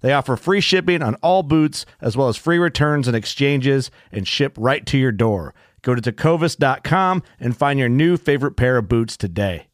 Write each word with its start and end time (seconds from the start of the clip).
They 0.00 0.12
offer 0.12 0.36
free 0.36 0.60
shipping 0.60 1.02
on 1.02 1.14
all 1.16 1.42
boots, 1.42 1.86
as 2.00 2.16
well 2.16 2.28
as 2.28 2.36
free 2.36 2.58
returns 2.58 3.06
and 3.06 3.16
exchanges, 3.16 3.90
and 4.10 4.26
ship 4.26 4.56
right 4.58 4.84
to 4.86 4.98
your 4.98 5.12
door. 5.12 5.54
Go 5.82 5.94
to 5.94 6.02
tecovas.com 6.02 7.22
and 7.38 7.56
find 7.56 7.78
your 7.78 7.88
new 7.88 8.16
favorite 8.16 8.56
pair 8.56 8.76
of 8.76 8.88
boots 8.88 9.16
today. 9.16 9.66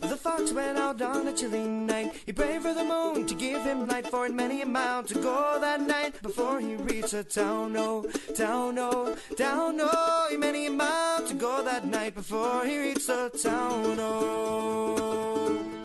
The 0.00 0.18
fox 0.18 0.52
went 0.52 0.78
out 0.78 1.02
on 1.02 1.28
a 1.28 1.32
chilly 1.32 1.66
night. 1.66 1.95
He 2.26 2.32
prayed 2.32 2.60
for 2.60 2.74
the 2.74 2.82
moon 2.82 3.24
to 3.28 3.34
give 3.36 3.62
him 3.62 3.86
light 3.86 4.08
for 4.08 4.26
it 4.26 4.34
many 4.34 4.60
a 4.60 4.66
mile 4.66 5.04
to 5.04 5.14
go 5.14 5.58
that 5.60 5.80
night 5.80 6.20
before 6.22 6.58
he 6.58 6.74
reached 6.74 7.14
a 7.14 7.22
town. 7.22 7.76
Oh, 7.76 8.02
town, 8.34 8.76
oh, 8.80 9.16
town, 9.36 9.78
oh. 9.80 10.26
He 10.28 10.36
many 10.36 10.66
a 10.66 10.70
mile 10.70 11.24
to 11.24 11.34
go 11.34 11.62
that 11.62 11.86
night 11.86 12.16
before 12.16 12.64
he 12.64 12.78
reached 12.78 13.06
the 13.06 13.30
town. 13.30 13.96
Oh. 14.00 15.75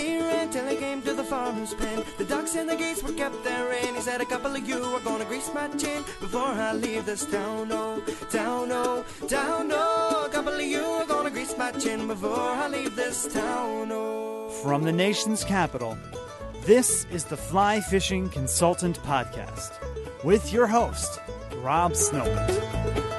He 0.00 0.18
ran 0.18 0.50
till 0.50 0.66
he 0.66 0.76
came 0.76 1.02
to 1.02 1.12
the 1.12 1.24
farmer's 1.24 1.74
pen. 1.74 2.02
The 2.16 2.24
ducks 2.24 2.54
and 2.54 2.68
the 2.68 2.76
geese 2.76 3.02
were 3.02 3.12
kept 3.12 3.42
therein. 3.44 3.94
He 3.94 4.00
said, 4.00 4.20
A 4.20 4.24
couple 4.24 4.54
of 4.56 4.66
you 4.66 4.82
are 4.82 5.00
gonna 5.00 5.24
grease 5.26 5.50
my 5.52 5.68
chin 5.76 6.02
before 6.20 6.52
I 6.68 6.72
leave 6.72 7.04
this 7.04 7.26
town. 7.26 7.68
Oh, 7.70 8.00
town, 8.30 8.68
oh, 8.72 9.04
town, 9.28 9.70
oh. 9.72 10.24
A 10.26 10.30
couple 10.30 10.54
of 10.54 10.62
you 10.62 10.82
are 10.82 11.06
gonna 11.06 11.30
grease 11.30 11.56
my 11.58 11.70
chin 11.72 12.06
before 12.06 12.50
I 12.62 12.68
leave 12.68 12.96
this 12.96 13.32
town. 13.32 13.90
Oh. 13.92 14.48
From 14.62 14.84
the 14.84 14.92
nation's 14.92 15.44
capital, 15.44 15.98
this 16.64 17.06
is 17.12 17.24
the 17.24 17.36
Fly 17.36 17.80
Fishing 17.80 18.28
Consultant 18.28 18.98
Podcast 19.02 19.72
with 20.24 20.52
your 20.52 20.66
host, 20.66 21.20
Rob 21.62 21.92
Snowhite. 21.92 23.09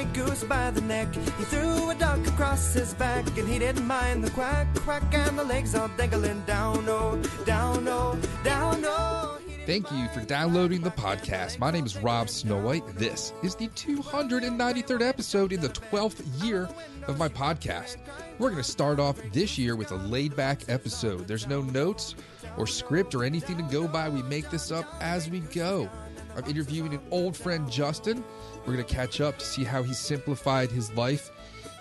The 0.00 0.18
goose 0.18 0.44
by 0.44 0.70
the 0.70 0.80
neck. 0.82 1.14
He 1.14 1.44
threw 1.44 1.90
a 1.90 1.94
duck 1.94 2.26
across 2.26 2.72
his 2.72 2.94
back, 2.94 3.26
and 3.36 3.48
he 3.48 3.58
didn't 3.58 3.86
mind 3.86 4.24
the 4.24 4.30
quack, 4.30 4.66
quack, 4.76 5.02
and 5.12 5.38
the 5.38 5.44
legs 5.44 5.74
all 5.74 5.88
dangling 5.96 6.42
down, 6.46 6.88
oh, 6.88 7.20
down, 7.44 7.86
oh, 7.86 8.18
down, 8.42 8.82
oh. 8.86 9.38
Thank 9.66 9.92
you 9.92 10.08
for 10.08 10.20
downloading 10.24 10.80
the 10.80 10.90
podcast. 10.90 11.58
My 11.58 11.70
name 11.70 11.84
is 11.84 11.98
Rob 11.98 12.28
Snowhite. 12.28 12.94
This 12.94 13.34
is 13.42 13.54
the 13.54 13.68
293rd 13.68 15.02
episode 15.02 15.52
in 15.52 15.60
the 15.60 15.68
12th 15.68 16.42
year 16.42 16.68
of 17.06 17.18
my 17.18 17.28
podcast. 17.28 17.98
We're 18.38 18.50
going 18.50 18.62
to 18.62 18.68
start 18.68 18.98
off 18.98 19.20
this 19.32 19.58
year 19.58 19.76
with 19.76 19.92
a 19.92 19.96
laid 19.96 20.34
back 20.34 20.62
episode. 20.68 21.28
There's 21.28 21.46
no 21.46 21.60
notes 21.60 22.14
or 22.56 22.66
script 22.66 23.14
or 23.14 23.22
anything 23.22 23.58
to 23.58 23.62
go 23.64 23.86
by. 23.86 24.08
We 24.08 24.22
make 24.22 24.48
this 24.50 24.72
up 24.72 24.86
as 25.00 25.28
we 25.28 25.40
go. 25.40 25.90
I'm 26.36 26.44
interviewing 26.44 26.94
an 26.94 27.00
old 27.10 27.36
friend, 27.36 27.70
Justin. 27.70 28.24
We're 28.70 28.76
going 28.76 28.86
to 28.86 28.94
catch 28.94 29.20
up 29.20 29.36
to 29.38 29.44
see 29.44 29.64
how 29.64 29.82
he 29.82 29.92
simplified 29.92 30.70
his 30.70 30.92
life 30.92 31.32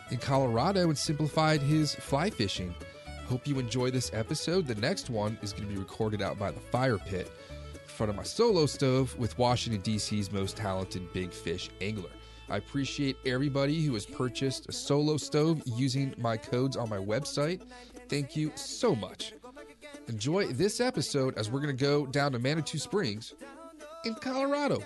in 0.10 0.18
Colorado 0.18 0.90
and 0.90 0.98
simplified 0.98 1.62
his 1.62 1.94
fly 1.94 2.32
fishing. 2.32 2.74
Hope 3.28 3.46
you 3.46 3.60
enjoy 3.60 3.92
this 3.92 4.10
episode. 4.12 4.66
The 4.66 4.74
next 4.74 5.12
one 5.12 5.38
is 5.44 5.54
going 5.54 5.68
to 5.68 5.70
be 5.72 5.80
recorded 5.80 6.24
out 6.24 6.40
by 6.40 6.50
the 6.50 6.60
fire 6.60 6.98
pit 6.98 7.32
in 7.76 7.80
front 7.86 8.10
of 8.10 8.16
my 8.16 8.24
solo 8.24 8.66
stove 8.66 9.16
with 9.20 9.38
Washington, 9.38 9.82
D.C.'s 9.82 10.32
most 10.32 10.58
talented 10.58 11.14
big 11.14 11.32
fish 11.32 11.70
angler. 11.80 12.10
I 12.50 12.58
appreciate 12.58 13.18
everybody 13.24 13.86
who 13.86 13.94
has 13.94 14.08
purchased 14.08 14.68
a 14.68 14.72
solo 14.72 15.18
stove 15.18 15.62
using 15.68 16.16
my 16.18 16.38
codes 16.38 16.76
on 16.76 16.90
my 16.90 16.98
website. 16.98 17.62
Thank 18.08 18.36
you 18.36 18.52
so 18.56 18.96
much. 18.96 19.34
Enjoy 20.08 20.48
this 20.48 20.82
episode 20.82 21.38
as 21.38 21.52
we're 21.52 21.62
going 21.62 21.78
to 21.78 21.86
go 21.86 22.08
down 22.08 22.32
to 22.32 22.40
Manitou 22.40 22.80
Springs 22.80 23.36
in 24.06 24.16
Colorado. 24.16 24.82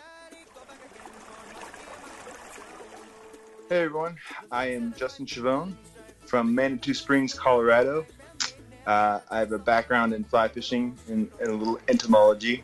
Hey 3.73 3.85
everyone, 3.85 4.17
I 4.51 4.67
am 4.67 4.93
Justin 4.95 5.25
Chavone 5.25 5.73
from 6.27 6.53
Manitou 6.53 6.93
Springs, 6.93 7.33
Colorado. 7.33 8.05
Uh, 8.85 9.19
I 9.31 9.39
have 9.39 9.51
a 9.51 9.57
background 9.57 10.13
in 10.13 10.23
fly 10.23 10.47
fishing 10.47 10.95
and, 11.07 11.27
and 11.39 11.49
a 11.49 11.55
little 11.55 11.79
entomology. 11.87 12.63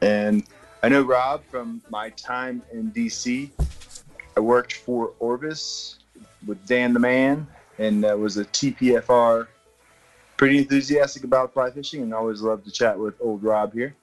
And 0.00 0.42
I 0.82 0.88
know 0.88 1.02
Rob 1.02 1.44
from 1.44 1.80
my 1.90 2.10
time 2.10 2.60
in 2.72 2.90
DC. 2.90 3.50
I 4.36 4.40
worked 4.40 4.72
for 4.72 5.12
Orvis 5.20 6.00
with 6.44 6.66
Dan 6.66 6.92
the 6.92 6.98
Man 6.98 7.46
and 7.78 8.04
uh, 8.04 8.16
was 8.16 8.36
a 8.36 8.46
TPFR. 8.46 9.46
Pretty 10.36 10.58
enthusiastic 10.58 11.22
about 11.22 11.54
fly 11.54 11.70
fishing 11.70 12.02
and 12.02 12.12
always 12.12 12.40
love 12.40 12.64
to 12.64 12.72
chat 12.72 12.98
with 12.98 13.14
old 13.20 13.44
Rob 13.44 13.72
here. 13.74 13.94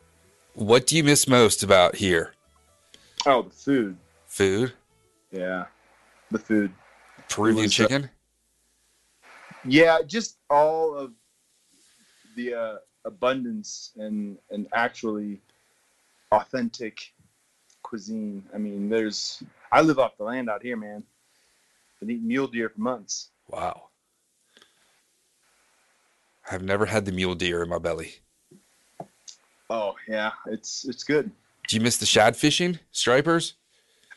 What 0.53 0.87
do 0.87 0.95
you 0.95 1.03
miss 1.03 1.27
most 1.27 1.63
about 1.63 1.97
here? 1.97 2.33
Oh, 3.25 3.41
the 3.41 3.49
food. 3.49 3.97
Food? 4.25 4.71
Yeah, 5.29 5.65
the 6.33 6.39
food. 6.39 6.73
Peruvian 7.29 7.63
was, 7.63 7.79
uh, 7.79 7.83
chicken? 7.83 8.09
Yeah, 9.65 9.99
just 10.05 10.37
all 10.49 10.95
of 10.95 11.13
the 12.35 12.53
uh, 12.53 12.75
abundance 13.05 13.91
and 13.97 14.37
and 14.49 14.67
actually 14.73 15.39
authentic 16.31 17.13
cuisine. 17.81 18.43
I 18.53 18.57
mean, 18.57 18.89
there's 18.89 19.41
I 19.71 19.81
live 19.81 19.99
off 19.99 20.17
the 20.17 20.23
land 20.23 20.49
out 20.49 20.61
here, 20.61 20.75
man. 20.75 21.03
Been 21.99 22.11
eating 22.11 22.27
mule 22.27 22.47
deer 22.47 22.69
for 22.69 22.81
months. 22.81 23.29
Wow. 23.47 23.89
I've 26.51 26.63
never 26.63 26.85
had 26.85 27.05
the 27.05 27.11
mule 27.11 27.35
deer 27.35 27.63
in 27.63 27.69
my 27.69 27.77
belly. 27.77 28.15
Oh 29.69 29.95
yeah, 30.07 30.31
it's 30.47 30.85
it's 30.85 31.03
good. 31.03 31.31
Do 31.67 31.77
you 31.77 31.81
miss 31.81 31.97
the 31.97 32.05
shad 32.05 32.35
fishing? 32.35 32.79
Stripers? 32.91 33.53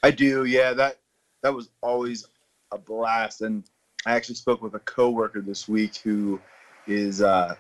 I 0.03 0.11
do. 0.11 0.45
Yeah, 0.45 0.73
that 0.75 0.99
that 1.47 1.55
was 1.55 1.69
always 1.81 2.27
a 2.73 2.79
blast. 2.79 3.43
And 3.43 3.63
I 4.05 4.17
actually 4.17 4.35
spoke 4.35 4.63
with 4.63 4.75
a 4.75 4.81
coworker 4.81 5.41
this 5.41 5.69
week 5.69 5.95
who 5.99 6.41
is 6.89 7.23
uh, 7.23 7.55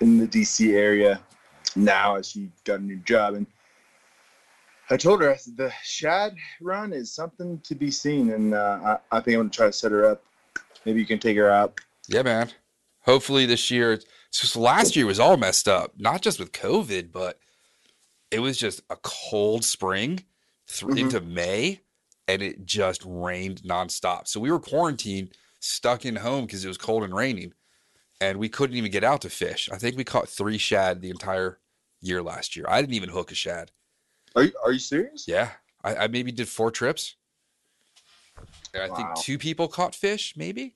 in 0.00 0.18
the 0.18 0.26
DC 0.26 0.74
area 0.74 1.20
now 1.76 2.16
as 2.16 2.28
she 2.30 2.50
got 2.64 2.80
a 2.80 2.82
new 2.82 2.96
job. 2.96 3.34
And 3.34 3.46
I 4.90 4.96
told 4.96 5.22
her 5.22 5.30
I 5.30 5.36
said 5.36 5.56
the 5.56 5.72
Shad 5.84 6.34
run 6.60 6.92
is 6.92 7.12
something 7.14 7.60
to 7.60 7.76
be 7.76 7.92
seen, 7.92 8.30
and 8.30 8.54
uh, 8.54 8.98
I, 9.12 9.18
I 9.18 9.20
think 9.20 9.36
I'm 9.36 9.42
gonna 9.42 9.50
try 9.50 9.66
to 9.66 9.72
set 9.72 9.92
her 9.92 10.04
up. 10.04 10.24
Maybe 10.84 10.98
you 10.98 11.06
can 11.06 11.20
take 11.20 11.36
her 11.36 11.48
out. 11.50 11.78
Yeah, 12.08 12.22
man. 12.22 12.50
Hopefully 13.02 13.46
this 13.46 13.70
year. 13.70 14.00
Just 14.32 14.56
last 14.56 14.96
year 14.96 15.06
was 15.06 15.20
all 15.20 15.36
messed 15.36 15.68
up, 15.68 15.92
not 15.96 16.22
just 16.22 16.40
with 16.40 16.50
COVID, 16.52 17.12
but 17.12 17.38
it 18.32 18.40
was 18.40 18.58
just 18.58 18.82
a 18.90 18.96
cold 18.96 19.64
spring 19.64 20.24
th- 20.66 20.90
Mhm. 20.90 20.98
into 20.98 21.20
May, 21.20 21.80
and 22.28 22.42
it 22.42 22.66
just 22.66 23.02
rained 23.06 23.62
nonstop. 23.62 24.28
So 24.28 24.38
we 24.38 24.52
were 24.52 24.60
quarantined, 24.60 25.30
stuck 25.60 26.04
in 26.04 26.14
home 26.16 26.46
because 26.46 26.64
it 26.64 26.68
was 26.68 26.78
cold 26.78 27.02
and 27.02 27.14
raining, 27.14 27.54
and 28.20 28.38
we 28.38 28.48
couldn't 28.48 28.76
even 28.76 28.92
get 28.92 29.02
out 29.02 29.22
to 29.22 29.30
fish. 29.30 29.68
I 29.72 29.78
think 29.78 29.96
we 29.96 30.04
caught 30.04 30.28
three 30.28 30.58
shad 30.58 31.00
the 31.00 31.10
entire 31.10 31.58
year 32.00 32.22
last 32.22 32.54
year. 32.54 32.66
I 32.68 32.80
didn't 32.80 32.94
even 32.94 33.08
hook 33.08 33.32
a 33.32 33.34
shad. 33.34 33.72
Are 34.36 34.44
you 34.44 34.52
Are 34.64 34.72
you 34.72 34.78
serious? 34.78 35.26
Yeah, 35.26 35.50
I, 35.82 35.96
I 35.96 36.06
maybe 36.08 36.30
did 36.30 36.48
four 36.48 36.70
trips. 36.70 37.16
And 38.74 38.82
I 38.82 38.88
Wow. 38.88 38.94
think 38.94 39.24
two 39.24 39.38
people 39.38 39.66
caught 39.66 39.94
fish, 39.94 40.34
maybe. 40.36 40.74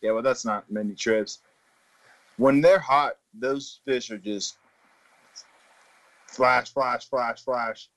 Yeah, 0.00 0.12
well, 0.12 0.22
that's 0.22 0.44
not 0.44 0.68
many 0.70 0.94
trips. 0.94 1.40
When 2.38 2.60
they're 2.60 2.78
hot, 2.78 3.18
those 3.34 3.80
fish 3.84 4.10
are 4.10 4.18
just 4.18 4.56
flash, 6.26 6.72
flash, 6.72 7.08
flash, 7.08 7.44
flash. 7.44 7.88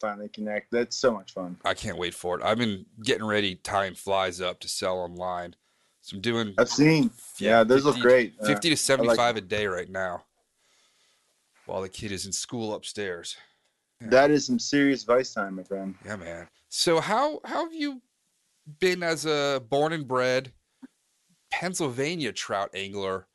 Finally 0.00 0.28
connect. 0.28 0.70
That's 0.70 0.96
so 0.96 1.12
much 1.12 1.32
fun. 1.32 1.56
I 1.64 1.74
can't 1.74 1.98
wait 1.98 2.14
for 2.14 2.38
it. 2.38 2.44
I've 2.44 2.58
been 2.58 2.86
getting 3.02 3.26
ready 3.26 3.56
tying 3.56 3.94
flies 3.94 4.40
up 4.40 4.60
to 4.60 4.68
sell 4.68 4.98
online. 4.98 5.56
So 6.02 6.16
I'm 6.16 6.20
doing 6.20 6.54
I've 6.58 6.68
seen. 6.68 7.10
Yeah, 7.38 7.64
those 7.64 7.84
look 7.84 7.98
great. 7.98 8.34
Uh, 8.40 8.46
50 8.46 8.68
to 8.68 8.68
I 8.68 8.72
like 8.72 8.78
75 8.78 9.36
a 9.36 9.40
day 9.40 9.66
right 9.66 9.90
now. 9.90 10.24
While 11.66 11.82
the 11.82 11.88
kid 11.88 12.12
is 12.12 12.24
in 12.24 12.32
school 12.32 12.74
upstairs. 12.74 13.36
that 14.00 14.30
is 14.30 14.46
some 14.46 14.58
serious 14.58 15.04
vice 15.04 15.34
time, 15.34 15.56
my 15.56 15.64
friend. 15.64 15.94
Yeah, 16.04 16.16
man. 16.16 16.48
So 16.68 17.00
how 17.00 17.40
how 17.44 17.64
have 17.64 17.74
you 17.74 18.00
been 18.80 19.02
as 19.02 19.26
a 19.26 19.62
born 19.68 19.92
and 19.92 20.06
bred 20.06 20.52
Pennsylvania 21.50 22.32
trout 22.32 22.70
angler, 22.74 23.26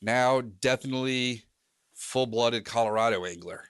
now 0.00 0.40
definitely 0.40 1.44
full-blooded 1.94 2.64
Colorado 2.64 3.24
angler? 3.24 3.64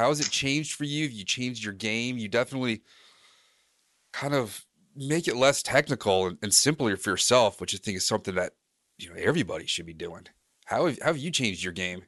How 0.00 0.08
has 0.08 0.18
it 0.18 0.30
changed 0.30 0.76
for 0.76 0.84
you? 0.84 1.06
You 1.08 1.24
changed 1.24 1.62
your 1.62 1.74
game? 1.74 2.16
You 2.16 2.26
definitely 2.26 2.80
kind 4.14 4.32
of 4.32 4.64
make 4.96 5.28
it 5.28 5.36
less 5.36 5.62
technical 5.62 6.26
and, 6.26 6.38
and 6.40 6.54
simpler 6.54 6.96
for 6.96 7.10
yourself, 7.10 7.60
which 7.60 7.74
I 7.74 7.76
think 7.76 7.98
is 7.98 8.06
something 8.06 8.34
that 8.36 8.54
you 8.96 9.10
know 9.10 9.16
everybody 9.20 9.66
should 9.66 9.84
be 9.84 9.92
doing. 9.92 10.26
How 10.64 10.86
have, 10.86 10.98
how 11.00 11.08
have 11.08 11.18
you 11.18 11.30
changed 11.30 11.62
your 11.62 11.74
game? 11.74 12.00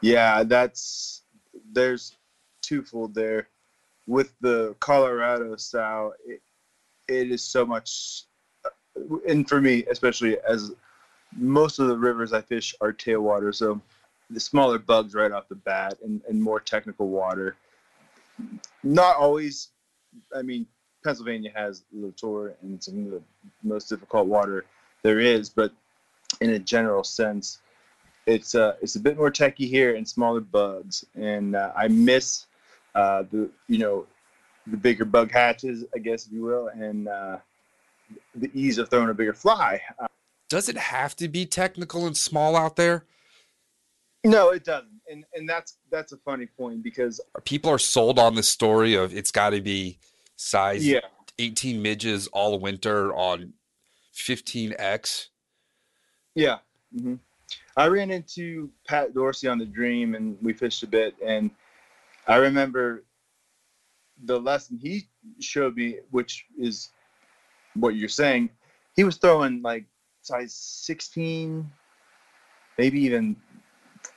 Yeah, 0.00 0.42
that's 0.42 1.22
there's 1.72 2.16
twofold 2.62 3.14
there. 3.14 3.46
With 4.08 4.34
the 4.40 4.74
Colorado 4.80 5.54
style, 5.54 6.14
it, 6.26 6.42
it 7.06 7.30
is 7.30 7.44
so 7.44 7.64
much, 7.64 8.24
uh, 8.64 9.18
and 9.28 9.48
for 9.48 9.60
me 9.60 9.84
especially, 9.88 10.36
as 10.40 10.72
most 11.36 11.78
of 11.78 11.86
the 11.86 11.96
rivers 11.96 12.32
I 12.32 12.40
fish 12.40 12.74
are 12.80 12.92
tailwater, 12.92 13.54
so 13.54 13.80
the 14.30 14.40
smaller 14.40 14.78
bugs 14.78 15.14
right 15.14 15.32
off 15.32 15.48
the 15.48 15.54
bat 15.54 15.94
and, 16.02 16.20
and 16.28 16.42
more 16.42 16.60
technical 16.60 17.08
water. 17.08 17.56
Not 18.82 19.16
always. 19.16 19.68
I 20.34 20.42
mean, 20.42 20.66
Pennsylvania 21.04 21.50
has 21.54 21.84
LeTort, 21.94 22.54
and 22.62 22.82
some 22.82 23.06
of 23.06 23.10
the 23.10 23.22
most 23.62 23.88
difficult 23.88 24.26
water 24.26 24.64
there 25.02 25.20
is, 25.20 25.48
but 25.48 25.72
in 26.40 26.50
a 26.50 26.58
general 26.58 27.04
sense, 27.04 27.58
it's 28.26 28.54
uh 28.54 28.74
it's 28.82 28.96
a 28.96 29.00
bit 29.00 29.16
more 29.16 29.30
techy 29.30 29.66
here 29.66 29.94
and 29.94 30.06
smaller 30.06 30.40
bugs 30.40 31.04
and 31.14 31.54
uh, 31.54 31.70
i 31.76 31.86
miss 31.86 32.46
uh 32.96 33.22
the 33.30 33.48
you 33.68 33.78
know 33.78 34.04
the 34.66 34.76
bigger 34.76 35.04
bug 35.04 35.30
hatches 35.30 35.84
i 35.94 35.98
guess 35.98 36.26
if 36.26 36.32
you 36.32 36.42
will 36.42 36.68
and 36.68 37.06
uh 37.06 37.36
the 38.34 38.50
ease 38.52 38.78
of 38.78 38.90
throwing 38.90 39.08
a 39.08 39.14
bigger 39.14 39.32
fly 39.32 39.80
Does 40.48 40.68
it 40.68 40.76
have 40.76 41.16
to 41.16 41.28
be 41.28 41.44
technical 41.44 42.06
and 42.06 42.16
small 42.16 42.54
out 42.54 42.76
there? 42.76 43.04
No 44.30 44.50
it 44.50 44.64
doesn't 44.64 45.00
and 45.10 45.24
and 45.34 45.48
that's 45.48 45.78
that's 45.90 46.12
a 46.12 46.16
funny 46.18 46.46
point 46.46 46.82
because 46.82 47.20
people 47.44 47.70
are 47.70 47.78
sold 47.78 48.18
on 48.18 48.34
the 48.34 48.42
story 48.42 48.94
of 48.94 49.14
it's 49.14 49.30
got 49.30 49.50
to 49.50 49.60
be 49.60 49.98
size 50.36 50.86
yeah 50.86 51.00
18 51.38 51.80
midges 51.82 52.26
all 52.28 52.58
winter 52.58 53.14
on 53.14 53.52
15x 54.14 55.28
Yeah. 56.34 56.58
hmm 56.98 57.14
I 57.76 57.88
ran 57.88 58.10
into 58.10 58.70
Pat 58.88 59.12
Dorsey 59.12 59.48
on 59.48 59.58
the 59.58 59.66
Dream, 59.66 60.14
and 60.14 60.38
we 60.40 60.54
fished 60.54 60.82
a 60.82 60.86
bit. 60.86 61.14
And 61.22 61.50
I 62.26 62.36
remember 62.36 63.04
the 64.24 64.40
lesson 64.40 64.78
he 64.78 65.06
showed 65.40 65.76
me, 65.76 65.98
which 66.10 66.46
is 66.58 66.90
what 67.74 67.94
you're 67.94 68.08
saying. 68.08 68.48
He 68.94 69.04
was 69.04 69.18
throwing 69.18 69.60
like 69.60 69.84
size 70.22 70.54
16, 70.54 71.70
maybe 72.78 72.98
even 73.00 73.36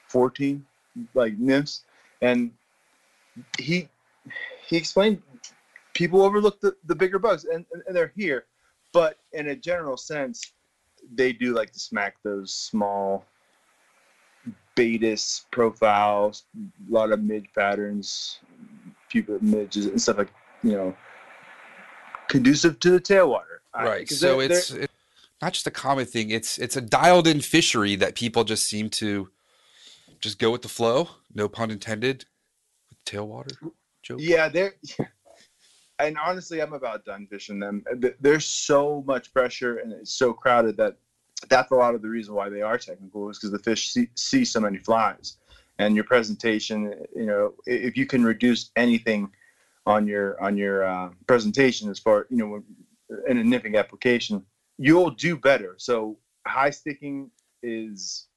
14, 0.10 0.66
like 1.14 1.38
nymphs, 1.38 1.84
and 2.22 2.52
he 3.58 3.88
he 4.68 4.76
explained 4.78 5.22
people 5.94 6.22
overlook 6.22 6.60
the, 6.62 6.76
the 6.86 6.96
bigger 6.96 7.20
bugs, 7.20 7.46
and, 7.46 7.66
and 7.88 7.96
they're 7.96 8.12
here, 8.16 8.46
but 8.94 9.18
in 9.34 9.50
a 9.50 9.56
general 9.56 9.98
sense 9.98 10.52
they 11.16 11.32
do 11.32 11.54
like 11.54 11.72
to 11.72 11.80
smack 11.80 12.16
those 12.24 12.54
small 12.54 13.26
Baetis 14.76 15.46
profiles, 15.52 16.44
a 16.58 16.94
lot 16.94 17.12
of 17.12 17.22
midge 17.24 17.48
patterns, 17.56 18.40
pupa 19.12 19.38
midges 19.42 19.86
and 19.88 20.02
stuff 20.02 20.18
like 20.18 20.30
you 20.64 20.72
know, 20.74 20.96
conducive 22.28 22.80
to 22.82 22.92
the 22.92 23.00
tailwater. 23.00 23.60
I- 23.74 23.86
so 24.06 24.38
they're- 24.38 24.52
it's 24.58 24.68
they're- 24.70 24.82
it's 24.84 24.94
not 25.42 25.54
just 25.54 25.68
a 25.68 25.72
common 25.72 26.06
thing 26.06 26.30
it's 26.32 26.58
it's 26.58 26.76
a 26.76 26.82
dialed 26.82 27.26
in 27.28 27.40
fishery 27.40 27.96
that 27.96 28.14
people 28.16 28.44
just 28.44 28.66
seem 28.66 28.90
to 28.90 29.30
just 30.20 30.40
go 30.40 30.52
with 30.52 30.62
the 30.62 30.70
flow 30.70 31.10
no 31.34 31.48
pun 31.48 31.72
intended 31.72 32.26
with 32.90 33.04
tailwater 33.06 33.56
joke 34.04 34.20
yeah, 34.22 34.50
they're. 34.50 34.74
And 36.00 36.18
honestly, 36.18 36.62
I'm 36.62 36.74
about 36.74 37.04
done 37.04 37.28
fishing 37.30 37.60
them. 37.60 37.84
There's 38.22 38.46
so 38.46 39.04
much 39.06 39.34
pressure, 39.34 39.80
and 39.80 39.92
it's 39.92 40.14
so 40.14 40.32
crowded 40.32 40.78
that 40.78 40.96
that's 41.50 41.72
a 41.72 41.76
lot 41.76 41.94
of 41.94 42.02
the 42.02 42.08
reason 42.08 42.34
why 42.34 42.50
they 42.50 42.62
are 42.62 42.78
technical 42.78 43.30
is 43.30 43.38
because 43.38 43.52
the 43.52 43.60
fish 43.60 43.92
see, 43.92 44.08
see 44.16 44.46
so 44.46 44.62
many 44.62 44.78
flies, 44.78 45.38
and 45.78 45.96
your 45.96 46.06
presentation. 46.06 46.94
You 47.14 47.26
know, 47.26 47.54
if 47.66 47.98
you 47.98 48.06
can 48.06 48.24
reduce 48.24 48.72
anything 48.78 49.30
on 49.86 50.08
your 50.08 50.42
on 50.42 50.56
your 50.56 50.86
uh, 50.86 51.10
presentation 51.28 51.90
as 51.90 52.00
far 52.00 52.28
you 52.30 52.38
know 52.38 52.64
in 53.28 53.38
a 53.38 53.44
nipping 53.44 53.76
application, 53.76 54.46
you'll 54.78 55.12
do 55.12 55.36
better. 55.36 55.76
So 55.78 56.18
high 56.48 56.70
sticking 56.70 57.30
is 57.62 58.28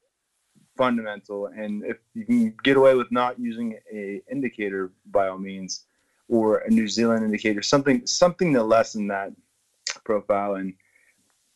fundamental, 0.75 1.47
and 1.47 1.83
if 1.85 1.97
you 2.13 2.25
can 2.25 2.55
get 2.63 2.77
away 2.77 2.95
with 2.95 3.11
not 3.11 3.39
using 3.39 3.77
a 3.91 4.21
indicator, 4.31 4.91
by 5.05 5.27
all 5.27 5.37
means 5.37 5.85
or 6.27 6.59
a 6.59 6.69
New 6.69 6.87
Zealand 6.87 7.23
indicator, 7.23 7.61
something 7.61 8.05
something 8.07 8.53
to 8.53 8.63
lessen 8.63 9.07
that 9.07 9.31
profile 10.03 10.55
and 10.55 10.73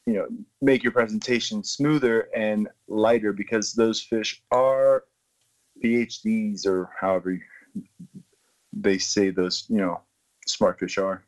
you 0.06 0.14
know 0.14 0.28
make 0.62 0.84
your 0.84 0.92
presentation 0.92 1.64
smoother 1.64 2.30
and 2.36 2.68
lighter 2.88 3.34
because 3.34 3.74
those 3.74 4.02
fish 4.02 4.42
are 4.52 5.04
PhDs 5.84 6.66
or 6.66 6.90
however 7.00 7.40
they 8.74 8.98
say 8.98 9.30
those 9.30 9.66
you 9.70 9.78
know 9.78 10.02
smart 10.46 10.80
fish 10.80 10.98
are. 10.98 11.24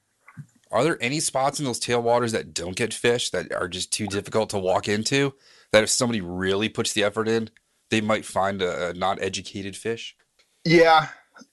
are 0.72 0.84
there 0.84 0.98
any 1.02 1.20
spots 1.20 1.60
in 1.60 1.66
those 1.66 1.80
tailwaters 1.80 2.32
that 2.32 2.54
don't 2.54 2.76
get 2.76 2.94
fish 2.94 3.30
that 3.32 3.52
are 3.54 3.68
just 3.68 3.92
too 3.92 4.08
difficult 4.08 4.50
to 4.52 4.58
walk 4.58 4.88
into 4.88 5.34
that 5.72 5.84
if 5.84 5.90
somebody 5.90 6.22
really 6.22 6.70
puts 6.70 6.94
the 6.94 7.04
effort 7.04 7.28
in 7.28 7.50
they 7.90 8.02
might 8.02 8.26
find 8.26 8.62
a, 8.62 8.90
a 8.90 8.94
not 8.94 9.22
educated 9.22 9.76
fish 9.76 10.16
Yeah, 10.66 11.08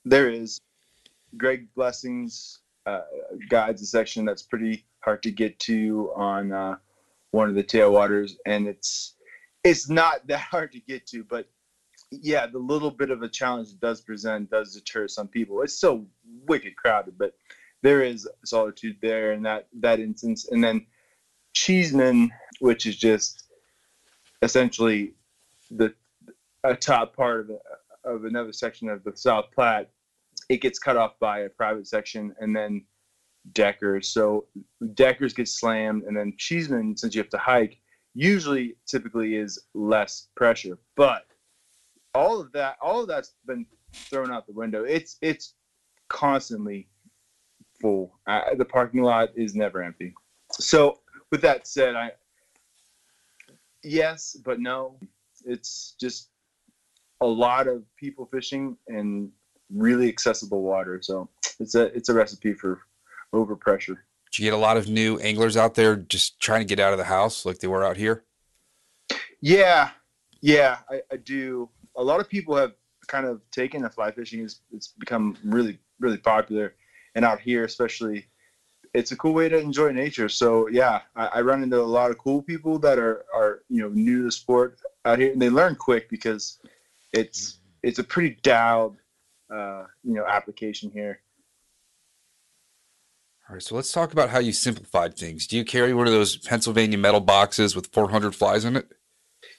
there 0.05 0.29
is. 0.31 0.61
Greg 1.37 1.69
Blessings 1.75 2.61
uh, 2.87 3.03
guides 3.49 3.83
a 3.83 3.87
section 3.87 4.25
that's 4.25 4.43
pretty 4.43 4.87
hard 5.01 5.23
to 5.23 5.31
get 5.31 5.59
to 5.61 6.13
on 6.17 6.53
uh, 6.53 6.77
one 7.33 7.49
of 7.49 7.55
the 7.55 7.65
tailwaters, 7.65 8.33
and 8.47 8.67
it's 8.67 9.15
it's 9.65 9.89
not 9.89 10.27
that 10.27 10.41
hard 10.53 10.73
to 10.73 10.81
get 10.81 11.07
to, 11.09 11.25
but 11.25 11.49
yeah, 12.11 12.47
the 12.47 12.59
little 12.59 12.91
bit 12.91 13.11
of 13.11 13.23
a 13.23 13.29
challenge 13.29 13.71
it 13.71 13.81
does 13.81 14.01
present 14.01 14.51
does 14.51 14.75
deter 14.75 15.09
some 15.09 15.29
people. 15.29 15.63
It's 15.63 15.79
so 15.79 16.07
wicked 16.47 16.77
crowded, 16.77 17.19
but 17.19 17.35
there 17.83 18.03
is 18.03 18.29
solitude 18.45 18.97
there 19.03 19.33
in 19.33 19.43
that 19.43 19.69
that 19.81 20.01
instance, 20.01 20.49
and 20.51 20.63
then 20.63 20.87
Cheesman, 21.55 22.31
which 22.61 22.87
is 22.87 22.97
just 22.97 23.45
essentially 24.43 25.15
the 25.71 25.95
a 26.71 26.77
top 26.77 27.15
part 27.15 27.51
of, 27.51 28.17
of 28.17 28.25
another 28.25 28.53
section 28.53 28.89
of 28.89 29.03
the 29.05 29.17
South 29.17 29.47
Platte, 29.55 29.91
it 30.49 30.61
gets 30.61 30.79
cut 30.79 30.97
off 30.97 31.19
by 31.19 31.41
a 31.41 31.49
private 31.49 31.87
section, 31.87 32.35
and 32.41 32.55
then 32.55 32.85
deckers. 33.53 34.11
So 34.11 34.47
deckers 34.95 35.33
get 35.33 35.49
slammed, 35.49 36.05
and 36.05 36.17
then 36.17 36.33
Cheesman, 36.37 36.97
since 36.97 37.15
you 37.15 37.21
have 37.21 37.31
to 37.31 37.39
hike, 37.39 37.79
usually 38.15 38.77
typically 38.87 39.37
is 39.37 39.59
less 39.75 40.29
pressure. 40.37 40.79
But 40.97 41.27
all 42.15 42.41
of 42.41 42.53
that, 42.53 42.77
all 42.81 43.03
of 43.03 43.09
that's 43.09 43.35
been 43.47 43.67
thrown 43.93 44.33
out 44.33 44.47
the 44.47 44.53
window. 44.53 44.85
It's 44.85 45.17
it's 45.21 45.55
constantly 46.09 46.89
full. 47.81 48.19
Uh, 48.27 48.55
the 48.57 48.65
parking 48.65 49.03
lot 49.03 49.31
is 49.37 49.55
never 49.55 49.83
empty. 49.83 50.15
So 50.53 51.01
with 51.31 51.43
that 51.43 51.67
said, 51.67 51.95
I 51.95 52.13
yes, 53.83 54.37
but 54.45 54.61
no. 54.61 54.99
It's 55.45 55.95
just 56.01 56.31
a 57.21 57.27
lot 57.27 57.67
of 57.67 57.83
people 57.97 58.29
fishing 58.33 58.77
and 58.89 59.31
really 59.73 60.09
accessible 60.09 60.63
water. 60.63 61.01
So 61.03 61.29
it's 61.59 61.75
a 61.75 61.85
it's 61.95 62.09
a 62.09 62.15
recipe 62.15 62.53
for 62.55 62.81
overpressure. 63.35 63.97
Do 64.33 64.43
you 64.43 64.51
get 64.51 64.55
a 64.55 64.59
lot 64.59 64.77
of 64.77 64.89
new 64.89 65.19
anglers 65.19 65.57
out 65.57 65.75
there 65.75 65.97
just 65.97 66.41
trying 66.41 66.61
to 66.61 66.67
get 66.67 66.81
out 66.81 66.93
of 66.93 66.99
the 66.99 67.05
house 67.05 67.47
like 67.47 67.59
they 67.59 67.69
were 67.69 67.85
out 67.85 67.97
here? 67.97 68.25
Yeah, 69.41 69.91
yeah, 70.41 70.79
I, 70.91 71.01
I 71.13 71.17
do. 71.17 71.69
A 71.97 72.03
lot 72.03 72.21
of 72.21 72.29
people 72.29 72.57
have 72.57 72.73
kind 73.07 73.27
of 73.27 73.41
taken 73.51 73.83
to 73.83 73.91
fly 73.91 74.11
fishing. 74.11 74.41
It's, 74.41 74.61
it's 74.73 74.89
become 74.99 75.37
really, 75.45 75.79
really 76.01 76.19
popular. 76.19 76.75
And 77.15 77.25
out 77.25 77.41
here, 77.41 77.65
especially, 77.65 78.27
it's 78.93 79.13
a 79.13 79.17
cool 79.17 79.33
way 79.33 79.49
to 79.49 79.59
enjoy 79.59 79.93
nature. 79.93 80.29
So 80.29 80.69
yeah, 80.69 81.01
I, 81.15 81.27
I 81.27 81.41
run 81.43 81.63
into 81.63 81.81
a 81.81 81.83
lot 81.83 82.11
of 82.11 82.19
cool 82.19 82.43
people 82.43 82.79
that 82.81 82.99
are, 82.99 83.25
are, 83.35 83.63
you 83.69 83.83
know, 83.83 83.89
new 83.89 84.19
to 84.19 84.25
the 84.25 84.33
sport 84.33 84.79
out 85.05 85.19
here 85.19 85.33
and 85.33 85.41
they 85.41 85.51
learn 85.51 85.77
quick 85.77 86.11
because 86.11 86.59
it's, 87.17 87.59
it's 87.83 87.99
a 87.99 88.05
pretty 88.05 88.37
dialed, 88.43 88.97
uh, 89.51 89.85
you 90.05 90.15
know, 90.15 90.25
application 90.27 90.91
here. 90.91 91.21
All 93.49 93.55
right, 93.55 93.63
so 93.63 93.77
let's 93.77 93.93
talk 93.93 94.13
about 94.13 94.31
how 94.31 94.41
you 94.41 94.53
simplified 94.53 95.17
things. 95.17 95.47
Do 95.47 95.57
you 95.57 95.65
carry 95.65 95.95
one 95.95 96.09
of 96.09 96.13
those 96.13 96.37
Pennsylvania 96.37 96.99
metal 96.99 97.21
boxes 97.21 97.77
with 97.77 97.87
400 97.93 98.35
flies 98.35 98.65
in 98.65 98.77
it? 98.77 98.89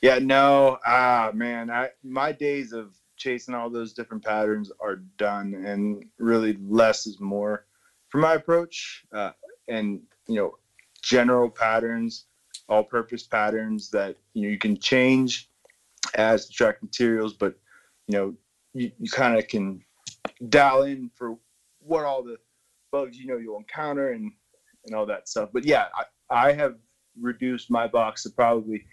Yeah, 0.01 0.19
no, 0.19 0.77
ah, 0.85 1.31
man, 1.33 1.71
I 1.71 1.89
my 2.03 2.33
days 2.33 2.73
of 2.73 2.93
chasing 3.15 3.55
all 3.55 3.69
those 3.69 3.93
different 3.93 4.25
patterns 4.25 4.71
are 4.81 4.97
done, 5.17 5.53
and 5.65 6.03
really 6.19 6.57
less 6.67 7.07
is 7.07 7.19
more 7.19 7.65
for 8.09 8.19
my 8.19 8.33
approach. 8.33 9.05
Uh, 9.11 9.31
and 9.69 10.01
you 10.27 10.35
know, 10.35 10.57
general 11.01 11.49
patterns, 11.49 12.25
all-purpose 12.67 13.23
patterns 13.23 13.89
that 13.91 14.17
you 14.33 14.43
know 14.43 14.49
you 14.49 14.59
can 14.59 14.77
change 14.77 15.49
as 16.15 16.47
the 16.47 16.53
track 16.53 16.81
materials, 16.81 17.33
but 17.33 17.55
you 18.07 18.17
know, 18.17 18.33
you, 18.73 18.91
you 18.99 19.09
kind 19.09 19.37
of 19.37 19.47
can 19.47 19.81
dial 20.49 20.83
in 20.83 21.09
for 21.15 21.37
what 21.79 22.05
all 22.05 22.23
the 22.23 22.37
bugs 22.91 23.17
you 23.17 23.27
know 23.27 23.37
you'll 23.37 23.57
encounter 23.57 24.11
and 24.11 24.31
and 24.85 24.95
all 24.95 25.05
that 25.05 25.27
stuff. 25.27 25.49
But 25.53 25.65
yeah, 25.65 25.87
I, 26.29 26.47
I 26.47 26.53
have 26.53 26.75
reduced 27.19 27.69
my 27.69 27.87
box 27.87 28.23
to 28.23 28.29
probably 28.29 28.85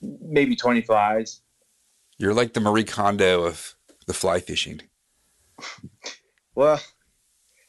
maybe 0.00 0.56
20 0.56 0.82
flies. 0.82 1.42
You're 2.18 2.34
like 2.34 2.52
the 2.52 2.60
Marie 2.60 2.84
Kondo 2.84 3.44
of 3.44 3.74
the 4.06 4.14
fly 4.14 4.40
fishing. 4.40 4.82
Well, 6.56 6.80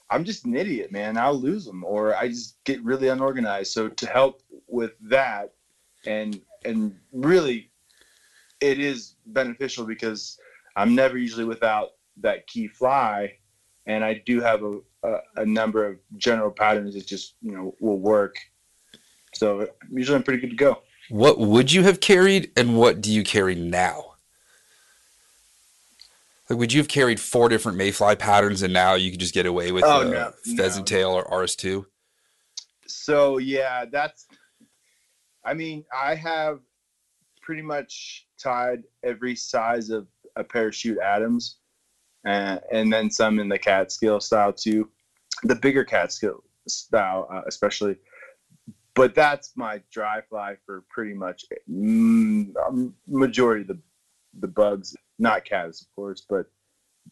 I'm 0.10 0.26
just 0.26 0.46
an 0.46 0.56
idiot, 0.56 0.92
man. 0.92 1.16
I'll 1.16 1.40
lose 1.40 1.66
them 1.66 1.84
or 1.86 2.16
I 2.16 2.28
just 2.28 2.62
get 2.66 2.84
really 2.84 3.08
unorganized. 3.08 3.72
So 3.72 3.88
to 3.88 4.06
help 4.08 4.42
with 4.68 4.92
that 5.04 5.54
and 6.06 6.42
and 6.66 6.96
really 7.14 7.71
it 8.62 8.80
is 8.80 9.16
beneficial 9.26 9.86
because 9.86 10.38
I'm 10.76 10.96
never 10.96 11.18
usually 11.18 11.46
without 11.46 11.90
that 12.18 12.48
key 12.48 12.68
fly 12.68 13.34
and 13.88 14.04
I 14.04 14.22
do 14.26 14.40
have 14.42 14.64
a, 14.64 14.80
a, 15.04 15.18
a 15.38 15.46
number 15.46 15.86
of 15.86 15.98
general 16.18 16.52
patterns 16.52 16.94
that 16.94 17.08
just, 17.08 17.36
you 17.42 17.52
know, 17.52 17.76
will 17.80 17.98
work. 17.98 18.36
So 19.34 19.68
usually 19.90 20.16
I'm 20.18 20.24
pretty 20.24 20.40
good 20.40 20.52
to 20.52 20.56
go. 20.56 20.82
What 21.10 21.40
would 21.40 21.72
you 21.72 21.84
have 21.84 22.00
carried 22.00 22.52
and 22.56 22.78
what 22.78 23.02
do 23.02 23.12
you 23.12 23.24
carry 23.24 23.56
now? 23.56 24.06
Like, 26.50 26.60
would 26.60 26.74
you 26.74 26.80
have 26.80 26.88
carried 26.88 27.20
four 27.20 27.50
different 27.50 27.78
mayfly 27.78 28.16
patterns 28.16 28.62
and 28.62 28.74
now 28.74 28.94
you 28.94 29.10
could 29.10 29.20
just 29.20 29.34
get 29.34 29.46
away 29.46 29.72
with 29.72 29.84
Oh, 29.86 30.02
uh, 30.02 30.04
no, 30.04 30.32
pheasant 30.56 30.90
no. 30.92 30.98
tail 30.98 31.10
or 31.12 31.24
RS2? 31.26 31.86
So 32.88 33.38
yeah, 33.38 33.86
that's. 33.86 34.28
I 35.46 35.54
mean, 35.54 35.86
I 35.98 36.14
have 36.16 36.60
pretty 37.42 37.62
much 37.62 38.28
tied 38.42 38.84
every 39.04 39.36
size 39.36 39.90
of 39.90 40.08
a 40.36 40.44
parachute 40.44 41.00
Adams, 41.00 41.58
and 42.26 42.60
and 42.72 42.92
then 42.92 43.10
some 43.10 43.40
in 43.40 43.50
the 43.50 43.60
Catskill 43.60 44.20
style 44.20 44.54
too, 44.54 44.90
the 45.44 45.56
bigger 45.56 45.84
Catskill 45.84 46.44
style 46.68 47.28
uh, 47.32 47.42
especially. 47.48 47.98
But 48.94 49.16
that's 49.16 49.54
my 49.56 49.82
dry 49.92 50.22
fly 50.30 50.58
for 50.66 50.84
pretty 50.90 51.14
much 51.14 51.46
mm, 51.70 52.54
um, 52.58 52.94
majority 53.08 53.62
of 53.62 53.68
the 53.68 53.80
the 54.40 54.48
bugs, 54.48 54.96
not 55.20 55.44
caddis 55.46 55.82
of 55.82 55.88
course, 55.96 56.26
but 56.30 56.46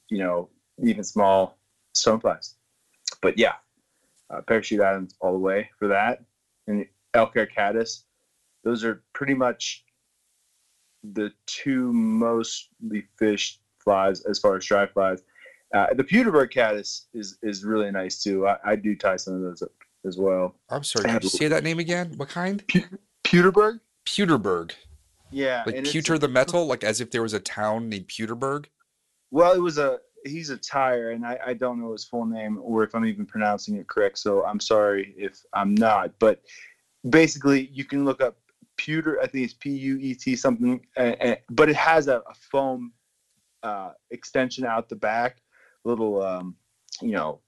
you 0.10 0.20
know 0.20 0.50
even 0.84 1.04
small 1.04 1.58
stoneflies. 1.96 2.56
But 3.22 3.38
yeah, 3.38 3.56
uh, 4.30 4.42
parachute 4.42 4.82
Adams 4.82 5.16
all 5.20 5.34
the 5.34 5.40
way 5.40 5.70
for 5.78 5.88
that, 5.88 6.24
and 6.68 6.86
elk 7.14 7.36
hair 7.36 7.46
caddis. 7.46 8.06
Those 8.64 8.84
are 8.84 9.04
pretty 9.14 9.34
much 9.34 9.86
the 11.03 11.32
two 11.46 11.94
mostly 11.94 13.06
fished 13.18 13.62
flies 13.79 14.22
as 14.25 14.39
far 14.39 14.58
as 14.58 14.65
dry 14.65 14.88
flies. 14.88 15.24
Uh, 15.74 15.88
the 15.94 16.03
Puterbaugh 16.03 16.51
caddis 16.51 17.08
is 17.13 17.38
is 17.44 17.63
really 17.63 17.91
nice 17.91 18.22
too. 18.22 18.48
I, 18.48 18.58
I 18.65 18.75
do 18.75 18.96
tie 18.96 19.18
some 19.18 19.36
of 19.36 19.41
those 19.41 19.62
up 19.62 19.72
as 20.06 20.18
well. 20.18 20.56
I'm 20.70 20.84
sorry, 20.84 21.12
could 21.12 21.24
you 21.24 21.29
say 21.29 21.48
that 21.48 21.63
name 21.63 21.79
again? 21.79 22.13
What 22.18 22.29
kind? 22.29 22.63
Puterbaugh? 23.24 23.79
Puterbaugh. 24.06 24.72
Yeah. 25.32 25.63
Like 25.65 25.84
pewter 25.84 26.18
the 26.18 26.27
metal, 26.27 26.65
like 26.65 26.84
as 26.84 27.01
if 27.01 27.12
there 27.12 27.22
was 27.22 27.34
a 27.34 27.39
town 27.39 27.89
named 27.89 28.08
Pewterberg. 28.08 28.65
Well, 29.32 29.53
it 29.53 29.60
was 29.60 29.77
a 29.77 30.00
he's 30.25 30.50
a 30.50 30.58
tire, 30.58 31.12
and 31.12 31.25
I, 31.25 31.38
I 31.48 31.53
don't 31.53 31.79
know 31.79 31.91
his 31.91 32.06
full 32.06 32.25
name 32.25 32.60
or 32.62 32.84
if 32.84 32.96
I'm 32.96 33.06
even 33.06 33.25
pronouncing 33.25 33.75
it 33.75 33.88
correct. 33.88 34.18
So 34.18 34.44
I'm 34.46 34.60
sorry 34.60 35.13
if 35.18 35.39
I'm 35.53 35.75
not. 35.75 36.12
But 36.20 36.41
basically, 37.08 37.70
you 37.72 37.86
can 37.86 38.06
look 38.06 38.22
up 38.22 38.38
pewter. 38.80 39.20
I 39.22 39.28
think 39.28 39.44
it's 39.46 39.54
P 39.54 39.70
U 39.72 39.98
E 40.00 40.16
T 40.16 40.36
something, 40.36 40.80
uh, 40.98 41.16
uh, 41.28 41.36
but 41.50 41.70
it 41.70 41.76
has 41.76 42.08
a, 42.08 42.18
a 42.18 42.34
foam 42.52 42.94
uh, 43.64 43.92
extension 44.12 44.66
out 44.66 44.88
the 44.90 44.96
back, 44.96 45.42
little 45.84 46.22
um, 46.22 46.56
you 47.02 47.12
know, 47.12 47.42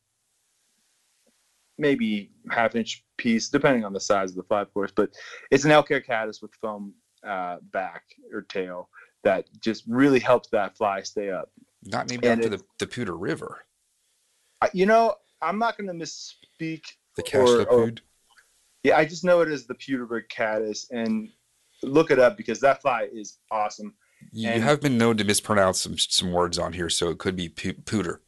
maybe 1.77 2.31
half 2.49 2.75
inch 2.75 3.03
piece, 3.17 3.49
depending 3.49 3.85
on 3.85 3.93
the 3.93 3.99
size 3.99 4.31
of 4.31 4.35
the 4.35 4.43
fly, 4.43 4.61
of 4.61 4.73
course. 4.73 4.91
But 4.93 5.09
it's 5.49 5.65
an 5.65 5.71
elk 5.71 5.89
hair 5.89 6.01
caddis 6.01 6.41
with 6.41 6.53
foam 6.61 6.93
uh, 7.25 7.57
back 7.71 8.03
or 8.33 8.41
tail 8.41 8.89
that 9.23 9.47
just 9.61 9.83
really 9.87 10.19
helps 10.19 10.49
that 10.49 10.75
fly 10.77 11.01
stay 11.01 11.31
up. 11.31 11.49
Not 11.85 12.09
maybe 12.09 12.27
And 12.27 12.41
after 12.43 12.53
it- 12.53 12.57
the, 12.57 12.85
the 12.85 12.87
Pewter 12.87 13.15
River. 13.17 13.65
You 14.73 14.85
know, 14.85 15.15
I'm 15.41 15.57
not 15.57 15.75
going 15.77 15.87
to 15.87 16.05
misspeak. 16.05 16.83
The 17.15 17.23
Cashta 17.23 17.65
or- 17.65 17.65
Pood. 17.65 18.01
Yeah, 18.83 18.97
I 18.97 19.05
just 19.05 19.23
know 19.23 19.41
it 19.41 19.49
as 19.49 19.65
the 19.65 19.75
Puterbaugh 19.75 20.27
caddis, 20.29 20.87
and 20.91 21.29
look 21.83 22.11
it 22.11 22.19
up 22.19 22.37
because 22.37 22.59
that 22.61 22.81
fly 22.81 23.07
is 23.11 23.37
awesome. 23.51 23.93
You 24.31 24.49
and- 24.49 24.63
have 24.63 24.81
been 24.81 24.97
known 24.97 25.17
to 25.17 25.23
mispronounce 25.23 25.79
some 25.79 25.97
some 25.97 26.31
words 26.31 26.57
on 26.57 26.73
here, 26.73 26.89
so 26.89 27.09
it 27.09 27.17
could 27.19 27.35
be 27.35 27.49
pu- 27.49 27.73
Pooter. 27.73 28.19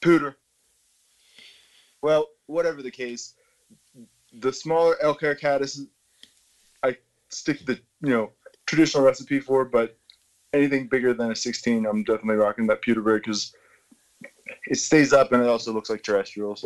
Pooter. 0.00 0.34
Well, 2.02 2.28
whatever 2.46 2.82
the 2.82 2.90
case, 2.90 3.34
the 4.32 4.52
smaller 4.52 4.96
elk 5.02 5.20
hair 5.20 5.34
caddis, 5.34 5.82
I 6.82 6.96
stick 7.28 7.58
to 7.58 7.64
the 7.64 7.80
you 8.02 8.10
know 8.10 8.32
traditional 8.66 9.04
recipe 9.04 9.40
for, 9.40 9.64
but 9.64 9.98
anything 10.52 10.88
bigger 10.88 11.14
than 11.14 11.30
a 11.30 11.36
16, 11.36 11.86
I'm 11.86 12.02
definitely 12.04 12.36
rocking 12.36 12.66
that 12.66 12.82
Puterbaugh 12.82 13.22
because 13.22 13.54
it 14.66 14.76
stays 14.76 15.12
up 15.12 15.32
and 15.32 15.42
it 15.42 15.48
also 15.48 15.72
looks 15.72 15.90
like 15.90 16.02
terrestrials. 16.02 16.64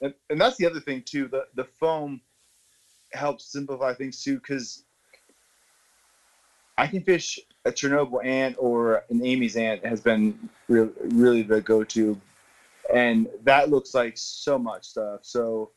And, 0.00 0.14
and 0.30 0.40
that's 0.40 0.56
the 0.56 0.66
other 0.66 0.80
thing 0.80 1.02
too. 1.02 1.28
The 1.28 1.46
the 1.54 1.64
foam 1.64 2.20
helps 3.12 3.50
simplify 3.50 3.94
things 3.94 4.22
too 4.22 4.36
because 4.36 4.84
I 6.76 6.86
can 6.86 7.02
fish 7.02 7.40
a 7.64 7.72
Chernobyl 7.72 8.24
ant 8.24 8.56
or 8.58 9.02
an 9.10 9.24
Amy's 9.24 9.56
ant 9.56 9.84
has 9.84 10.00
been 10.00 10.48
re- 10.68 10.90
really 11.00 11.42
the 11.42 11.60
go-to, 11.60 12.20
and 12.94 13.28
that 13.42 13.70
looks 13.70 13.94
like 13.94 14.16
so 14.16 14.58
much 14.58 14.86
stuff. 14.86 15.20
So 15.22 15.72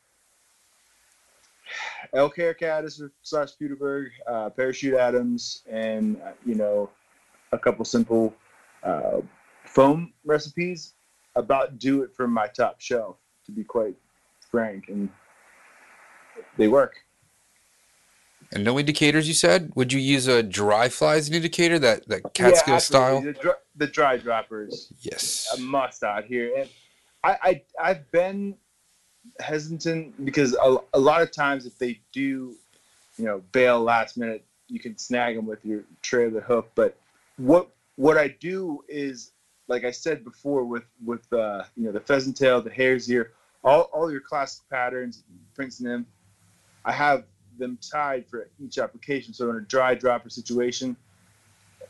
elk 2.13 2.37
hair 2.37 2.53
caddis 2.53 3.01
slash 3.23 3.49
Puterbaugh, 3.59 4.09
uh, 4.27 4.49
parachute 4.51 4.95
Adams, 4.95 5.63
and 5.69 6.21
uh, 6.21 6.31
you 6.45 6.55
know 6.55 6.89
a 7.51 7.57
couple 7.57 7.83
simple 7.83 8.33
uh, 8.83 9.21
foam 9.65 10.13
recipes 10.23 10.93
about 11.35 11.79
do 11.79 12.03
it 12.03 12.13
for 12.13 12.27
my 12.27 12.47
top 12.47 12.79
shelf. 12.79 13.17
To 13.47 13.51
be 13.51 13.63
quite 13.63 13.95
frank, 14.51 14.89
and 14.89 15.09
they 16.57 16.67
work. 16.67 16.95
And 18.53 18.65
no 18.65 18.77
indicators, 18.77 19.27
you 19.27 19.33
said? 19.33 19.71
Would 19.75 19.93
you 19.93 19.99
use 19.99 20.27
a 20.27 20.43
dry 20.43 20.89
fly 20.89 21.15
as 21.15 21.29
an 21.29 21.35
indicator, 21.35 21.79
that, 21.79 22.07
that 22.09 22.33
Catskill 22.33 22.73
Yeah, 22.73 22.79
style? 22.79 23.21
The, 23.21 23.33
dry, 23.33 23.53
the 23.77 23.87
dry 23.87 24.17
droppers 24.17 24.91
Yes. 24.99 25.47
a 25.55 25.61
must 25.61 26.03
out 26.03 26.25
here. 26.25 26.51
And 26.57 26.69
I, 27.23 27.37
I 27.41 27.61
I've 27.81 28.11
been 28.11 28.55
hesitant 29.39 30.25
because 30.25 30.53
a, 30.61 30.77
a 30.93 30.99
lot 30.99 31.21
of 31.21 31.31
times 31.31 31.65
if 31.65 31.77
they 31.77 32.01
do, 32.11 32.55
you 33.17 33.25
know, 33.25 33.41
bail 33.51 33.79
last 33.79 34.17
minute, 34.17 34.43
you 34.67 34.79
can 34.79 34.97
snag 34.97 35.35
them 35.35 35.45
with 35.45 35.63
your 35.65 35.83
trailer 36.01 36.41
hook. 36.41 36.71
But 36.75 36.97
what 37.37 37.69
what 37.95 38.17
I 38.17 38.27
do 38.27 38.83
is, 38.89 39.31
like 39.67 39.85
I 39.85 39.91
said 39.91 40.23
before, 40.23 40.65
with 40.65 40.83
with 41.05 41.31
uh, 41.31 41.63
you 41.77 41.85
know 41.85 41.91
the 41.91 41.99
pheasant 42.01 42.35
tail, 42.35 42.61
the 42.61 42.69
hare's 42.69 43.09
ear, 43.09 43.31
all 43.63 43.81
all 43.93 44.11
your 44.11 44.21
classic 44.21 44.63
patterns, 44.69 45.23
prints 45.53 45.79
and 45.79 45.89
them, 45.89 46.05
I 46.85 46.91
have 46.91 47.25
them 47.57 47.77
tied 47.81 48.27
for 48.27 48.49
each 48.63 48.77
application. 48.77 49.33
So 49.33 49.49
in 49.49 49.57
a 49.57 49.61
dry 49.61 49.93
dropper 49.95 50.29
situation, 50.29 50.95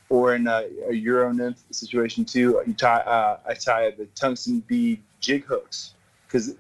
or 0.10 0.36
in 0.36 0.48
a, 0.48 0.68
a 0.90 0.94
Euro 0.94 1.32
nymph 1.32 1.64
situation 1.72 2.26
too, 2.26 2.62
you 2.66 2.74
tie 2.74 3.00
uh, 3.00 3.40
I 3.48 3.54
tie 3.54 3.92
the 3.92 4.06
tungsten 4.08 4.60
bead 4.62 5.02
jig 5.20 5.46
hooks 5.46 5.94
because 6.28 6.56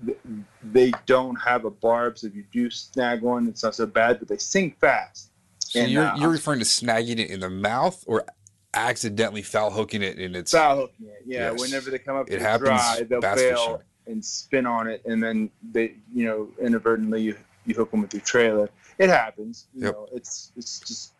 they 0.63 0.91
don't 1.05 1.35
have 1.35 1.65
a 1.65 1.71
barb. 1.71 2.17
So 2.17 2.27
if 2.27 2.35
you 2.35 2.45
do 2.51 2.69
snag 2.69 3.21
one, 3.21 3.47
it's 3.47 3.63
not 3.63 3.75
so 3.75 3.85
bad, 3.85 4.19
but 4.19 4.27
they 4.27 4.37
sink 4.37 4.79
fast. 4.79 5.29
So 5.59 5.79
And, 5.79 5.91
you're 5.91 6.05
uh, 6.05 6.17
you're 6.17 6.29
referring 6.29 6.59
to 6.59 6.65
snagging 6.65 7.19
it 7.19 7.29
in 7.29 7.39
the 7.39 7.49
mouth 7.49 8.03
or 8.07 8.25
accidentally 8.73 9.41
foul 9.41 9.71
hooking 9.71 10.01
it 10.01 10.17
in 10.17 10.35
its 10.35 10.51
Foul 10.51 10.77
hooking 10.77 11.07
it. 11.07 11.23
Yeah, 11.25 11.51
Yes. 11.51 11.59
whenever 11.59 11.89
they 11.91 11.99
come 11.99 12.15
up 12.15 12.29
It 12.29 12.41
happens 12.41 12.69
dry, 12.69 13.03
they'll 13.09 13.21
bass 13.21 13.35
bail 13.35 13.55
fishing. 13.55 13.81
And 14.07 14.23
spin 14.23 14.65
on 14.65 14.87
it, 14.87 15.01
and 15.05 15.21
then 15.21 15.49
they, 15.71 15.95
you 16.13 16.25
know, 16.25 16.49
inadvertently 16.59 17.21
you, 17.21 17.37
you 17.65 17.75
hook 17.75 17.91
them 17.91 18.01
with 18.01 18.13
your 18.13 18.21
trailer. 18.21 18.69
It 18.97 19.09
happens. 19.09 19.67
You 19.73 19.85
Yep. 19.85 19.93
know, 19.93 20.07
it's 20.13 20.51
it's 20.55 20.79
just 20.79 21.13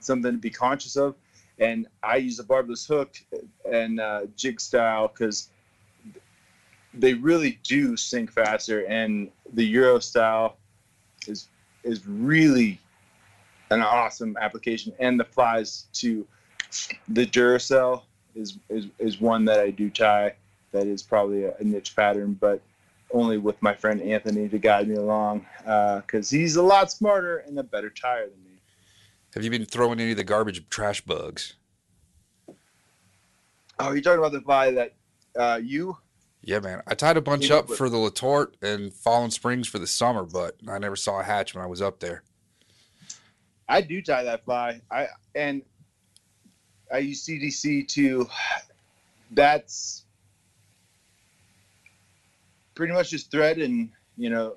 something 0.00 0.32
to 0.32 0.38
be 0.38 0.50
conscious 0.50 0.96
of. 0.96 1.14
And 1.58 1.86
I 2.02 2.16
use 2.16 2.38
a 2.38 2.44
barbless 2.44 2.86
hook 2.86 3.16
and 3.70 3.98
uh, 3.98 4.26
jig 4.36 4.60
style 4.60 5.08
because 5.08 5.48
they 6.92 7.14
really 7.14 7.58
do 7.62 7.96
sink 7.96 8.32
faster, 8.32 8.86
and 8.86 9.30
the 9.54 9.64
Euro 9.64 9.98
style 9.98 10.58
is 11.26 11.48
is 11.82 12.06
really 12.06 12.78
an 13.70 13.82
awesome 13.82 14.36
application, 14.40 14.92
and 14.98 15.18
the 15.18 15.24
flies 15.24 15.86
to 15.94 16.26
the 17.08 17.26
Duracell 17.26 18.02
is, 18.34 18.58
is 18.68 18.86
is 18.98 19.20
one 19.20 19.44
that 19.46 19.60
I 19.60 19.70
do 19.70 19.90
tie. 19.90 20.34
That 20.76 20.86
is 20.86 21.02
probably 21.02 21.44
a, 21.44 21.54
a 21.56 21.64
niche 21.64 21.96
pattern, 21.96 22.34
but 22.34 22.60
only 23.12 23.38
with 23.38 23.60
my 23.62 23.74
friend 23.74 24.02
Anthony 24.02 24.46
to 24.48 24.58
guide 24.58 24.88
me 24.88 24.96
along 24.96 25.46
because 25.64 26.28
he's 26.28 26.56
a 26.56 26.62
lot 26.62 26.90
smarter 26.90 27.38
and 27.38 27.58
a 27.58 27.62
better 27.62 27.88
tire 27.88 28.28
than 28.28 28.44
me. 28.44 28.60
Have 29.34 29.42
you 29.42 29.50
been 29.50 29.64
throwing 29.64 30.00
any 30.00 30.10
of 30.10 30.16
the 30.16 30.24
garbage 30.24 30.68
trash 30.68 31.00
bugs? 31.00 31.54
Oh, 33.78 33.92
you're 33.92 34.02
talking 34.02 34.18
about 34.18 34.32
the 34.32 34.40
fly 34.40 34.70
that 34.72 34.94
uh, 35.38 35.60
you? 35.62 35.96
Yeah, 36.42 36.60
man. 36.60 36.82
I 36.86 36.94
tied 36.94 37.16
a 37.16 37.20
bunch 37.20 37.50
up 37.50 37.68
for 37.68 37.88
the 37.88 37.96
LeTort 37.96 38.54
and 38.62 38.92
Falling 38.92 39.30
Springs 39.30 39.68
for 39.68 39.78
the 39.78 39.86
summer, 39.86 40.24
but 40.24 40.56
I 40.68 40.78
never 40.78 40.96
saw 40.96 41.20
a 41.20 41.24
hatch 41.24 41.54
when 41.54 41.64
I 41.64 41.66
was 41.66 41.82
up 41.82 42.00
there. 42.00 42.22
I 43.68 43.80
do 43.80 44.00
tie 44.00 44.24
that 44.24 44.44
fly. 44.44 44.80
I 44.90 45.08
and 45.34 45.62
I 46.92 46.98
use 46.98 47.26
CDC 47.26 47.88
too. 47.88 48.28
That's 49.32 50.05
pretty 52.76 52.92
much 52.92 53.10
just 53.10 53.30
thread 53.32 53.58
and 53.58 53.90
you 54.16 54.30
know 54.30 54.54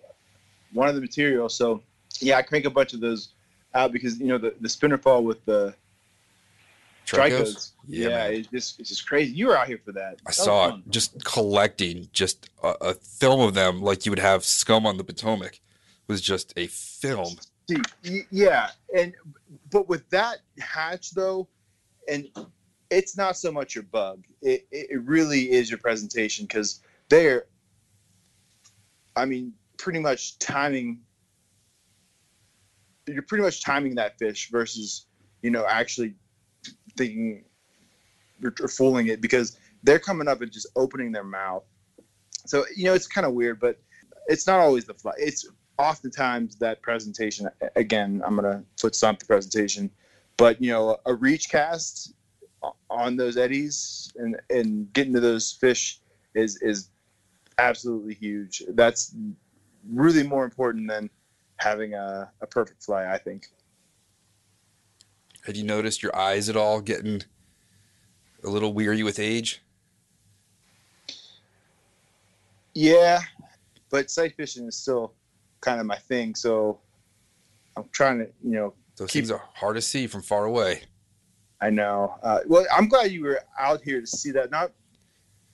one 0.73 0.87
of 0.87 0.93
the 0.93 1.01
materials. 1.01 1.55
So 1.55 1.81
yeah, 2.19 2.37
I 2.37 2.43
crank 2.43 2.65
a 2.65 2.69
bunch 2.69 2.93
of 2.93 2.99
those 2.99 3.29
out 3.73 3.91
because 3.91 4.19
you 4.19 4.27
know 4.27 4.37
the 4.37 4.53
the 4.61 4.69
spinner 4.69 4.99
fall 4.99 5.23
with 5.23 5.43
the 5.45 5.73
Tricos? 7.07 7.41
tricos. 7.41 7.71
Yeah, 7.87 8.09
Yeah, 8.09 8.23
it's 8.25 8.47
just 8.49 8.79
it's 8.79 8.89
just 8.89 9.07
crazy. 9.07 9.33
You 9.33 9.47
were 9.47 9.57
out 9.57 9.67
here 9.67 9.79
for 9.83 9.93
that. 9.93 10.19
I 10.25 10.29
That 10.29 10.33
saw 10.33 10.75
it 10.75 10.75
just 10.89 11.23
collecting 11.25 12.07
just 12.13 12.49
a, 12.61 12.75
a 12.81 12.93
film 12.93 13.41
of 13.41 13.55
them 13.55 13.81
like 13.81 14.05
you 14.05 14.11
would 14.11 14.19
have 14.19 14.43
scum 14.43 14.85
on 14.85 14.97
the 14.97 15.03
Potomac. 15.03 15.59
Was 16.07 16.21
just 16.21 16.53
a 16.57 16.67
film. 16.67 17.35
See, 17.69 18.23
yeah, 18.31 18.69
and 18.95 19.13
but 19.71 19.87
with 19.87 20.07
that 20.09 20.39
hatch 20.59 21.11
though, 21.11 21.47
and 22.07 22.27
it's 22.89 23.15
not 23.15 23.37
so 23.37 23.51
much 23.51 23.75
your 23.75 23.83
bug. 23.83 24.23
It 24.41 24.67
it, 24.71 24.87
it 24.91 25.01
really 25.03 25.51
is 25.51 25.69
your 25.69 25.77
presentation 25.77 26.45
because 26.45 26.81
they're, 27.09 27.45
I 29.19 29.25
mean, 29.25 29.53
pretty 29.77 29.99
much 29.99 30.39
timing. 30.39 31.01
You're 33.07 33.23
pretty 33.23 33.43
much 33.43 33.63
timing 33.63 33.95
that 33.95 34.17
fish 34.19 34.49
versus, 34.51 35.05
you 35.41 35.51
know, 35.51 35.65
actually 35.67 36.15
thinking 36.97 37.43
or, 38.43 38.51
fooling 38.67 39.07
it 39.07 39.21
because 39.21 39.57
they're 39.83 39.99
coming 39.99 40.27
up 40.27 40.41
and 40.41 40.51
just 40.51 40.67
opening 40.75 41.11
their 41.11 41.23
mouth. 41.23 41.63
So 42.45 42.65
you 42.75 42.85
know, 42.85 42.93
it's 42.93 43.07
kind 43.07 43.25
of 43.25 43.33
weird, 43.33 43.59
but 43.59 43.79
it's 44.27 44.47
not 44.47 44.59
always 44.59 44.85
the 44.85 44.93
fly. 44.93 45.13
It's 45.17 45.45
oftentimes 45.79 46.57
that 46.57 46.81
presentation 46.81 47.47
again 47.77 48.21
i'm 48.25 48.35
gonna 48.35 48.61
foot 48.77 48.93
stomp 48.93 49.17
the 49.17 49.25
presentation 49.25 49.89
but 50.35 50.61
you 50.61 50.69
know 50.69 50.97
a 51.05 51.13
reach 51.13 51.49
cast 51.49 52.13
on 52.89 53.15
those 53.15 53.37
eddies 53.37 54.11
and 54.17 54.35
and 54.49 54.91
getting 54.91 55.13
to 55.13 55.21
those 55.21 55.53
fish 55.53 56.01
is 56.35 56.61
is 56.61 56.89
absolutely 57.59 58.13
huge 58.13 58.63
that's 58.69 59.13
really 59.89 60.23
more 60.23 60.43
important 60.45 60.87
than 60.87 61.09
having 61.57 61.93
a, 61.93 62.29
a 62.41 62.47
perfect 62.47 62.81
fly 62.83 63.05
i 63.13 63.17
think 63.17 63.47
Had 65.45 65.57
you 65.57 65.63
noticed 65.63 66.01
your 66.03 66.15
eyes 66.15 66.49
at 66.49 66.55
all 66.55 66.79
getting 66.81 67.21
a 68.43 68.49
little 68.49 68.73
weary 68.73 69.03
with 69.03 69.19
age? 69.19 69.61
yeah 72.73 73.19
but 73.89 74.09
sight 74.09 74.35
fishing 74.35 74.67
is 74.67 74.75
still 74.75 75.13
kind 75.61 75.79
of 75.79 75.85
my 75.85 75.97
thing 75.97 76.35
so 76.35 76.79
i'm 77.75 77.83
trying 77.91 78.19
to 78.19 78.25
you 78.43 78.51
know 78.51 78.73
Those 78.97 79.09
Keep- 79.11 79.23
things 79.23 79.31
are 79.31 79.41
hard 79.55 79.75
to 79.75 79.81
see 79.81 80.07
from 80.07 80.21
far 80.21 80.45
away. 80.45 80.83
I 81.61 81.69
know. 81.69 82.15
Uh, 82.23 82.39
well, 82.47 82.65
I'm 82.73 82.87
glad 82.87 83.11
you 83.11 83.21
were 83.21 83.41
out 83.59 83.81
here 83.81 83.99
to 83.99 84.07
see 84.07 84.31
that. 84.31 84.49
Not 84.49 84.71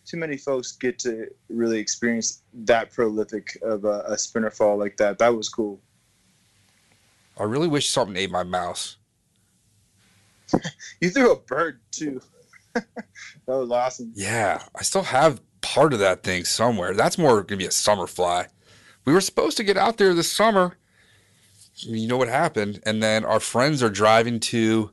too 0.05 0.17
many 0.17 0.37
folks 0.37 0.71
get 0.73 0.99
to 0.99 1.27
really 1.49 1.79
experience 1.79 2.43
that 2.53 2.91
prolific 2.91 3.57
of 3.61 3.85
a, 3.85 4.03
a 4.07 4.17
spinner 4.17 4.51
fall 4.51 4.77
like 4.77 4.97
that. 4.97 5.17
That 5.17 5.35
was 5.35 5.49
cool. 5.49 5.79
I 7.37 7.43
really 7.43 7.67
wish 7.67 7.89
something 7.89 8.15
ate 8.15 8.31
my 8.31 8.43
mouse. 8.43 8.97
You 11.01 11.09
threw 11.09 11.33
a 11.33 11.35
bird 11.35 11.81
too. 11.91 12.21
that 12.73 12.85
was 13.47 13.69
awesome. 13.71 14.13
Yeah, 14.15 14.63
I 14.73 14.83
still 14.83 15.03
have 15.03 15.41
part 15.61 15.91
of 15.91 15.99
that 15.99 16.23
thing 16.23 16.45
somewhere. 16.45 16.93
That's 16.93 17.17
more 17.17 17.35
going 17.35 17.47
to 17.47 17.57
be 17.57 17.65
a 17.65 17.71
summer 17.71 18.07
fly. 18.07 18.47
We 19.03 19.13
were 19.13 19.21
supposed 19.21 19.57
to 19.57 19.63
get 19.63 19.77
out 19.77 19.97
there 19.97 20.13
this 20.13 20.31
summer. 20.31 20.77
You 21.75 22.07
know 22.07 22.17
what 22.17 22.29
happened? 22.29 22.81
And 22.85 23.03
then 23.03 23.25
our 23.25 23.39
friends 23.39 23.83
are 23.83 23.89
driving 23.89 24.39
to 24.41 24.91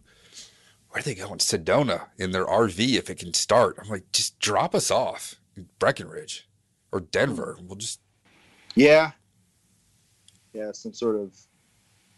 where 0.93 1.01
are 1.01 1.03
they 1.03 1.15
going? 1.15 1.39
Sedona 1.39 2.09
in 2.19 2.33
their 2.33 2.45
RV 2.45 2.97
if 2.97 3.09
it 3.09 3.19
can 3.19 3.33
start. 3.33 3.79
I'm 3.83 3.89
like, 3.89 4.13
just 4.13 4.39
drop 4.39 4.75
us 4.75 4.91
off 4.91 5.37
in 5.57 5.67
Breckenridge 5.79 6.47
or 6.93 7.01
Denver. 7.01 7.57
Hmm. 7.59 7.67
We'll 7.67 7.77
just 7.77 8.01
Yeah. 8.75 9.13
Yeah, 10.53 10.73
some 10.73 10.93
sort 10.93 11.17
of 11.17 11.35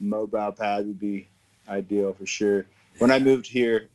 mobile 0.01 0.51
pad 0.51 0.87
would 0.87 0.99
be 0.99 1.29
ideal 1.69 2.15
for 2.15 2.27
sure. 2.27 2.67
When 2.99 3.13
I 3.13 3.21
moved 3.21 3.47
here, 3.47 3.89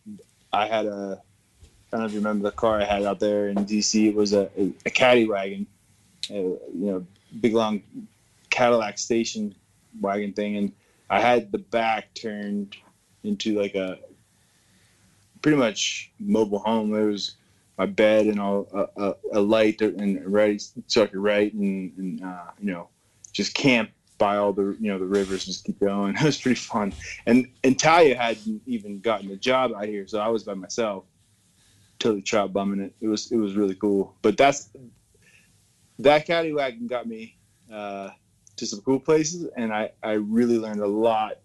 I 0.54 0.66
had 0.66 0.86
a. 0.86 1.22
I 1.62 1.98
don't 1.98 2.02
know 2.02 2.06
if 2.06 2.14
you 2.14 2.20
remember 2.20 2.50
the 2.50 2.56
car 2.56 2.80
I 2.80 2.86
had 2.86 3.04
out 3.04 3.20
there 3.20 3.50
in 3.50 3.58
DC. 3.66 4.08
It 4.08 4.16
was 4.16 4.32
a, 4.32 4.50
a, 4.58 4.72
a 4.86 4.90
caddy 4.92 5.28
wagon, 5.28 5.66
a, 6.30 6.36
you 6.36 6.60
know, 6.74 7.06
big 7.42 7.54
long 7.54 7.82
Cadillac 8.50 8.98
station 8.98 9.56
wagon 10.00 10.32
thing, 10.32 10.56
and 10.56 10.72
I 11.10 11.20
had 11.20 11.52
the 11.52 11.58
back 11.58 12.14
turned 12.14 12.78
into 13.24 13.60
like 13.60 13.76
a 13.76 13.98
pretty 15.42 15.58
much 15.58 16.12
mobile 16.20 16.60
home. 16.60 16.94
It 16.94 17.06
was 17.06 17.36
my 17.78 17.86
bed 17.86 18.26
and 18.26 18.40
all 18.40 18.68
a, 18.74 19.02
a, 19.02 19.16
a 19.34 19.40
light 19.40 19.82
and 19.82 20.26
ready 20.26 20.60
so 20.88 21.04
I 21.04 21.08
could 21.08 21.20
write 21.20 21.54
and, 21.54 21.98
and 21.98 22.24
uh, 22.24 22.52
you 22.60 22.72
know 22.72 22.90
just 23.32 23.54
camp 23.54 23.92
by 24.18 24.36
all 24.36 24.52
the 24.52 24.76
you 24.80 24.92
know 24.92 25.00
the 25.00 25.06
rivers 25.06 25.48
and 25.48 25.54
just 25.54 25.66
keep 25.66 25.80
going. 25.80 26.16
It 26.20 26.24
was 26.24 26.40
pretty 26.40 26.60
fun. 26.60 26.94
And 27.26 27.48
and 27.64 27.80
Talia 27.80 28.16
hadn't 28.16 28.62
even 28.68 29.00
gotten 29.00 29.32
a 29.32 29.38
job 29.38 29.72
out 29.76 29.86
here, 29.86 30.06
so 30.08 30.20
I 30.20 30.28
was 30.28 30.44
by 30.44 30.54
myself. 30.54 31.06
Totally 31.98 32.22
trout 32.22 32.54
bumming 32.54 32.82
it. 32.82 32.94
It 33.02 33.08
was 33.08 33.32
it 33.32 33.38
was 33.38 33.56
really 33.56 33.76
cool. 33.76 34.16
But 34.22 34.38
that's 34.38 34.70
that 36.00 36.26
caddy 36.26 36.54
wagon 36.54 36.88
got 36.88 37.08
me 37.08 37.38
uh, 37.72 38.10
to 38.58 38.66
some 38.66 38.82
cool 38.82 39.00
places, 39.00 39.50
and 39.56 39.74
I 39.74 39.92
I 40.04 40.14
really 40.14 40.60
learned 40.60 40.82
a 40.82 40.88
lot 40.88 41.40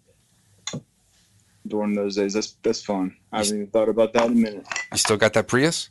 during 1.66 1.94
those 1.94 2.16
days. 2.16 2.34
That's 2.34 2.52
that's 2.62 2.82
fun. 2.82 3.16
I 3.32 3.38
haven't 3.38 3.54
even 3.56 3.66
thought 3.68 3.88
about 3.88 4.12
that 4.14 4.26
in 4.26 4.32
a 4.32 4.34
minute. 4.34 4.66
you 4.92 4.98
still 4.98 5.16
got 5.16 5.32
that 5.34 5.48
Prius? 5.48 5.90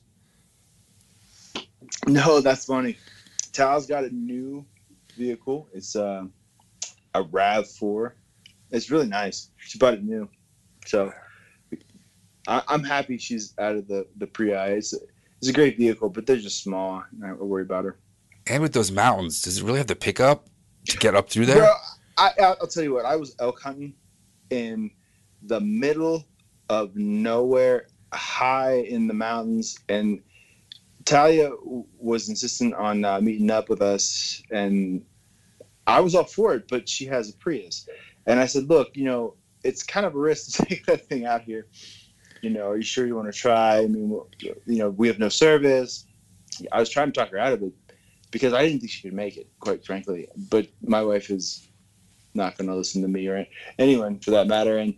No, 2.08 2.42
that's 2.42 2.66
funny. 2.66 2.98
Tal's 3.54 3.86
got 3.86 4.04
a 4.04 4.10
new 4.10 4.66
vehicle. 5.16 5.70
It's 5.74 5.96
uh, 5.96 6.26
a 7.14 7.24
Rav 7.24 7.68
Four. 7.70 8.16
It's 8.72 8.90
really 8.90 9.08
nice. 9.08 9.50
She 9.58 9.78
bought 9.78 9.94
it 9.94 10.04
new, 10.04 10.28
so 10.86 11.14
I, 12.48 12.62
I'm 12.68 12.84
happy 12.84 13.18
she's 13.18 13.54
out 13.60 13.76
of 13.76 13.88
the 13.88 14.08
the 14.18 14.28
Prii. 14.28 14.70
It's 14.78 14.94
it's 15.40 15.50
a 15.50 15.54
great 15.54 15.78
vehicle, 15.78 16.10
but 16.10 16.26
they're 16.26 16.38
just 16.38 16.64
small. 16.64 17.04
I 17.24 17.28
don't 17.28 17.40
worry 17.40 17.64
about 17.64 17.86
her. 17.86 17.98
And 18.48 18.62
with 18.62 18.74
those 18.74 18.92
mountains, 18.92 19.42
does 19.42 19.60
it 19.60 19.64
really 19.64 19.78
have 19.78 19.88
to 19.88 19.96
pick 19.96 20.20
up 20.20 20.48
to 20.90 20.98
get 20.98 21.16
up 21.16 21.30
through 21.30 21.46
there? 21.46 21.58
Bro, 21.58 21.74
I, 22.18 22.32
I- 22.40 22.56
I'll 22.60 22.68
tell 22.68 22.84
you 22.84 22.94
what. 22.94 23.06
I 23.06 23.16
was 23.16 23.36
elk 23.40 23.62
hunting 23.62 23.94
in 24.50 24.92
the 25.45 25.60
middle 25.60 26.25
of 26.69 26.95
nowhere, 26.95 27.88
high 28.13 28.75
in 28.75 29.08
the 29.08 29.13
mountains, 29.13 29.77
and 29.89 30.21
Talia 31.06 31.51
was 31.97 32.29
insistent 32.29 32.73
on 32.75 33.03
uh, 33.03 33.19
meeting 33.21 33.51
up 33.51 33.69
with 33.69 33.82
us, 33.82 34.41
and 34.51 35.03
I 35.88 35.99
was 35.99 36.15
all 36.15 36.23
for 36.23 36.56
it. 36.56 36.63
But 36.69 36.88
she 36.88 37.06
has 37.06 37.29
a 37.29 37.34
Prius, 37.34 37.88
and 38.25 38.39
I 38.39 38.45
said, 38.45 38.69
"Look, 38.69 38.95
you 38.95 39.06
know, 39.06 39.36
it's 39.63 39.84
kind 39.84 40.06
of 40.06 40.15
a 40.15 40.19
risk 40.19 40.58
to 40.58 40.65
take 40.69 40.86
that 40.86 41.06
thing 41.06 41.25
out 41.25 41.41
here. 41.41 41.67
You 42.41 42.49
know, 42.49 42.69
are 42.69 42.77
you 42.77 42.84
sure 42.84 43.06
you 43.06 43.15
want 43.15 43.32
to 43.32 43.38
try? 43.38 43.79
I 43.79 43.88
mean, 43.88 44.19
you 44.39 44.77
know, 44.79 44.89
we 44.89 45.08
have 45.08 45.19
no 45.19 45.29
service." 45.29 46.06
I 46.71 46.79
was 46.79 46.89
trying 46.89 47.12
to 47.12 47.19
talk 47.19 47.32
her 47.32 47.39
out 47.39 47.53
of 47.53 47.63
it 47.63 47.73
because 48.32 48.53
I 48.53 48.63
didn't 48.63 48.79
think 48.79 48.91
she 48.91 49.01
could 49.01 49.13
make 49.13 49.38
it, 49.38 49.47
quite 49.60 49.86
frankly. 49.86 50.27
But 50.49 50.67
my 50.82 51.03
wife 51.03 51.29
is 51.29 51.67
not 52.34 52.58
going 52.58 52.67
to 52.67 52.75
listen 52.75 53.01
to 53.01 53.08
me 53.08 53.27
or 53.27 53.45
anyone 53.79 54.19
for 54.19 54.32
that 54.32 54.47
matter. 54.47 54.77
And 54.77 54.95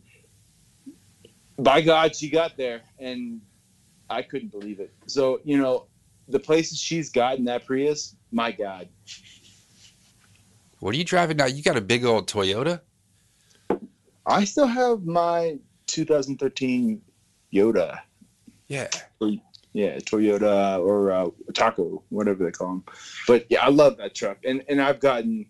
by 1.57 1.81
God, 1.81 2.15
she 2.15 2.29
got 2.29 2.57
there, 2.57 2.81
and 2.99 3.41
I 4.09 4.21
couldn't 4.21 4.51
believe 4.51 4.79
it. 4.79 4.93
So 5.07 5.41
you 5.43 5.57
know, 5.57 5.87
the 6.27 6.39
places 6.39 6.79
she's 6.79 7.09
gotten 7.09 7.45
that 7.45 7.65
Prius, 7.65 8.15
my 8.31 8.51
God. 8.51 8.87
What 10.79 10.93
are 10.93 10.97
you 10.97 11.03
driving 11.03 11.37
now? 11.37 11.45
You 11.45 11.63
got 11.63 11.77
a 11.77 11.81
big 11.81 12.05
old 12.05 12.27
Toyota? 12.27 12.81
I 14.25 14.43
still 14.43 14.67
have 14.67 15.05
my 15.05 15.57
2013 15.87 17.01
Yoda. 17.53 18.01
Yeah. 18.67 18.87
Yeah, 19.73 19.97
Toyota 19.97 20.79
or 20.79 21.11
uh, 21.11 21.29
Taco, 21.53 22.03
whatever 22.09 22.45
they 22.45 22.51
call 22.51 22.67
them. 22.67 22.83
But 23.27 23.45
yeah, 23.49 23.65
I 23.65 23.69
love 23.69 23.97
that 23.97 24.15
truck, 24.15 24.37
and 24.45 24.63
and 24.69 24.81
I've 24.81 25.01
gotten 25.01 25.47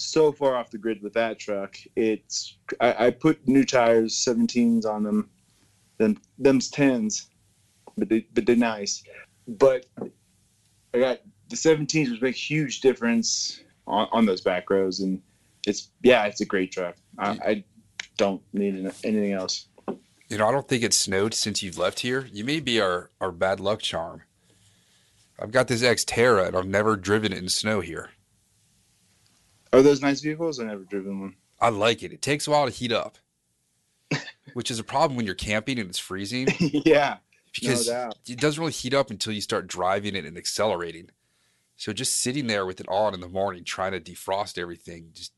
so 0.00 0.32
far 0.32 0.56
off 0.56 0.70
the 0.70 0.78
grid 0.78 1.02
with 1.02 1.12
that 1.12 1.38
truck. 1.38 1.76
It's 1.94 2.56
I, 2.80 3.06
I 3.06 3.10
put 3.10 3.46
new 3.46 3.64
tires, 3.64 4.16
17s 4.16 4.86
on 4.86 5.02
them, 5.02 5.30
them 5.98 6.16
them's 6.38 6.70
10s, 6.70 7.26
but 7.96 8.08
they 8.08 8.26
but 8.32 8.46
they're 8.46 8.56
nice. 8.56 9.02
But 9.46 9.86
I 10.94 10.98
got 10.98 11.20
the 11.48 11.56
17s, 11.56 12.10
which 12.10 12.22
make 12.22 12.36
huge 12.36 12.80
difference 12.80 13.60
on, 13.86 14.08
on 14.12 14.26
those 14.26 14.40
back 14.40 14.70
rows, 14.70 15.00
and 15.00 15.20
it's 15.66 15.90
yeah, 16.02 16.24
it's 16.24 16.40
a 16.40 16.46
great 16.46 16.72
truck. 16.72 16.96
I, 17.18 17.30
I 17.30 17.64
don't 18.16 18.42
need 18.52 18.74
anything 19.04 19.32
else. 19.32 19.66
You 20.28 20.38
know, 20.38 20.48
I 20.48 20.52
don't 20.52 20.68
think 20.68 20.84
it's 20.84 20.96
snowed 20.96 21.34
since 21.34 21.62
you've 21.62 21.76
left 21.76 22.00
here. 22.00 22.28
You 22.32 22.44
may 22.44 22.60
be 22.60 22.80
our, 22.80 23.10
our 23.20 23.32
bad 23.32 23.58
luck 23.58 23.80
charm. 23.80 24.22
I've 25.40 25.50
got 25.50 25.66
this 25.66 25.82
Xterra 25.82 26.46
and 26.46 26.56
I've 26.56 26.66
never 26.66 26.96
driven 26.96 27.32
it 27.32 27.38
in 27.38 27.48
snow 27.48 27.80
here. 27.80 28.10
Are 29.72 29.82
those 29.82 30.02
nice 30.02 30.20
vehicles? 30.20 30.58
I 30.58 30.64
never 30.64 30.84
driven 30.84 31.20
one. 31.20 31.36
I 31.60 31.68
like 31.68 32.02
it. 32.02 32.12
It 32.12 32.22
takes 32.22 32.46
a 32.46 32.50
while 32.50 32.66
to 32.66 32.72
heat 32.72 32.92
up, 32.92 33.18
which 34.54 34.70
is 34.70 34.78
a 34.78 34.84
problem 34.84 35.16
when 35.16 35.26
you're 35.26 35.34
camping 35.34 35.78
and 35.78 35.88
it's 35.88 35.98
freezing 35.98 36.48
yeah. 36.58 37.18
because 37.54 37.86
doubt. 37.86 38.16
it 38.26 38.40
doesn't 38.40 38.60
really 38.60 38.72
heat 38.72 38.94
up 38.94 39.10
until 39.10 39.32
you 39.32 39.40
start 39.40 39.66
driving 39.66 40.16
it 40.16 40.24
and 40.24 40.36
accelerating. 40.36 41.10
So 41.76 41.92
just 41.92 42.18
sitting 42.18 42.46
there 42.46 42.66
with 42.66 42.80
it 42.80 42.88
on 42.88 43.14
in 43.14 43.20
the 43.20 43.28
morning 43.28 43.64
trying 43.64 43.92
to 43.92 44.00
defrost 44.00 44.58
everything 44.58 45.10
just 45.14 45.32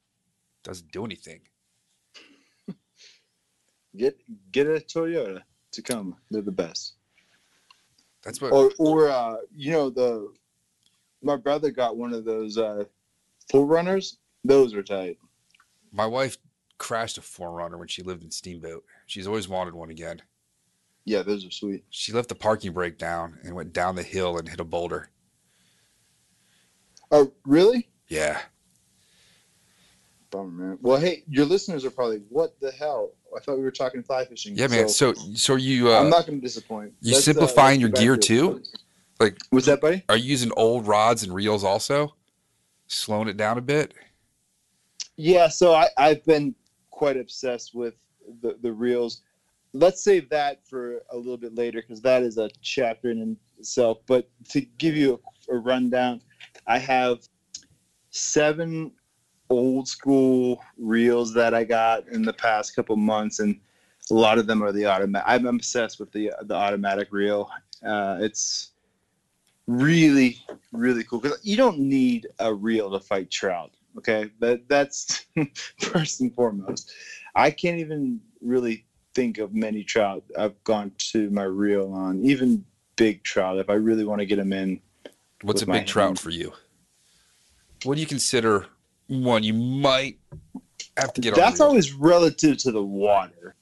doesn't 0.63 0.91
do 0.93 1.05
anything. 1.05 1.41
Get 3.97 4.17
get 4.51 4.67
a 4.67 4.81
Toyota 4.81 5.43
Tacoma. 5.71 6.15
They're 6.31 6.41
the 6.41 6.51
best. 6.51 6.95
That's 8.23 8.41
what 8.41 8.53
Or 8.53 8.73
or 8.79 9.11
uh, 9.11 9.37
you 9.55 9.73
know 9.73 9.91
the 9.91 10.33
my 11.23 11.37
brother 11.37 11.71
got 11.71 11.97
one 11.97 12.15
of 12.15 12.25
those 12.25 12.57
uh, 12.59 12.85
4Runners. 13.53 14.17
Those 14.45 14.75
are 14.75 14.83
tight. 14.83 15.19
my 15.93 16.07
wife 16.07 16.37
crashed 16.79 17.17
a 17.19 17.21
4Runner 17.21 17.79
when 17.79 17.89
she 17.89 18.03
lived 18.03 18.25
in 18.25 18.31
Steamboat. 18.31 18.85
She's 19.07 19.27
always 19.27 19.49
wanted 19.49 19.75
one 19.75 19.91
again. 19.91 20.21
Yeah, 21.05 21.23
those 21.23 21.45
are 21.47 21.51
sweet. 21.51 21.85
She 21.91 22.13
left 22.13 22.29
the 22.29 22.35
parking 22.35 22.73
brake 22.73 22.99
down 22.99 23.39
and 23.45 23.55
went 23.55 23.73
down 23.73 23.95
the 23.97 24.03
hill 24.03 24.39
and 24.39 24.49
hit 24.49 24.61
a 24.61 24.65
boulder. 24.65 25.11
Oh, 27.11 27.33
really? 27.45 27.89
Yeah. 28.09 28.41
Bummer, 30.31 30.51
man. 30.51 30.79
Well, 30.81 30.99
hey, 30.99 31.25
your 31.29 31.45
listeners 31.45 31.85
are 31.85 31.91
probably 31.91 32.23
what 32.31 32.59
the 32.61 32.71
hell? 32.73 33.11
I 33.37 33.41
thought 33.41 33.57
we 33.57 33.63
were 33.63 33.71
talking 33.71 34.03
fly 34.03 34.25
fishing. 34.25 34.57
Yeah, 34.57 34.67
man. 34.67 34.89
So, 34.89 35.13
so 35.35 35.55
are 35.55 35.59
you 35.59 35.93
I'm 35.93 36.07
uh, 36.07 36.09
not 36.09 36.27
going 36.27 36.41
to 36.41 36.45
disappoint. 36.45 36.95
you 37.01 37.13
Let's, 37.13 37.29
uh, 37.29 37.33
simplifying 37.33 37.81
your 37.81 37.91
gear 37.91 38.17
too? 38.17 38.63
like 39.21 39.39
was 39.51 39.67
that, 39.67 39.81
buddy? 39.81 40.05
are 40.09 40.17
you 40.17 40.25
using 40.31 40.51
old 40.57 40.87
rods 40.87 41.23
and 41.23 41.35
reels 41.35 41.65
also? 41.65 42.15
Slowing 42.87 43.29
it 43.29 43.37
down 43.37 43.59
a 43.59 43.61
bit? 43.61 43.95
Yeah, 45.17 45.49
so 45.49 45.75
I, 45.75 45.89
I've 45.99 46.25
been 46.25 46.55
quite 46.91 47.17
obsessed 47.17 47.75
with 47.75 47.95
the, 48.41 48.57
the 48.63 48.73
reels. 48.73 49.23
Let's 49.75 50.03
save 50.03 50.29
that 50.31 50.67
for 50.67 51.03
a 51.11 51.17
little 51.17 51.37
bit 51.37 51.55
later 51.55 51.81
because 51.81 52.01
that 52.03 52.23
is 52.23 52.39
a 52.39 52.51
chapter 52.61 53.11
in 53.11 53.37
itself. 53.59 53.99
But 54.07 54.29
to 54.51 54.61
give 54.61 54.97
you 54.97 55.21
a, 55.49 55.55
a 55.55 55.59
rundown, 55.59 56.21
I 56.67 56.79
have 56.79 57.21
seven 58.11 58.93
old 59.51 59.87
school 59.87 60.63
reels 60.79 61.35
that 61.35 61.55
I 61.55 61.65
got 61.65 62.09
in 62.09 62.23
the 62.23 62.33
past 62.33 62.75
couple 62.75 62.97
months, 62.97 63.39
and 63.39 63.59
a 64.11 64.15
lot 64.15 64.39
of 64.39 64.47
them 64.47 64.63
are 64.63 64.73
the 64.73 64.87
automatic. 64.87 65.25
I'm 65.29 65.47
obsessed 65.47 66.01
with 66.01 66.11
the 66.13 66.33
the 66.43 66.55
automatic 66.55 67.09
reel. 67.11 67.51
Uh, 67.85 68.19
it's 68.21 68.71
really 69.67 70.45
really 70.73 71.05
cool 71.05 71.21
because 71.21 71.39
you 71.45 71.57
don't 71.57 71.79
need 71.79 72.27
a 72.41 72.53
reel 72.53 72.91
to 72.91 72.99
fight 72.99 73.31
trout 73.31 73.71
okay 73.97 74.31
that 74.39 74.69
that's 74.69 75.27
first 75.81 76.21
and 76.21 76.35
foremost 76.35 76.93
i 77.35 77.51
can't 77.51 77.79
even 77.79 78.21
really 78.41 78.85
think 79.15 79.39
of 79.39 79.55
many 79.55 79.85
trout 79.85 80.23
i've 80.39 80.63
gone 80.65 80.91
to 80.97 81.31
my 81.31 81.45
reel 81.45 81.93
on 81.93 82.25
even 82.25 82.65
big 82.97 83.23
trout 83.23 83.59
if 83.59 83.69
i 83.69 83.75
really 83.75 84.05
want 84.05 84.21
to 84.21 84.27
get 84.27 84.37
them 84.37 84.53
in 84.53 84.81
What's 85.43 85.63
a 85.63 85.67
big 85.67 85.87
trout 85.87 86.07
hand. 86.07 86.21
for 86.21 86.31
you? 86.31 86.53
What 87.83 87.97
do 87.97 88.01
you 88.01 88.07
consider 88.07 88.67
one 89.09 89.43
you 89.43 89.53
might 89.53 90.19
have 90.97 91.13
to 91.13 91.21
get 91.21 91.35
that's 91.35 91.61
always 91.61 91.93
relative 91.93 92.57
to 92.57 92.71
the 92.71 92.83
water 92.83 93.55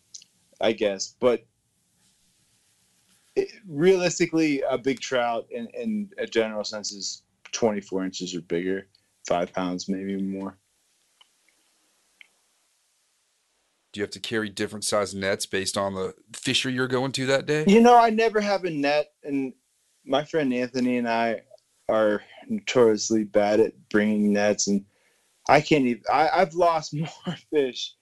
i 0.61 0.73
guess 0.73 1.14
but 1.21 1.45
it, 3.37 3.49
realistically 3.69 4.62
a 4.69 4.77
big 4.77 5.01
trout 5.01 5.47
in, 5.51 5.66
in 5.75 6.11
a 6.19 6.27
general 6.27 6.64
sense 6.64 6.93
is 6.93 7.23
24 7.53 8.05
inches 8.05 8.35
or 8.35 8.40
bigger 8.43 8.87
five 9.26 9.52
pounds 9.52 9.88
maybe 9.88 10.20
more 10.20 10.56
Do 13.92 13.98
you 13.98 14.04
have 14.04 14.12
to 14.12 14.20
carry 14.20 14.48
different 14.48 14.85
size 14.85 15.14
nets 15.14 15.46
based 15.46 15.76
on 15.76 15.94
the 15.94 16.14
fisher 16.33 16.70
you're 16.70 16.87
going 16.87 17.11
to 17.12 17.26
that 17.26 17.46
day? 17.46 17.64
You 17.66 17.80
know, 17.80 17.98
I 17.98 18.11
never 18.11 18.40
have 18.40 18.64
a 18.64 18.70
net, 18.70 19.12
and 19.24 19.52
my 20.04 20.24
friend 20.24 20.54
Anthony 20.54 20.98
and 20.98 21.09
I 21.09 21.42
are 21.88 22.22
notoriously 22.48 23.24
bad 23.24 23.59
at 23.59 23.72
bringing 23.88 24.33
nets, 24.33 24.68
and 24.68 24.85
I 25.48 25.61
can't 25.61 25.87
even. 25.87 26.02
I, 26.12 26.28
I've 26.33 26.54
lost 26.54 26.94
more 26.94 27.09
fish 27.52 27.96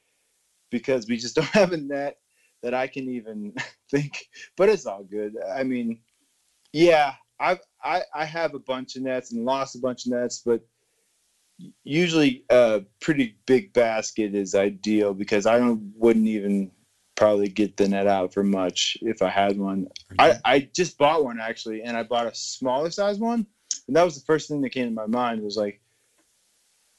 because 0.70 1.08
we 1.08 1.16
just 1.16 1.36
don't 1.36 1.46
have 1.48 1.72
a 1.72 1.78
net 1.78 2.18
that 2.62 2.74
I 2.74 2.86
can 2.86 3.08
even 3.08 3.54
think. 3.90 4.28
But 4.58 4.68
it's 4.68 4.84
all 4.84 5.04
good. 5.04 5.36
I 5.54 5.62
mean, 5.62 6.00
yeah, 6.74 7.14
I've 7.40 7.60
I 7.82 8.02
I 8.14 8.26
have 8.26 8.52
a 8.52 8.58
bunch 8.58 8.96
of 8.96 9.02
nets 9.02 9.32
and 9.32 9.46
lost 9.46 9.74
a 9.74 9.78
bunch 9.78 10.04
of 10.04 10.12
nets, 10.12 10.42
but 10.44 10.60
usually 11.84 12.44
a 12.50 12.82
pretty 13.00 13.36
big 13.46 13.72
basket 13.72 14.34
is 14.34 14.54
ideal 14.54 15.14
because 15.14 15.46
I 15.46 15.58
don't 15.58 15.92
wouldn't 15.96 16.26
even 16.26 16.70
probably 17.16 17.48
get 17.48 17.76
the 17.76 17.88
net 17.88 18.06
out 18.06 18.32
for 18.32 18.44
much 18.44 18.96
if 19.02 19.22
I 19.22 19.28
had 19.28 19.58
one. 19.58 19.88
I, 20.18 20.38
I 20.44 20.68
just 20.72 20.96
bought 20.98 21.24
one 21.24 21.40
actually, 21.40 21.82
and 21.82 21.96
I 21.96 22.04
bought 22.04 22.26
a 22.26 22.34
smaller 22.34 22.90
size 22.90 23.18
one, 23.18 23.46
and 23.86 23.96
that 23.96 24.04
was 24.04 24.14
the 24.14 24.24
first 24.24 24.48
thing 24.48 24.60
that 24.62 24.70
came 24.70 24.86
to 24.86 24.94
my 24.94 25.06
mind 25.06 25.42
was 25.42 25.56
like, 25.56 25.80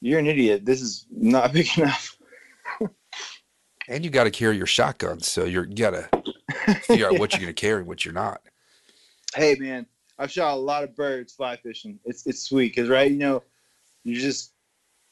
"You're 0.02 0.20
an 0.20 0.28
idiot. 0.28 0.66
This 0.66 0.82
is 0.82 1.06
not 1.10 1.54
big 1.54 1.68
enough." 1.78 2.18
And 3.88 4.04
you 4.04 4.12
got 4.12 4.26
to 4.26 4.32
carry 4.32 4.56
your 4.56 4.68
shotgun, 4.68 5.20
so 5.22 5.46
you're 5.46 5.66
you 5.66 5.76
got 5.76 5.92
to 5.92 6.10
figure 6.82 7.08
out 7.08 7.18
what 7.18 7.32
you're 7.32 7.40
going 7.42 7.48
to 7.48 7.54
carry 7.54 7.82
what 7.84 8.04
you're 8.04 8.14
not. 8.14 8.42
hey 9.36 9.56
man, 9.56 9.86
I've 10.20 10.32
shot 10.32 10.54
a 10.54 10.60
lot 10.60 10.84
of 10.84 10.96
birds 10.96 11.34
fly 11.34 11.56
fishing. 11.56 12.00
It's 12.06 12.28
it's 12.28 12.44
sweet 12.44 12.76
because 12.76 12.90
right, 12.90 13.10
you 13.10 13.18
know, 13.18 13.42
you're 14.04 14.20
just 14.20 14.54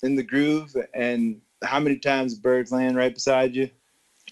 in 0.04 0.16
the 0.16 0.24
groove, 0.24 0.76
and 0.94 1.42
how 1.64 1.80
many 1.80 1.98
times 1.98 2.36
birds 2.36 2.72
land 2.72 2.96
right 2.96 3.14
beside 3.14 3.56
you? 3.56 3.70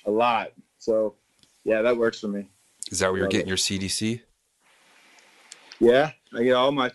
A 0.06 0.12
lot. 0.12 0.52
So, 0.78 1.16
yeah, 1.64 1.82
that 1.82 1.98
works 1.98 2.20
for 2.20 2.28
me. 2.28 2.48
Is 2.92 3.00
that 3.00 3.12
where 3.12 3.20
you're 3.20 3.28
getting 3.28 3.48
it. 3.48 3.50
your 3.50 3.58
CDC? 3.58 4.22
Yeah, 5.80 6.12
I 6.34 6.44
get 6.44 6.54
all 6.54 6.72
my 6.72 6.92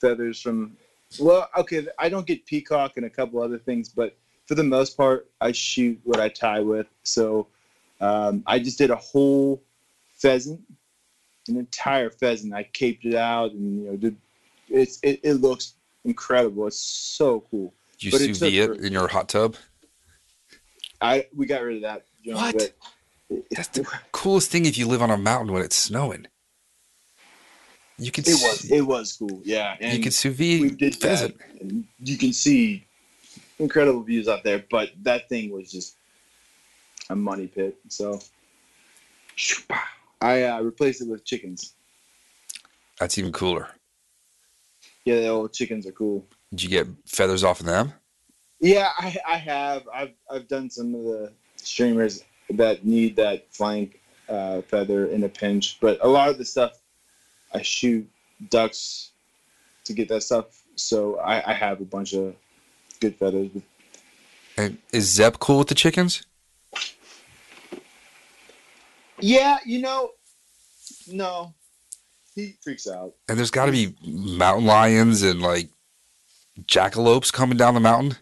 feathers 0.00 0.40
from. 0.40 0.76
Well, 1.18 1.48
okay, 1.56 1.86
I 1.98 2.08
don't 2.08 2.26
get 2.26 2.46
peacock 2.46 2.92
and 2.96 3.06
a 3.06 3.10
couple 3.10 3.42
other 3.42 3.58
things, 3.58 3.88
but 3.88 4.16
for 4.46 4.54
the 4.54 4.64
most 4.64 4.96
part, 4.96 5.30
I 5.40 5.52
shoot 5.52 6.00
what 6.04 6.20
I 6.20 6.28
tie 6.28 6.60
with. 6.60 6.86
So 7.02 7.48
um, 8.00 8.42
I 8.46 8.58
just 8.58 8.78
did 8.78 8.90
a 8.90 8.96
whole 8.96 9.62
pheasant, 10.16 10.60
an 11.48 11.56
entire 11.56 12.10
pheasant. 12.10 12.54
I 12.54 12.64
caped 12.64 13.04
it 13.04 13.14
out, 13.14 13.52
and 13.52 13.78
you 13.78 13.90
know, 13.90 13.96
did 13.96 14.16
it's 14.68 14.98
it, 15.02 15.20
it 15.22 15.34
looks 15.34 15.74
incredible. 16.04 16.66
It's 16.66 16.78
so 16.78 17.44
cool. 17.50 17.72
Did 17.98 18.04
you 18.04 18.10
But 18.10 18.20
sous 18.20 18.42
it 18.42 18.50
vide 18.50 18.76
it 18.76 18.84
in 18.84 18.92
your 18.92 19.08
hot 19.08 19.28
tub? 19.28 19.56
I 21.00 21.26
we 21.34 21.46
got 21.46 21.62
rid 21.62 21.76
of 21.76 21.82
that. 21.82 22.04
junk, 22.24 22.54
What? 22.54 22.72
That's 23.50 23.68
the 23.68 23.86
coolest 24.12 24.50
thing 24.50 24.66
if 24.66 24.76
you 24.76 24.86
live 24.86 25.02
on 25.02 25.10
a 25.10 25.16
mountain 25.16 25.52
when 25.52 25.62
it's 25.62 25.76
snowing. 25.76 26.26
You 27.98 28.10
can 28.10 28.24
It 28.26 28.34
was 28.34 28.70
it 28.70 28.82
was 28.82 29.12
cool. 29.12 29.40
Yeah, 29.44 29.76
and 29.80 29.96
you 29.96 30.02
can 30.02 30.12
sous 30.12 30.38
we 30.38 30.68
vide 30.68 30.78
did 30.78 30.96
pheasant. 30.96 31.36
You 31.98 32.18
can 32.18 32.32
see 32.32 32.86
incredible 33.58 34.02
views 34.02 34.28
out 34.28 34.44
there, 34.44 34.64
but 34.70 34.90
that 35.02 35.28
thing 35.28 35.50
was 35.50 35.70
just 35.70 35.96
a 37.10 37.16
money 37.16 37.46
pit. 37.46 37.76
So 37.88 38.20
I 40.20 40.44
uh, 40.44 40.60
replaced 40.62 41.02
it 41.02 41.08
with 41.08 41.24
chickens. 41.24 41.74
That's 42.98 43.18
even 43.18 43.32
cooler. 43.32 43.68
Yeah, 45.04 45.16
the 45.16 45.28
old 45.28 45.52
chickens 45.52 45.86
are 45.86 45.92
cool. 45.92 46.26
Did 46.50 46.62
you 46.62 46.68
get 46.68 46.86
feathers 47.06 47.42
off 47.44 47.60
of 47.60 47.66
them? 47.66 47.92
Yeah, 48.60 48.90
I, 48.96 49.16
I 49.26 49.36
have. 49.36 49.88
I've 49.92 50.12
I've 50.30 50.48
done 50.48 50.70
some 50.70 50.94
of 50.94 51.02
the 51.02 51.32
streamers 51.56 52.22
that 52.50 52.84
need 52.84 53.16
that 53.16 53.52
flank 53.52 54.00
uh, 54.28 54.62
feather 54.62 55.06
in 55.06 55.24
a 55.24 55.28
pinch, 55.28 55.78
but 55.80 55.98
a 56.02 56.08
lot 56.08 56.28
of 56.28 56.38
the 56.38 56.44
stuff 56.44 56.78
I 57.52 57.62
shoot 57.62 58.08
ducks 58.50 59.10
to 59.84 59.92
get 59.92 60.08
that 60.08 60.22
stuff. 60.22 60.62
So 60.76 61.18
I, 61.18 61.50
I 61.50 61.54
have 61.54 61.80
a 61.80 61.84
bunch 61.84 62.14
of 62.14 62.34
good 63.00 63.16
feathers. 63.16 63.50
And 64.56 64.78
is 64.92 65.10
Zep 65.10 65.38
cool 65.38 65.58
with 65.58 65.68
the 65.68 65.74
chickens? 65.74 66.24
Yeah, 69.18 69.58
you 69.64 69.80
know, 69.80 70.10
no, 71.10 71.54
he 72.34 72.54
freaks 72.62 72.86
out. 72.88 73.14
And 73.28 73.38
there's 73.38 73.50
got 73.50 73.66
to 73.66 73.72
be 73.72 73.94
mountain 74.06 74.66
lions 74.66 75.22
and 75.22 75.40
like 75.42 75.68
jackalopes 76.62 77.32
coming 77.32 77.56
down 77.56 77.74
the 77.74 77.80
mountain. 77.80 78.16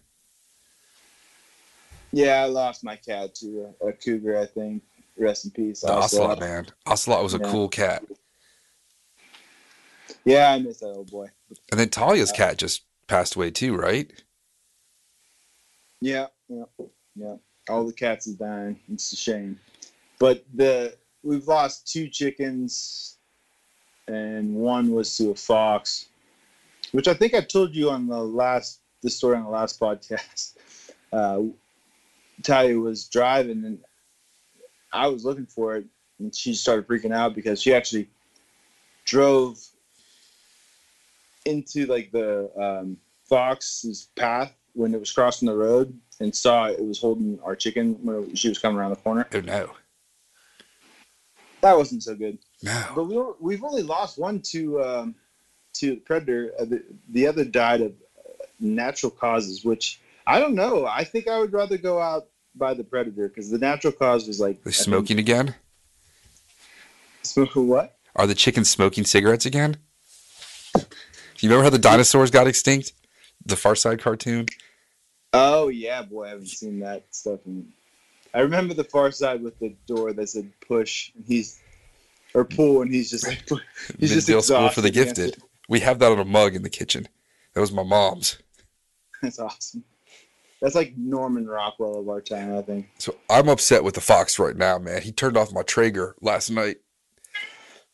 Yeah, 2.12 2.42
I 2.42 2.46
lost 2.46 2.82
my 2.82 2.96
cat 2.96 3.34
to 3.36 3.72
a, 3.82 3.88
a 3.88 3.92
cougar. 3.92 4.38
I 4.38 4.46
think. 4.46 4.82
Rest 5.16 5.44
in 5.44 5.50
peace. 5.50 5.82
The 5.82 5.88
ocelot, 5.92 6.30
Ocelot. 6.30 6.40
man. 6.40 6.66
Ocelot 6.86 7.22
was 7.22 7.34
a 7.34 7.38
Yeah. 7.38 7.50
cool 7.50 7.68
cat. 7.68 8.02
Yeah, 10.24 10.52
I 10.52 10.58
miss 10.58 10.78
that 10.78 10.86
old 10.86 11.10
boy. 11.10 11.26
And 11.70 11.78
then 11.78 11.88
Talia's 11.90 12.30
uh, 12.30 12.34
cat 12.36 12.56
just 12.58 12.82
passed 13.06 13.36
away 13.36 13.50
too, 13.50 13.76
right? 13.76 14.10
Yeah, 16.00 16.26
yeah, 16.48 16.64
yeah. 17.14 17.34
All 17.68 17.86
the 17.86 17.92
cats 17.92 18.26
are 18.28 18.32
dying. 18.34 18.80
It's 18.90 19.12
a 19.12 19.16
shame. 19.16 19.60
But 20.18 20.44
the 20.54 20.96
we've 21.22 21.46
lost 21.46 21.86
two 21.90 22.08
chickens, 22.08 23.18
and 24.10 24.54
one 24.54 24.90
was 24.90 25.16
to 25.16 25.30
a 25.30 25.34
fox, 25.34 26.06
which 26.92 27.08
I 27.08 27.14
think 27.14 27.34
I 27.34 27.40
told 27.40 27.74
you 27.74 27.90
on 27.90 28.06
the 28.06 28.22
last 28.22 28.80
the 29.02 29.10
story 29.10 29.36
on 29.36 29.44
the 29.44 29.50
last 29.50 29.80
podcast. 29.84 30.56
Uh, 31.12 31.42
Talia 32.42 32.78
was 32.78 33.04
driving, 33.08 33.64
and 33.64 33.78
I 34.92 35.08
was 35.08 35.24
looking 35.24 35.46
for 35.46 35.76
it, 35.76 35.86
and 36.18 36.34
she 36.34 36.54
started 36.54 36.86
freaking 36.86 37.14
out 37.14 37.34
because 37.34 37.60
she 37.60 37.74
actually 37.74 38.08
drove 39.04 39.58
into 41.46 41.86
like 41.86 42.12
the 42.12 42.50
um, 42.60 42.96
fox's 43.28 44.08
path 44.16 44.54
when 44.74 44.94
it 44.94 45.00
was 45.00 45.10
crossing 45.12 45.46
the 45.46 45.54
road 45.54 45.98
and 46.20 46.34
saw 46.34 46.66
it 46.66 46.84
was 46.84 47.00
holding 47.00 47.38
our 47.42 47.56
chicken 47.56 47.94
when 48.02 48.34
she 48.34 48.48
was 48.48 48.58
coming 48.58 48.78
around 48.78 48.90
the 48.90 48.96
corner. 48.96 49.26
Oh 49.34 49.40
no, 49.40 49.70
That 51.60 51.76
wasn't 51.76 52.02
so 52.02 52.14
good. 52.14 52.38
no. 52.62 52.84
But 52.94 53.04
we 53.04 53.16
were, 53.16 53.34
we've 53.40 53.64
only 53.64 53.82
lost 53.82 54.18
one 54.18 54.40
to 54.52 54.82
um, 54.82 55.14
to 55.74 55.96
predator. 55.96 56.52
Uh, 56.58 56.64
the, 56.64 56.84
the 57.10 57.26
other 57.26 57.44
died 57.44 57.80
of 57.82 57.92
uh, 58.18 58.44
natural 58.58 59.10
causes, 59.10 59.64
which 59.64 60.00
I 60.26 60.40
don't 60.40 60.54
know. 60.54 60.86
I 60.86 61.04
think 61.04 61.28
I 61.28 61.38
would 61.38 61.52
rather 61.52 61.76
go 61.76 62.00
out 62.00 62.28
by 62.54 62.74
the 62.74 62.84
predator 62.84 63.28
because 63.28 63.50
the 63.50 63.58
natural 63.58 63.92
cause 63.92 64.26
was 64.26 64.40
like 64.40 64.58
I 64.60 64.64
think- 64.64 64.74
smoking 64.74 65.18
again? 65.18 65.54
Smoke 67.22 67.54
what? 67.54 67.96
Are 68.16 68.26
the 68.26 68.34
chickens 68.34 68.68
smoking 68.70 69.04
cigarettes 69.04 69.46
again? 69.46 69.76
You 70.74 71.48
remember 71.48 71.64
how 71.64 71.70
the 71.70 71.78
dinosaurs 71.78 72.30
got 72.30 72.46
extinct? 72.46 72.92
The 73.44 73.56
Far 73.56 73.74
Side 73.74 74.00
cartoon. 74.00 74.46
Oh 75.32 75.68
yeah, 75.68 76.02
boy, 76.02 76.24
I 76.26 76.28
haven't 76.30 76.48
seen 76.48 76.80
that 76.80 77.04
stuff. 77.14 77.40
In, 77.46 77.72
I 78.34 78.40
remember 78.40 78.74
the 78.74 78.84
Far 78.84 79.10
Side 79.10 79.42
with 79.42 79.58
the 79.58 79.74
door 79.86 80.12
that 80.12 80.28
said 80.28 80.50
push, 80.66 81.12
and 81.14 81.24
he's 81.26 81.60
or 82.34 82.44
pull, 82.44 82.82
and 82.82 82.92
he's 82.92 83.10
just 83.10 83.26
like 83.26 83.42
he's 83.98 84.12
just 84.12 84.28
Middle 84.28 84.42
school 84.42 84.68
for 84.68 84.80
the 84.80 84.90
gifted. 84.90 85.36
We 85.68 85.80
have 85.80 85.98
that 86.00 86.12
on 86.12 86.18
a 86.18 86.24
mug 86.24 86.54
in 86.54 86.62
the 86.62 86.70
kitchen. 86.70 87.08
That 87.54 87.60
was 87.60 87.72
my 87.72 87.82
mom's. 87.82 88.38
That's 89.22 89.38
awesome. 89.38 89.84
That's 90.60 90.74
like 90.74 90.94
Norman 90.96 91.46
Rockwell 91.46 91.98
of 91.98 92.08
our 92.08 92.20
time, 92.20 92.56
I 92.56 92.62
think. 92.62 92.90
So 92.98 93.16
I'm 93.30 93.48
upset 93.48 93.82
with 93.82 93.94
the 93.94 94.00
fox 94.00 94.38
right 94.38 94.56
now, 94.56 94.78
man. 94.78 95.00
He 95.00 95.10
turned 95.10 95.36
off 95.36 95.52
my 95.52 95.62
Traeger 95.62 96.16
last 96.20 96.50
night. 96.50 96.78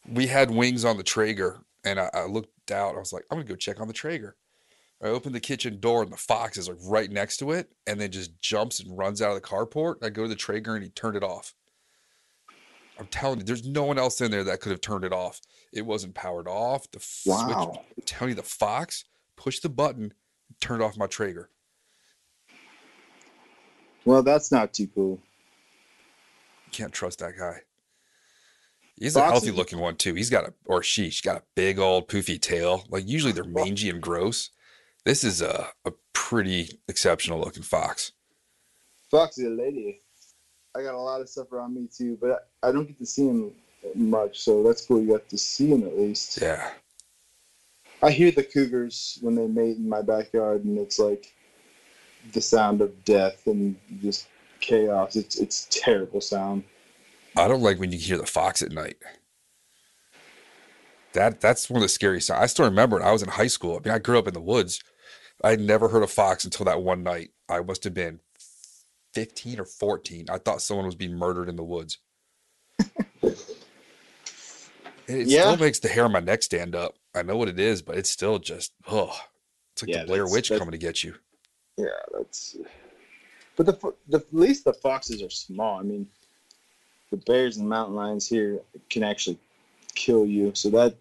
We 0.09 0.27
had 0.27 0.51
wings 0.51 0.85
on 0.85 0.97
the 0.97 1.03
Traeger, 1.03 1.61
and 1.85 2.01
I, 2.01 2.11
I 2.13 2.25
looked 2.25 2.71
out. 2.73 2.97
I 2.97 2.99
was 2.99 3.13
like, 3.13 3.25
I'm 3.31 3.39
gonna 3.39 3.49
go 3.49 3.57
check 3.57 3.81
on 3.81 3.89
the 3.89 3.95
Traeger. 3.95 4.37
I 5.03 5.09
opened 5.09 5.35
the 5.35 5.41
kitchen 5.41 5.79
door, 5.79 6.03
and 6.03 6.11
the 6.11 6.17
fox 6.17 6.57
is 6.57 6.69
like 6.69 6.79
right 6.83 7.11
next 7.11 7.37
to 7.39 7.53
it, 7.53 7.71
and 7.87 8.01
then 8.01 8.11
just 8.11 8.41
jumps 8.41 8.81
and 8.81 8.97
runs 8.97 9.21
out 9.21 9.31
of 9.31 9.35
the 9.35 9.47
carport. 9.47 9.97
I 10.03 10.09
go 10.09 10.23
to 10.23 10.29
the 10.29 10.35
Traeger, 10.35 10.75
and 10.75 10.83
he 10.85 10.91
turned 10.91 11.17
it 11.17 11.23
off. 11.23 11.55
I'm 12.99 13.07
telling 13.09 13.39
you, 13.41 13.45
there's 13.45 13.67
no 13.67 13.85
one 13.85 13.99
else 13.99 14.23
in 14.23 14.31
there 14.31 14.45
that 14.45 14.61
could 14.61 14.73
have 14.73 14.81
turned 14.81 15.05
it 15.05 15.13
off. 15.13 15.41
It 15.71 15.85
wasn't 15.85 16.15
powered 16.15 16.49
off. 16.49 16.91
The 16.91 16.99
f- 16.99 17.03
switch, 17.05 17.35
Wow. 17.35 17.85
I'm 17.97 18.03
telling 18.07 18.31
you, 18.31 18.37
the 18.37 18.43
fox 18.43 19.05
pushed 19.37 19.63
the 19.63 19.69
button, 19.69 20.15
turned 20.63 20.83
off 20.83 20.97
my 20.97 21.07
Traeger. 21.07 21.51
Well, 24.07 24.23
that's 24.23 24.51
not 24.51 24.73
too 24.73 24.87
cool. 24.87 25.21
Can't 26.73 26.93
trust 26.93 27.19
that 27.19 27.37
guy. 27.39 27.59
He's 28.99 29.17
a 29.17 29.25
healthy 29.25 29.51
looking 29.51 29.79
one 29.79 29.97
too. 29.97 30.15
He's 30.15 30.31
got 30.31 30.45
a 30.45 30.55
or 30.65 30.83
she, 30.83 31.11
she's 31.11 31.21
got 31.21 31.37
a 31.37 31.43
big 31.55 31.79
old 31.79 32.09
poofy 32.09 32.41
tail. 32.41 32.85
Like 32.89 33.07
usually 33.07 33.33
they're 33.33 33.45
mangy 33.45 33.91
and 33.91 34.01
gross. 34.01 34.51
This 35.07 35.23
is 35.23 35.41
a, 35.41 35.69
a 35.85 35.93
pretty 36.15 36.81
exceptional 36.89 37.39
looking 37.39 37.63
fox. 37.63 38.11
Foxy 39.09 39.47
a 39.47 39.51
lady. 39.51 40.01
I 40.77 40.83
got 40.83 40.95
a 40.95 40.99
lot 40.99 41.21
of 41.21 41.29
stuff 41.29 41.53
around 41.53 41.77
me 41.77 41.89
too, 41.97 42.19
but 42.21 42.49
I 42.65 42.69
I 42.69 42.73
don't 42.73 42.89
get 42.89 42.99
to 42.99 43.07
see 43.07 43.29
him 43.29 43.53
much, 43.95 44.41
so 44.41 44.65
that's 44.65 44.85
cool. 44.85 45.01
You 45.01 45.13
got 45.13 45.29
to 45.29 45.39
see 45.39 45.69
him 45.69 45.85
at 45.85 45.97
least. 45.97 46.41
Yeah. 46.43 46.73
I 48.03 48.11
hear 48.11 48.33
the 48.33 48.43
cougars 48.43 49.21
when 49.23 49.37
they 49.37 49.47
mate 49.47 49.77
in 49.77 49.89
my 49.89 50.03
backyard, 50.03 50.65
and 50.65 50.77
it's 50.77 50.99
like 50.99 51.33
the 52.33 52.41
sound 52.41 52.81
of 52.81 53.05
death 53.05 53.47
and 53.47 53.77
just 54.03 54.27
chaos. 54.59 55.15
It's 55.15 55.37
it's 55.37 55.69
terrible 55.71 56.21
sound. 56.21 56.65
I 57.37 57.47
don't 57.47 57.63
like 57.63 57.79
when 57.79 57.93
you 57.93 57.99
hear 57.99 58.19
the 58.19 58.27
fox 58.27 58.61
at 58.61 58.73
night. 58.73 58.97
That 61.13 61.41
that's 61.41 61.71
one 61.71 61.77
of 61.77 61.83
the 61.83 61.89
scariest. 61.89 62.27
Sounds. 62.27 62.43
I 62.43 62.47
still 62.47 62.65
remember 62.65 62.97
when 62.97 63.07
I 63.07 63.13
was 63.13 63.23
in 63.23 63.29
high 63.29 63.47
school. 63.47 63.77
I 63.77 63.89
mean, 63.89 63.95
I 63.95 64.01
grew 64.01 64.19
up 64.19 64.27
in 64.27 64.35
the 64.35 64.41
woods. 64.41 64.83
I 65.43 65.51
had 65.51 65.61
never 65.61 65.89
heard 65.89 66.03
a 66.03 66.07
fox 66.07 66.45
until 66.45 66.65
that 66.65 66.83
one 66.83 67.03
night. 67.03 67.31
I 67.49 67.61
must 67.61 67.85
have 67.85 67.95
been 67.95 68.21
15 69.15 69.61
or 69.61 69.65
14. 69.65 70.27
I 70.31 70.39
thought 70.39 70.63
someone 70.63 70.87
was 70.87 70.95
being 70.95 71.15
murdered 71.15 71.49
in 71.49 71.57
the 71.57 71.65
woods. 71.65 71.99
It 75.09 75.29
Yeah. 75.29 75.43
still 75.53 75.57
makes 75.65 75.79
the 75.79 75.89
hair 75.89 76.05
on 76.05 76.13
my 76.13 76.21
neck 76.21 76.43
stand 76.43 76.75
up. 76.75 76.97
I 77.15 77.23
know 77.23 77.37
what 77.37 77.49
it 77.49 77.61
is, 77.61 77.81
but 77.81 77.97
it's 77.97 78.11
still 78.11 78.39
just, 78.39 78.73
oh, 78.89 79.17
it's 79.73 79.83
like 79.83 79.91
Yeah, 79.91 80.01
the 80.01 80.07
Blair 80.07 80.27
Witch 80.27 80.51
coming 80.51 80.73
to 80.73 80.79
get 80.79 81.05
you. 81.05 81.15
Yeah, 81.77 81.87
that's. 82.13 82.57
But 83.57 83.67
the, 83.67 83.95
the 84.09 84.19
at 84.19 84.35
least 84.35 84.65
the 84.65 84.73
foxes 84.73 85.23
are 85.23 85.31
small. 85.31 85.79
I 85.79 85.83
mean, 85.83 86.09
the 87.11 87.17
bears 87.19 87.57
and 87.57 87.69
mountain 87.69 87.95
lions 87.95 88.27
here 88.29 88.61
can 88.91 89.03
actually 89.03 89.39
kill 89.95 90.27
you. 90.27 90.55
So 90.55 90.71
that 90.71 90.97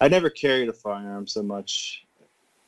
I 0.00 0.08
never 0.08 0.30
carried 0.30 0.68
a 0.68 0.72
firearm 0.72 1.26
so 1.26 1.42
much 1.42 2.04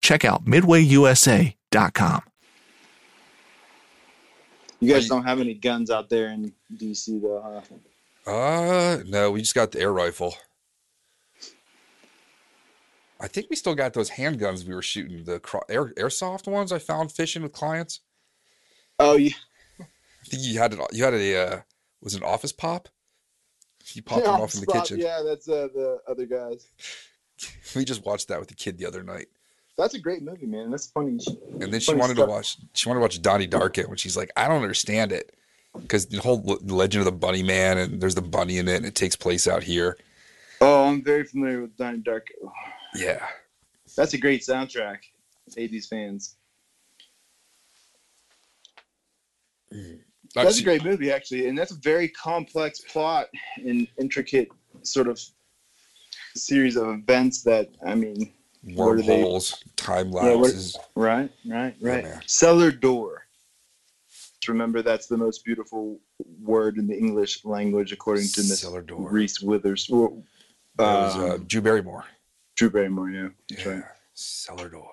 check 0.00 0.24
out 0.24 0.44
midwayusa.com. 0.44 2.22
You 4.82 4.92
guys 4.94 5.08
don't 5.08 5.24
have 5.24 5.40
any 5.40 5.54
guns 5.54 5.90
out 5.90 6.08
there 6.08 6.28
in 6.28 6.52
DC 6.74 7.20
though, 7.20 7.62
huh? 8.26 8.30
Uh, 8.30 9.02
no, 9.06 9.30
we 9.30 9.40
just 9.40 9.54
got 9.54 9.72
the 9.72 9.80
air 9.80 9.92
rifle. 9.92 10.34
I 13.20 13.28
think 13.28 13.48
we 13.50 13.56
still 13.56 13.74
got 13.74 13.92
those 13.92 14.10
handguns 14.10 14.66
we 14.66 14.74
were 14.74 14.80
shooting, 14.80 15.24
the 15.24 15.38
cro- 15.40 15.60
air, 15.68 15.88
airsoft 15.94 16.46
ones 16.46 16.72
I 16.72 16.78
found 16.78 17.12
fishing 17.12 17.42
with 17.42 17.52
clients. 17.52 18.00
Oh 18.98 19.16
yeah, 19.16 19.32
I 19.80 19.84
think 20.26 20.42
you 20.42 20.58
had 20.58 20.72
it. 20.72 20.80
You 20.92 21.04
had 21.04 21.12
a 21.14 21.36
uh, 21.36 21.60
was 22.00 22.14
an 22.14 22.22
office 22.22 22.52
pop. 22.52 22.88
You 23.92 24.02
popped 24.02 24.24
them 24.24 24.34
off 24.40 24.54
in 24.54 24.60
the 24.60 24.66
Spot- 24.66 24.82
kitchen. 24.84 25.00
Yeah, 25.00 25.20
that's 25.22 25.46
uh, 25.48 25.68
the 25.74 25.98
other 26.08 26.26
guys. 26.26 26.66
We 27.74 27.86
just 27.86 28.04
watched 28.04 28.28
that 28.28 28.38
with 28.38 28.50
the 28.50 28.54
kid 28.54 28.76
the 28.76 28.84
other 28.84 29.02
night, 29.02 29.28
That's 29.80 29.94
a 29.94 29.98
great 29.98 30.22
movie, 30.22 30.44
man. 30.46 30.70
That's 30.70 30.88
funny. 30.88 31.18
and 31.60 31.72
then 31.72 31.80
she 31.80 31.94
wanted 31.94 32.16
stuff. 32.16 32.26
to 32.26 32.30
watch. 32.30 32.56
She 32.74 32.86
wanted 32.88 32.98
to 32.98 33.02
watch 33.02 33.22
Donnie 33.22 33.48
Darko, 33.48 33.88
and 33.88 33.98
she's 33.98 34.14
like, 34.16 34.30
"I 34.36 34.46
don't 34.46 34.60
understand 34.62 35.10
it," 35.10 35.34
because 35.72 36.04
the 36.06 36.18
whole 36.18 36.42
Legend 36.62 37.00
of 37.00 37.06
the 37.06 37.18
Bunny 37.18 37.42
Man, 37.42 37.78
and 37.78 38.00
there's 38.00 38.14
the 38.14 38.20
bunny 38.20 38.58
in 38.58 38.68
it, 38.68 38.76
and 38.76 38.84
it 38.84 38.94
takes 38.94 39.16
place 39.16 39.48
out 39.48 39.62
here. 39.62 39.96
Oh, 40.60 40.84
I'm 40.84 41.02
very 41.02 41.24
familiar 41.24 41.62
with 41.62 41.74
Donnie 41.78 42.00
Darko. 42.00 42.52
Yeah, 42.94 43.26
That's 43.96 44.12
a 44.12 44.18
great 44.18 44.42
soundtrack. 44.42 44.98
80s 45.56 45.88
fans. 45.88 46.36
Mm. 49.72 50.00
That's 50.34 50.60
a 50.60 50.62
great 50.62 50.84
movie, 50.84 51.10
actually, 51.10 51.48
and 51.48 51.56
that's 51.56 51.72
a 51.72 51.76
very 51.76 52.08
complex 52.08 52.80
plot 52.80 53.28
and 53.56 53.88
intricate 53.98 54.48
sort 54.82 55.08
of 55.08 55.20
series 56.34 56.76
of 56.76 56.88
events 56.88 57.42
that 57.42 57.70
I 57.84 57.94
mean, 57.94 58.14
what 58.14 58.18
are 58.18 58.24
they- 58.24 58.39
wormholes, 58.62 59.62
time 59.76 60.08
Yeah, 60.12 60.34
what- 60.34 60.38
lapses. 60.50 60.76
right, 60.94 61.30
right, 61.46 61.74
Yeah, 61.78 61.88
right. 62.14 62.30
Cellar 62.30 62.70
door. 62.70 63.26
Remember, 64.48 64.80
that's 64.82 65.06
the 65.06 65.16
most 65.18 65.44
beautiful 65.44 66.00
word 66.42 66.78
in 66.78 66.86
the 66.86 66.96
English 66.96 67.44
language, 67.44 67.92
according 67.92 68.26
to 68.28 68.40
Miss 68.40 68.60
Cellar 68.60 68.80
door. 68.82 69.08
Reese 69.10 69.40
Withers. 69.40 69.86
Well, 69.88 70.24
was 70.78 71.16
uh, 71.16 71.34
um, 71.34 71.44
Drew 71.44 71.60
Barrymore. 71.60 72.04
Drew 72.56 72.70
Barrymore. 72.70 73.10
Yeah, 73.10 73.28
that's 73.50 73.64
Yeah, 73.66 73.72
right. 73.72 73.84
cellar 74.14 74.68
door. 74.70 74.90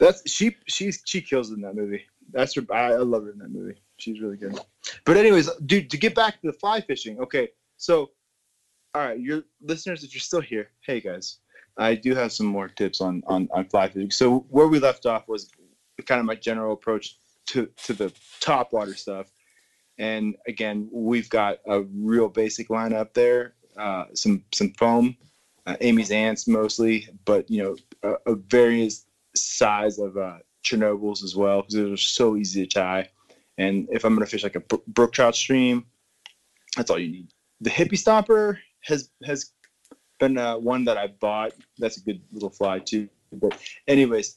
That's 0.00 0.28
she. 0.28 0.56
She's 0.66 1.00
she 1.06 1.20
kills 1.20 1.52
in 1.52 1.60
that 1.60 1.76
movie. 1.76 2.02
That's 2.32 2.54
her. 2.56 2.62
I, 2.72 2.92
I 2.94 2.96
love 2.98 3.22
her 3.24 3.30
in 3.30 3.38
that 3.38 3.50
movie. 3.50 3.76
She's 3.98 4.20
really 4.20 4.36
good. 4.36 4.58
But 5.04 5.16
anyways, 5.16 5.48
dude, 5.66 5.88
to 5.90 5.96
get 5.96 6.14
back 6.16 6.40
to 6.40 6.48
the 6.48 6.52
fly 6.52 6.80
fishing. 6.80 7.20
Okay, 7.20 7.48
so 7.76 8.10
all 8.94 9.02
right, 9.06 9.18
your 9.20 9.44
listeners, 9.60 10.02
if 10.02 10.12
you're 10.12 10.20
still 10.20 10.40
here, 10.40 10.70
hey 10.84 11.00
guys, 11.00 11.38
I 11.76 11.94
do 11.94 12.14
have 12.14 12.32
some 12.32 12.46
more 12.46 12.68
tips 12.68 13.00
on 13.00 13.22
on 13.26 13.48
on 13.52 13.64
fly 13.66 13.88
fishing. 13.88 14.10
So 14.10 14.40
where 14.50 14.68
we 14.68 14.78
left 14.78 15.06
off 15.06 15.28
was 15.28 15.50
kind 16.06 16.20
of 16.20 16.26
my 16.26 16.34
general 16.34 16.72
approach 16.72 17.16
to 17.46 17.66
to 17.84 17.92
the 17.92 18.12
top 18.40 18.72
water 18.72 18.94
stuff. 18.94 19.30
And 19.98 20.36
again, 20.46 20.88
we've 20.92 21.28
got 21.28 21.58
a 21.66 21.82
real 21.82 22.28
basic 22.28 22.68
lineup 22.68 23.14
there. 23.14 23.54
Uh, 23.76 24.06
some 24.14 24.44
some 24.52 24.72
foam, 24.72 25.16
uh, 25.66 25.76
Amy's 25.80 26.10
ants 26.10 26.46
mostly, 26.48 27.08
but 27.24 27.50
you 27.50 27.62
know, 27.62 27.76
a, 28.02 28.32
a 28.32 28.34
various 28.34 29.06
size 29.34 29.98
of 29.98 30.16
uh, 30.16 30.38
Chernobyls 30.64 31.22
as 31.22 31.36
well 31.36 31.62
because 31.62 31.74
they're 31.74 31.96
so 31.96 32.36
easy 32.36 32.66
to 32.66 32.74
tie. 32.80 33.08
And 33.58 33.88
if 33.90 34.04
I'm 34.04 34.14
gonna 34.14 34.26
fish 34.26 34.42
like 34.42 34.56
a 34.56 34.60
brook 34.60 35.12
trout 35.12 35.34
stream, 35.34 35.86
that's 36.76 36.90
all 36.90 36.98
you 36.98 37.10
need. 37.10 37.28
The 37.60 37.70
hippie 37.70 37.92
stomper 37.92 38.58
has 38.80 39.10
has 39.24 39.52
been 40.22 40.38
uh, 40.38 40.56
one 40.56 40.84
that 40.84 40.96
I 40.96 41.08
bought. 41.08 41.52
That's 41.78 41.96
a 41.96 42.00
good 42.00 42.20
little 42.32 42.48
fly 42.48 42.78
too. 42.78 43.08
But 43.32 43.58
anyways, 43.88 44.36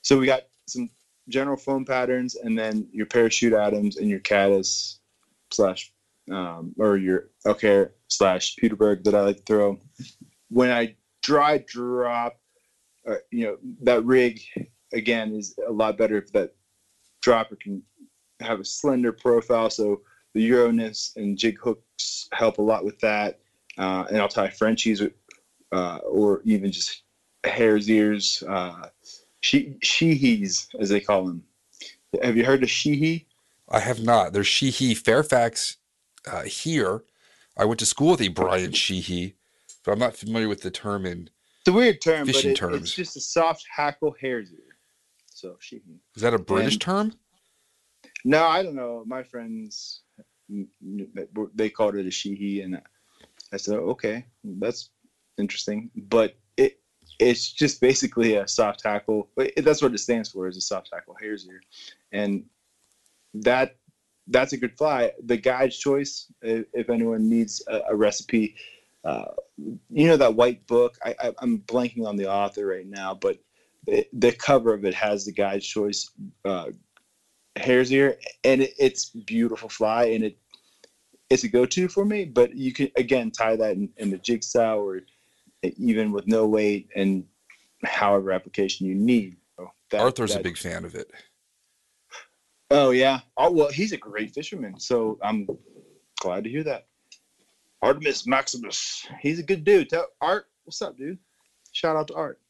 so 0.00 0.18
we 0.18 0.24
got 0.24 0.44
some 0.66 0.88
general 1.28 1.58
foam 1.58 1.84
patterns, 1.84 2.34
and 2.34 2.58
then 2.58 2.88
your 2.92 3.04
parachute 3.04 3.52
Adams 3.52 3.98
and 3.98 4.08
your 4.08 4.20
caddis 4.20 5.00
slash 5.52 5.92
um, 6.30 6.74
or 6.78 6.96
your 6.96 7.28
okay 7.44 7.86
slash 8.08 8.56
Puterbaugh 8.56 9.04
that 9.04 9.14
I 9.14 9.20
like 9.20 9.36
to 9.36 9.42
throw. 9.42 9.78
When 10.48 10.70
I 10.70 10.94
dry 11.22 11.58
drop, 11.58 12.38
uh, 13.06 13.16
you 13.30 13.44
know 13.44 13.56
that 13.82 14.04
rig 14.04 14.40
again 14.94 15.34
is 15.34 15.54
a 15.68 15.72
lot 15.72 15.98
better 15.98 16.16
if 16.16 16.32
that 16.32 16.52
dropper 17.20 17.56
can 17.56 17.82
have 18.40 18.60
a 18.60 18.64
slender 18.64 19.12
profile. 19.12 19.68
So 19.68 20.00
the 20.32 20.50
Euroness 20.50 21.14
and 21.16 21.36
jig 21.36 21.58
hooks 21.60 22.28
help 22.32 22.56
a 22.56 22.62
lot 22.62 22.82
with 22.82 22.98
that. 23.00 23.40
Uh, 23.78 24.04
and 24.08 24.18
I'll 24.18 24.28
tie 24.28 24.48
Frenchies 24.50 25.02
uh, 25.72 25.96
or 25.98 26.42
even 26.44 26.72
just 26.72 27.02
hare's 27.44 27.88
ears, 27.88 28.42
uh, 28.48 28.88
she 29.40 29.76
sheehees 29.84 30.66
as 30.80 30.88
they 30.88 31.00
call 31.00 31.24
them. 31.26 31.44
Have 32.22 32.36
you 32.36 32.44
heard 32.44 32.62
of 32.62 32.68
sheehee? 32.68 33.26
I 33.68 33.80
have 33.80 34.00
not. 34.02 34.32
There's 34.32 34.46
Sheehy 34.46 34.94
Fairfax 34.94 35.76
uh, 36.26 36.42
here. 36.42 37.04
I 37.56 37.64
went 37.66 37.78
to 37.80 37.86
school 37.86 38.12
with 38.12 38.22
a 38.22 38.28
Brian 38.28 38.72
Sheehy, 38.72 39.34
but 39.84 39.92
I'm 39.92 39.98
not 39.98 40.16
familiar 40.16 40.48
with 40.48 40.62
the 40.62 40.70
term 40.70 41.04
in. 41.04 41.28
It's 41.60 41.68
a 41.68 41.72
weird 41.72 42.00
term, 42.00 42.26
but 42.26 42.34
Fishing 42.34 42.52
it, 42.52 42.56
terms. 42.56 42.82
it's 42.82 42.94
just 42.94 43.16
a 43.16 43.20
soft 43.20 43.64
hackle 43.70 44.16
hare's 44.20 44.50
ear. 44.52 44.58
So 45.26 45.58
sheehee. 45.60 45.98
Is 46.16 46.22
that 46.22 46.34
a 46.34 46.38
British 46.38 46.74
And- 46.74 46.80
term? 46.80 47.12
No, 48.24 48.46
I 48.46 48.62
don't 48.62 48.74
know. 48.74 49.04
My 49.06 49.22
friends, 49.22 50.00
they 51.54 51.68
called 51.70 51.94
it 51.94 52.06
a 52.06 52.10
sheehee, 52.10 52.64
and 52.64 52.80
I 53.52 53.56
said, 53.58 53.76
"Oh, 53.76 53.90
"Okay, 53.90 54.24
that's 54.44 54.90
interesting." 55.38 55.90
But 55.96 56.32
it 56.56 56.78
it's 57.18 57.52
just 57.52 57.80
basically 57.80 58.34
a 58.36 58.46
soft 58.48 58.82
hackle. 58.84 59.28
It- 59.38 59.64
That's 59.64 59.82
what 59.82 59.94
it 59.94 59.98
stands 59.98 60.30
for, 60.30 60.48
is 60.48 60.56
a 60.56 60.60
soft 60.60 60.90
hackle 60.92 61.16
hare's 61.20 61.46
ear, 61.48 61.60
and 62.12 62.44
that 63.34 63.72
that's 64.28 64.52
a 64.52 64.58
good 64.58 64.76
fly. 64.78 65.12
The 65.24 65.36
guide's 65.38 65.78
choice, 65.78 66.26
if, 66.42 66.66
if 66.74 66.90
anyone 66.90 67.28
needs 67.28 67.62
a, 67.68 67.80
a 67.90 67.96
recipe, 67.96 68.54
uh, 69.04 69.24
you 69.56 70.06
know 70.08 70.16
that 70.16 70.34
white 70.34 70.66
book. 70.66 70.96
I, 71.04 71.14
I, 71.20 71.32
I'm 71.40 71.60
blanking 71.60 72.06
on 72.06 72.16
the 72.16 72.30
author 72.30 72.66
right 72.66 72.86
now, 72.86 73.14
but 73.14 73.38
the, 73.86 74.06
the 74.12 74.32
cover 74.32 74.74
of 74.74 74.84
it 74.84 74.94
has 74.94 75.24
the 75.24 75.32
guide's 75.32 75.66
choice. 75.66 76.10
Uh, 76.44 76.66
hare's 77.56 77.92
ear 77.92 78.16
and 78.44 78.62
it, 78.62 78.72
it's 78.78 79.10
beautiful 79.10 79.68
fly 79.68 80.04
and 80.06 80.24
it 80.24 80.36
it's 81.30 81.44
a 81.44 81.48
go-to 81.48 81.88
for 81.88 82.04
me 82.04 82.24
but 82.24 82.54
you 82.54 82.72
can 82.72 82.90
again 82.96 83.30
tie 83.30 83.56
that 83.56 83.72
in, 83.72 83.88
in 83.98 84.10
the 84.10 84.18
jigsaw 84.18 84.76
or 84.76 85.00
even 85.62 86.12
with 86.12 86.26
no 86.26 86.46
weight 86.46 86.88
and 86.94 87.24
however 87.84 88.30
application 88.32 88.86
you 88.86 88.94
need. 88.94 89.36
So 89.56 89.70
that- 89.90 90.00
Arthur's 90.00 90.34
a 90.36 90.40
big 90.40 90.56
fan 90.56 90.84
of 90.84 90.94
it. 90.94 91.10
oh 92.70 92.90
yeah. 92.90 93.20
Oh 93.36 93.50
well 93.50 93.70
he's 93.70 93.92
a 93.92 93.96
great 93.96 94.32
fisherman 94.32 94.78
so 94.78 95.18
i'm 95.22 95.46
glad 96.20 96.44
to 96.44 96.50
hear 96.50 96.64
that. 96.64 96.86
Artemis 97.80 98.26
maximus. 98.26 99.06
He's 99.20 99.38
a 99.38 99.42
good 99.44 99.62
dude. 99.64 99.88
Tell, 99.90 100.06
art 100.20 100.46
what's 100.64 100.82
up 100.82 100.96
dude? 100.96 101.18
Shout 101.72 101.96
out 101.96 102.08
to 102.08 102.14
art. 102.14 102.40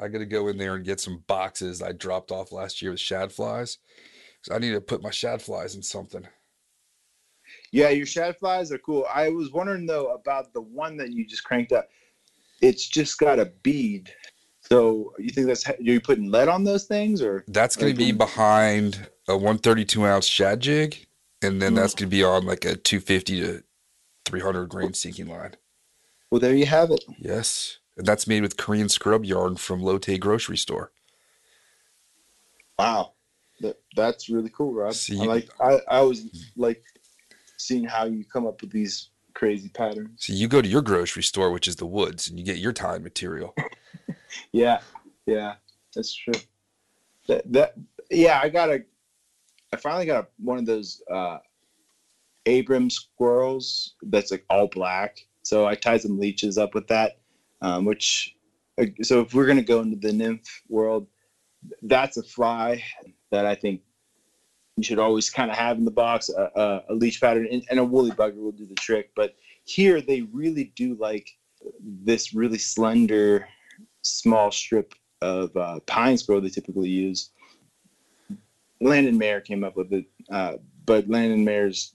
I 0.00 0.08
got 0.08 0.18
to 0.18 0.26
go 0.26 0.48
in 0.48 0.56
there 0.58 0.74
and 0.74 0.84
get 0.84 1.00
some 1.00 1.22
boxes 1.26 1.80
I 1.82 1.92
dropped 1.92 2.32
off 2.32 2.50
last 2.50 2.82
year 2.82 2.90
with 2.90 3.00
shad 3.00 3.30
flies. 3.30 3.78
I 4.50 4.58
need 4.58 4.72
to 4.72 4.80
put 4.80 5.02
my 5.02 5.10
shad 5.10 5.40
flies 5.40 5.74
in 5.74 5.82
something. 5.82 6.26
Yeah, 7.72 7.90
your 7.90 8.06
shad 8.06 8.36
flies 8.38 8.72
are 8.72 8.78
cool. 8.78 9.06
I 9.12 9.28
was 9.28 9.52
wondering 9.52 9.86
though 9.86 10.12
about 10.12 10.52
the 10.52 10.60
one 10.60 10.96
that 10.98 11.10
you 11.12 11.26
just 11.26 11.44
cranked 11.44 11.72
up. 11.72 11.88
It's 12.60 12.86
just 12.86 13.18
got 13.18 13.38
a 13.38 13.46
bead. 13.62 14.12
So 14.60 15.12
you 15.18 15.30
think 15.30 15.46
that's 15.46 15.66
you're 15.78 15.94
you 15.94 16.00
putting 16.00 16.30
lead 16.30 16.48
on 16.48 16.64
those 16.64 16.84
things 16.84 17.20
or? 17.20 17.44
That's 17.48 17.76
going 17.76 17.92
to 17.92 17.98
be 17.98 18.12
behind 18.12 19.08
a 19.28 19.36
132 19.36 20.06
ounce 20.06 20.26
shad 20.26 20.60
jig, 20.60 21.06
and 21.42 21.60
then 21.60 21.72
Mhm. 21.72 21.76
that's 21.76 21.94
going 21.94 22.08
to 22.08 22.16
be 22.16 22.24
on 22.24 22.46
like 22.46 22.64
a 22.64 22.76
250 22.76 23.40
to 23.40 23.62
300 24.24 24.68
grain 24.68 24.94
sinking 24.94 25.26
line. 25.26 25.56
Well, 26.30 26.40
there 26.40 26.54
you 26.54 26.66
have 26.66 26.90
it. 26.90 27.04
Yes, 27.18 27.78
and 27.96 28.06
that's 28.06 28.26
made 28.26 28.42
with 28.42 28.56
Korean 28.56 28.88
scrub 28.88 29.24
yarn 29.24 29.56
from 29.56 29.82
Lotte 29.82 30.18
grocery 30.18 30.56
store. 30.56 30.92
Wow, 32.78 33.13
that, 33.64 33.76
that's 33.96 34.28
really 34.28 34.50
cool, 34.50 34.72
Rob. 34.72 34.92
See, 34.94 35.20
I 35.20 35.24
like 35.24 35.48
I, 35.60 35.80
I 35.88 35.98
always 35.98 36.52
like 36.56 36.82
seeing 37.56 37.84
how 37.84 38.04
you 38.04 38.24
come 38.24 38.46
up 38.46 38.60
with 38.60 38.70
these 38.70 39.10
crazy 39.34 39.68
patterns. 39.68 40.26
So 40.26 40.32
you 40.32 40.48
go 40.48 40.62
to 40.62 40.68
your 40.68 40.82
grocery 40.82 41.22
store, 41.22 41.50
which 41.50 41.66
is 41.68 41.76
the 41.76 41.86
woods, 41.86 42.28
and 42.28 42.38
you 42.38 42.44
get 42.44 42.58
your 42.58 42.72
tie 42.72 42.98
material. 42.98 43.54
Yeah, 44.52 44.80
yeah, 45.26 45.54
that's 45.94 46.12
true. 46.14 46.34
That 47.28 47.50
that 47.52 47.74
yeah, 48.10 48.40
I 48.42 48.48
got 48.48 48.70
a. 48.70 48.84
I 49.72 49.76
finally 49.76 50.06
got 50.06 50.24
a, 50.24 50.28
one 50.38 50.58
of 50.58 50.66
those 50.66 51.02
uh, 51.10 51.38
Abert's 52.46 52.96
squirrels 52.96 53.94
that's 54.02 54.30
like 54.30 54.44
all 54.50 54.68
black. 54.68 55.18
So 55.42 55.66
I 55.66 55.74
tied 55.74 56.02
some 56.02 56.18
leeches 56.18 56.58
up 56.58 56.74
with 56.74 56.86
that, 56.88 57.18
um, 57.62 57.84
which. 57.84 58.34
uh, 58.80 58.86
So 59.02 59.20
if 59.20 59.34
we're 59.34 59.46
gonna 59.46 59.62
go 59.62 59.80
into 59.80 59.96
the 59.96 60.12
nymph 60.12 60.62
world, 60.68 61.06
that's 61.82 62.16
a 62.16 62.22
fly 62.22 62.82
that 63.34 63.46
I 63.46 63.54
think 63.56 63.80
you 64.76 64.84
should 64.84 64.98
always 64.98 65.28
kind 65.28 65.50
of 65.50 65.56
have 65.56 65.76
in 65.76 65.84
the 65.84 65.90
box. 65.90 66.30
A, 66.30 66.50
a, 66.54 66.82
a 66.90 66.94
leech 66.94 67.20
pattern 67.20 67.48
and, 67.50 67.62
and 67.68 67.80
a 67.80 67.84
woolly 67.84 68.12
bugger 68.12 68.36
will 68.36 68.52
do 68.52 68.66
the 68.66 68.74
trick. 68.76 69.10
But 69.16 69.34
here 69.64 70.00
they 70.00 70.22
really 70.22 70.72
do 70.76 70.94
like 70.94 71.28
this 71.80 72.32
really 72.32 72.58
slender 72.58 73.48
small 74.02 74.50
strip 74.50 74.94
of 75.20 75.56
uh, 75.56 75.80
pine 75.86 76.16
squirrel 76.16 76.40
they 76.40 76.48
typically 76.48 76.88
use. 76.88 77.30
Landon 78.80 79.18
Mayer 79.18 79.40
came 79.40 79.64
up 79.64 79.76
with 79.76 79.92
it, 79.92 80.04
uh, 80.30 80.54
but 80.84 81.08
Landon 81.08 81.44
Mayer's 81.44 81.94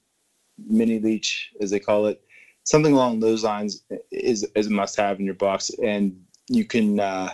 mini 0.68 1.00
leech, 1.00 1.52
as 1.62 1.70
they 1.70 1.80
call 1.80 2.08
it, 2.08 2.22
something 2.64 2.94
along 2.94 3.20
those 3.20 3.44
lines 3.44 3.84
is 4.12 4.48
is 4.56 4.68
a 4.68 4.72
must 4.72 4.98
have 4.98 5.20
in 5.20 5.26
your 5.26 5.36
box, 5.36 5.72
and 5.84 6.20
you 6.48 6.66
can 6.66 7.00
uh, 7.00 7.34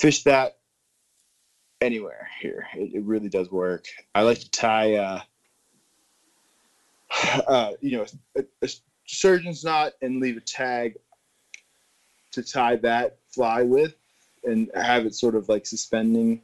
fish 0.00 0.22
that 0.22 0.57
anywhere 1.80 2.28
here. 2.40 2.66
It, 2.74 2.94
it 2.94 3.04
really 3.04 3.28
does 3.28 3.50
work. 3.50 3.86
I 4.14 4.22
like 4.22 4.38
to 4.40 4.50
tie, 4.50 4.94
uh, 4.94 5.20
uh, 7.46 7.72
you 7.80 7.98
know, 7.98 8.06
a, 8.36 8.44
a 8.62 8.68
surgeon's 9.06 9.64
knot 9.64 9.92
and 10.02 10.20
leave 10.20 10.36
a 10.36 10.40
tag 10.40 10.96
to 12.32 12.42
tie 12.42 12.76
that 12.76 13.18
fly 13.28 13.62
with, 13.62 13.94
and 14.44 14.70
have 14.74 15.06
it 15.06 15.14
sort 15.14 15.34
of 15.34 15.48
like 15.48 15.66
suspending, 15.66 16.40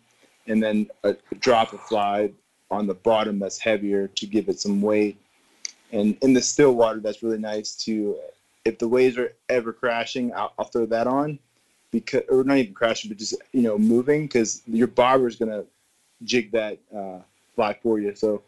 and 0.47 0.63
then 0.63 0.89
a, 1.05 1.15
drop 1.41 1.73
a 1.73 1.79
fly 1.79 2.33
on 2.71 2.87
the 2.87 2.95
bottom 2.95 3.39
that's 3.39 3.59
heavier 3.59 4.09
to 4.09 4.27
give 4.27 4.49
it 4.49 4.59
some 4.59 4.81
weight. 4.81 5.19
And 5.93 6.17
in 6.23 6.33
the 6.33 6.43
still 6.43 6.75
water, 6.75 7.01
that's 7.01 7.23
really 7.23 7.39
nice 7.39 7.75
to. 7.85 8.19
If 8.65 8.79
the 8.79 8.89
waves 8.89 9.19
are 9.19 9.31
ever 9.51 9.75
crashing, 9.75 10.33
I'll, 10.35 10.55
I'll 10.59 10.65
throw 10.65 10.87
that 10.87 11.07
on 11.07 11.39
because 11.95 12.23
or 12.29 12.45
not 12.45 12.59
even 12.59 12.75
crashing, 12.75 13.09
but 13.09 13.19
just 13.19 13.35
you 13.53 13.63
know 13.63 13.79
moving 13.79 14.23
because 14.23 14.63
your 14.67 14.89
bobber 14.89 15.29
is 15.29 15.37
gonna 15.37 15.65
jig 16.25 16.51
that 16.53 16.79
uh, 16.95 17.19
fly 17.55 17.79
for 17.83 17.99
you. 17.99 18.15
So 18.15 18.43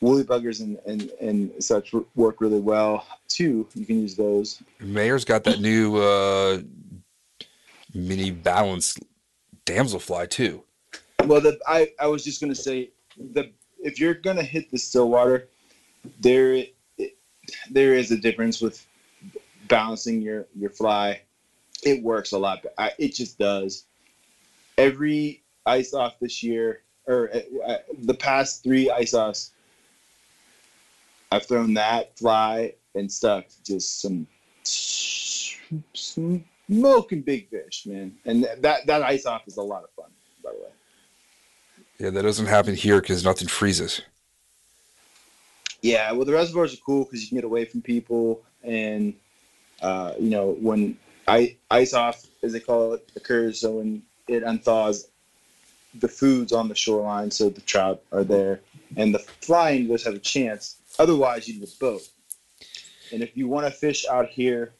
woolly 0.00 0.24
buggers 0.24 0.60
and, 0.60 0.78
and 0.86 1.10
and 1.20 1.64
such 1.64 1.94
work 2.14 2.40
really 2.40 2.60
well 2.60 3.06
too. 3.28 3.66
You 3.74 3.86
can 3.86 4.00
use 4.00 4.16
those. 4.16 4.62
Mayer's 4.80 5.24
got 5.24 5.44
that 5.44 5.60
new 5.60 5.96
uh, 5.96 6.60
mini 7.94 8.30
balance 8.30 8.98
damselfly 9.64 10.02
fly 10.02 10.26
too. 10.26 10.62
Well, 11.24 11.40
the, 11.40 11.58
I 11.66 11.92
I 12.00 12.08
was 12.08 12.24
just 12.24 12.40
gonna 12.40 12.54
say 12.54 12.90
the 13.16 13.50
if 13.78 14.00
you're 14.00 14.14
gonna 14.14 14.42
hit 14.42 14.70
the 14.70 14.78
still 14.78 15.08
water, 15.08 15.48
there 16.20 16.54
it, 16.54 16.74
there 17.70 17.94
is 17.94 18.10
a 18.10 18.16
difference 18.16 18.60
with 18.60 18.84
balancing 19.68 20.20
your 20.20 20.46
your 20.58 20.70
fly 20.70 21.20
it 21.82 22.02
works 22.02 22.32
a 22.32 22.38
lot. 22.38 22.64
I, 22.76 22.92
it 22.98 23.14
just 23.14 23.38
does. 23.38 23.84
Every 24.76 25.42
ice 25.66 25.94
off 25.94 26.18
this 26.20 26.42
year, 26.42 26.82
or 27.06 27.30
uh, 27.32 27.66
uh, 27.66 27.78
the 28.02 28.14
past 28.14 28.62
three 28.62 28.90
ice 28.90 29.14
offs, 29.14 29.52
I've 31.30 31.46
thrown 31.46 31.74
that 31.74 32.18
fly 32.18 32.74
and 32.94 33.10
stuck 33.10 33.46
just 33.64 34.00
some 34.00 34.26
smoking 35.92 37.22
big 37.22 37.48
fish, 37.48 37.86
man. 37.86 38.16
And 38.24 38.44
that 38.60 38.86
that 38.86 39.02
ice 39.02 39.26
off 39.26 39.46
is 39.46 39.56
a 39.56 39.62
lot 39.62 39.84
of 39.84 39.90
fun, 39.90 40.10
by 40.42 40.50
the 40.50 40.56
way. 40.56 40.70
Yeah, 41.98 42.10
that 42.10 42.22
doesn't 42.22 42.46
happen 42.46 42.74
here 42.74 43.00
because 43.00 43.24
nothing 43.24 43.48
freezes. 43.48 44.02
Yeah, 45.82 46.10
well, 46.12 46.24
the 46.24 46.32
reservoirs 46.32 46.74
are 46.74 46.78
cool 46.78 47.04
because 47.04 47.22
you 47.22 47.28
can 47.28 47.36
get 47.36 47.44
away 47.44 47.64
from 47.64 47.82
people, 47.82 48.42
and 48.62 49.14
uh, 49.80 50.12
you 50.18 50.30
know 50.30 50.56
when 50.60 50.96
ice 51.70 51.94
off, 51.94 52.24
as 52.42 52.52
they 52.52 52.60
call 52.60 52.94
it, 52.94 53.10
occurs 53.16 53.60
so 53.60 53.72
when 53.72 54.02
it 54.26 54.42
unthaws, 54.42 55.08
the 55.94 56.08
food's 56.08 56.52
on 56.52 56.68
the 56.68 56.74
shoreline, 56.74 57.30
so 57.30 57.48
the 57.48 57.60
trout 57.62 58.02
are 58.12 58.24
there, 58.24 58.60
and 58.96 59.14
the 59.14 59.18
flying 59.18 59.82
anglers 59.82 60.04
have 60.04 60.14
a 60.14 60.18
chance. 60.18 60.76
Otherwise, 60.98 61.48
you 61.48 61.58
need 61.58 61.68
a 61.68 61.78
boat. 61.80 62.02
And 63.12 63.22
if 63.22 63.36
you 63.36 63.48
want 63.48 63.66
to 63.66 63.72
fish 63.72 64.06
out 64.06 64.28
here, 64.28 64.72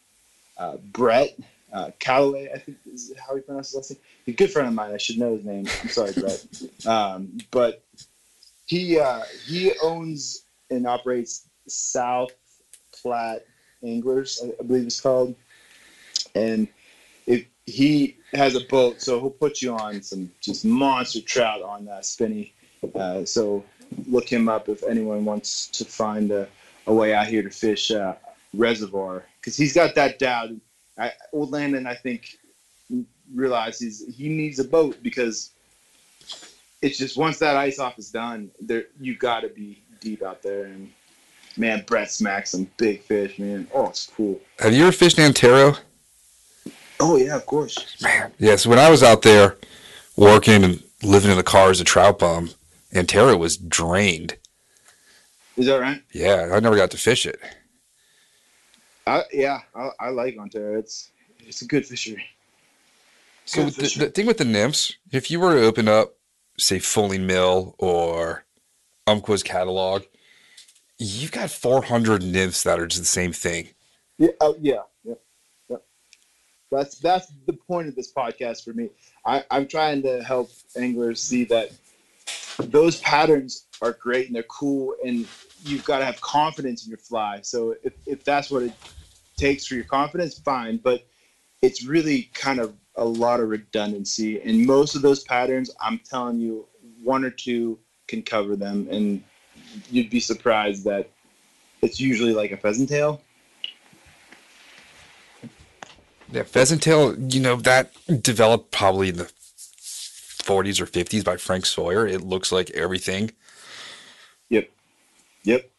uh, 0.58 0.76
Brett 0.92 1.38
uh, 1.72 1.90
Calloway, 1.98 2.50
I 2.54 2.58
think 2.58 2.78
is 2.92 3.12
how 3.16 3.36
he 3.36 3.40
pronounces 3.42 3.72
his 3.72 3.76
last 3.76 3.90
name. 3.90 4.00
He's 4.26 4.34
a 4.34 4.36
good 4.36 4.50
friend 4.50 4.68
of 4.68 4.74
mine. 4.74 4.92
I 4.92 4.98
should 4.98 5.18
know 5.18 5.36
his 5.36 5.44
name. 5.44 5.66
I'm 5.82 5.88
sorry, 5.88 6.12
Brett. 6.12 6.44
Um, 6.86 7.38
but 7.50 7.82
he 8.66 8.98
uh, 8.98 9.22
he 9.46 9.72
owns 9.82 10.44
and 10.70 10.86
operates 10.86 11.48
South 11.66 12.30
Platte 12.92 13.44
Anglers, 13.82 14.40
I, 14.42 14.52
I 14.60 14.66
believe 14.66 14.86
it's 14.86 15.00
called 15.00 15.34
and 16.38 16.68
if 17.26 17.44
he 17.66 18.16
has 18.32 18.54
a 18.54 18.60
boat, 18.60 19.00
so 19.00 19.20
he'll 19.20 19.30
put 19.30 19.60
you 19.62 19.74
on 19.74 20.02
some 20.02 20.30
just 20.40 20.64
monster 20.64 21.20
trout 21.20 21.62
on 21.62 21.84
that 21.86 22.04
Spinney. 22.04 22.52
Uh, 22.94 23.24
so 23.24 23.64
look 24.06 24.28
him 24.28 24.48
up 24.48 24.68
if 24.68 24.82
anyone 24.84 25.24
wants 25.24 25.66
to 25.66 25.84
find 25.84 26.30
a, 26.30 26.48
a 26.86 26.94
way 26.94 27.14
out 27.14 27.26
here 27.26 27.42
to 27.42 27.50
fish 27.50 27.90
uh, 27.90 28.14
reservoir 28.54 29.24
because 29.40 29.56
he's 29.56 29.74
got 29.74 29.94
that 29.94 30.18
down. 30.18 30.60
I, 30.98 31.12
old 31.32 31.50
Landon, 31.50 31.86
I 31.86 31.94
think, 31.94 32.38
realizes 33.34 34.04
he 34.16 34.28
needs 34.28 34.58
a 34.58 34.64
boat 34.64 34.96
because 35.02 35.50
it's 36.80 36.98
just 36.98 37.16
once 37.16 37.38
that 37.38 37.56
ice 37.56 37.78
off 37.78 37.98
is 37.98 38.10
done, 38.10 38.50
there 38.60 38.84
you 39.00 39.16
got 39.16 39.40
to 39.40 39.48
be 39.48 39.82
deep 40.00 40.22
out 40.22 40.42
there 40.42 40.64
and 40.64 40.90
man, 41.58 41.84
Brett 41.86 42.10
smacks 42.10 42.50
some 42.50 42.70
big 42.76 43.02
fish, 43.02 43.38
man. 43.38 43.66
Oh, 43.74 43.88
it's 43.88 44.06
cool. 44.06 44.40
Have 44.60 44.72
you 44.72 44.84
ever 44.84 44.92
fished 44.92 45.18
Antero? 45.18 45.76
Oh 47.00 47.16
yeah, 47.16 47.36
of 47.36 47.46
course. 47.46 48.00
Man, 48.02 48.32
yes. 48.38 48.66
When 48.66 48.78
I 48.78 48.90
was 48.90 49.02
out 49.02 49.22
there 49.22 49.56
working 50.16 50.64
and 50.64 50.82
living 51.02 51.30
in 51.30 51.36
the 51.36 51.42
car 51.42 51.70
as 51.70 51.80
a 51.80 51.84
trout 51.84 52.18
bum, 52.18 52.50
Antero 52.94 53.36
was 53.36 53.56
drained. 53.56 54.36
Is 55.56 55.66
that 55.66 55.80
right? 55.80 56.02
Yeah, 56.12 56.50
I 56.52 56.60
never 56.60 56.76
got 56.76 56.90
to 56.92 56.96
fish 56.96 57.26
it. 57.26 57.38
I, 59.06 59.22
yeah, 59.32 59.60
I, 59.74 59.90
I 60.00 60.08
like 60.10 60.36
Antero. 60.38 60.78
It's 60.78 61.10
it's 61.40 61.62
a 61.62 61.66
good 61.66 61.86
fishery. 61.86 62.24
So 63.44 63.64
good 63.64 63.74
the, 63.74 63.80
fishery. 63.82 64.04
the 64.04 64.10
thing 64.10 64.26
with 64.26 64.38
the 64.38 64.44
nymphs, 64.44 64.94
if 65.10 65.30
you 65.30 65.40
were 65.40 65.54
to 65.54 65.64
open 65.64 65.88
up, 65.88 66.14
say, 66.58 66.78
Fulling 66.78 67.26
Mill 67.26 67.74
or 67.78 68.44
Umpqua's 69.06 69.42
catalog, 69.42 70.02
you've 70.98 71.32
got 71.32 71.50
400 71.50 72.22
nymphs 72.22 72.62
that 72.64 72.78
are 72.78 72.86
just 72.86 73.00
the 73.00 73.06
same 73.06 73.32
thing. 73.32 73.68
Yeah, 74.18 74.30
uh, 74.40 74.52
yeah, 74.60 74.82
yeah. 74.97 74.97
That's 76.70 76.98
that's 76.98 77.32
the 77.46 77.54
point 77.54 77.88
of 77.88 77.94
this 77.94 78.12
podcast 78.12 78.64
for 78.64 78.72
me. 78.72 78.90
I, 79.24 79.44
I'm 79.50 79.66
trying 79.66 80.02
to 80.02 80.22
help 80.22 80.50
anglers 80.76 81.22
see 81.22 81.44
that 81.44 81.72
those 82.58 83.00
patterns 83.00 83.66
are 83.80 83.92
great 83.92 84.26
and 84.26 84.36
they're 84.36 84.42
cool, 84.44 84.94
and 85.04 85.26
you've 85.64 85.84
got 85.84 86.00
to 86.00 86.04
have 86.04 86.20
confidence 86.20 86.84
in 86.84 86.90
your 86.90 86.98
fly. 86.98 87.40
So 87.42 87.74
if, 87.82 87.92
if 88.06 88.24
that's 88.24 88.50
what 88.50 88.62
it 88.64 88.72
takes 89.36 89.66
for 89.66 89.74
your 89.74 89.84
confidence, 89.84 90.38
fine. 90.38 90.76
But 90.76 91.06
it's 91.62 91.84
really 91.84 92.30
kind 92.34 92.60
of 92.60 92.74
a 92.96 93.04
lot 93.04 93.40
of 93.40 93.48
redundancy, 93.48 94.40
and 94.42 94.66
most 94.66 94.94
of 94.94 95.02
those 95.02 95.22
patterns, 95.24 95.70
I'm 95.80 95.98
telling 96.00 96.38
you, 96.38 96.66
one 97.02 97.24
or 97.24 97.30
two 97.30 97.78
can 98.08 98.22
cover 98.22 98.56
them, 98.56 98.88
and 98.90 99.22
you'd 99.90 100.10
be 100.10 100.20
surprised 100.20 100.84
that 100.84 101.08
it's 101.80 102.00
usually 102.00 102.34
like 102.34 102.50
a 102.50 102.56
pheasant 102.56 102.88
tail 102.88 103.22
Yeah, 106.30 106.42
pheasant 106.42 106.82
tail, 106.82 107.18
you 107.18 107.40
know, 107.40 107.56
that 107.56 107.92
developed 108.22 108.70
probably 108.70 109.08
in 109.08 109.16
the 109.16 109.30
40s 110.42 110.80
or 110.80 110.86
50s 110.86 111.24
by 111.24 111.36
Frank 111.36 111.66
Sawyer. 111.66 112.06
It 112.06 112.22
looks 112.22 112.52
like 112.52 112.70
everything. 112.70 113.30
Yep. 114.50 114.70
Yep. 115.44 115.70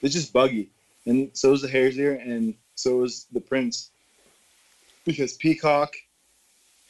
It's 0.00 0.14
just 0.14 0.32
buggy. 0.32 0.70
And 1.06 1.30
so 1.34 1.52
is 1.52 1.62
the 1.62 1.68
hare's 1.68 1.98
ear, 1.98 2.14
and 2.14 2.54
so 2.74 3.02
is 3.02 3.26
the 3.32 3.40
prince. 3.40 3.90
Because 5.04 5.34
peacock, 5.34 5.94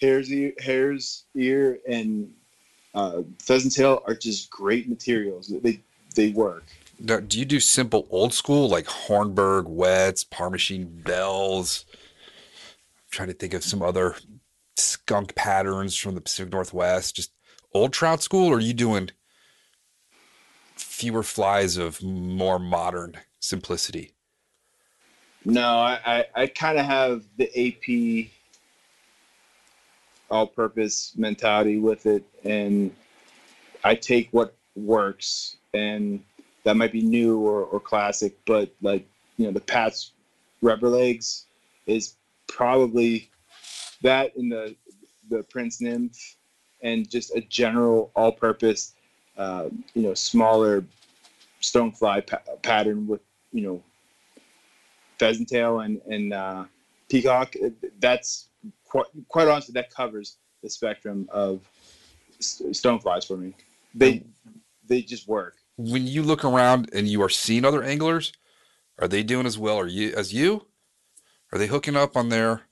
hare's 0.00 0.32
ear, 0.32 0.52
hare's 0.58 1.24
ear 1.34 1.78
and 1.88 2.32
uh, 2.94 3.22
pheasant 3.40 3.74
tail 3.74 4.02
are 4.06 4.14
just 4.14 4.50
great 4.50 4.88
materials. 4.88 5.52
They 5.62 5.80
they 6.14 6.30
work. 6.30 6.64
Now, 7.00 7.18
do 7.18 7.38
you 7.38 7.44
do 7.44 7.58
simple 7.58 8.06
old 8.10 8.32
school 8.32 8.68
like 8.68 8.86
Hornberg, 8.86 9.66
Wets, 9.66 10.24
Parmachene 10.24 11.02
bells? 11.02 11.84
Trying 13.14 13.28
to 13.28 13.34
think 13.34 13.54
of 13.54 13.64
some 13.64 13.82
other 13.82 14.16
skunk 14.76 15.34
patterns 15.34 15.96
from 15.96 16.14
the 16.14 16.20
Pacific 16.20 16.52
Northwest. 16.52 17.16
Just 17.16 17.32
old 17.72 17.92
trout 17.92 18.22
school, 18.22 18.48
or 18.48 18.56
are 18.56 18.60
you 18.60 18.74
doing 18.74 19.10
fewer 20.76 21.22
flies 21.22 21.76
of 21.76 22.02
more 22.02 22.58
modern 22.58 23.14
simplicity? 23.40 24.14
No, 25.44 25.78
I, 25.78 26.00
I, 26.04 26.24
I 26.34 26.46
kind 26.46 26.78
of 26.78 26.86
have 26.86 27.24
the 27.36 27.48
AP 27.54 28.30
all 30.30 30.46
purpose 30.46 31.12
mentality 31.16 31.78
with 31.78 32.06
it. 32.06 32.24
And 32.44 32.90
I 33.84 33.94
take 33.94 34.28
what 34.30 34.56
works. 34.74 35.56
And 35.74 36.24
that 36.64 36.76
might 36.76 36.92
be 36.92 37.02
new 37.02 37.38
or, 37.38 37.62
or 37.62 37.78
classic, 37.78 38.36
but 38.46 38.74
like, 38.80 39.06
you 39.36 39.46
know, 39.46 39.52
the 39.52 39.60
Pat's 39.60 40.12
rubber 40.62 40.88
legs 40.88 41.44
is 41.86 42.14
probably 42.46 43.30
that 44.02 44.36
in 44.36 44.48
the 44.48 44.76
the 45.30 45.42
Prince 45.44 45.80
Nymph 45.80 46.36
and 46.82 47.08
just 47.08 47.34
a 47.34 47.40
general 47.40 48.10
all-purpose, 48.14 48.94
uh, 49.38 49.68
you 49.94 50.02
know, 50.02 50.14
smaller 50.14 50.84
stonefly 51.62 52.26
pa- 52.26 52.42
pattern 52.62 53.06
with 53.06 53.22
you 53.52 53.62
know 53.62 53.82
pheasant 55.18 55.48
tail 55.48 55.80
and 55.80 56.00
and 56.10 56.32
uh, 56.32 56.64
peacock. 57.08 57.54
That's 58.00 58.48
quite 58.84 59.06
quite 59.28 59.48
honestly 59.48 59.72
that 59.72 59.90
covers 59.90 60.36
the 60.62 60.70
spectrum 60.70 61.28
of 61.32 61.60
stoneflies 62.40 63.26
for 63.26 63.36
me. 63.36 63.54
They 63.94 64.22
they 64.86 65.02
just 65.02 65.26
work. 65.26 65.56
When 65.76 66.06
you 66.06 66.22
look 66.22 66.44
around 66.44 66.90
and 66.92 67.08
you 67.08 67.22
are 67.22 67.28
seeing 67.28 67.64
other 67.64 67.82
anglers, 67.82 68.32
Are 68.98 69.08
they 69.08 69.22
doing 69.22 69.46
as 69.46 69.58
well? 69.58 69.78
Are 69.78 69.88
you 69.88 70.14
as 70.14 70.32
you? 70.32 70.66
Are 71.54 71.58
they 71.58 71.68
hooking 71.68 71.94
up 71.94 72.16
on 72.16 72.30
their 72.30 72.62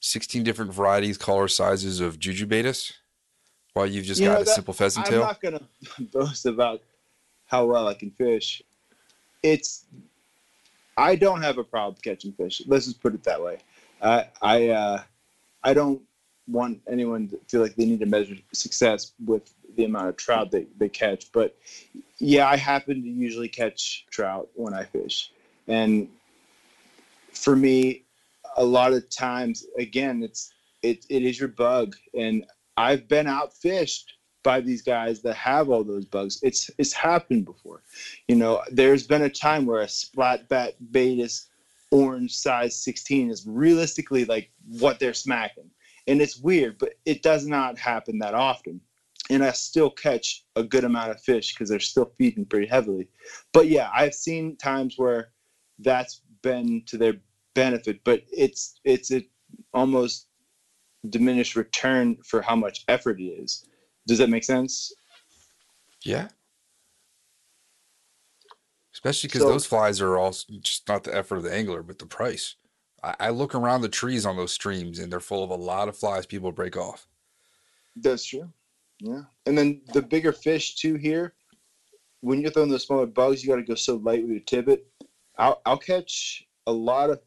16 0.00 0.42
different 0.42 0.72
varieties, 0.74 1.16
color 1.16 1.46
sizes 1.46 2.00
of 2.00 2.18
Juju 2.18 2.46
Baetis 2.46 2.92
While 3.74 3.86
you've 3.86 4.04
just 4.04 4.20
You 4.20 4.26
got 4.26 4.34
know, 4.34 4.40
a 4.40 4.44
that- 4.44 4.54
simple 4.54 4.74
pheasant 4.74 5.06
tail? 5.06 5.22
I'm 5.22 5.28
not 5.28 5.40
gonna 5.40 5.60
boast 6.12 6.44
about 6.44 6.82
how 7.46 7.64
well 7.66 7.86
I 7.86 7.94
can 7.94 8.10
fish. 8.10 8.60
It's 9.44 9.84
I 10.96 11.14
don't 11.14 11.42
have 11.42 11.58
a 11.58 11.64
problem 11.64 11.96
catching 12.02 12.32
fish. 12.32 12.60
Let's 12.66 12.86
just 12.86 13.00
put 13.00 13.14
it 13.14 13.22
that 13.22 13.40
way. 13.40 13.58
I 14.02 14.26
I 14.42 14.68
uh, 14.70 15.02
I 15.62 15.72
don't 15.74 16.02
want 16.48 16.80
anyone 16.90 17.28
to 17.28 17.38
feel 17.46 17.60
like 17.62 17.76
they 17.76 17.86
need 17.86 18.00
to 18.00 18.06
measure 18.06 18.34
success 18.52 19.12
with 19.24 19.54
the 19.76 19.84
amount 19.84 20.08
of 20.08 20.16
trout 20.16 20.50
they, 20.50 20.66
they 20.76 20.88
catch. 20.88 21.30
But 21.30 21.56
yeah, 22.18 22.48
I 22.48 22.56
happen 22.56 23.00
to 23.00 23.08
usually 23.08 23.48
catch 23.48 24.06
trout 24.10 24.48
when 24.54 24.74
I 24.74 24.84
fish. 24.84 25.30
And 25.68 26.08
for 27.32 27.54
me, 27.54 28.02
a 28.58 28.64
lot 28.64 28.92
of 28.92 29.08
times, 29.08 29.64
again, 29.78 30.22
it's 30.22 30.52
it, 30.82 31.06
it 31.08 31.22
is 31.22 31.38
your 31.38 31.48
bug. 31.48 31.96
And 32.14 32.44
I've 32.76 33.08
been 33.08 33.26
outfished 33.26 34.04
by 34.42 34.60
these 34.60 34.82
guys 34.82 35.22
that 35.22 35.34
have 35.34 35.70
all 35.70 35.84
those 35.84 36.04
bugs. 36.04 36.38
It's 36.42 36.70
it's 36.78 36.92
happened 36.92 37.44
before. 37.44 37.82
You 38.28 38.36
know, 38.36 38.62
there's 38.70 39.06
been 39.06 39.22
a 39.22 39.30
time 39.30 39.64
where 39.64 39.80
a 39.80 39.88
splat 39.88 40.48
bat 40.48 40.74
Baetis 40.92 41.46
orange 41.90 42.34
size 42.34 42.76
16 42.82 43.30
is 43.30 43.46
realistically 43.46 44.24
like 44.24 44.50
what 44.78 44.98
they're 45.00 45.14
smacking. 45.14 45.70
And 46.06 46.20
it's 46.20 46.38
weird, 46.38 46.78
but 46.78 46.94
it 47.04 47.22
does 47.22 47.46
not 47.46 47.78
happen 47.78 48.18
that 48.18 48.34
often. 48.34 48.80
And 49.30 49.44
I 49.44 49.52
still 49.52 49.90
catch 49.90 50.44
a 50.56 50.62
good 50.62 50.84
amount 50.84 51.10
of 51.10 51.20
fish 51.20 51.54
because 51.54 51.68
they're 51.68 51.80
still 51.80 52.12
feeding 52.16 52.46
pretty 52.46 52.66
heavily. 52.66 53.08
But 53.52 53.68
yeah, 53.68 53.90
I've 53.94 54.14
seen 54.14 54.56
times 54.56 54.94
where 54.96 55.32
that's 55.78 56.22
been 56.42 56.82
to 56.86 56.96
their 56.96 57.14
benefit, 57.54 58.00
but 58.04 58.22
it's 58.30 58.80
it's 58.84 59.12
a 59.12 59.26
almost 59.74 60.26
diminished 61.10 61.56
return 61.56 62.16
for 62.24 62.42
how 62.42 62.56
much 62.56 62.84
effort 62.88 63.20
it 63.20 63.24
is. 63.24 63.64
Does 64.06 64.18
that 64.18 64.30
make 64.30 64.44
sense? 64.44 64.92
Yeah. 66.04 66.28
Especially 68.92 69.28
because 69.28 69.42
So- 69.42 69.48
those 69.48 69.66
flies 69.66 70.00
are 70.00 70.18
all 70.18 70.32
just 70.60 70.88
not 70.88 71.04
the 71.04 71.14
effort 71.14 71.36
of 71.36 71.42
the 71.44 71.54
angler, 71.54 71.82
but 71.82 71.98
the 71.98 72.06
price. 72.06 72.56
I, 73.02 73.14
I 73.20 73.30
look 73.30 73.54
around 73.54 73.82
the 73.82 73.88
trees 73.88 74.26
on 74.26 74.36
those 74.36 74.52
streams 74.52 74.98
and 74.98 75.12
they're 75.12 75.20
full 75.20 75.44
of 75.44 75.50
a 75.50 75.54
lot 75.54 75.88
of 75.88 75.96
flies 75.96 76.26
people 76.26 76.50
break 76.50 76.76
off. 76.76 77.06
That's 77.94 78.24
true. 78.24 78.52
Yeah. 79.00 79.22
And 79.46 79.56
then 79.56 79.82
the 79.92 80.02
bigger 80.02 80.32
fish 80.32 80.76
too 80.76 80.94
here, 80.96 81.34
when 82.20 82.40
you're 82.40 82.50
throwing 82.50 82.70
those 82.70 82.86
smaller 82.86 83.06
bugs, 83.06 83.42
you 83.42 83.48
got 83.50 83.56
to 83.56 83.62
go 83.62 83.76
so 83.76 83.96
light 83.96 84.22
with 84.22 84.32
your 84.32 84.40
tippet. 84.40 84.86
I'll, 85.38 85.62
I'll 85.64 85.78
catch 85.78 86.44
a 86.66 86.72
lot 86.72 87.10
of 87.10 87.20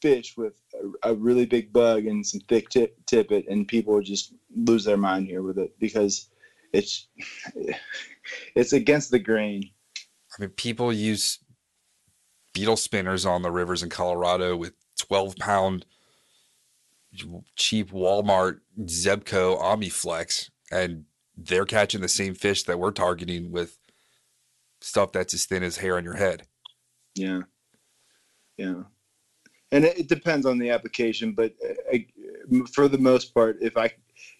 fish 0.00 0.36
with 0.36 0.54
a, 1.02 1.10
a 1.10 1.14
really 1.14 1.46
big 1.46 1.72
bug 1.72 2.06
and 2.06 2.26
some 2.26 2.40
thick 2.48 2.68
tip, 2.68 2.96
tippet, 3.06 3.46
and 3.48 3.68
people 3.68 4.00
just 4.00 4.34
lose 4.54 4.84
their 4.84 4.96
mind 4.96 5.26
here 5.26 5.42
with 5.42 5.58
it 5.58 5.78
because 5.78 6.28
it's 6.72 7.08
it's 8.54 8.72
against 8.72 9.10
the 9.10 9.18
grain. 9.18 9.70
I 9.96 10.42
mean, 10.42 10.50
people 10.50 10.92
use 10.92 11.38
beetle 12.52 12.76
spinners 12.76 13.24
on 13.26 13.42
the 13.42 13.50
rivers 13.50 13.82
in 13.82 13.88
Colorado 13.88 14.56
with 14.56 14.74
12 14.98 15.36
pound 15.36 15.86
cheap 17.56 17.90
Walmart 17.90 18.60
Zebco 18.80 19.60
Omniflex, 19.60 20.50
and 20.70 21.04
they're 21.36 21.64
catching 21.64 22.00
the 22.00 22.08
same 22.08 22.34
fish 22.34 22.64
that 22.64 22.78
we're 22.78 22.90
targeting 22.90 23.50
with 23.50 23.78
stuff 24.80 25.12
that's 25.12 25.34
as 25.34 25.46
thin 25.46 25.62
as 25.62 25.78
hair 25.78 25.96
on 25.96 26.04
your 26.04 26.16
head. 26.16 26.46
Yeah. 27.14 27.42
Yeah. 28.56 28.82
And 29.72 29.84
it, 29.84 29.98
it 29.98 30.08
depends 30.08 30.46
on 30.46 30.58
the 30.58 30.70
application, 30.70 31.32
but 31.32 31.52
uh, 31.68 31.74
I, 31.92 32.06
for 32.72 32.88
the 32.88 32.98
most 32.98 33.34
part, 33.34 33.58
if 33.60 33.76
I, 33.76 33.92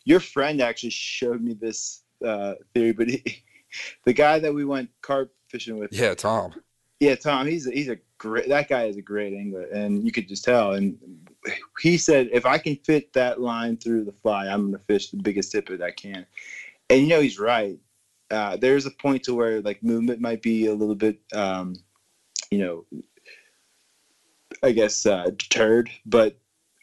your 0.05 0.21
friend 0.21 0.61
actually 0.61 0.91
showed 0.91 1.43
me 1.43 1.55
this 1.55 2.03
uh, 2.25 2.55
theory, 2.75 2.93
but 2.93 3.09
he, 3.09 3.43
the 4.05 4.13
guy 4.13 4.39
that 4.39 4.55
we 4.55 4.65
went 4.65 4.91
carp 5.03 5.33
fishing 5.49 5.79
with, 5.79 5.93
Yeah, 5.93 6.15
Tom. 6.15 6.55
yeah, 7.01 7.15
Tom, 7.15 7.47
he's 7.47 7.67
a, 7.67 7.71
he's 7.71 7.89
a 7.89 7.99
great, 8.17 8.49
that 8.49 8.69
guy 8.69 8.85
is 8.85 8.97
a 8.97 9.03
great 9.03 9.35
angler, 9.35 9.65
and 9.65 10.05
you 10.05 10.13
could 10.13 10.29
just 10.29 10.45
tell. 10.45 10.73
And 10.73 10.99
he 11.81 11.99
said, 11.99 12.31
if 12.33 12.47
I 12.47 12.59
can 12.59 12.77
fit 12.77 13.13
that 13.13 13.41
line 13.41 13.77
through 13.77 14.05
the 14.05 14.15
fly, 14.23 14.49
I'm 14.49 14.71
gonna 14.71 14.83
fish 14.87 15.11
the 15.11 15.19
biggest 15.19 15.53
tippet 15.53 15.83
I 15.83 15.91
can. 15.91 16.27
And 16.91 17.03
you 17.03 17.09
know, 17.09 17.21
he's 17.21 17.39
right. 17.39 17.79
Uh, 18.31 18.57
there's 18.57 18.87
a 18.87 18.91
point 18.91 19.23
to 19.25 19.35
where 19.35 19.61
like 19.61 19.83
movement 19.83 20.21
might 20.21 20.43
be 20.43 20.67
a 20.67 20.75
little 20.75 20.95
bit, 20.95 21.19
um, 21.35 21.75
you 22.51 22.59
know, 22.59 22.85
I 24.63 24.73
guess 24.73 25.07
uh, 25.07 25.25
deterred. 25.25 25.91
But 26.07 26.39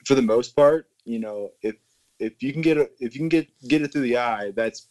for 0.05 0.15
the 0.15 0.21
most 0.21 0.55
part, 0.55 0.89
you 1.03 1.19
know, 1.19 1.51
if 1.61 1.75
if 2.19 2.41
you 2.41 2.53
can 2.53 2.61
get 2.61 2.77
a, 2.77 2.89
if 2.99 3.13
you 3.13 3.19
can 3.19 3.29
get 3.29 3.47
get 3.67 3.81
it 3.81 3.91
through 3.91 4.01
the 4.01 4.17
eye, 4.17 4.51
that's 4.55 4.87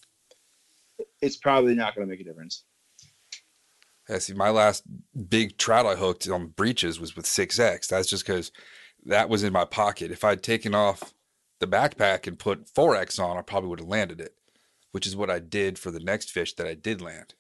it's 1.21 1.37
probably 1.37 1.75
not 1.75 1.95
going 1.95 2.07
to 2.07 2.11
make 2.11 2.21
a 2.21 2.25
difference. 2.25 2.65
Yeah, 4.09 4.19
see, 4.19 4.35
my 4.35 4.51
last 4.51 4.85
big 5.29 5.57
trout 5.57 5.87
I 5.87 5.97
hooked 5.97 6.29
on 6.29 6.49
Breeches 6.49 7.01
was 7.01 7.17
with 7.17 7.25
6X. 7.25 7.89
That's 7.89 8.09
just 8.09 8.27
because 8.27 8.53
that 9.07 9.31
was 9.31 9.43
in 9.43 9.53
my 9.53 9.65
pocket. 9.65 10.11
If 10.11 10.25
I'd 10.25 10.43
taken 10.43 10.75
off 10.75 11.15
the 11.59 11.67
backpack 11.67 12.27
and 12.27 12.39
put 12.39 12.67
4X 12.67 13.19
on, 13.19 13.39
I 13.39 13.43
probably 13.43 13.71
would 13.71 13.81
have 13.81 13.89
landed 13.89 14.21
it, 14.21 14.35
which 14.93 15.07
is 15.07 15.17
what 15.17 15.31
I 15.31 15.39
did 15.39 15.79
for 15.79 15.91
the 15.91 16.01
next 16.01 16.31
fish 16.31 16.55
that 16.55 16.67
I 16.67 16.75
did 16.75 17.01
land. 17.01 17.35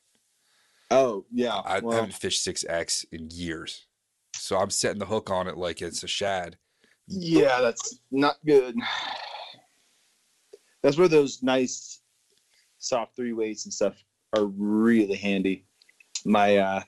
Oh 0.90 1.26
yeah, 1.30 1.56
I 1.56 1.80
well, 1.80 1.96
haven't 1.96 2.14
fished 2.14 2.46
6X 2.46 3.06
in 3.12 3.28
years. 3.30 3.86
So 4.40 4.58
I'm 4.58 4.70
setting 4.70 4.98
the 4.98 5.06
hook 5.06 5.30
on 5.30 5.48
it 5.48 5.56
like 5.56 5.80
it's 5.82 6.02
a 6.02 6.08
shad. 6.08 6.56
yeah, 7.06 7.60
that's 7.60 8.00
not 8.10 8.36
good. 8.46 8.76
That's 10.82 10.98
where 10.98 11.08
those 11.08 11.42
nice 11.42 12.00
soft 12.78 13.16
three 13.16 13.32
weights 13.32 13.64
and 13.64 13.72
stuff 13.72 13.94
are 14.36 14.44
really 14.44 15.16
handy. 15.16 15.66
My 16.26 16.56
uh 16.58 16.82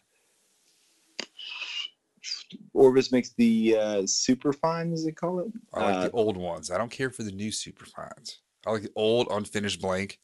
Orvis 2.75 3.11
makes 3.13 3.31
the 3.31 3.77
uh 3.79 4.07
super 4.07 4.53
fine, 4.53 4.93
as 4.93 5.05
they 5.05 5.13
call 5.13 5.41
it. 5.41 5.47
I 5.73 5.85
like 5.85 5.95
Uh, 5.97 6.05
the 6.09 6.11
old 6.13 6.37
ones. 6.37 6.71
I 6.71 6.77
don't 6.79 6.91
care 6.91 7.11
for 7.11 7.23
the 7.23 7.33
new 7.33 7.51
superfines. 7.51 8.37
I 8.67 8.73
like 8.73 8.83
the 8.83 8.93
old 8.97 9.29
unfinished 9.31 9.81
blank. 9.81 10.19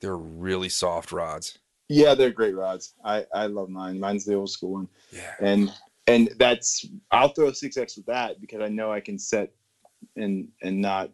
They're 0.00 0.16
really 0.16 0.68
soft 0.68 1.12
rods. 1.12 1.58
Yeah, 1.88 2.14
they're 2.14 2.30
great 2.30 2.54
rods. 2.54 2.94
I 3.04 3.24
I 3.32 3.46
love 3.46 3.68
mine. 3.68 3.98
Mine's 3.98 4.24
the 4.24 4.34
old 4.34 4.50
school 4.50 4.72
one. 4.72 4.88
Yeah. 5.12 5.34
and 5.40 5.72
and 6.06 6.30
that's 6.38 6.84
I'll 7.10 7.28
throw 7.28 7.50
six 7.52 7.76
X 7.76 7.96
with 7.96 8.06
that 8.06 8.40
because 8.40 8.60
I 8.60 8.68
know 8.68 8.92
I 8.92 9.00
can 9.00 9.18
set 9.18 9.50
and 10.16 10.48
and 10.62 10.80
not 10.80 11.10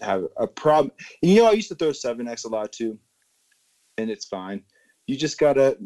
have 0.00 0.24
a 0.36 0.46
problem. 0.46 0.92
You 1.22 1.36
know, 1.36 1.46
I 1.46 1.52
used 1.52 1.68
to 1.68 1.74
throw 1.74 1.92
seven 1.92 2.28
X 2.28 2.44
a 2.44 2.48
lot 2.48 2.72
too, 2.72 2.98
and 3.98 4.10
it's 4.10 4.24
fine. 4.24 4.62
You 5.06 5.16
just 5.16 5.38
gotta. 5.38 5.76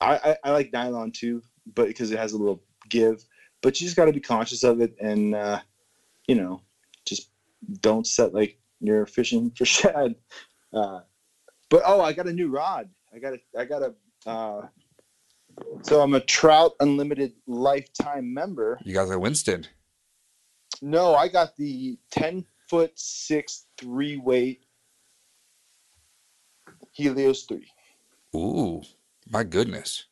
I, 0.00 0.16
I 0.16 0.36
I 0.44 0.50
like 0.52 0.72
nylon 0.72 1.12
too, 1.12 1.42
but 1.74 1.88
because 1.88 2.10
it 2.10 2.18
has 2.18 2.32
a 2.32 2.38
little 2.38 2.62
give, 2.88 3.24
but 3.60 3.80
you 3.80 3.86
just 3.86 3.96
gotta 3.96 4.12
be 4.12 4.20
conscious 4.20 4.64
of 4.64 4.80
it 4.80 4.94
and 5.00 5.34
uh, 5.34 5.60
you 6.26 6.34
know 6.34 6.60
just 7.04 7.28
don't 7.80 8.06
set 8.06 8.34
like 8.34 8.56
you're 8.80 9.06
fishing 9.06 9.52
for 9.56 9.64
shad. 9.66 10.14
Uh, 10.72 11.00
but 11.70 11.82
oh, 11.86 12.00
I 12.00 12.12
got 12.12 12.26
a 12.26 12.32
new 12.32 12.48
rod. 12.48 12.88
I 13.14 13.18
got 13.18 13.34
a 13.34 13.38
I 13.58 13.64
got 13.64 13.82
a. 13.82 13.94
Uh, 14.28 14.66
so 15.82 16.00
I'm 16.00 16.14
a 16.14 16.20
Trout 16.20 16.72
Unlimited 16.80 17.34
lifetime 17.46 18.32
member. 18.32 18.78
You 18.84 18.94
guys 18.94 19.10
like 19.10 19.18
Winston. 19.18 19.66
No, 20.80 21.14
I 21.14 21.28
got 21.28 21.56
the 21.56 21.98
10 22.10 22.44
foot 22.68 22.92
six 22.96 23.66
three 23.76 24.16
weight 24.16 24.64
Helios 26.92 27.44
3. 27.44 27.66
Ooh, 28.34 28.82
my 29.28 29.44
goodness. 29.44 30.06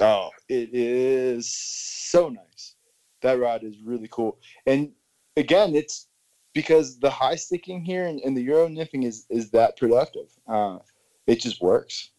Oh, 0.00 0.30
it 0.48 0.70
is 0.72 1.48
so 1.48 2.28
nice. 2.28 2.74
That 3.22 3.38
rod 3.38 3.64
is 3.64 3.76
really 3.84 4.08
cool. 4.10 4.38
And 4.66 4.92
again, 5.36 5.74
it's 5.74 6.08
because 6.52 6.98
the 6.98 7.10
high 7.10 7.36
sticking 7.36 7.84
here 7.84 8.06
and, 8.06 8.20
and 8.20 8.36
the 8.36 8.42
Euro 8.42 8.68
nymphing 8.68 9.04
is, 9.04 9.26
is 9.30 9.50
that 9.50 9.76
productive. 9.76 10.28
Uh, 10.46 10.78
it 11.26 11.40
just 11.40 11.60
works. 11.60 12.10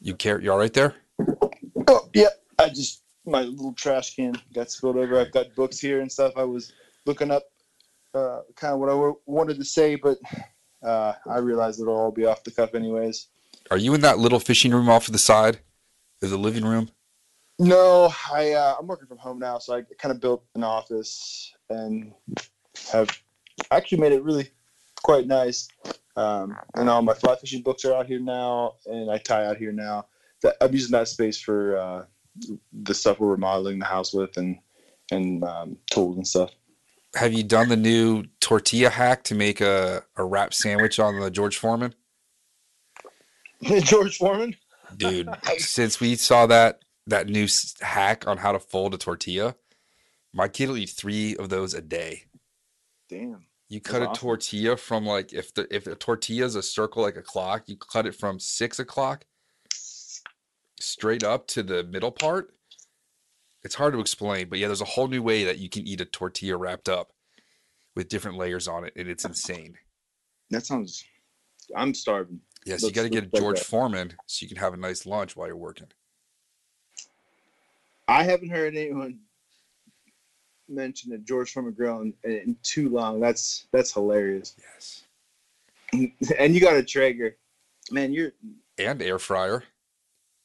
You 0.00 0.14
care? 0.14 0.40
You 0.40 0.52
all 0.52 0.58
right 0.58 0.72
there? 0.72 0.94
Oh, 1.88 2.08
yeah. 2.14 2.28
I 2.58 2.68
just, 2.68 3.02
my 3.24 3.42
little 3.42 3.72
trash 3.72 4.16
can 4.16 4.34
got 4.52 4.70
spilled 4.70 4.96
over. 4.96 5.18
I've 5.18 5.32
got 5.32 5.54
books 5.54 5.78
here 5.78 6.00
and 6.00 6.10
stuff. 6.10 6.32
I 6.36 6.44
was 6.44 6.72
looking 7.06 7.30
up 7.30 7.44
uh, 8.14 8.40
kind 8.56 8.74
of 8.74 8.80
what 8.80 8.90
I 8.90 9.12
wanted 9.26 9.58
to 9.58 9.64
say, 9.64 9.94
but 9.94 10.18
uh, 10.82 11.14
I 11.28 11.38
realized 11.38 11.80
it'll 11.80 11.96
all 11.96 12.10
be 12.10 12.26
off 12.26 12.44
the 12.44 12.50
cuff 12.50 12.74
anyways. 12.74 13.28
Are 13.70 13.78
you 13.78 13.94
in 13.94 14.00
that 14.02 14.18
little 14.18 14.40
fishing 14.40 14.72
room 14.72 14.88
off 14.88 15.06
to 15.06 15.12
the 15.12 15.18
side? 15.18 15.60
Is 16.20 16.30
the 16.30 16.36
living 16.36 16.64
room? 16.64 16.90
No, 17.58 18.12
I 18.32 18.52
uh, 18.52 18.76
I'm 18.78 18.86
working 18.86 19.06
from 19.06 19.18
home 19.18 19.38
now, 19.38 19.58
so 19.58 19.74
I 19.74 19.82
kind 19.98 20.12
of 20.12 20.20
built 20.20 20.44
an 20.54 20.64
office 20.64 21.52
and 21.70 22.12
have 22.92 23.08
actually 23.70 23.98
made 23.98 24.12
it 24.12 24.22
really 24.22 24.50
quite 25.02 25.26
nice. 25.26 25.68
Um, 26.16 26.56
and 26.74 26.90
all 26.90 27.02
my 27.02 27.14
fly 27.14 27.36
fishing 27.36 27.62
books 27.62 27.84
are 27.84 27.94
out 27.94 28.06
here 28.06 28.20
now, 28.20 28.74
and 28.86 29.10
I 29.10 29.18
tie 29.18 29.46
out 29.46 29.56
here 29.56 29.72
now. 29.72 30.06
that 30.42 30.56
I'm 30.60 30.72
using 30.72 30.92
that 30.92 31.08
space 31.08 31.40
for 31.40 31.76
uh, 31.78 32.04
the 32.72 32.94
stuff 32.94 33.20
we're 33.20 33.30
remodeling 33.30 33.78
the 33.78 33.84
house 33.84 34.12
with 34.12 34.36
and 34.36 34.58
and 35.10 35.44
um, 35.44 35.76
tools 35.90 36.16
and 36.16 36.26
stuff. 36.26 36.50
Have 37.14 37.32
you 37.32 37.42
done 37.42 37.68
the 37.68 37.76
new 37.76 38.24
tortilla 38.40 38.88
hack 38.88 39.22
to 39.24 39.34
make 39.34 39.60
a, 39.60 40.02
a 40.16 40.24
wrap 40.24 40.54
sandwich 40.54 40.98
on 40.98 41.20
the 41.20 41.30
George 41.30 41.58
Foreman? 41.58 41.94
George 43.62 44.16
Foreman. 44.16 44.56
Dude, 44.96 45.28
since 45.58 46.00
we 46.00 46.16
saw 46.16 46.46
that 46.46 46.80
that 47.06 47.28
new 47.28 47.48
hack 47.80 48.26
on 48.26 48.38
how 48.38 48.52
to 48.52 48.58
fold 48.58 48.94
a 48.94 48.98
tortilla, 48.98 49.56
my 50.32 50.48
kid 50.48 50.68
will 50.68 50.76
eat 50.76 50.90
three 50.90 51.36
of 51.36 51.48
those 51.48 51.74
a 51.74 51.82
day. 51.82 52.24
Damn. 53.08 53.46
You 53.72 53.80
cut 53.80 54.02
a 54.02 54.12
tortilla 54.14 54.76
from 54.76 55.06
like 55.06 55.32
if 55.32 55.54
the 55.54 55.66
if 55.74 55.86
a 55.86 55.94
tortilla 55.94 56.44
is 56.44 56.56
a 56.56 56.62
circle 56.62 57.02
like 57.02 57.16
a 57.16 57.22
clock, 57.22 57.70
you 57.70 57.76
cut 57.78 58.04
it 58.04 58.14
from 58.14 58.38
six 58.38 58.78
o'clock 58.78 59.24
straight 60.78 61.24
up 61.24 61.46
to 61.46 61.62
the 61.62 61.82
middle 61.82 62.10
part. 62.10 62.54
It's 63.62 63.74
hard 63.74 63.94
to 63.94 64.00
explain, 64.00 64.50
but 64.50 64.58
yeah, 64.58 64.66
there's 64.66 64.82
a 64.82 64.84
whole 64.84 65.08
new 65.08 65.22
way 65.22 65.44
that 65.44 65.58
you 65.58 65.70
can 65.70 65.88
eat 65.88 66.02
a 66.02 66.04
tortilla 66.04 66.58
wrapped 66.58 66.90
up 66.90 67.14
with 67.96 68.10
different 68.10 68.36
layers 68.36 68.68
on 68.68 68.84
it, 68.84 68.92
and 68.94 69.08
it's 69.08 69.24
insane. 69.24 69.78
That 70.50 70.66
sounds. 70.66 71.02
I'm 71.74 71.94
starving. 71.94 72.40
Yes, 72.66 72.82
you 72.82 72.92
got 72.92 73.04
to 73.04 73.08
get 73.08 73.24
a 73.24 73.30
like 73.32 73.40
George 73.40 73.58
that. 73.58 73.64
Foreman 73.64 74.12
so 74.26 74.44
you 74.44 74.48
can 74.48 74.58
have 74.58 74.74
a 74.74 74.76
nice 74.76 75.06
lunch 75.06 75.34
while 75.34 75.46
you're 75.46 75.56
working. 75.56 75.88
I 78.06 78.24
haven't 78.24 78.50
heard 78.50 78.76
anyone 78.76 79.20
mention 80.72 81.12
a 81.12 81.18
George 81.18 81.52
Foreman 81.52 81.72
grill 81.72 82.00
in, 82.00 82.14
in 82.24 82.56
too 82.62 82.88
long. 82.88 83.20
That's 83.20 83.66
that's 83.72 83.92
hilarious. 83.92 84.54
Yes, 84.58 85.04
and 86.38 86.54
you 86.54 86.60
got 86.60 86.76
a 86.76 86.82
Traeger, 86.82 87.36
man. 87.90 88.12
You're 88.12 88.32
and 88.78 89.00
air 89.02 89.18
fryer, 89.18 89.64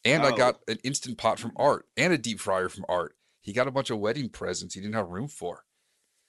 and 0.05 0.23
I 0.23 0.31
Oh. 0.31 0.35
got 0.37 0.59
an 0.67 0.77
instant 0.83 1.17
pot 1.17 1.39
from 1.39 1.53
Art 1.55 1.85
and 1.95 2.13
a 2.13 2.17
deep 2.17 2.39
fryer 2.39 2.69
from 2.69 2.85
Art. 2.89 3.15
He 3.41 3.53
got 3.53 3.67
a 3.67 3.71
bunch 3.71 3.89
of 3.89 3.99
wedding 3.99 4.29
presents 4.29 4.75
he 4.75 4.81
didn't 4.81 4.95
have 4.95 5.07
room 5.09 5.27
for. 5.29 5.63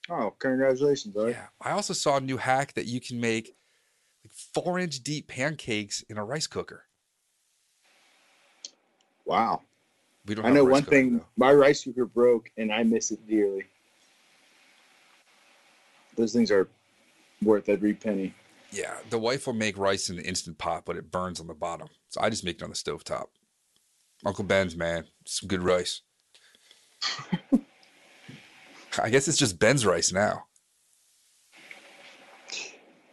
oh, 0.08 0.30
congratulations, 0.38 1.14
bud. 1.14 1.30
Yeah. 1.30 1.46
I 1.60 1.72
also 1.72 1.92
saw 1.92 2.16
a 2.16 2.20
new 2.20 2.36
hack 2.36 2.74
that 2.74 2.86
you 2.86 3.00
can 3.00 3.20
make 3.20 3.56
like 4.24 4.32
four 4.54 4.78
inch 4.78 5.02
deep 5.02 5.26
pancakes 5.28 6.02
in 6.08 6.16
a 6.16 6.24
rice 6.24 6.46
cooker. 6.46 6.84
Wow. 9.24 9.62
We 10.26 10.34
don't 10.34 10.44
I 10.46 10.50
know 10.50 10.64
one 10.64 10.82
cooker, 10.82 10.90
thing. 10.96 11.18
though. 11.18 11.24
My 11.36 11.52
rice 11.52 11.84
cooker 11.84 12.04
broke, 12.06 12.50
and 12.56 12.72
I 12.72 12.82
miss 12.82 13.10
it 13.10 13.26
dearly. 13.26 13.64
Those 16.18 16.32
things 16.32 16.50
are 16.50 16.68
worth 17.42 17.68
every 17.68 17.94
penny. 17.94 18.34
Yeah, 18.72 18.94
the 19.08 19.20
wife 19.20 19.46
will 19.46 19.54
make 19.54 19.78
rice 19.78 20.10
in 20.10 20.16
the 20.16 20.24
instant 20.26 20.58
pot, 20.58 20.82
but 20.84 20.96
it 20.96 21.12
burns 21.12 21.40
on 21.40 21.46
the 21.46 21.54
bottom. 21.54 21.88
So 22.08 22.20
I 22.20 22.28
just 22.28 22.44
make 22.44 22.56
it 22.56 22.62
on 22.64 22.70
the 22.70 22.76
stove 22.76 23.04
top. 23.04 23.30
Uncle 24.26 24.42
Ben's, 24.44 24.76
man, 24.76 25.04
some 25.24 25.46
good 25.46 25.62
rice. 25.62 26.02
I 29.00 29.10
guess 29.10 29.28
it's 29.28 29.38
just 29.38 29.60
Ben's 29.60 29.86
rice 29.86 30.12
now. 30.12 30.44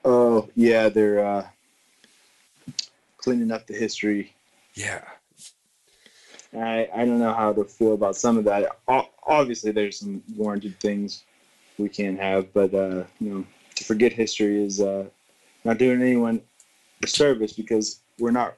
Oh 0.04 0.50
yeah, 0.56 0.90
they're 0.90 1.24
uh, 1.24 1.48
cleaning 3.18 3.52
up 3.52 3.68
the 3.68 3.76
history. 3.76 4.34
Yeah. 4.74 5.04
I 6.58 6.90
I 6.94 7.06
don't 7.06 7.20
know 7.20 7.34
how 7.34 7.54
to 7.54 7.66
feel 7.66 7.94
about 7.94 8.16
some 8.16 8.38
of 8.40 8.46
that. 8.46 8.78
O- 8.88 9.10
Obviously, 9.28 9.72
there's 9.72 10.00
some 10.00 10.24
warranted 10.36 10.80
things 10.80 11.24
we 11.78 11.90
can't 11.90 12.20
have, 12.20 12.54
but 12.54 12.74
uh, 12.74 13.04
you 13.20 13.30
know, 13.34 13.46
to 13.76 13.84
forget 13.84 14.14
history 14.14 14.64
is 14.64 14.82
uh, 14.82 15.06
not 15.64 15.78
doing 15.78 16.02
anyone 16.02 16.42
a 17.04 17.08
service 17.08 17.54
because 17.54 18.00
we're 18.20 18.32
not 18.32 18.56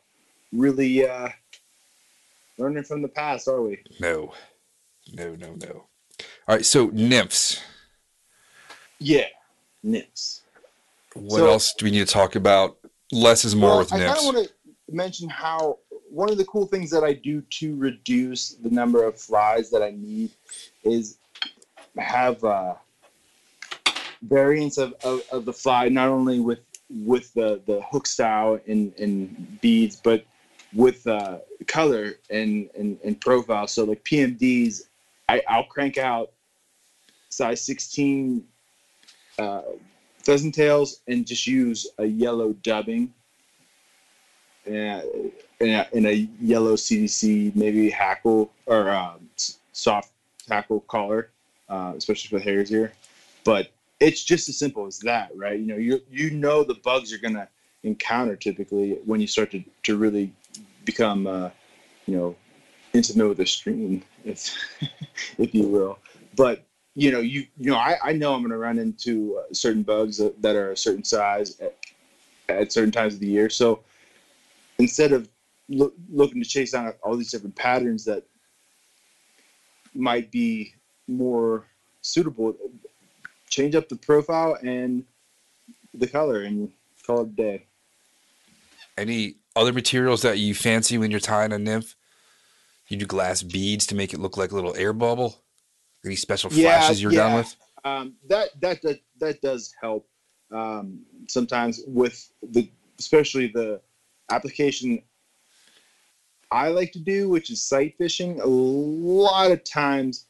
really 0.54 1.08
uh, 1.08 1.30
learning 2.58 2.84
from 2.84 3.02
the 3.02 3.08
past, 3.08 3.48
are 3.48 3.62
we? 3.62 3.80
No. 4.00 4.34
No, 5.14 5.36
no, 5.36 5.56
no. 5.56 5.84
All 6.48 6.56
right, 6.56 6.66
so 6.66 6.88
nymphs. 6.94 7.62
Yeah, 9.00 9.26
nymphs. 9.84 10.42
What 11.14 11.40
So- 11.40 11.48
else 11.50 11.74
do 11.74 11.86
we 11.86 11.92
need 11.92 12.06
to 12.08 12.14
talk 12.14 12.36
about? 12.36 12.78
Less 13.12 13.46
is 13.46 13.56
more 13.56 13.70
Well, 13.70 13.80
with 13.80 13.94
I 13.94 14.00
kind 14.06 14.18
of 14.18 14.26
want 14.26 14.48
to 14.48 14.54
mention 14.90 15.30
how 15.30 15.80
one 16.10 16.30
of 16.30 16.38
the 16.38 16.46
cool 16.46 16.68
things 16.68 16.90
that 16.92 17.04
I 17.04 17.14
do 17.14 17.42
to 17.42 17.76
reduce 17.78 18.50
the 18.56 18.70
number 18.70 19.04
of 19.06 19.18
flies 19.20 19.70
that 19.72 19.82
I 19.82 19.92
need 19.92 20.32
is 20.84 21.18
have 21.98 22.44
uh, 22.44 22.76
variants 24.28 24.78
of, 24.78 24.94
of, 25.04 25.22
of 25.32 25.46
the 25.46 25.54
fly, 25.54 25.90
not 25.90 26.10
only 26.10 26.40
with 26.40 26.60
with 26.90 27.34
the, 27.34 27.62
the 27.66 27.82
hook 27.82 28.08
style 28.08 28.60
and, 28.68 28.94
and 28.98 29.60
beads, 29.62 29.98
but 29.98 30.26
with 30.74 31.06
uh, 31.08 31.40
color 31.68 32.14
and, 32.30 32.70
and, 32.78 32.98
and 33.04 33.20
profile. 33.20 33.68
So 33.68 33.84
like 33.84 34.04
PMDs, 34.04 34.84
I, 35.28 35.42
I'll 35.48 35.66
crank 35.66 35.98
out 35.98 36.32
size 37.30 37.62
16 37.66 38.44
uh, 39.40 39.62
pheasant 40.24 40.56
tails 40.56 41.02
and 41.08 41.26
just 41.26 41.46
use 41.48 41.88
a 41.98 42.06
yellow 42.06 42.54
dubbing 42.64 43.14
and 44.66 45.32
a, 45.62 45.88
in 45.94 46.06
a 46.06 46.30
yellow 46.42 46.76
CDC, 46.76 47.56
maybe 47.56 47.90
hackle 47.90 48.52
or 48.66 48.90
um, 48.90 49.30
soft 49.72 50.12
hackle 50.50 50.82
collar, 50.82 51.30
uh, 51.70 51.94
especially 51.96 52.30
for 52.30 52.44
the 52.44 52.44
hairs 52.44 52.70
here. 52.70 52.92
But 53.44 53.70
it's 54.00 54.24
just 54.24 54.50
as 54.50 54.58
simple 54.58 54.86
as 54.86 55.00
that, 55.00 55.32
right? 55.36 55.60
You 55.60 55.66
know, 55.66 55.78
you 55.78 56.02
you 56.10 56.32
know 56.32 56.64
the 56.64 56.76
bugs 56.76 57.12
you're 57.12 57.20
gonna 57.20 57.48
encounter 57.84 58.36
typically 58.36 59.00
when 59.06 59.22
you 59.22 59.28
start 59.28 59.52
to, 59.52 59.64
to 59.84 59.98
really 59.98 60.34
become, 60.86 61.28
uh, 61.28 61.50
you 62.06 62.16
know, 62.16 62.36
intimate 62.94 63.28
with 63.28 63.38
the 63.38 63.46
stream, 63.46 64.04
if 64.24 64.56
if 65.38 65.54
you 65.54 65.68
will. 65.68 66.00
But 66.36 66.64
you 66.96 67.12
know, 67.12 67.20
you 67.20 67.46
you 67.58 67.72
know, 67.72 67.78
I, 67.78 67.98
I 68.04 68.14
know 68.14 68.34
I'm 68.34 68.42
gonna 68.42 68.58
run 68.58 68.78
into 68.78 69.38
uh, 69.38 69.54
certain 69.54 69.84
bugs 69.84 70.18
that, 70.18 70.56
are 70.56 70.72
a 70.72 70.78
certain 70.78 71.04
size 71.04 71.60
at, 71.60 71.76
at 72.50 72.72
certain 72.72 72.92
times 72.92 73.16
of 73.16 73.20
the 73.20 73.28
year. 73.28 73.50
So 73.50 73.82
instead 74.80 75.12
of 75.12 75.30
look, 75.70 75.94
looking 76.10 76.42
to 76.42 76.48
chase 76.48 76.72
down 76.72 76.94
all 77.04 77.16
these 77.16 77.32
different 77.32 77.56
patterns 77.56 78.06
that 78.06 78.24
might 79.94 80.32
be 80.32 80.74
more 81.08 81.66
suitable, 82.02 82.56
change 83.50 83.76
up 83.76 83.90
the 83.90 83.96
profile 83.96 84.58
and 84.62 85.04
the 85.94 86.08
color 86.08 86.44
and 86.44 86.72
call 87.06 87.22
it 87.22 87.36
day. 87.36 87.66
Any 88.98 89.36
other 89.56 89.74
materials 89.74 90.22
that 90.22 90.38
you 90.38 90.54
fancy 90.54 90.98
when 90.98 91.12
you're 91.12 91.20
tying 91.20 91.54
a 91.54 91.60
nymph? 91.60 91.96
You 92.88 92.98
do 92.98 93.06
glass 93.06 93.44
beads 93.44 93.86
to 93.88 93.96
make 93.96 94.14
it 94.14 94.20
look 94.20 94.38
like 94.38 94.52
a 94.52 94.56
little 94.56 94.76
air 94.76 94.94
bubble. 94.94 95.42
Any 96.06 96.16
special 96.16 96.50
Yeah, 96.50 96.80
flashes 96.80 97.02
you're 97.02 97.12
done 97.12 97.36
with? 97.36 97.56
um, 97.84 98.16
that, 98.30 98.50
that 98.62 98.82
that 98.82 99.00
that 99.20 99.42
does 99.42 99.74
help 99.82 100.08
um, 100.52 101.02
sometimes 101.28 101.82
with 101.88 102.32
the 102.42 102.70
especially 103.00 103.48
the 103.48 103.82
application 104.32 105.02
I 106.50 106.70
like 106.70 106.94
to 106.94 107.00
do, 107.00 107.30
which 107.30 107.50
is 107.50 107.62
sight 107.62 107.96
fishing. 107.98 108.40
A 108.40 108.46
lot 108.46 109.52
of 109.52 109.64
times, 109.64 110.26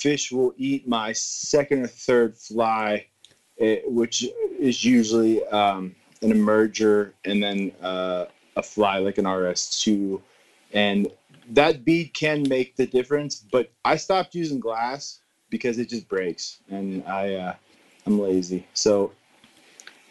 fish 0.00 0.32
will 0.32 0.54
eat 0.56 0.88
my 0.88 1.12
second 1.12 1.84
or 1.84 1.86
third 1.86 2.36
fly, 2.36 3.06
eh, 3.60 3.80
which 3.84 4.26
is 4.58 4.84
usually 4.84 5.44
um, 5.48 5.94
an 6.22 6.32
emerger 6.32 7.12
and 7.24 7.42
then 7.42 7.72
uh, 7.82 8.24
a 8.56 8.62
fly 8.62 8.98
like 8.98 9.18
an 9.18 9.26
RS2, 9.26 10.20
and 10.72 11.08
that 11.50 11.84
bead 11.84 12.14
can 12.14 12.48
make 12.48 12.76
the 12.76 12.86
difference. 12.86 13.44
But 13.52 13.70
I 13.84 13.96
stopped 13.96 14.34
using 14.34 14.60
glass 14.60 15.20
because 15.50 15.78
it 15.78 15.88
just 15.88 16.08
breaks, 16.08 16.58
and 16.70 17.04
I 17.06 17.34
uh, 17.34 17.54
I'm 18.06 18.18
lazy. 18.18 18.66
So 18.74 19.12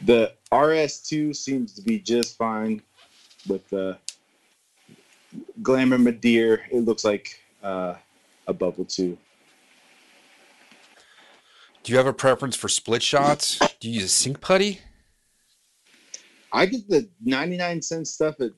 the 0.02 0.34
RS2 0.52 1.36
seems 1.36 1.74
to 1.74 1.82
be 1.82 2.00
just 2.00 2.38
fine 2.38 2.82
with 3.48 3.68
the 3.70 3.98
Glamour 5.62 5.98
Madeira. 5.98 6.60
It 6.72 6.86
looks 6.86 7.04
like 7.04 7.42
uh, 7.64 7.96
a 8.48 8.54
bubble 8.54 8.86
too. 8.86 9.18
Do 11.90 11.94
you 11.94 11.98
have 11.98 12.06
a 12.06 12.14
preference 12.14 12.56
for 12.56 12.70
split 12.70 13.02
shots? 13.02 13.58
Do 13.80 13.90
you 13.90 13.96
use 13.96 14.04
a 14.04 14.10
sink 14.10 14.42
putty? 14.42 14.80
I 16.54 16.68
get 16.68 16.88
the 16.88 17.10
99 17.26 17.82
cent 17.82 18.08
stuff 18.08 18.40
at 18.42 18.52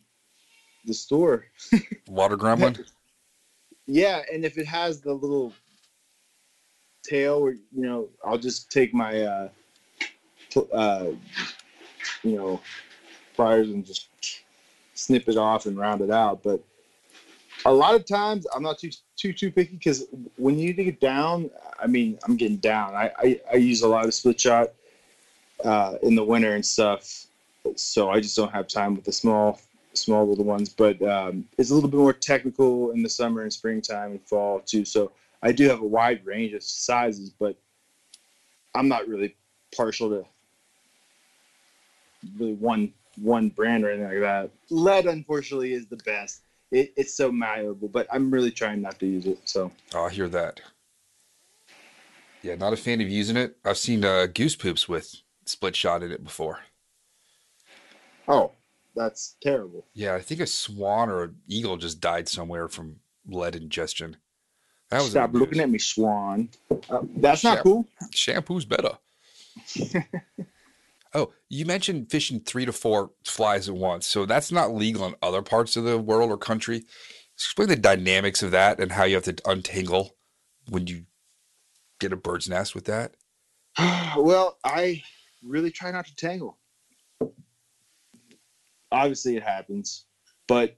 the 0.84 0.93
store. 0.93 1.45
Water 2.09 2.36
gremlin? 2.36 2.86
Yeah, 3.88 4.21
and 4.34 4.43
if 4.43 4.57
it 4.57 4.65
has 4.65 4.99
the 4.99 5.13
little 5.13 5.53
tail, 7.07 7.36
or 7.36 7.51
you 7.51 7.61
know, 7.71 8.09
I'll 8.21 8.38
just 8.38 8.69
take 8.69 8.93
my, 8.93 9.21
uh, 9.21 9.49
uh, 10.73 11.05
you 12.23 12.36
know, 12.36 12.59
pliers 13.38 13.69
and 13.69 13.86
just 13.86 14.09
snip 14.93 15.29
it 15.29 15.38
off 15.38 15.67
and 15.67 15.77
round 15.77 16.01
it 16.01 16.11
out. 16.11 16.43
But 16.43 16.61
a 17.66 17.72
lot 17.72 17.95
of 17.95 18.05
times, 18.05 18.45
I'm 18.53 18.64
not 18.64 18.80
too 18.80 18.91
too 19.16 19.34
too 19.34 19.51
picky 19.51 19.76
because 19.76 20.05
when 20.38 20.57
you 20.57 20.68
need 20.68 20.78
to 20.78 20.84
get 20.84 20.99
down, 20.99 21.49
I 21.80 21.88
mean, 21.88 22.18
I'm 22.24 22.36
getting 22.38 22.57
down. 22.57 22.95
I 22.95 23.12
I, 23.18 23.41
I 23.53 23.55
use 23.57 23.82
a 23.82 23.88
lot 23.88 24.05
of 24.05 24.14
split 24.14 24.39
shot 24.39 24.72
uh, 25.64 25.95
in 26.03 26.16
the 26.16 26.24
winter 26.24 26.55
and 26.55 26.66
stuff, 26.66 27.26
so 27.76 28.09
I 28.09 28.20
just 28.20 28.36
don't 28.36 28.51
have 28.51 28.68
time 28.68 28.95
with 28.95 29.05
the 29.05 29.12
small 29.12 29.59
small 29.93 30.28
little 30.28 30.45
ones, 30.45 30.70
but 30.70 31.01
um, 31.01 31.45
it's 31.57 31.70
a 31.70 31.76
little 31.76 31.89
bit 31.89 31.97
more 31.97 32.14
technical 32.14 32.91
in 32.91 33.03
the 33.03 33.09
summer 33.09 33.41
and 33.41 33.51
springtime 33.51 34.12
and 34.12 34.22
fall 34.22 34.62
too. 34.62 34.86
So 34.86 35.12
I 35.43 35.51
do 35.51 35.68
have 35.70 35.82
a 35.82 35.86
wide 35.86 36.26
range 36.26 36.53
of 36.53 36.64
sizes, 36.64 37.30
but 37.30 37.55
I'm 38.74 38.88
not 38.88 39.07
really 39.07 39.36
partial 39.76 40.09
to 40.09 40.26
really 42.38 42.53
one 42.53 42.93
one 43.22 43.49
brand 43.49 43.84
or 43.84 43.89
anything 43.91 44.07
like 44.07 44.22
that. 44.22 44.51
Lead, 44.70 45.05
unfortunately, 45.05 45.74
is 45.74 45.88
the 45.88 45.97
best. 45.97 46.41
It, 46.72 46.93
it's 46.95 47.13
so 47.13 47.32
malleable, 47.32 47.89
but 47.89 48.07
I'm 48.11 48.32
really 48.32 48.51
trying 48.51 48.82
not 48.82 48.99
to 48.99 49.05
use 49.05 49.26
it. 49.26 49.39
So 49.45 49.72
Oh, 49.93 50.05
I 50.05 50.09
hear 50.09 50.30
that. 50.30 50.61
Yeah, 52.41 52.55
not 52.55 52.74
a 52.74 52.78
fan 52.78 53.01
of 53.01 53.09
using 53.09 53.38
it. 53.38 53.57
I've 53.63 53.78
seen 53.78 54.03
uh, 54.03 54.26
goose 54.26 54.55
poops 54.55 54.89
with 54.89 55.15
split 55.45 55.76
shot 55.76 56.01
in 56.01 56.11
it 56.11 56.24
before. 56.24 56.59
oh, 58.28 58.51
that's 58.95 59.36
terrible. 59.41 59.86
Yeah, 59.93 60.15
I 60.15 60.22
think 60.22 60.41
a 60.41 60.47
swan 60.47 61.09
or 61.09 61.24
an 61.24 61.36
eagle 61.47 61.78
just 61.78 62.01
died 62.01 62.28
somewhere 62.28 62.67
from 62.67 62.97
lead 63.28 63.55
ingestion. 63.55 64.17
That 64.89 65.01
was 65.01 65.11
Stop 65.11 65.34
looking 65.34 65.61
at 65.61 65.69
me, 65.69 65.80
Swan. 65.80 66.49
Uh, 66.89 66.99
that's 67.15 67.45
not 67.45 67.63
cool. 67.63 67.88
Shampoo's 68.13 68.65
better. 68.65 68.97
oh, 71.14 71.34
you 71.49 71.66
mentioned 71.66 72.09
fishing 72.09 72.39
three 72.39 72.66
to 72.66 72.72
four 72.72 73.12
flies 73.26 73.68
at 73.68 73.76
once. 73.76 74.07
So 74.07 74.26
that's 74.26 74.51
not 74.51 74.74
legal 74.74 75.05
in 75.05 75.16
other 75.22 75.41
parts 75.41 75.76
of 75.76 75.84
the 75.84 75.97
world 75.97 76.32
or 76.32 76.38
country. 76.38 76.86
Explain 77.36 77.70
the 77.70 77.76
dynamics 77.76 78.43
of 78.43 78.51
that 78.51 78.80
and 78.80 78.91
how 78.91 79.03
you 79.03 79.16
have 79.16 79.24
to 79.24 79.36
untangle 79.45 80.16
when 80.70 80.88
you 80.88 81.05
get 81.99 82.14
a 82.14 82.16
bird's 82.16 82.49
nest 82.49 82.76
with 82.76 82.86
that. 82.86 83.16
well, 84.18 84.57
I 84.64 85.01
really 85.43 85.72
try 85.72 85.91
not 85.91 86.05
to 86.05 86.16
tangle. 86.16 86.57
Obviously, 88.91 89.38
it 89.38 89.43
happens, 89.43 90.05
but 90.47 90.78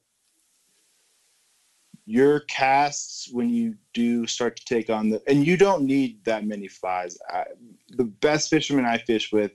your 2.06 2.42
casts 2.42 3.30
when 3.32 3.50
you 3.50 3.76
do 3.94 4.28
start 4.28 4.56
to 4.58 4.66
take 4.66 4.90
on 4.90 5.10
the, 5.10 5.22
and 5.28 5.48
you 5.48 5.58
don't 5.58 5.84
need 5.84 6.24
that 6.26 6.46
many 6.46 6.68
flies. 6.68 7.18
I, 7.30 7.46
the 7.90 8.04
best 8.04 8.50
fishermen 8.50 8.86
I 8.86 8.98
fish 8.98 9.32
with 9.32 9.52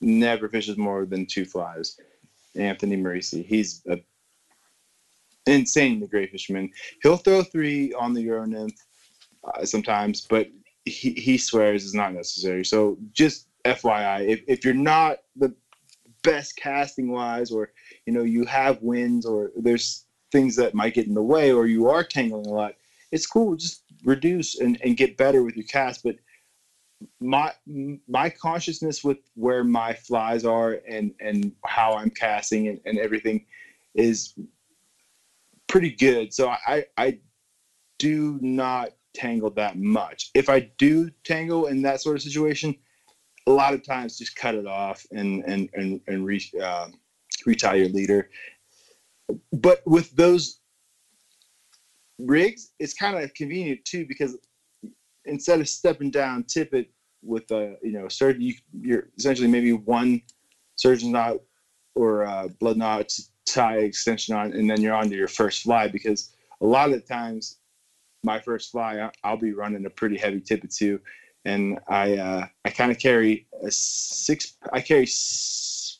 never 0.00 0.48
fishes 0.48 0.76
more 0.76 1.04
than 1.06 1.26
two 1.26 1.44
flies. 1.44 1.98
Anthony 2.56 2.96
Marisi, 2.96 3.44
he's 3.44 3.82
a 3.88 3.98
insanely 5.46 6.06
great 6.06 6.30
fisherman. 6.30 6.70
He'll 7.02 7.16
throw 7.16 7.42
three 7.42 7.92
on 7.94 8.12
the 8.12 8.22
Euro 8.22 8.44
nymph 8.44 8.74
uh, 9.44 9.64
sometimes, 9.64 10.26
but 10.28 10.48
he, 10.84 11.12
he 11.12 11.38
swears 11.38 11.84
it's 11.84 11.94
not 11.94 12.12
necessary. 12.12 12.64
So 12.64 12.98
just 13.12 13.46
FYI, 13.64 14.28
if, 14.28 14.42
if 14.46 14.64
you're 14.64 14.74
not 14.74 15.18
the 15.36 15.54
best 16.22 16.56
casting 16.56 17.10
wise, 17.10 17.50
or 17.50 17.70
you 18.06 18.12
know 18.12 18.22
you 18.22 18.44
have 18.44 18.82
winds, 18.82 19.24
or 19.26 19.52
there's 19.56 20.04
things 20.32 20.56
that 20.56 20.74
might 20.74 20.94
get 20.94 21.06
in 21.06 21.14
the 21.14 21.22
way, 21.22 21.52
or 21.52 21.66
you 21.66 21.88
are 21.88 22.04
tangling 22.04 22.46
a 22.46 22.50
lot, 22.50 22.74
it's 23.12 23.26
cool. 23.26 23.56
Just 23.56 23.82
reduce 24.04 24.58
and, 24.58 24.78
and 24.82 24.96
get 24.96 25.16
better 25.16 25.42
with 25.42 25.56
your 25.56 25.66
cast. 25.66 26.02
But 26.02 26.16
my 27.20 27.52
my 28.08 28.28
consciousness 28.30 29.02
with 29.02 29.18
where 29.34 29.64
my 29.64 29.94
flies 29.94 30.44
are 30.44 30.80
and 30.88 31.12
and 31.20 31.52
how 31.64 31.92
I'm 31.92 32.10
casting 32.10 32.68
and, 32.68 32.80
and 32.84 32.98
everything 32.98 33.44
is 33.94 34.34
pretty 35.66 35.90
good. 35.90 36.32
So 36.32 36.48
I 36.48 36.84
I 36.96 37.18
do 37.98 38.38
not 38.40 38.90
tangle 39.14 39.50
that 39.50 39.78
much. 39.78 40.30
If 40.34 40.48
I 40.48 40.60
do 40.78 41.10
tangle 41.24 41.66
in 41.66 41.82
that 41.82 42.00
sort 42.00 42.16
of 42.16 42.22
situation, 42.22 42.74
a 43.46 43.50
lot 43.50 43.74
of 43.74 43.84
times 43.84 44.18
just 44.18 44.36
cut 44.36 44.54
it 44.54 44.66
off 44.66 45.04
and 45.10 45.44
and 45.44 45.70
and 45.74 46.00
and 46.06 46.24
re, 46.24 46.44
uh, 46.62 46.88
retie 47.46 47.78
your 47.78 47.88
leader. 47.88 48.30
But 49.52 49.80
with 49.86 50.10
those 50.12 50.60
rigs, 52.18 52.72
it's 52.78 52.94
kind 52.94 53.16
of 53.16 53.32
convenient 53.34 53.84
too 53.84 54.04
because 54.06 54.36
instead 55.24 55.60
of 55.60 55.68
stepping 55.68 56.10
down, 56.10 56.44
tip 56.44 56.74
it 56.74 56.90
with 57.22 57.50
a 57.50 57.76
you 57.82 57.92
know 57.92 58.08
surgeon. 58.08 58.42
You, 58.42 58.54
you're 58.80 59.08
essentially 59.18 59.48
maybe 59.48 59.72
one 59.72 60.22
surgeon 60.76 61.12
knot 61.12 61.38
or 61.94 62.24
uh, 62.24 62.48
blood 62.60 62.76
knot 62.76 63.08
to 63.10 63.22
tie 63.46 63.78
extension 63.78 64.34
on, 64.34 64.52
and 64.52 64.68
then 64.70 64.80
you're 64.80 64.94
on 64.94 65.10
to 65.10 65.16
your 65.16 65.28
first 65.28 65.62
fly 65.62 65.88
because 65.88 66.32
a 66.60 66.66
lot 66.66 66.90
of 66.90 66.94
the 66.94 67.00
times 67.00 67.58
my 68.22 68.38
first 68.38 68.70
fly, 68.70 69.10
I'll 69.24 69.36
be 69.36 69.52
running 69.52 69.86
a 69.86 69.90
pretty 69.90 70.18
heavy 70.18 70.40
tippet 70.40 70.70
too, 70.70 71.00
and 71.44 71.78
I 71.88 72.16
uh, 72.16 72.46
I 72.64 72.70
kind 72.70 72.90
of 72.90 72.98
carry 72.98 73.46
a 73.62 73.70
six. 73.70 74.56
I 74.72 74.80
carry 74.80 75.08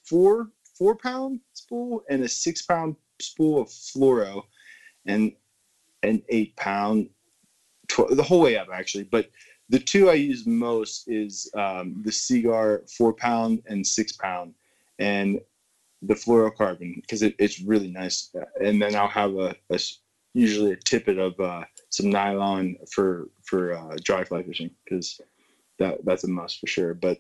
four 0.04 0.48
four 0.76 0.96
pound 0.96 1.40
spool 1.54 2.02
and 2.08 2.22
a 2.22 2.28
six 2.28 2.62
pound 2.62 2.96
spool 3.20 3.62
of 3.62 3.68
fluoro, 3.68 4.42
and 5.06 5.32
an 6.02 6.22
eight 6.28 6.56
pound, 6.56 7.08
tw- 7.90 8.10
the 8.10 8.22
whole 8.22 8.40
way 8.40 8.56
up 8.56 8.68
actually. 8.72 9.04
But 9.04 9.30
the 9.68 9.78
two 9.78 10.10
I 10.10 10.14
use 10.14 10.46
most 10.46 11.08
is 11.08 11.50
um, 11.54 12.02
the 12.04 12.12
Seaguar 12.12 12.82
four 12.96 13.12
pound 13.12 13.62
and 13.66 13.86
six 13.86 14.12
pound, 14.12 14.54
and 14.98 15.40
the 16.02 16.14
fluorocarbon 16.14 16.96
because 16.96 17.22
it, 17.22 17.34
it's 17.38 17.60
really 17.60 17.90
nice. 17.90 18.34
And 18.62 18.80
then 18.80 18.94
I'll 18.94 19.08
have 19.08 19.36
a 19.36 19.54
usually 20.34 20.72
a 20.72 20.76
tippet 20.76 21.18
of 21.18 21.38
uh, 21.40 21.64
some 21.90 22.10
nylon 22.10 22.76
for 22.90 23.28
for 23.42 23.76
uh, 23.76 23.96
dry 24.02 24.24
fly 24.24 24.42
fishing 24.42 24.70
because 24.84 25.20
that 25.78 26.04
that's 26.04 26.24
a 26.24 26.28
must 26.28 26.60
for 26.60 26.66
sure. 26.66 26.94
But 26.94 27.18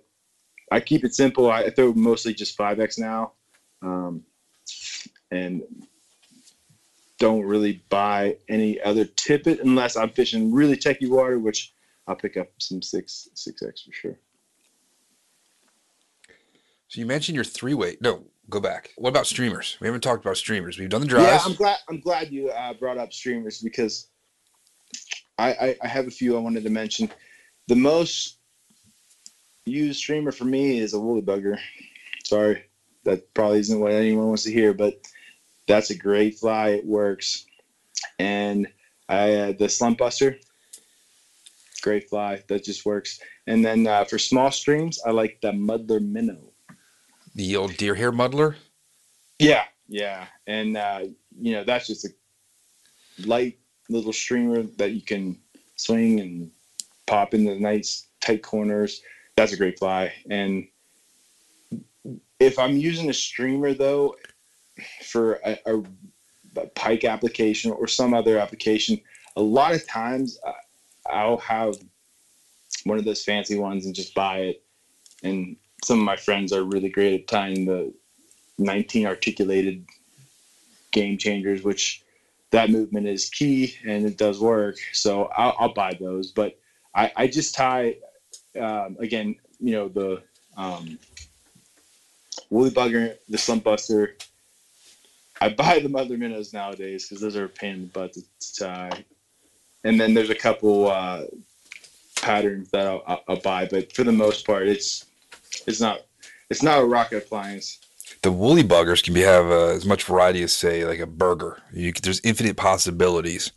I 0.70 0.80
keep 0.80 1.04
it 1.04 1.14
simple. 1.14 1.50
I, 1.50 1.62
I 1.64 1.70
throw 1.70 1.92
mostly 1.92 2.34
just 2.34 2.56
five 2.56 2.80
X 2.80 2.98
now, 2.98 3.32
um, 3.82 4.22
and 5.30 5.62
don't 7.20 7.44
really 7.44 7.84
buy 7.90 8.36
any 8.48 8.80
other 8.80 9.04
tippet 9.04 9.60
unless 9.60 9.96
I'm 9.96 10.10
fishing 10.10 10.52
really 10.52 10.76
techy 10.76 11.06
water, 11.06 11.38
which 11.38 11.72
I'll 12.08 12.16
pick 12.16 12.36
up 12.36 12.48
some 12.58 12.82
six 12.82 13.28
six 13.34 13.62
X 13.62 13.82
for 13.82 13.92
sure. 13.92 14.18
So 16.88 17.00
you 17.00 17.06
mentioned 17.06 17.36
your 17.36 17.44
three 17.44 17.74
weight. 17.74 18.02
No, 18.02 18.24
go 18.48 18.58
back. 18.58 18.90
What 18.96 19.10
about 19.10 19.28
streamers? 19.28 19.76
We 19.80 19.86
haven't 19.86 20.00
talked 20.00 20.24
about 20.24 20.38
streamers. 20.38 20.78
We've 20.78 20.88
done 20.88 21.02
the 21.02 21.06
dries. 21.06 21.26
Yeah, 21.26 21.40
I'm 21.44 21.54
glad. 21.54 21.78
I'm 21.88 22.00
glad 22.00 22.32
you 22.32 22.50
uh, 22.50 22.72
brought 22.72 22.98
up 22.98 23.12
streamers 23.12 23.60
because 23.60 24.08
I, 25.38 25.52
I 25.52 25.76
I 25.82 25.86
have 25.86 26.08
a 26.08 26.10
few 26.10 26.36
I 26.36 26.40
wanted 26.40 26.64
to 26.64 26.70
mention. 26.70 27.10
The 27.68 27.76
most 27.76 28.38
used 29.66 29.98
streamer 29.98 30.32
for 30.32 30.46
me 30.46 30.78
is 30.78 30.94
a 30.94 30.98
woolly 30.98 31.22
bugger. 31.22 31.58
Sorry, 32.24 32.64
that 33.04 33.32
probably 33.34 33.60
isn't 33.60 33.78
what 33.78 33.92
anyone 33.92 34.28
wants 34.28 34.44
to 34.44 34.52
hear, 34.52 34.72
but 34.72 34.94
that's 35.70 35.90
a 35.90 35.96
great 35.96 36.36
fly. 36.36 36.70
It 36.70 36.84
works, 36.84 37.46
and 38.18 38.66
I 39.08 39.34
uh, 39.34 39.52
the 39.52 39.68
slump 39.68 39.98
buster. 39.98 40.36
Great 41.80 42.10
fly 42.10 42.42
that 42.48 42.64
just 42.64 42.84
works. 42.84 43.20
And 43.46 43.64
then 43.64 43.86
uh, 43.86 44.04
for 44.04 44.18
small 44.18 44.50
streams, 44.50 45.00
I 45.06 45.12
like 45.12 45.38
the 45.40 45.52
muddler 45.52 46.00
minnow. 46.00 46.52
the 47.34 47.56
old 47.56 47.76
deer 47.76 47.94
hair 47.94 48.12
muddler. 48.12 48.56
Yeah, 49.38 49.64
yeah, 49.88 50.26
and 50.46 50.76
uh, 50.76 51.04
you 51.40 51.52
know 51.52 51.64
that's 51.64 51.86
just 51.86 52.04
a 52.04 52.10
light 53.24 53.56
little 53.88 54.12
streamer 54.12 54.62
that 54.76 54.90
you 54.90 55.02
can 55.02 55.38
swing 55.76 56.20
and 56.20 56.50
pop 57.06 57.32
in 57.32 57.44
the 57.44 57.58
nice 57.58 58.08
tight 58.20 58.42
corners. 58.42 59.02
That's 59.36 59.52
a 59.52 59.56
great 59.56 59.78
fly. 59.78 60.12
And 60.28 60.66
if 62.40 62.58
I'm 62.58 62.76
using 62.76 63.08
a 63.08 63.14
streamer 63.14 63.72
though 63.72 64.16
for 65.04 65.40
a, 65.44 65.58
a, 65.66 65.82
a 66.56 66.66
pike 66.68 67.04
application 67.04 67.70
or 67.70 67.86
some 67.86 68.14
other 68.14 68.38
application, 68.38 69.00
a 69.36 69.42
lot 69.42 69.74
of 69.74 69.86
times 69.86 70.38
uh, 70.46 70.52
I'll 71.10 71.38
have 71.38 71.74
one 72.84 72.98
of 72.98 73.04
those 73.04 73.24
fancy 73.24 73.58
ones 73.58 73.86
and 73.86 73.94
just 73.94 74.14
buy 74.14 74.38
it. 74.38 74.62
And 75.22 75.56
some 75.84 75.98
of 75.98 76.04
my 76.04 76.16
friends 76.16 76.52
are 76.52 76.64
really 76.64 76.88
great 76.88 77.20
at 77.20 77.28
tying 77.28 77.66
the 77.66 77.92
19 78.58 79.06
articulated 79.06 79.84
game 80.92 81.18
changers, 81.18 81.62
which 81.62 82.02
that 82.50 82.70
movement 82.70 83.06
is 83.06 83.28
key 83.28 83.74
and 83.86 84.04
it 84.06 84.16
does 84.16 84.40
work. 84.40 84.76
So 84.92 85.24
I'll, 85.36 85.54
I'll 85.58 85.74
buy 85.74 85.96
those. 85.98 86.32
But 86.32 86.58
I, 86.94 87.12
I 87.16 87.26
just 87.26 87.54
tie, 87.54 87.96
um, 88.60 88.96
again, 88.98 89.36
you 89.60 89.72
know, 89.72 89.88
the 89.88 90.22
um, 90.56 90.98
woolly 92.50 92.70
bugger, 92.70 93.16
the 93.28 93.38
slump 93.38 93.64
buster. 93.64 94.16
I 95.40 95.48
buy 95.48 95.78
the 95.78 95.88
muddler 95.88 96.18
minnows 96.18 96.52
nowadays 96.52 97.08
because 97.08 97.20
those 97.20 97.36
are 97.36 97.44
a 97.44 97.48
pain 97.48 97.74
in 97.74 97.80
the 97.82 97.86
butt 97.88 98.12
to, 98.12 98.20
to 98.20 98.54
tie. 98.58 99.04
And 99.84 99.98
then 99.98 100.12
there's 100.12 100.30
a 100.30 100.34
couple 100.34 100.90
uh, 100.90 101.24
patterns 102.20 102.70
that 102.70 102.86
I'll, 102.86 103.22
I'll, 103.26 103.40
buy, 103.40 103.66
but 103.66 103.92
for 103.92 104.04
the 104.04 104.12
most 104.12 104.46
part, 104.46 104.68
it's 104.68 105.06
it's 105.66 105.80
not 105.80 106.00
it's 106.50 106.62
not 106.62 106.80
a 106.80 106.84
rocket 106.84 107.18
appliance. 107.18 107.78
The 108.22 108.30
woolly 108.30 108.62
buggers 108.62 109.02
can 109.02 109.14
be 109.14 109.22
have 109.22 109.46
uh, 109.46 109.68
as 109.68 109.86
much 109.86 110.04
variety 110.04 110.42
as 110.42 110.52
say 110.52 110.84
like 110.84 110.98
a 110.98 111.06
burger. 111.06 111.62
You, 111.72 111.92
there's 111.92 112.20
infinite 112.22 112.58
possibilities. 112.58 113.52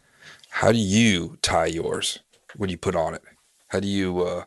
How 0.49 0.71
do 0.71 0.77
you 0.77 1.38
tie 1.41 1.65
yours 1.65 2.19
when 2.55 2.69
you 2.69 2.77
put 2.77 2.95
on 2.95 3.13
it? 3.13 3.23
How 3.67 3.81
do 3.81 3.88
you 3.88 4.21
uh, 4.21 4.45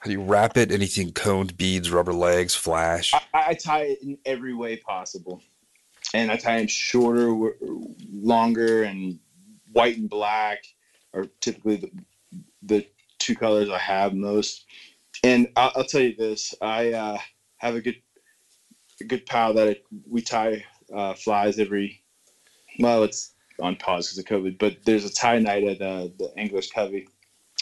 how 0.00 0.06
do 0.06 0.10
you 0.10 0.22
wrap 0.22 0.56
it? 0.56 0.72
Anything 0.72 1.12
coned, 1.12 1.56
beads, 1.56 1.92
rubber 1.92 2.12
legs, 2.12 2.56
flash? 2.56 3.14
I, 3.14 3.20
I 3.32 3.54
tie 3.54 3.82
it 3.82 4.02
in 4.02 4.18
every 4.26 4.52
way 4.52 4.76
possible. 4.76 5.40
And 6.14 6.30
I 6.30 6.36
tie 6.36 6.58
them 6.58 6.66
shorter, 6.66 7.34
longer, 8.12 8.82
and 8.82 9.18
white 9.72 9.96
and 9.96 10.08
black 10.08 10.64
are 11.14 11.26
typically 11.40 11.76
the 11.76 11.90
the 12.62 12.84
two 13.18 13.34
colors 13.34 13.68
I 13.70 13.78
have 13.78 14.14
most. 14.14 14.64
And 15.24 15.46
I'll, 15.56 15.72
I'll 15.76 15.84
tell 15.84 16.02
you 16.02 16.14
this: 16.16 16.54
I 16.60 16.92
uh, 16.92 17.18
have 17.58 17.74
a 17.74 17.80
good 17.80 17.96
a 19.00 19.04
good 19.04 19.24
pal 19.26 19.54
that 19.54 19.68
I, 19.68 19.76
we 20.08 20.20
tie 20.20 20.64
uh, 20.94 21.14
flies 21.14 21.58
every. 21.58 22.00
Well, 22.78 23.02
it's 23.02 23.32
on 23.60 23.76
pause 23.76 24.06
because 24.06 24.18
of 24.18 24.24
COVID, 24.24 24.58
but 24.58 24.74
there's 24.84 25.04
a 25.04 25.12
tie 25.12 25.38
night 25.38 25.64
at 25.64 25.80
uh, 25.80 26.08
the 26.18 26.32
Anglers 26.36 26.70
Covey, 26.70 27.06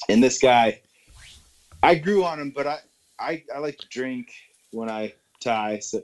and 0.08 0.22
this 0.22 0.38
guy, 0.38 0.78
I 1.82 1.96
grew 1.96 2.24
on 2.24 2.38
him, 2.40 2.52
but 2.54 2.66
I 2.66 2.78
I, 3.20 3.42
I 3.54 3.58
like 3.58 3.76
to 3.78 3.86
drink 3.88 4.32
when 4.70 4.88
I 4.88 5.12
tie, 5.40 5.78
so, 5.78 6.00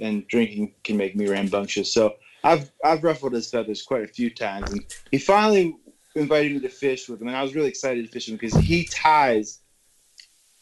and 0.00 0.26
drinking 0.28 0.74
can 0.84 0.96
make 0.96 1.16
me 1.16 1.28
rambunctious. 1.28 1.92
So 1.92 2.16
I've 2.44 2.70
I've 2.84 3.04
ruffled 3.04 3.32
his 3.32 3.50
feathers 3.50 3.82
quite 3.82 4.02
a 4.02 4.08
few 4.08 4.30
times, 4.30 4.72
and 4.72 4.84
he 5.10 5.18
finally 5.18 5.76
invited 6.14 6.52
me 6.52 6.60
to 6.60 6.68
fish 6.68 7.08
with 7.08 7.20
him, 7.20 7.28
and 7.28 7.36
I 7.36 7.42
was 7.42 7.54
really 7.54 7.68
excited 7.68 8.04
to 8.04 8.10
fish 8.10 8.26
with 8.26 8.40
him 8.40 8.48
because 8.48 8.66
he 8.66 8.84
ties 8.84 9.60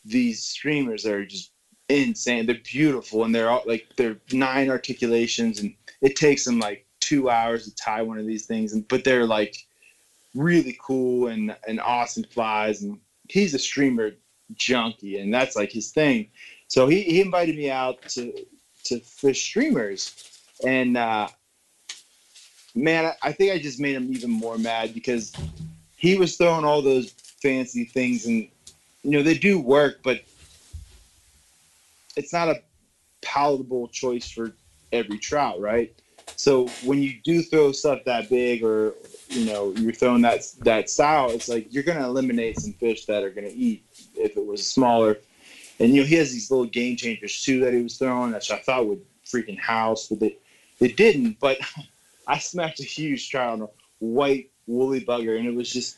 these 0.05 0.43
streamers 0.43 1.03
that 1.03 1.14
are 1.14 1.26
just 1.26 1.53
insane. 1.89 2.47
They're 2.47 2.57
beautiful, 2.64 3.24
and 3.24 3.34
they're 3.34 3.49
all 3.49 3.62
like 3.66 3.86
they're 3.97 4.18
nine 4.32 4.70
articulations, 4.70 5.61
and 5.61 5.74
it 6.01 6.16
takes 6.16 6.45
them 6.45 6.59
like 6.59 6.86
two 7.01 7.30
hours 7.30 7.64
to 7.64 7.74
tie 7.74 8.03
one 8.03 8.18
of 8.18 8.26
these 8.26 8.47
things, 8.47 8.72
and 8.72 8.86
but 8.89 9.05
they're 9.05 9.26
like 9.26 9.57
really 10.34 10.76
cool 10.80 11.28
and 11.28 11.57
and 11.66 11.80
awesome 11.80 12.24
flies, 12.24 12.82
and 12.82 12.99
he's 13.28 13.55
a 13.55 13.59
streamer 13.59 14.12
junkie, 14.55 15.18
and 15.18 15.32
that's 15.32 15.57
like 15.57 15.70
his 15.70 15.91
thing. 15.91 16.28
So 16.68 16.86
he, 16.86 17.03
he 17.03 17.20
invited 17.20 17.57
me 17.57 17.70
out 17.70 18.03
to 18.11 18.32
to 18.89 19.01
fish 19.01 19.43
streamers, 19.43 20.41
and 20.64 20.97
uh, 20.97 21.28
man, 22.74 23.07
I, 23.07 23.28
I 23.28 23.32
think 23.32 23.53
I 23.53 23.59
just 23.59 23.80
made 23.80 23.95
him 23.95 24.12
even 24.12 24.30
more 24.30 24.59
mad 24.59 24.95
because 24.95 25.32
he 25.97 26.16
was 26.16 26.36
throwing 26.36 26.64
all 26.64 26.82
those 26.82 27.11
fancy 27.43 27.84
things, 27.84 28.26
and 28.26 28.49
you 29.03 29.11
know 29.11 29.22
they 29.22 29.36
do 29.36 29.59
work, 29.59 29.99
but 30.03 30.20
it's 32.16 32.32
not 32.32 32.49
a 32.49 32.61
palatable 33.22 33.89
choice 33.89 34.30
for 34.30 34.53
every 34.93 35.18
trout, 35.18 35.61
right? 35.61 35.93
So 36.36 36.66
when 36.84 37.03
you 37.03 37.14
do 37.24 37.43
throw 37.43 37.72
stuff 37.72 38.05
that 38.05 38.28
big, 38.28 38.62
or 38.62 38.95
you 39.28 39.47
know 39.47 39.72
you're 39.76 39.93
throwing 39.93 40.22
that 40.22 40.43
that 40.61 40.89
style, 40.91 41.30
it's 41.30 41.49
like 41.49 41.72
you're 41.72 41.82
gonna 41.82 42.07
eliminate 42.07 42.59
some 42.61 42.72
fish 42.74 43.07
that 43.07 43.22
are 43.22 43.30
gonna 43.30 43.51
eat 43.53 43.84
if 44.14 44.36
it 44.36 44.45
was 44.45 44.66
smaller. 44.66 45.18
And 45.81 45.95
you 45.95 46.03
know 46.03 46.07
he 46.07 46.16
has 46.16 46.33
these 46.33 46.51
little 46.51 46.66
game 46.66 46.97
changers 46.97 47.43
too 47.43 47.61
that 47.61 47.72
he 47.72 47.83
was 47.83 47.97
throwing, 47.97 48.33
that 48.33 48.51
I 48.51 48.59
thought 48.59 48.87
would 48.87 49.05
freaking 49.24 49.59
house, 49.59 50.09
but 50.09 50.20
they 50.20 50.37
they 50.79 50.89
didn't. 50.89 51.39
But 51.41 51.59
I 52.26 52.39
smacked 52.39 52.81
a 52.81 52.85
huge 52.85 53.31
trout 53.31 53.55
on 53.55 53.62
a 53.62 53.68
white 54.01 54.51
woolly 54.66 55.01
bugger, 55.01 55.39
and 55.39 55.47
it 55.47 55.55
was 55.55 55.72
just 55.72 55.97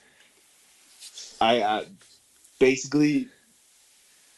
I 1.41 1.85
basically 2.59 3.29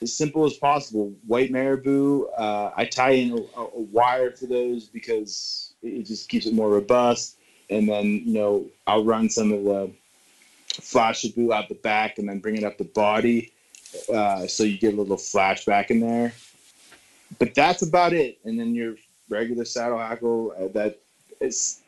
as 0.03 0.17
simple 0.17 0.45
as 0.45 0.55
possible. 0.55 1.13
White 1.27 1.51
marabou. 1.51 2.27
Uh, 2.37 2.71
I 2.77 2.85
tie 2.85 3.11
in 3.11 3.33
a, 3.33 3.61
a 3.61 3.81
wire 3.81 4.33
for 4.33 4.47
those 4.47 4.87
because 4.87 5.73
it 5.83 6.07
just 6.07 6.29
keeps 6.29 6.47
it 6.47 6.55
more 6.55 6.69
robust. 6.69 7.39
And 7.71 7.89
then 7.89 8.07
you 8.07 8.35
know 8.35 8.67
I'll 8.87 9.05
run 9.05 9.31
some 9.31 9.53
of 9.53 9.65
the 9.65 9.91
flash 10.75 11.25
out 11.25 11.69
the 11.69 11.79
back 11.83 12.19
and 12.19 12.29
then 12.29 12.39
bring 12.39 12.57
it 12.57 12.65
up 12.65 12.79
the 12.79 12.85
body, 12.85 13.53
uh, 14.13 14.47
so 14.47 14.65
you 14.65 14.79
get 14.79 14.95
a 14.95 14.97
little 14.97 15.17
flashback 15.17 15.91
in 15.91 16.01
there. 16.01 16.33
But 17.39 17.55
that's 17.55 17.83
about 17.83 18.13
it. 18.13 18.39
And 18.45 18.59
then 18.59 18.75
your 18.75 18.95
regular 19.29 19.65
saddle 19.65 19.99
hackle 19.99 20.55
uh, 20.59 20.69
that 20.75 20.99
is 21.41 21.81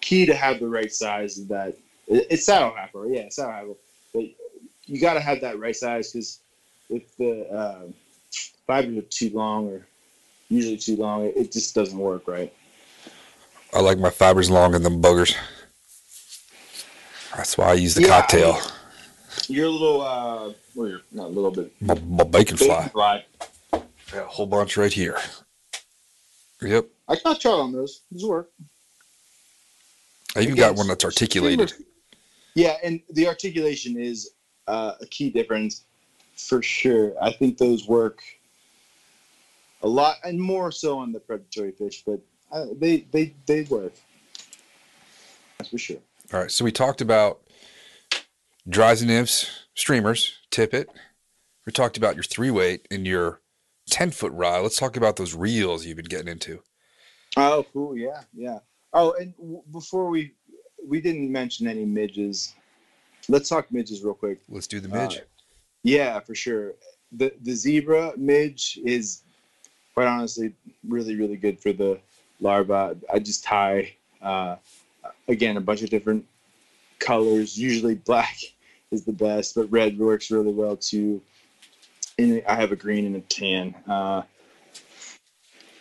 key 0.00 0.26
to 0.26 0.34
have 0.34 0.60
the 0.60 0.68
right 0.68 0.92
size 0.92 1.38
of 1.38 1.48
that. 1.48 1.76
It's 2.06 2.46
saddle 2.46 2.74
hackle, 2.74 3.08
yeah, 3.10 3.28
saddle 3.30 3.52
hackle. 3.52 3.78
But 4.14 4.24
you 4.84 5.00
got 5.00 5.14
to 5.14 5.20
have 5.20 5.40
that 5.42 5.58
right 5.58 5.76
size 5.76 6.12
because 6.12 6.40
if 6.90 7.16
the 7.16 7.46
uh, 7.50 7.82
fibers 8.66 8.96
are 8.96 9.02
too 9.02 9.30
long 9.34 9.68
or 9.68 9.86
usually 10.48 10.78
too 10.78 10.96
long, 10.96 11.24
it, 11.26 11.36
it 11.36 11.52
just 11.52 11.74
doesn't 11.74 11.98
work 11.98 12.26
right. 12.26 12.52
I 13.74 13.80
like 13.80 13.98
my 13.98 14.08
fibers 14.10 14.50
longer 14.50 14.78
than 14.78 15.02
buggers. 15.02 15.36
That's 17.36 17.58
why 17.58 17.66
I 17.66 17.74
use 17.74 17.94
the 17.94 18.02
Yeah, 18.02 18.16
I 18.16 18.20
cocktail. 18.20 18.52
mean- 18.54 18.62
You're 19.48 19.68
little, 19.68 20.02
uh, 20.02 20.52
well, 20.74 20.88
you're 20.88 21.00
not 21.12 21.26
a 21.26 21.28
little 21.28 21.50
bit. 21.50 21.72
my, 21.80 21.94
my 21.94 22.24
bacon 22.24 22.56
fly. 22.56 22.88
fly. 22.88 23.24
Got 23.70 23.82
a 24.14 24.26
whole 24.26 24.46
bunch 24.46 24.76
right 24.76 24.92
here. 24.92 25.18
Yep. 26.62 26.86
I 27.08 27.16
got 27.16 27.40
trout 27.40 27.60
on 27.60 27.72
those. 27.72 28.02
Those 28.10 28.24
work. 28.24 28.50
I 30.36 30.40
even 30.40 30.56
got 30.56 30.76
one 30.76 30.88
that's 30.88 31.04
articulated. 31.04 31.72
Yeah, 32.54 32.76
and 32.82 33.00
the 33.10 33.26
articulation 33.28 33.98
is 33.98 34.30
uh, 34.66 34.94
a 35.00 35.06
key 35.06 35.30
difference 35.30 35.84
for 36.36 36.62
sure. 36.62 37.12
I 37.22 37.32
think 37.32 37.58
those 37.58 37.86
work 37.86 38.20
a 39.82 39.88
lot, 39.88 40.16
and 40.24 40.40
more 40.40 40.72
so 40.72 40.98
on 40.98 41.12
the 41.12 41.20
predatory 41.20 41.72
fish, 41.72 42.02
but 42.04 42.20
uh, 42.52 42.66
they 42.78 43.06
they 43.12 43.34
they 43.46 43.62
work. 43.64 43.92
That's 45.58 45.70
for 45.70 45.78
sure. 45.78 45.98
All 46.32 46.40
right. 46.40 46.50
So 46.50 46.64
we 46.64 46.72
talked 46.72 47.00
about 47.00 47.40
dries 48.68 49.00
and 49.00 49.10
nymphs, 49.10 49.66
streamers, 49.74 50.38
tippet. 50.50 50.88
We 51.66 51.72
talked 51.72 51.96
about 51.96 52.14
your 52.14 52.24
three 52.24 52.50
weight 52.50 52.86
and 52.90 53.06
your 53.06 53.40
10 53.90 54.10
foot 54.10 54.32
rod. 54.32 54.62
Let's 54.62 54.76
talk 54.78 54.96
about 54.96 55.16
those 55.16 55.34
reels 55.34 55.84
you've 55.84 55.96
been 55.96 56.06
getting 56.06 56.28
into. 56.28 56.62
Oh, 57.36 57.64
cool. 57.72 57.96
Yeah, 57.96 58.22
yeah. 58.34 58.58
Oh, 58.92 59.12
and 59.12 59.36
w- 59.36 59.62
before 59.70 60.08
we 60.08 60.32
we 60.86 61.00
didn't 61.00 61.30
mention 61.30 61.66
any 61.66 61.84
midges. 61.84 62.54
Let's 63.28 63.48
talk 63.48 63.70
midges 63.70 64.02
real 64.02 64.14
quick. 64.14 64.40
Let's 64.48 64.66
do 64.66 64.80
the 64.80 64.88
midge. 64.88 65.18
Uh, 65.18 65.22
Yeah, 65.82 66.20
for 66.20 66.34
sure. 66.34 66.74
The 67.12 67.32
the 67.42 67.52
zebra 67.52 68.14
midge 68.16 68.78
is 68.84 69.22
quite 69.94 70.06
honestly 70.06 70.54
really 70.86 71.16
really 71.16 71.36
good 71.36 71.60
for 71.60 71.72
the 71.72 72.00
larva. 72.40 72.96
I 73.12 73.18
just 73.18 73.44
tie 73.44 73.94
uh, 74.22 74.56
again 75.28 75.56
a 75.58 75.60
bunch 75.60 75.82
of 75.82 75.90
different 75.90 76.24
colors. 76.98 77.58
Usually 77.58 77.94
black 77.94 78.36
is 78.90 79.04
the 79.04 79.12
best, 79.12 79.54
but 79.54 79.70
red 79.70 79.98
works 79.98 80.30
really 80.30 80.52
well 80.52 80.76
too. 80.76 81.20
And 82.18 82.42
I 82.48 82.54
have 82.54 82.72
a 82.72 82.76
green 82.76 83.06
and 83.06 83.16
a 83.16 83.20
tan. 83.20 83.74
Uh, 83.88 84.22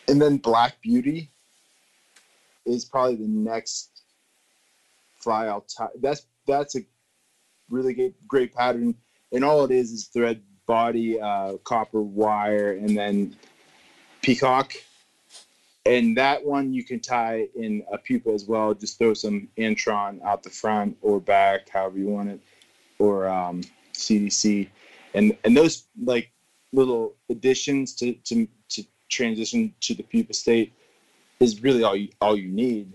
and 0.08 0.22
then 0.22 0.38
black 0.38 0.82
beauty 0.82 1.32
is 2.66 2.86
probably 2.86 3.16
the 3.16 3.28
next 3.28 4.02
fly 5.20 5.48
I'll 5.48 5.62
tie. 5.62 5.88
That's 6.00 6.26
that's 6.46 6.76
a 6.76 6.82
really 7.70 7.94
great, 7.94 8.28
great 8.28 8.54
pattern 8.54 8.96
and 9.32 9.44
all 9.44 9.66
it 9.66 9.72
is 9.72 9.92
is 9.92 10.06
thread 10.06 10.42
body, 10.66 11.20
uh, 11.20 11.58
copper 11.64 12.02
wire, 12.02 12.74
and 12.74 12.98
then 12.98 13.36
peacock. 14.22 14.74
And 15.86 16.18
that 16.18 16.44
one 16.44 16.74
you 16.74 16.84
can 16.84 17.00
tie 17.00 17.48
in 17.56 17.84
a 17.92 17.98
pupa 17.98 18.32
as 18.32 18.46
well. 18.46 18.74
Just 18.74 18.98
throw 18.98 19.14
some 19.14 19.48
Antron 19.58 20.22
out 20.24 20.44
the 20.44 20.50
front 20.50 20.98
or 21.02 21.20
back, 21.20 21.70
however 21.70 21.98
you 21.98 22.08
want 22.08 22.30
it, 22.30 22.42
or 23.00 23.28
um, 23.28 23.62
CDC, 23.94 24.70
and 25.14 25.38
and 25.44 25.56
those 25.56 25.88
like 26.04 26.32
little 26.74 27.16
additions 27.30 27.96
to 27.96 28.14
to 28.26 28.48
to 28.70 28.84
transition 29.10 29.74
to 29.82 29.94
the 29.94 30.04
pupa 30.04 30.34
state 30.34 30.74
is 31.40 31.62
really 31.62 31.84
all 31.84 31.96
you 31.96 32.10
all 32.22 32.38
you 32.38 32.50
need. 32.50 32.94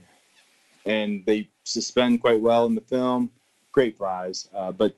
And 0.85 1.23
they 1.27 1.49
suspend 1.65 2.21
quite 2.21 2.41
well 2.41 2.67
in 2.67 2.75
the 2.75 2.81
film. 2.81 3.31
Great 3.71 3.97
flies, 3.97 4.49
uh, 4.55 4.73
but 4.73 4.95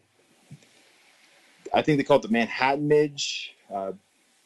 I 1.72 1.82
think 1.82 1.98
they 1.98 2.04
call 2.04 2.16
it 2.16 2.22
the 2.22 2.28
Manhattan 2.28 2.88
Midge. 2.88 3.54
Uh, 3.72 3.92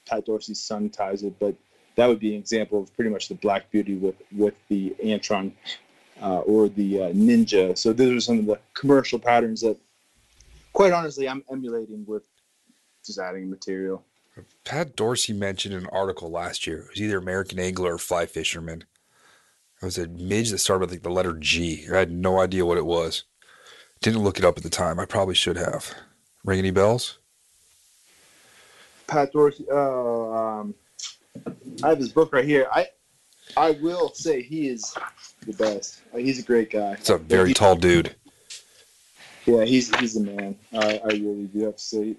Pat 0.07 0.25
Dorsey's 0.25 0.61
son 0.61 0.89
ties 0.89 1.23
it, 1.23 1.39
but 1.39 1.55
that 1.97 2.07
would 2.07 2.19
be 2.19 2.35
an 2.35 2.41
example 2.41 2.81
of 2.81 2.95
pretty 2.95 3.11
much 3.11 3.29
the 3.29 3.35
Black 3.35 3.71
Beauty 3.71 3.95
with 3.95 4.17
with 4.33 4.55
the 4.69 4.95
Antron 5.03 5.53
uh, 6.23 6.41
or 6.41 6.69
the 6.69 7.03
uh, 7.03 7.09
Ninja. 7.11 7.77
So 7.77 7.93
those 7.93 8.17
are 8.17 8.21
some 8.21 8.39
of 8.39 8.47
the 8.47 8.59
commercial 8.75 9.19
patterns 9.19 9.61
that, 9.63 9.77
quite 10.79 10.93
honestly, 10.93 11.29
I'm 11.29 11.43
emulating 11.51 12.05
with 12.07 12.29
just 13.05 13.19
adding 13.19 13.51
material. 13.51 14.05
Pat 14.65 14.95
Dorsey 14.95 15.33
mentioned 15.33 15.75
an 15.75 15.89
article 15.91 16.31
last 16.31 16.69
year. 16.69 16.83
It 16.83 16.91
was 16.91 17.01
either 17.03 17.19
American 17.19 17.59
Angler 17.59 17.95
or 17.95 17.99
Fly 17.99 18.27
Fisherman. 18.27 18.85
It 19.83 19.85
was 19.85 19.99
a 19.99 20.07
midge 20.07 20.51
that 20.51 20.59
started 20.59 20.83
with 20.83 20.93
like 20.93 21.03
the 21.03 21.11
letter 21.11 21.33
G. 21.33 21.85
I 21.93 21.97
had 21.97 22.13
no 22.13 22.39
idea 22.39 22.65
what 22.65 22.79
it 22.79 22.87
was. 22.87 23.25
Didn't 24.03 24.23
look 24.23 24.39
it 24.39 24.45
up 24.45 24.57
at 24.57 24.63
the 24.63 24.71
time. 24.71 25.01
I 25.01 25.05
probably 25.05 25.35
should 25.35 25.57
have. 25.57 25.93
Ring 26.45 26.61
any 26.61 26.71
bells? 26.71 27.19
Pat 29.09 29.33
Dorsey. 29.33 29.67
Uh, 29.69 30.31
um, 30.31 30.77
I 31.83 31.89
have 31.89 31.99
his 31.99 32.13
book 32.13 32.33
right 32.33 32.45
here. 32.45 32.69
I 32.73 32.87
I 33.57 33.73
will 33.83 34.15
say 34.15 34.43
he 34.43 34.69
is 34.69 34.95
the 35.45 35.55
best. 35.55 36.03
He's 36.15 36.39
a 36.39 36.45
great 36.45 36.71
guy. 36.71 36.93
It's 36.93 37.11
a 37.11 37.19
very 37.19 37.53
tall 37.53 37.75
dude. 37.75 38.15
Yeah, 39.49 39.65
he's 39.65 39.95
he's 39.99 40.15
a 40.17 40.21
man. 40.21 40.57
I, 40.75 41.01
I 41.03 41.09
really 41.15 41.47
do 41.47 41.65
have 41.65 41.77
to 41.77 41.83
say. 41.83 42.17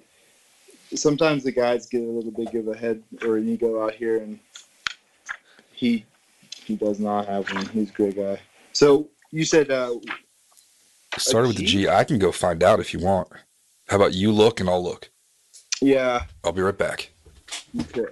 Sometimes 0.96 1.44
the 1.44 1.52
guys 1.52 1.86
get 1.86 2.02
a 2.02 2.06
little 2.06 2.32
big 2.32 2.56
of 2.56 2.68
a 2.68 2.76
head 2.76 3.04
or 3.24 3.38
an 3.38 3.48
ego 3.48 3.84
out 3.84 3.94
here, 3.94 4.18
and 4.18 4.40
he 5.72 6.06
He 6.66 6.76
does 6.76 7.00
not 7.00 7.28
have 7.28 7.52
one. 7.54 7.68
He's 7.68 7.92
a 7.92 7.94
great 7.94 8.16
guy. 8.16 8.40
So 8.74 9.10
you 9.30 9.46
said 9.46 9.70
uh, 9.70 9.94
Started 11.18 11.50
with 11.50 11.58
the 11.58 11.66
G. 11.66 11.88
I 11.88 12.04
can 12.04 12.18
go 12.18 12.32
find 12.32 12.64
out 12.64 12.80
if 12.80 12.94
you 12.94 13.00
want. 13.00 13.28
How 13.88 13.98
about 13.98 14.14
you 14.16 14.32
look 14.32 14.60
and 14.60 14.68
I'll 14.68 14.84
look? 14.84 15.12
yeah. 15.82 16.24
I'll 16.44 16.52
be 16.52 16.62
right 16.62 16.78
back. 16.78 17.12
Okay. 17.80 18.12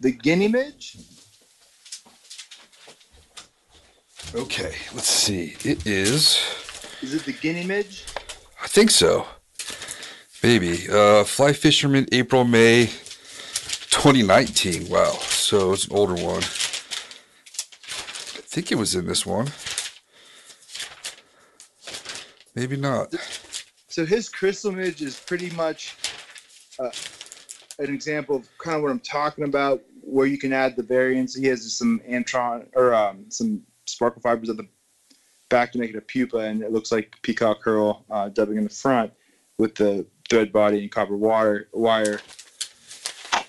The 0.00 0.12
guinea 0.12 0.48
midge? 0.48 0.96
Okay, 4.34 4.74
let's 4.94 5.08
see. 5.08 5.56
It 5.64 5.86
is. 5.86 6.38
Is 7.02 7.14
it 7.14 7.24
the 7.24 7.32
guinea 7.32 7.64
midge? 7.64 8.04
I 8.62 8.68
think 8.68 8.90
so. 8.90 9.26
Maybe. 10.42 10.88
Uh, 10.88 11.24
Fly 11.24 11.52
Fisherman, 11.52 12.06
April, 12.12 12.44
May 12.44 12.86
2019. 12.86 14.88
Wow. 14.88 15.12
So 15.20 15.72
it's 15.72 15.86
an 15.86 15.96
older 15.96 16.14
one. 16.14 16.38
I 16.38 16.40
think 18.44 18.70
it 18.70 18.76
was 18.76 18.94
in 18.94 19.06
this 19.06 19.26
one. 19.26 19.48
Maybe 22.54 22.76
not. 22.76 23.14
So 23.88 24.04
his 24.04 24.28
crystal 24.28 24.70
midge 24.70 25.02
is 25.02 25.18
pretty 25.18 25.50
much 25.50 25.96
uh, 26.78 26.90
an 27.78 27.94
example 27.94 28.36
of 28.36 28.48
kind 28.58 28.76
of 28.76 28.82
what 28.82 28.90
I'm 28.90 29.00
talking 29.00 29.44
about, 29.44 29.82
where 30.02 30.26
you 30.26 30.38
can 30.38 30.52
add 30.52 30.76
the 30.76 30.82
variance. 30.82 31.34
He 31.34 31.46
has 31.46 31.72
some 31.72 32.00
antron 32.08 32.66
or 32.74 32.94
um, 32.94 33.26
some 33.28 33.62
sparkle 33.86 34.20
fibers 34.20 34.50
at 34.50 34.56
the 34.56 34.66
back 35.48 35.72
to 35.72 35.78
make 35.78 35.90
it 35.90 35.96
a 35.96 36.00
pupa, 36.00 36.38
and 36.38 36.62
it 36.62 36.72
looks 36.72 36.92
like 36.92 37.14
peacock 37.22 37.62
herl 37.62 38.04
uh, 38.10 38.28
dubbing 38.28 38.58
in 38.58 38.64
the 38.64 38.70
front 38.70 39.12
with 39.58 39.74
the 39.74 40.06
thread 40.28 40.52
body 40.52 40.82
and 40.82 40.90
copper 40.90 41.16
wire. 41.16 41.68
Wire. 41.72 42.20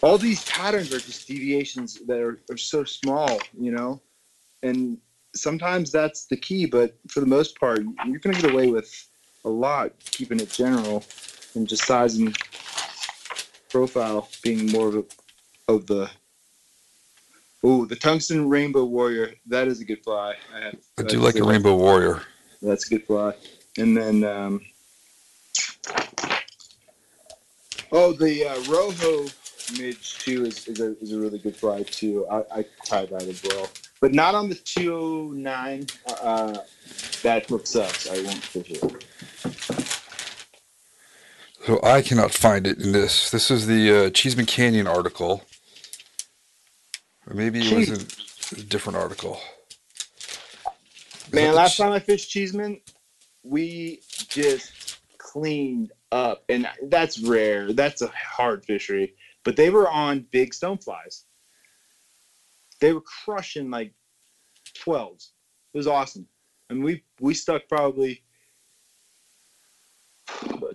All 0.01 0.17
these 0.17 0.43
patterns 0.45 0.93
are 0.93 0.99
just 0.99 1.27
deviations 1.27 1.95
that 2.07 2.19
are, 2.19 2.39
are 2.49 2.57
so 2.57 2.85
small, 2.85 3.39
you 3.59 3.71
know, 3.71 4.01
and 4.63 4.97
sometimes 5.35 5.91
that's 5.91 6.25
the 6.25 6.37
key. 6.37 6.65
But 6.65 6.97
for 7.09 7.19
the 7.19 7.25
most 7.25 7.59
part, 7.59 7.81
you're 8.05 8.19
gonna 8.19 8.39
get 8.39 8.51
away 8.51 8.67
with 8.67 9.07
a 9.45 9.49
lot 9.49 9.93
keeping 9.99 10.39
it 10.39 10.51
general 10.51 11.03
and 11.55 11.67
just 11.67 11.85
size 11.85 12.15
and 12.15 12.35
profile 13.69 14.27
being 14.43 14.71
more 14.71 14.89
of, 14.89 14.95
a, 14.95 15.03
of 15.73 15.87
the 15.87 16.09
oh 17.63 17.85
the 17.85 17.95
tungsten 17.95 18.49
rainbow 18.49 18.83
warrior. 18.83 19.33
That 19.47 19.67
is 19.67 19.79
a 19.79 19.85
good 19.85 20.03
fly. 20.03 20.35
I, 20.55 20.59
have, 20.65 20.75
I 20.97 21.03
do 21.03 21.19
like 21.19 21.35
a 21.35 21.43
Rainbow 21.43 21.75
Warrior. 21.75 22.21
that's 22.61 22.87
a 22.87 22.89
good 22.89 23.05
fly. 23.05 23.33
And 23.77 23.95
then 23.95 24.23
um 24.23 24.61
oh 27.91 28.13
the 28.13 28.45
uh, 28.45 28.71
rojo 28.71 29.27
midge 29.77 30.17
too 30.19 30.45
is, 30.45 30.67
is, 30.67 30.79
a, 30.79 30.97
is 30.99 31.11
a 31.11 31.19
really 31.19 31.39
good 31.39 31.55
fly 31.55 31.83
too. 31.83 32.25
I, 32.27 32.43
I 32.51 32.65
try 32.85 33.05
that 33.05 33.23
as 33.23 33.43
well. 33.43 33.69
But 34.01 34.13
not 34.13 34.33
on 34.33 34.49
the 34.49 34.55
209 34.55 35.87
uh 36.21 36.57
that 37.21 37.45
hook 37.47 37.67
sucks. 37.67 38.09
I 38.09 38.21
won't 38.23 38.43
fish 38.43 38.71
it 38.71 39.78
So 41.69 41.79
I 41.83 42.01
cannot 42.01 42.31
find 42.31 42.65
it 42.65 42.79
in 42.79 42.93
this. 42.93 43.29
This 43.29 43.51
is 43.51 43.67
the 43.67 43.91
uh, 43.91 44.09
Cheesman 44.09 44.47
Canyon 44.47 44.87
article. 44.87 45.43
Or 47.27 47.35
maybe 47.35 47.59
it 47.59 47.71
was 47.71 47.89
in 47.91 48.59
a 48.59 48.63
different 48.63 48.97
article. 48.97 49.39
Is 51.27 51.31
Man, 51.31 51.53
last 51.53 51.77
Che- 51.77 51.83
time 51.83 51.91
I 51.91 51.99
fished 51.99 52.31
Cheesman, 52.31 52.81
we 53.43 54.01
just 54.29 54.97
cleaned 55.19 55.91
up, 56.11 56.43
and 56.49 56.67
that's 56.87 57.19
rare. 57.19 57.71
That's 57.71 58.01
a 58.01 58.07
hard 58.07 58.65
fishery, 58.65 59.13
but 59.43 59.55
they 59.55 59.69
were 59.69 59.87
on 59.87 60.25
big 60.31 60.55
stoneflies. 60.55 61.25
They 62.81 62.93
were 62.93 63.01
crushing 63.01 63.69
like 63.69 63.93
twelves. 64.73 65.33
It 65.75 65.77
was 65.77 65.85
awesome, 65.85 66.25
and 66.71 66.83
we 66.83 67.03
we 67.19 67.35
stuck 67.35 67.67
probably 67.69 68.23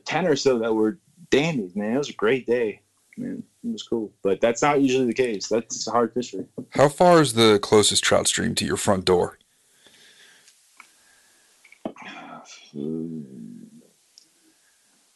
ten 0.05 0.27
or 0.27 0.37
so 0.37 0.59
that 0.59 0.73
were 0.73 0.99
dandies. 1.31 1.75
Man, 1.75 1.95
it 1.95 1.99
was 1.99 2.11
a 2.11 2.15
great 2.15 2.47
day. 2.47 2.81
Man, 3.17 3.43
it 3.63 3.73
was 3.73 3.83
cool, 3.83 4.13
but 4.23 4.41
that's 4.41 4.61
not 4.61 4.81
usually 4.81 5.07
the 5.07 5.15
case. 5.15 5.49
That's 5.49 5.87
a 5.87 5.91
hard 5.91 6.13
fishery. 6.13 6.47
How 6.71 6.89
far 6.89 7.21
is 7.21 7.35
the 7.35 7.59
closest 7.61 8.03
trout 8.03 8.27
stream 8.27 8.55
to 8.57 8.65
your 8.65 8.77
front 8.77 9.05
door? 9.05 9.39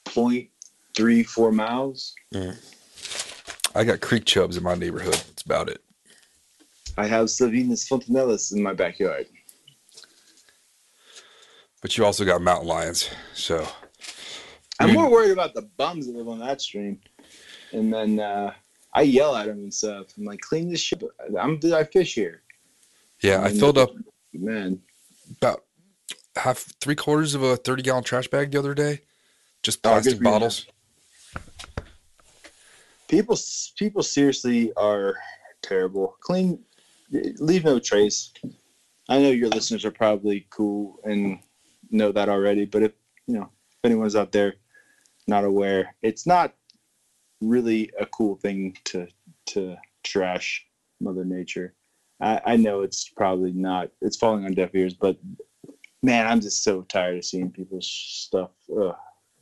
Point 0.04 0.48
three 0.94 1.22
four 1.22 1.52
miles. 1.52 2.14
Mm. 2.32 2.56
I 3.74 3.84
got 3.84 4.00
creek 4.00 4.24
chubs 4.24 4.56
in 4.56 4.62
my 4.62 4.74
neighborhood. 4.74 5.14
That's 5.14 5.42
about 5.42 5.68
it. 5.68 5.82
I 6.96 7.06
have 7.06 7.26
Salvelinus 7.26 7.88
fontinalis 7.88 8.52
in 8.52 8.62
my 8.62 8.72
backyard. 8.72 9.26
But 11.80 11.96
you 11.96 12.04
also 12.04 12.24
got 12.24 12.42
mountain 12.42 12.66
lions. 12.66 13.08
So 13.34 13.68
I'm 14.80 14.92
more 14.94 15.10
worried 15.10 15.32
about 15.32 15.54
the 15.54 15.62
bums 15.62 16.06
that 16.06 16.14
live 16.14 16.28
on 16.28 16.38
that 16.40 16.60
stream. 16.60 17.00
And 17.72 17.92
then 17.92 18.20
uh, 18.20 18.52
I 18.94 19.02
yell 19.02 19.34
at 19.36 19.46
them 19.46 19.58
and 19.58 19.74
stuff. 19.74 20.06
I'm 20.16 20.24
like, 20.24 20.40
clean 20.40 20.70
this 20.70 20.80
shit. 20.80 21.02
I'm 21.38 21.58
do 21.58 21.74
I 21.74 21.84
fish 21.84 22.14
here. 22.14 22.42
yeah, 23.22 23.42
I 23.42 23.50
filled 23.50 23.78
up 23.78 23.90
Man, 24.32 24.80
about 25.38 25.64
half 26.36 26.58
three 26.80 26.94
quarters 26.94 27.34
of 27.34 27.42
a 27.42 27.56
30 27.56 27.82
gallon 27.82 28.04
trash 28.04 28.28
bag 28.28 28.52
the 28.52 28.58
other 28.58 28.74
day. 28.74 29.00
Just 29.62 29.80
Oh, 29.84 29.90
plastic 29.90 30.18
you, 30.18 30.22
bottles. 30.24 30.66
people 33.08 33.36
people 33.76 34.02
seriously 34.02 34.72
are 34.76 35.16
terrible. 35.62 36.16
Clean, 36.20 36.58
leave 37.10 37.64
no 37.64 37.78
trace. 37.78 38.32
I 39.08 39.18
know 39.20 39.30
your 39.30 39.48
listeners 39.48 39.84
are 39.84 39.90
probably 39.90 40.46
cool 40.50 41.00
and 41.04 41.40
know 41.90 42.12
that 42.12 42.28
already, 42.28 42.64
but 42.66 42.82
if 42.82 42.92
you 43.26 43.34
know 43.34 43.50
if 43.72 43.78
anyone's 43.84 44.14
out 44.16 44.30
there 44.32 44.54
not 45.28 45.44
aware, 45.44 45.94
it's 46.02 46.26
not 46.26 46.54
really 47.40 47.90
a 47.98 48.06
cool 48.06 48.36
thing 48.36 48.76
to 48.84 49.06
to 49.46 49.76
trash 50.02 50.66
Mother 51.00 51.24
Nature. 51.24 51.74
I, 52.20 52.40
I 52.44 52.56
know 52.56 52.82
it's 52.82 53.08
probably 53.08 53.52
not. 53.52 53.90
It's 54.00 54.16
falling 54.16 54.44
on 54.44 54.52
deaf 54.52 54.74
ears, 54.74 54.94
but 54.94 55.16
man, 56.02 56.26
I'm 56.26 56.40
just 56.40 56.64
so 56.64 56.82
tired 56.82 57.18
of 57.18 57.24
seeing 57.24 57.50
people's 57.50 57.88
stuff. 57.88 58.50
Ugh. 58.76 58.94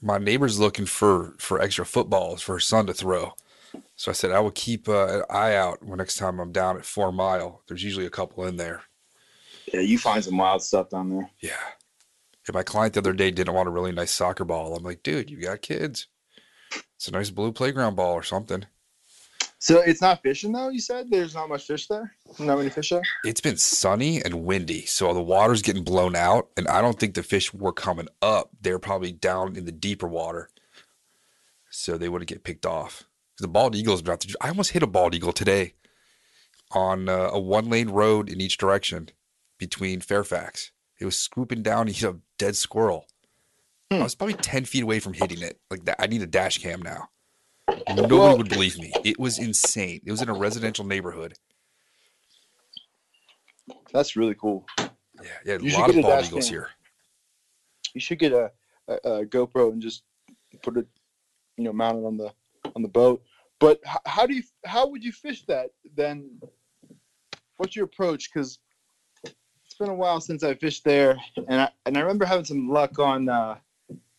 My 0.02 0.18
neighbor's 0.18 0.60
looking 0.60 0.86
for 0.86 1.34
for 1.38 1.60
extra 1.60 1.86
footballs 1.86 2.42
for 2.42 2.54
her 2.54 2.60
son 2.60 2.86
to 2.86 2.94
throw. 2.94 3.32
So 3.96 4.10
I 4.10 4.14
said 4.14 4.30
I 4.30 4.40
will 4.40 4.50
keep 4.50 4.88
uh, 4.88 5.06
an 5.06 5.22
eye 5.30 5.54
out 5.54 5.82
when 5.82 5.98
next 5.98 6.16
time 6.16 6.38
I'm 6.38 6.52
down 6.52 6.76
at 6.76 6.84
Four 6.84 7.12
Mile. 7.12 7.62
There's 7.66 7.82
usually 7.82 8.06
a 8.06 8.10
couple 8.10 8.44
in 8.46 8.56
there. 8.56 8.82
Yeah, 9.72 9.80
you 9.80 9.98
find 9.98 10.22
some 10.22 10.36
wild 10.36 10.62
stuff 10.62 10.90
down 10.90 11.10
there. 11.10 11.30
Yeah. 11.40 11.52
And 12.46 12.54
my 12.54 12.62
client 12.62 12.94
the 12.94 13.00
other 13.00 13.12
day 13.12 13.30
didn't 13.30 13.54
want 13.54 13.68
a 13.68 13.72
really 13.72 13.92
nice 13.92 14.12
soccer 14.12 14.44
ball. 14.44 14.76
I'm 14.76 14.84
like, 14.84 15.02
dude, 15.02 15.30
you 15.30 15.40
got 15.40 15.62
kids. 15.62 16.06
It's 16.94 17.08
a 17.08 17.12
nice 17.12 17.30
blue 17.30 17.52
playground 17.52 17.96
ball 17.96 18.14
or 18.14 18.22
something. 18.22 18.66
So 19.58 19.80
it's 19.80 20.02
not 20.02 20.22
fishing 20.22 20.52
though. 20.52 20.68
You 20.68 20.80
said 20.80 21.10
there's 21.10 21.34
not 21.34 21.48
much 21.48 21.66
fish 21.66 21.88
there. 21.88 22.12
Not 22.38 22.58
many 22.58 22.70
fish 22.70 22.90
there. 22.90 23.02
It's 23.24 23.40
been 23.40 23.56
sunny 23.56 24.22
and 24.22 24.44
windy, 24.44 24.84
so 24.86 25.12
the 25.14 25.22
water's 25.22 25.62
getting 25.62 25.82
blown 25.82 26.14
out, 26.14 26.50
and 26.56 26.68
I 26.68 26.82
don't 26.82 26.98
think 26.98 27.14
the 27.14 27.22
fish 27.22 27.52
were 27.54 27.72
coming 27.72 28.08
up. 28.20 28.50
They're 28.60 28.78
probably 28.78 29.12
down 29.12 29.56
in 29.56 29.64
the 29.64 29.72
deeper 29.72 30.06
water, 30.06 30.50
so 31.70 31.96
they 31.96 32.08
wouldn't 32.08 32.28
get 32.28 32.44
picked 32.44 32.66
off. 32.66 33.04
The 33.38 33.48
bald 33.48 33.74
eagle's 33.74 34.00
about 34.02 34.20
to. 34.20 34.36
I 34.40 34.48
almost 34.48 34.72
hit 34.72 34.82
a 34.82 34.86
bald 34.86 35.14
eagle 35.14 35.32
today 35.32 35.74
on 36.72 37.08
uh, 37.08 37.30
a 37.32 37.40
one-lane 37.40 37.90
road 37.90 38.28
in 38.28 38.40
each 38.40 38.58
direction 38.58 39.08
between 39.58 40.00
Fairfax. 40.00 40.70
It 40.98 41.04
was 41.04 41.18
swooping 41.18 41.62
down. 41.62 41.86
He 41.86 41.92
hit 41.92 42.10
a 42.10 42.18
dead 42.38 42.56
squirrel. 42.56 43.06
I 43.90 43.96
hmm. 43.96 44.02
was 44.02 44.14
probably 44.14 44.34
ten 44.34 44.64
feet 44.64 44.82
away 44.82 45.00
from 45.00 45.12
hitting 45.12 45.42
it. 45.42 45.60
Like 45.70 45.84
that, 45.84 45.96
I 46.00 46.06
need 46.06 46.22
a 46.22 46.26
dash 46.26 46.58
cam 46.58 46.82
now. 46.82 47.08
Nobody 47.88 48.36
would 48.36 48.48
believe 48.48 48.78
me. 48.78 48.92
It 49.04 49.18
was 49.18 49.38
insane. 49.38 50.00
It 50.04 50.10
was 50.10 50.22
in 50.22 50.28
a 50.28 50.34
residential 50.34 50.84
neighborhood. 50.84 51.34
That's 53.92 54.16
really 54.16 54.34
cool. 54.34 54.66
Yeah, 54.78 54.88
yeah, 55.44 55.54
a 55.54 55.78
lot 55.78 55.90
of 55.90 56.02
bald 56.02 56.24
eagles 56.24 56.46
cam. 56.46 56.52
here. 56.52 56.68
You 57.94 58.00
should 58.00 58.18
get 58.18 58.32
a, 58.32 58.50
a, 58.88 58.94
a 58.94 59.26
GoPro 59.26 59.72
and 59.72 59.80
just 59.80 60.02
put 60.62 60.76
it, 60.76 60.86
you 61.56 61.64
know, 61.64 61.72
mounted 61.72 62.04
on 62.04 62.16
the 62.16 62.32
on 62.74 62.82
the 62.82 62.88
boat. 62.88 63.22
But 63.58 63.80
h- 63.86 63.96
how 64.04 64.26
do 64.26 64.34
you 64.34 64.42
how 64.64 64.88
would 64.88 65.02
you 65.02 65.12
fish 65.12 65.44
that 65.46 65.70
then? 65.96 66.40
What's 67.56 67.74
your 67.74 67.86
approach? 67.86 68.30
Because 68.32 68.58
been 69.78 69.88
a 69.88 69.94
while 69.94 70.20
since 70.20 70.42
I 70.42 70.54
fished 70.54 70.84
there, 70.84 71.16
and 71.48 71.62
I 71.62 71.70
and 71.84 71.96
I 71.96 72.00
remember 72.00 72.24
having 72.24 72.44
some 72.44 72.68
luck 72.68 72.98
on 72.98 73.28
uh, 73.28 73.56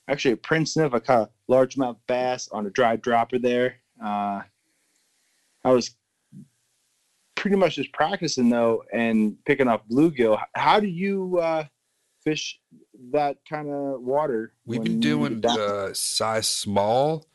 actually 0.07 0.33
a 0.33 0.37
Prince 0.37 0.75
Nymph. 0.77 0.93
I 0.93 0.99
caught 0.99 1.29
a 1.29 1.51
largemouth 1.51 1.97
bass 2.07 2.49
on 2.51 2.65
a 2.65 2.69
dry 2.69 2.95
dropper 2.95 3.39
there. 3.39 3.75
Uh, 4.03 4.41
I 5.63 5.71
was 5.71 5.91
pretty 7.35 7.55
much 7.55 7.75
just 7.75 7.93
practicing 7.93 8.49
though 8.49 8.83
and 8.91 9.37
picking 9.45 9.67
up 9.67 9.87
bluegill. 9.89 10.41
How 10.53 10.79
do 10.79 10.87
you 10.87 11.37
uh, 11.39 11.65
fish 12.23 12.59
that 13.11 13.37
kind 13.49 13.69
of 13.69 14.01
water? 14.01 14.53
We've 14.65 14.83
been 14.83 14.99
doing 14.99 15.41
the 15.41 15.91
size 15.93 16.47
small 16.47 17.27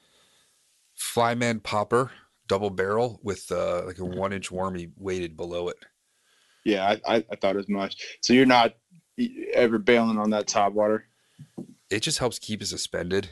Flymen 0.99 1.63
popper 1.63 2.11
double 2.47 2.71
barrel 2.71 3.21
with 3.23 3.51
uh, 3.51 3.83
like 3.87 3.99
a 3.99 4.05
one 4.05 4.33
inch 4.33 4.51
wormy 4.51 4.91
weighted 4.97 5.37
below 5.37 5.69
it. 5.69 5.77
Yeah, 6.65 6.97
I, 7.07 7.17
I, 7.17 7.25
I 7.31 7.37
thought 7.37 7.57
as 7.57 7.69
much. 7.69 8.19
So 8.21 8.33
you're 8.33 8.47
not 8.47 8.75
ever 9.53 9.79
bailing 9.79 10.19
on 10.19 10.31
that 10.31 10.47
top 10.47 10.73
water? 10.73 11.07
It 11.91 12.01
just 12.01 12.19
helps 12.19 12.39
keep 12.39 12.63
it 12.63 12.67
suspended. 12.67 13.31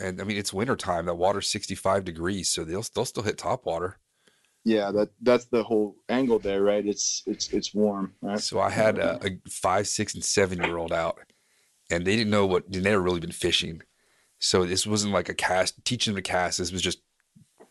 And 0.00 0.20
I 0.20 0.24
mean, 0.24 0.36
it's 0.36 0.52
winter 0.52 0.76
time. 0.76 1.06
The 1.06 1.14
water's 1.14 1.50
65 1.50 2.04
degrees, 2.04 2.48
so 2.48 2.64
they'll 2.64 2.84
they'll 2.94 3.04
still 3.04 3.22
hit 3.22 3.38
top 3.38 3.66
water. 3.66 3.98
Yeah, 4.64 4.90
that 4.92 5.10
that's 5.20 5.46
the 5.46 5.62
whole 5.62 5.96
angle 6.08 6.38
there, 6.38 6.62
right? 6.62 6.86
It's 6.86 7.22
it's 7.26 7.52
it's 7.52 7.74
warm, 7.74 8.14
right? 8.22 8.40
So 8.40 8.60
I 8.60 8.70
had 8.70 8.98
a, 8.98 9.20
a 9.26 9.50
five, 9.50 9.88
six, 9.88 10.14
and 10.14 10.24
seven 10.24 10.62
year 10.62 10.78
old 10.78 10.92
out, 10.92 11.18
and 11.90 12.06
they 12.06 12.16
didn't 12.16 12.30
know 12.30 12.46
what 12.46 12.70
they 12.70 12.80
never 12.80 13.02
really 13.02 13.20
been 13.20 13.32
fishing. 13.32 13.82
So 14.38 14.64
this 14.64 14.86
wasn't 14.86 15.12
like 15.12 15.28
a 15.28 15.34
cast 15.34 15.84
teaching 15.84 16.14
them 16.14 16.22
to 16.22 16.30
cast. 16.30 16.58
This 16.58 16.72
was 16.72 16.82
just 16.82 17.02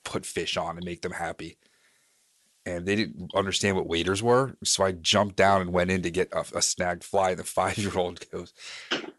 put 0.04 0.26
fish 0.26 0.58
on 0.58 0.78
and 0.78 0.86
make 0.86 1.02
them 1.02 1.14
happy. 1.14 1.58
And 2.66 2.86
they 2.86 2.96
didn't 2.96 3.32
understand 3.34 3.76
what 3.76 3.88
waders 3.88 4.22
were, 4.22 4.56
so 4.64 4.84
I 4.84 4.92
jumped 4.92 5.36
down 5.36 5.62
and 5.62 5.74
went 5.74 5.90
in 5.90 6.04
to 6.04 6.12
get 6.12 6.32
a, 6.32 6.46
a 6.56 6.62
snagged 6.62 7.04
fly. 7.04 7.34
The 7.34 7.44
five 7.46 7.78
year 7.78 7.98
old 7.98 8.30
goes, 8.32 8.54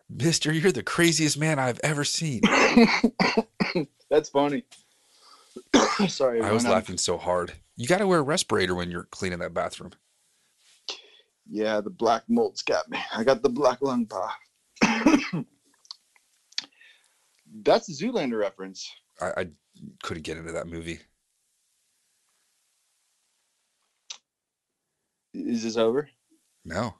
"Mister, 0.08 0.52
you're 0.52 0.72
the 0.72 0.82
craziest 0.82 1.38
man 1.38 1.58
I've 1.58 1.80
ever 1.82 2.04
seen." 2.04 2.42
That's 4.10 4.28
funny. 4.28 4.64
Sorry, 6.08 6.40
I 6.40 6.52
was 6.52 6.66
laughing 6.66 6.98
so 6.98 7.18
hard. 7.18 7.52
You 7.76 7.88
got 7.88 7.98
to 7.98 8.06
wear 8.06 8.20
a 8.20 8.22
respirator 8.22 8.74
when 8.74 8.90
you're 8.90 9.04
cleaning 9.04 9.40
that 9.40 9.54
bathroom. 9.54 9.92
Yeah, 11.50 11.80
the 11.80 11.90
black 11.90 12.22
molt's 12.28 12.62
got 12.62 12.88
me. 12.88 12.98
I 13.14 13.24
got 13.24 13.42
the 13.42 13.48
black 13.48 13.82
lung 13.82 14.06
pop. 14.06 14.30
That's 17.62 17.88
a 17.88 17.92
Zoolander 17.92 18.38
reference. 18.38 18.90
I, 19.20 19.26
I 19.36 19.48
couldn't 20.02 20.22
get 20.22 20.38
into 20.38 20.52
that 20.52 20.66
movie. 20.66 21.00
Is 25.34 25.62
this 25.64 25.76
over? 25.76 26.08
No, 26.64 26.94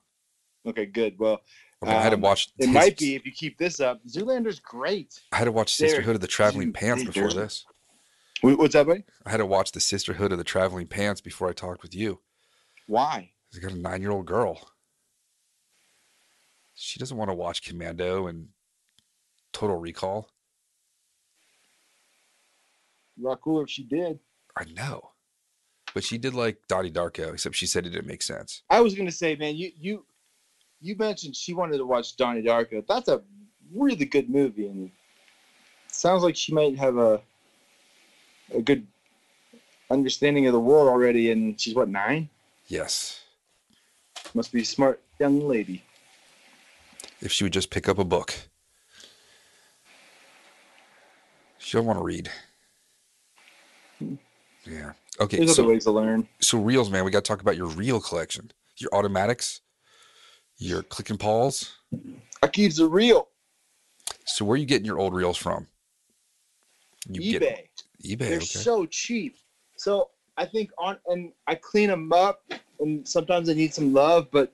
Okay, 0.66 0.86
good. 0.86 1.18
Well, 1.18 1.42
I, 1.82 1.86
mean, 1.86 1.94
I 1.96 2.02
had 2.02 2.10
to 2.10 2.16
Um, 2.16 2.20
watch. 2.22 2.52
it 2.58 2.68
might 2.68 2.96
be 2.96 3.14
if 3.16 3.26
you 3.26 3.32
keep 3.32 3.58
this 3.58 3.80
up. 3.80 4.00
Zoolander's 4.06 4.60
great. 4.60 5.20
I 5.32 5.36
had 5.38 5.44
to 5.46 5.52
watch 5.52 5.76
There, 5.76 5.88
Sisterhood 5.88 6.14
of 6.14 6.20
the 6.20 6.28
Traveling 6.28 6.72
Pants 6.72 7.02
before 7.04 7.32
this. 7.32 7.64
What's 8.42 8.74
that, 8.74 8.86
buddy? 8.86 9.04
I 9.26 9.30
had 9.30 9.36
to 9.38 9.46
watch 9.46 9.72
the 9.72 9.80
Sisterhood 9.80 10.30
of 10.32 10.38
the 10.38 10.44
Traveling 10.44 10.86
Pants 10.86 11.20
before 11.20 11.48
I 11.48 11.52
talked 11.52 11.82
with 11.82 11.94
you. 11.94 12.20
Why? 12.86 13.30
I 13.54 13.58
got 13.58 13.72
a 13.72 13.76
nine-year-old 13.76 14.26
girl. 14.26 14.68
She 16.74 16.98
doesn't 16.98 17.16
want 17.16 17.30
to 17.30 17.34
watch 17.34 17.62
Commando 17.62 18.26
and 18.28 18.48
Total 19.52 19.76
Recall. 19.76 20.28
A 23.18 23.22
lot 23.28 23.40
cooler 23.40 23.64
if 23.64 23.70
she 23.70 23.84
did. 23.84 24.18
I 24.56 24.64
know, 24.64 25.11
but 25.94 26.04
she 26.04 26.18
did 26.18 26.34
like 26.34 26.56
Donnie 26.68 26.90
Darko, 26.90 27.32
except 27.32 27.54
she 27.54 27.66
said 27.66 27.86
it 27.86 27.90
didn't 27.90 28.06
make 28.08 28.22
sense. 28.22 28.62
I 28.70 28.80
was 28.80 28.94
gonna 28.94 29.12
say, 29.12 29.36
man, 29.36 29.56
you 29.56 29.72
you 29.80 30.04
you 30.80 30.96
mentioned 30.96 31.36
she 31.36 31.54
wanted 31.54 31.78
to 31.78 31.86
watch 31.86 32.16
Donnie 32.16 32.42
Darko. 32.42 32.84
That's 32.86 33.08
a 33.08 33.22
really 33.74 34.04
good 34.04 34.28
movie, 34.30 34.66
and 34.66 34.90
sounds 35.88 36.22
like 36.22 36.36
she 36.36 36.52
might 36.52 36.76
have 36.78 36.96
a 36.98 37.20
a 38.54 38.60
good 38.62 38.86
understanding 39.90 40.46
of 40.46 40.52
the 40.52 40.60
world 40.60 40.88
already. 40.88 41.30
And 41.30 41.60
she's 41.60 41.74
what 41.74 41.88
nine? 41.88 42.28
Yes, 42.68 43.20
Must 44.34 44.50
be 44.52 44.62
a 44.62 44.64
smart 44.64 45.00
young 45.20 45.40
lady. 45.46 45.82
if 47.20 47.30
she 47.30 47.44
would 47.44 47.52
just 47.52 47.70
pick 47.70 47.88
up 47.88 47.98
a 47.98 48.04
book. 48.04 48.34
She'll 51.58 51.82
want 51.82 51.98
to 51.98 52.04
read. 52.04 52.30
Hmm. 53.98 54.14
Yeah. 54.64 54.92
Okay. 55.20 55.38
There's 55.38 55.56
So, 55.56 55.62
other 55.62 55.72
ways 55.72 55.84
to 55.84 55.90
learn. 55.90 56.28
so 56.40 56.58
reels, 56.58 56.90
man. 56.90 57.04
We 57.04 57.10
got 57.10 57.24
to 57.24 57.28
talk 57.28 57.40
about 57.40 57.56
your 57.56 57.66
reel 57.66 58.00
collection, 58.00 58.50
your 58.78 58.90
automatics, 58.94 59.60
your 60.58 60.82
click 60.82 61.10
and 61.10 61.20
pawls. 61.20 61.76
I 62.42 62.46
keeps 62.48 62.78
it 62.78 62.86
real. 62.86 63.28
So 64.24 64.44
where 64.44 64.54
are 64.54 64.58
you 64.58 64.66
getting 64.66 64.86
your 64.86 64.98
old 64.98 65.14
reels 65.14 65.36
from? 65.36 65.66
You 67.08 67.38
get 67.38 67.42
eBay. 67.42 68.16
eBay. 68.16 68.18
They're 68.18 68.36
okay. 68.36 68.44
so 68.46 68.86
cheap. 68.86 69.36
So 69.76 70.10
I 70.36 70.46
think 70.46 70.70
on 70.78 70.96
and 71.08 71.32
I 71.46 71.56
clean 71.56 71.88
them 71.88 72.12
up, 72.12 72.42
and 72.80 73.06
sometimes 73.06 73.48
I 73.48 73.54
need 73.54 73.74
some 73.74 73.92
love, 73.92 74.28
but 74.30 74.52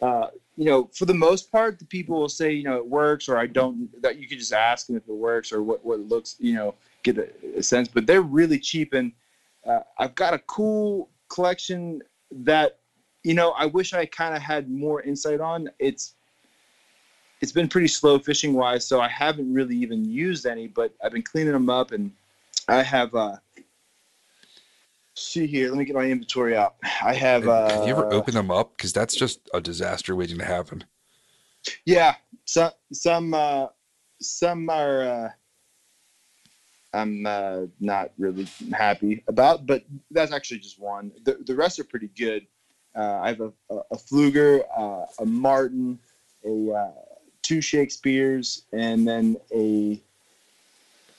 uh, 0.00 0.28
you 0.56 0.66
know, 0.66 0.90
for 0.92 1.06
the 1.06 1.14
most 1.14 1.50
part, 1.50 1.78
the 1.78 1.84
people 1.86 2.18
will 2.18 2.28
say, 2.28 2.52
you 2.52 2.64
know, 2.64 2.76
it 2.76 2.86
works, 2.86 3.28
or 3.28 3.38
I 3.38 3.46
don't. 3.46 3.88
That 4.02 4.18
you 4.18 4.28
could 4.28 4.38
just 4.38 4.52
ask 4.52 4.86
them 4.86 4.96
if 4.96 5.08
it 5.08 5.12
works 5.14 5.52
or 5.52 5.62
what 5.62 5.84
what 5.84 6.00
it 6.00 6.08
looks, 6.08 6.36
you 6.38 6.54
know, 6.54 6.74
get 7.02 7.18
a, 7.18 7.28
a 7.56 7.62
sense. 7.62 7.88
But 7.88 8.06
they're 8.06 8.22
really 8.22 8.58
cheap, 8.58 8.92
and 8.92 9.12
uh, 9.66 9.80
I've 9.98 10.14
got 10.14 10.34
a 10.34 10.38
cool 10.40 11.08
collection 11.28 12.02
that, 12.30 12.78
you 13.22 13.34
know, 13.34 13.50
I 13.52 13.66
wish 13.66 13.92
I 13.92 14.06
kind 14.06 14.34
of 14.34 14.42
had 14.42 14.70
more 14.70 15.02
insight 15.02 15.40
on. 15.40 15.70
It's 15.78 16.14
it's 17.40 17.52
been 17.52 17.68
pretty 17.68 17.88
slow 17.88 18.20
fishing 18.20 18.54
wise, 18.54 18.86
so 18.86 19.00
I 19.00 19.08
haven't 19.08 19.52
really 19.52 19.76
even 19.76 20.04
used 20.04 20.46
any, 20.46 20.68
but 20.68 20.94
I've 21.02 21.10
been 21.12 21.22
cleaning 21.22 21.52
them 21.52 21.68
up 21.68 21.90
and 21.90 22.12
I 22.68 22.82
have 22.82 23.14
uh 23.14 23.36
see 25.14 25.46
here, 25.46 25.68
let 25.68 25.78
me 25.78 25.84
get 25.84 25.94
my 25.94 26.04
inventory 26.04 26.56
out. 26.56 26.76
I 27.02 27.14
have 27.14 27.42
Have, 27.42 27.50
uh 27.50 27.70
have 27.78 27.86
you 27.88 27.92
ever 27.94 28.12
opened 28.12 28.36
them 28.36 28.50
up? 28.50 28.76
Because 28.76 28.92
that's 28.92 29.14
just 29.14 29.40
a 29.54 29.60
disaster 29.60 30.16
waiting 30.16 30.38
to 30.38 30.44
happen. 30.44 30.84
yeah, 31.84 32.14
some 32.44 32.70
some 32.92 33.34
uh 33.34 33.66
some 34.20 34.68
are 34.70 35.02
uh 35.02 35.28
I'm 36.94 37.26
uh, 37.26 37.62
not 37.80 38.10
really 38.18 38.46
happy 38.72 39.24
about, 39.26 39.66
but 39.66 39.84
that's 40.10 40.32
actually 40.32 40.60
just 40.60 40.78
one. 40.78 41.12
The, 41.24 41.38
the 41.46 41.54
rest 41.54 41.78
are 41.78 41.84
pretty 41.84 42.10
good. 42.16 42.46
Uh, 42.94 43.20
I 43.22 43.28
have 43.28 43.40
a, 43.40 43.52
a, 43.70 43.76
a 43.92 43.96
Pflueger, 43.96 44.62
uh, 44.76 45.06
a 45.18 45.26
Martin, 45.26 45.98
a 46.44 46.72
uh, 46.72 46.90
two 47.40 47.60
Shakespeare's, 47.60 48.64
and 48.72 49.08
then 49.08 49.36
a 49.54 49.98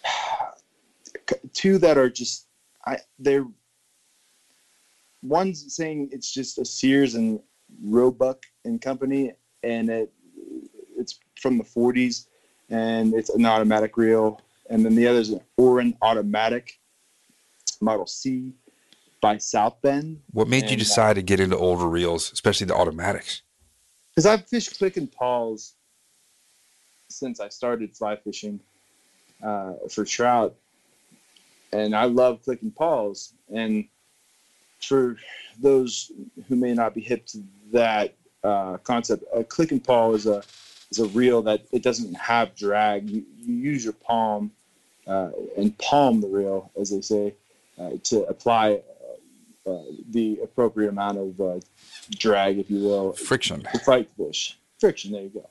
two 1.54 1.78
that 1.80 1.98
are 1.98 2.10
just 2.10 2.48
I 2.86 3.00
they're 3.18 3.48
one's 5.24 5.74
saying 5.74 6.10
it's 6.12 6.32
just 6.32 6.60
a 6.60 6.66
Sears 6.66 7.16
and 7.16 7.40
Roebuck 7.84 8.44
and 8.66 8.82
Company, 8.82 9.32
and 9.64 9.90
it 9.90 10.14
it's 10.98 11.20
from 11.40 11.58
the 11.58 11.64
40s, 11.64 12.28
and 12.70 13.14
it's 13.14 13.30
an 13.30 13.46
automatic 13.46 13.98
reel, 13.98 14.40
and 14.70 14.86
then 14.86 14.96
the 14.96 15.08
other 15.08 15.20
is 15.20 15.30
an 15.30 15.42
Oren-O-Matic 15.58 16.70
Model 17.82 18.08
C 18.08 18.54
by 19.22 19.38
South 19.38 19.82
Bend. 19.82 20.22
What 20.32 20.48
made 20.48 20.64
you 20.64 20.70
And, 20.72 20.76
uh, 20.76 20.84
decide 20.84 21.14
to 21.16 21.22
get 21.22 21.40
into 21.40 21.58
older 21.58 21.88
reels, 21.88 22.32
especially 22.32 22.68
the 22.68 22.76
automatics? 22.76 23.42
because 24.10 24.28
I've 24.28 24.48
fished 24.48 24.78
click 24.78 24.96
and 24.98 25.12
pawls 25.12 25.74
since 27.10 27.40
I 27.40 27.50
started 27.50 27.98
fly 27.98 28.16
fishing 28.16 28.60
uh, 29.44 29.74
for 29.90 30.06
trout, 30.06 30.56
and 31.72 31.96
I 31.96 32.06
love 32.06 32.44
click 32.44 32.62
and 32.62 32.76
pawls. 32.76 33.34
And 33.52 33.86
for 34.80 35.18
those 35.60 36.12
who 36.48 36.56
may 36.56 36.74
not 36.76 36.94
be 36.94 37.02
hip 37.02 37.26
to 37.28 37.44
that 37.72 38.14
uh, 38.44 38.78
concept, 38.84 39.24
a 39.34 39.44
click 39.44 39.72
and 39.72 39.84
pawl 39.84 40.14
is 40.14 40.28
a 40.28 40.44
is 40.94 41.00
a 41.00 41.08
reel 41.10 41.42
that 41.42 41.66
it 41.72 41.82
doesn't 41.82 42.14
have 42.16 42.56
drag. 42.56 43.10
You, 43.10 43.24
you 43.42 43.56
use 43.56 43.84
your 43.84 43.94
palm 43.94 44.52
uh, 45.08 45.32
and 45.58 45.76
palm 45.80 46.22
the 46.22 46.28
reel, 46.28 46.72
as 46.80 46.92
they 46.92 47.02
say, 47.02 47.34
uh, 47.80 47.92
to 48.04 48.24
apply 48.24 48.82
uh, 49.66 49.72
uh, 49.72 49.84
the 50.12 50.40
appropriate 50.44 50.90
amount 50.90 51.18
of 51.18 51.42
uh, 51.42 51.60
drag, 52.12 52.60
if 52.60 52.70
you 52.70 52.80
will, 52.80 53.14
Friction. 53.14 53.64
to 53.72 53.80
fight 53.80 54.10
fish. 54.18 54.58
Friction, 54.80 55.12
there 55.12 55.24
you 55.24 55.30
go. 55.30 55.50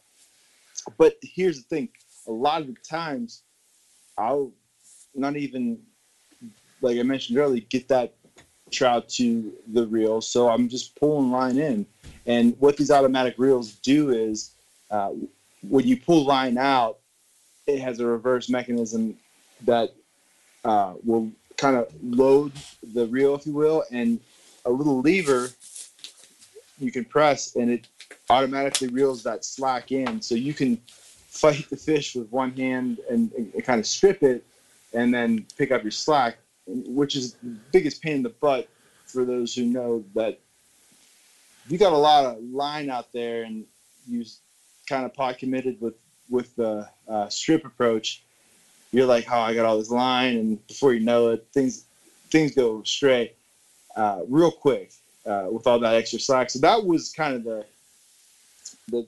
But 0.96 1.16
here's 1.22 1.56
the 1.56 1.64
thing: 1.64 1.88
a 2.28 2.32
lot 2.32 2.60
of 2.60 2.68
the 2.68 2.76
times, 2.88 3.42
I'll 4.16 4.52
not 5.14 5.36
even, 5.36 5.78
like 6.80 6.98
I 6.98 7.02
mentioned 7.02 7.38
earlier, 7.38 7.62
get 7.68 7.88
that 7.88 8.14
trout 8.70 9.08
to 9.08 9.52
the 9.72 9.86
reel. 9.86 10.20
So 10.20 10.48
I'm 10.48 10.68
just 10.68 10.98
pulling 10.98 11.30
line 11.30 11.58
in. 11.58 11.84
And 12.26 12.56
what 12.58 12.76
these 12.76 12.90
automatic 12.90 13.34
reels 13.36 13.72
do 13.72 14.10
is 14.10 14.52
uh, 14.92 15.10
when 15.68 15.86
you 15.88 15.96
pull 15.96 16.24
line 16.24 16.58
out, 16.58 16.98
it 17.66 17.80
has 17.80 17.98
a 17.98 18.06
reverse 18.06 18.48
mechanism 18.48 19.16
that 19.64 19.92
uh, 20.64 20.94
will 21.04 21.32
kind 21.56 21.76
of 21.76 21.88
load 22.02 22.52
the 22.92 23.06
reel, 23.06 23.34
if 23.34 23.46
you 23.46 23.52
will, 23.52 23.84
and 23.90 24.20
a 24.64 24.70
little 24.70 25.00
lever 25.00 25.48
you 26.78 26.92
can 26.92 27.04
press, 27.04 27.56
and 27.56 27.70
it 27.70 27.88
automatically 28.28 28.88
reels 28.88 29.22
that 29.22 29.44
slack 29.44 29.92
in. 29.92 30.20
So 30.20 30.34
you 30.34 30.52
can 30.52 30.76
fight 31.28 31.68
the 31.70 31.76
fish 31.76 32.14
with 32.14 32.30
one 32.30 32.52
hand 32.52 32.98
and, 33.08 33.32
and 33.32 33.64
kind 33.64 33.80
of 33.80 33.86
strip 33.86 34.22
it, 34.22 34.44
and 34.92 35.14
then 35.14 35.46
pick 35.56 35.70
up 35.70 35.82
your 35.82 35.90
slack, 35.90 36.36
which 36.66 37.16
is 37.16 37.34
the 37.34 37.56
biggest 37.72 38.02
pain 38.02 38.16
in 38.16 38.22
the 38.22 38.28
butt 38.28 38.68
for 39.06 39.24
those 39.24 39.54
who 39.54 39.64
know 39.64 40.04
that 40.14 40.38
you 41.68 41.78
got 41.78 41.92
a 41.92 41.96
lot 41.96 42.24
of 42.24 42.42
line 42.42 42.90
out 42.90 43.12
there 43.12 43.44
and 43.44 43.64
you 44.08 44.24
kind 44.88 45.04
of 45.04 45.12
pot 45.14 45.38
committed 45.38 45.80
with 45.80 45.94
with 46.30 46.54
the 46.56 46.86
uh, 47.08 47.28
strip 47.28 47.64
approach 47.64 48.22
you're 48.92 49.06
like 49.06 49.26
oh 49.30 49.38
i 49.40 49.54
got 49.54 49.64
all 49.64 49.78
this 49.78 49.90
line 49.90 50.36
and 50.36 50.66
before 50.66 50.92
you 50.92 51.00
know 51.00 51.28
it 51.30 51.42
things 51.52 51.84
things 52.32 52.50
go 52.50 52.80
astray. 52.80 53.30
Uh, 53.94 54.22
real 54.26 54.50
quick 54.50 54.90
uh, 55.26 55.46
with 55.50 55.66
all 55.66 55.78
that 55.78 55.94
extra 55.94 56.18
slack. 56.18 56.48
So 56.48 56.58
that 56.60 56.82
was 56.82 57.10
kind 57.10 57.34
of 57.34 57.44
the 57.44 57.64
the 58.88 59.06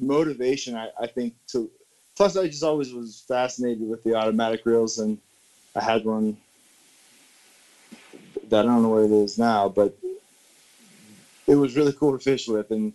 motivation 0.00 0.74
I, 0.74 0.88
I 0.98 1.06
think 1.06 1.34
to 1.48 1.70
plus 2.16 2.36
i 2.36 2.46
just 2.46 2.64
always 2.64 2.92
was 2.92 3.22
fascinated 3.28 3.86
with 3.86 4.02
the 4.02 4.14
automatic 4.14 4.64
reels 4.64 4.98
and 4.98 5.18
i 5.76 5.82
had 5.82 6.02
one 6.02 6.36
that 8.48 8.64
i 8.64 8.68
don't 8.68 8.82
know 8.82 8.88
what 8.88 9.04
it 9.04 9.12
is 9.12 9.38
now 9.38 9.68
but 9.68 9.92
it 11.46 11.54
was 11.54 11.76
really 11.76 11.92
cool 11.92 12.10
to 12.12 12.18
fish 12.18 12.48
with 12.48 12.70
and 12.70 12.92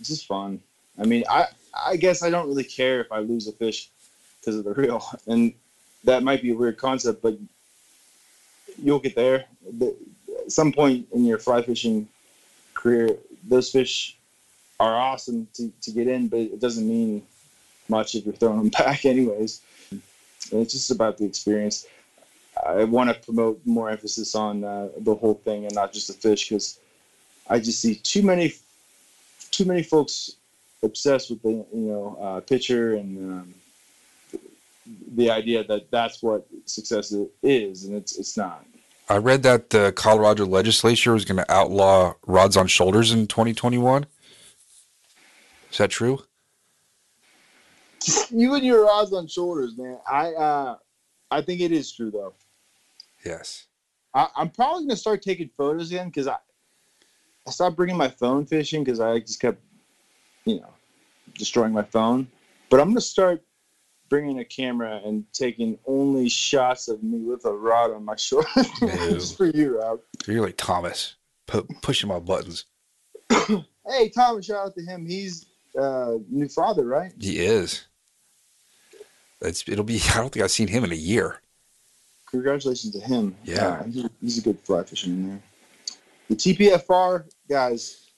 it's 0.00 0.08
just 0.08 0.26
fun 0.26 0.60
i 1.00 1.04
mean 1.04 1.24
i 1.28 1.46
i 1.86 1.96
guess 1.96 2.22
i 2.22 2.30
don't 2.30 2.48
really 2.48 2.64
care 2.64 3.00
if 3.00 3.10
i 3.12 3.18
lose 3.18 3.46
a 3.48 3.52
fish 3.52 3.90
because 4.40 4.56
of 4.56 4.64
the 4.64 4.72
reel. 4.74 5.02
And 5.26 5.52
that 6.04 6.22
might 6.22 6.42
be 6.42 6.50
a 6.50 6.54
weird 6.54 6.76
concept 6.76 7.22
but 7.22 7.36
you'll 8.82 9.00
get 9.00 9.14
there. 9.14 9.44
The- 9.78 9.96
at 10.44 10.52
some 10.52 10.72
point 10.72 11.06
in 11.12 11.24
your 11.26 11.38
fly 11.38 11.60
fishing 11.62 12.08
career 12.74 13.16
those 13.46 13.70
fish 13.70 14.16
are 14.80 14.96
awesome 14.96 15.48
to, 15.54 15.70
to 15.82 15.90
get 15.90 16.06
in 16.06 16.28
but 16.28 16.38
it 16.38 16.60
doesn't 16.60 16.88
mean 16.88 17.22
much 17.88 18.14
if 18.14 18.24
you're 18.24 18.34
throwing 18.34 18.58
them 18.58 18.68
back 18.84 19.04
anyways. 19.04 19.60
And 19.90 20.62
it's 20.62 20.72
just 20.72 20.90
about 20.90 21.18
the 21.18 21.24
experience. 21.24 21.86
I 22.66 22.84
want 22.84 23.10
to 23.10 23.14
promote 23.14 23.60
more 23.64 23.90
emphasis 23.90 24.34
on 24.34 24.64
uh, 24.64 24.88
the 24.98 25.14
whole 25.14 25.34
thing 25.44 25.64
and 25.64 25.74
not 25.74 25.92
just 25.92 26.08
the 26.08 26.14
fish 26.14 26.48
because 26.48 26.78
I 27.48 27.58
just 27.60 27.80
see 27.80 27.94
too 27.96 28.22
many, 28.22 28.52
too 29.50 29.64
many 29.64 29.82
folks 29.82 30.36
obsessed 30.82 31.30
with 31.30 31.42
the 31.42 31.50
you 31.50 31.66
know 31.72 32.16
uh, 32.20 32.40
picture 32.40 32.94
and 32.94 33.18
um, 33.18 33.54
the 35.14 35.30
idea 35.30 35.64
that 35.64 35.90
that's 35.90 36.22
what 36.22 36.46
success 36.66 37.14
is, 37.42 37.84
and 37.84 37.96
it's 37.96 38.18
it's 38.18 38.36
not. 38.36 38.64
I 39.08 39.16
read 39.16 39.42
that 39.44 39.70
the 39.70 39.92
Colorado 39.92 40.44
legislature 40.44 41.14
was 41.14 41.24
going 41.24 41.38
to 41.38 41.50
outlaw 41.50 42.14
rods 42.26 42.58
on 42.58 42.66
shoulders 42.66 43.10
in 43.10 43.26
2021. 43.26 44.04
Is 45.72 45.78
that 45.78 45.90
true? 45.90 46.22
you 48.30 48.54
and 48.54 48.64
your 48.64 48.84
rods 48.84 49.12
on 49.12 49.26
shoulders, 49.26 49.76
man. 49.76 49.98
I 50.10 50.32
uh, 50.32 50.76
I 51.30 51.42
think 51.42 51.60
it 51.60 51.72
is 51.72 51.92
true 51.92 52.10
though. 52.10 52.34
Yes. 53.24 53.66
I, 54.14 54.28
I'm 54.36 54.50
probably 54.50 54.84
gonna 54.84 54.96
start 54.96 55.22
taking 55.22 55.50
photos 55.56 55.90
again 55.90 56.06
because 56.06 56.26
I 56.26 56.36
I 57.46 57.50
stopped 57.50 57.76
bringing 57.76 57.96
my 57.96 58.08
phone 58.08 58.46
fishing 58.46 58.84
because 58.84 59.00
I 59.00 59.20
just 59.20 59.40
kept 59.40 59.62
you 60.48 60.60
know 60.60 60.72
destroying 61.36 61.72
my 61.72 61.82
phone. 61.82 62.26
But 62.70 62.80
I'm 62.80 62.88
gonna 62.88 63.00
start 63.00 63.42
bringing 64.08 64.38
a 64.38 64.44
camera 64.44 65.00
and 65.04 65.24
taking 65.32 65.78
only 65.86 66.28
shots 66.28 66.88
of 66.88 67.02
me 67.02 67.18
with 67.18 67.44
a 67.44 67.52
rod 67.52 67.90
on 67.92 68.04
my 68.04 68.16
shoulder. 68.26 68.48
Just 68.80 69.36
for 69.36 69.46
you, 69.46 69.78
Rob. 69.78 70.00
You're 70.26 70.42
like 70.44 70.56
Thomas, 70.56 71.14
pu- 71.46 71.66
pushing 71.82 72.08
my 72.08 72.18
buttons. 72.18 72.64
Hey, 73.90 74.10
Thomas! 74.10 74.44
shout 74.44 74.66
out 74.66 74.74
to 74.74 74.82
him. 74.84 75.06
He's 75.06 75.46
uh, 75.78 76.16
new 76.28 76.46
father, 76.48 76.84
right? 76.84 77.10
He 77.18 77.38
is. 77.38 77.86
It's, 79.40 79.66
it'll 79.66 79.82
be, 79.84 79.98
I 80.12 80.18
don't 80.18 80.30
think 80.30 80.44
I've 80.44 80.50
seen 80.50 80.68
him 80.68 80.84
in 80.84 80.92
a 80.92 80.96
year. 80.96 81.40
Congratulations 82.30 82.92
to 82.92 83.00
him. 83.00 83.34
Yeah. 83.44 83.66
Uh, 83.66 83.84
he- 83.84 84.10
he's 84.20 84.36
a 84.36 84.42
good 84.42 84.60
fly 84.60 84.82
fisherman 84.84 85.28
there. 85.30 85.42
The 86.28 86.36
TPFR 86.36 87.24
guys 87.48 88.10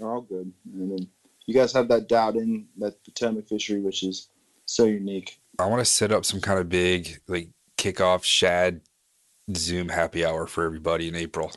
are 0.00 0.14
all 0.14 0.20
good. 0.20 0.52
And 0.72 0.92
then 0.92 1.08
you 1.48 1.54
guys 1.54 1.72
have 1.72 1.88
that 1.88 2.08
doubt 2.08 2.36
in 2.36 2.66
that 2.76 3.02
Potomac 3.04 3.48
fishery, 3.48 3.80
which 3.80 4.02
is 4.02 4.28
so 4.66 4.84
unique. 4.84 5.40
I 5.58 5.64
want 5.64 5.80
to 5.80 5.84
set 5.90 6.12
up 6.12 6.26
some 6.26 6.42
kind 6.42 6.60
of 6.60 6.68
big, 6.68 7.20
like, 7.26 7.48
kickoff 7.78 8.22
shad 8.22 8.82
Zoom 9.56 9.88
happy 9.88 10.26
hour 10.26 10.46
for 10.46 10.64
everybody 10.64 11.08
in 11.08 11.14
April. 11.14 11.50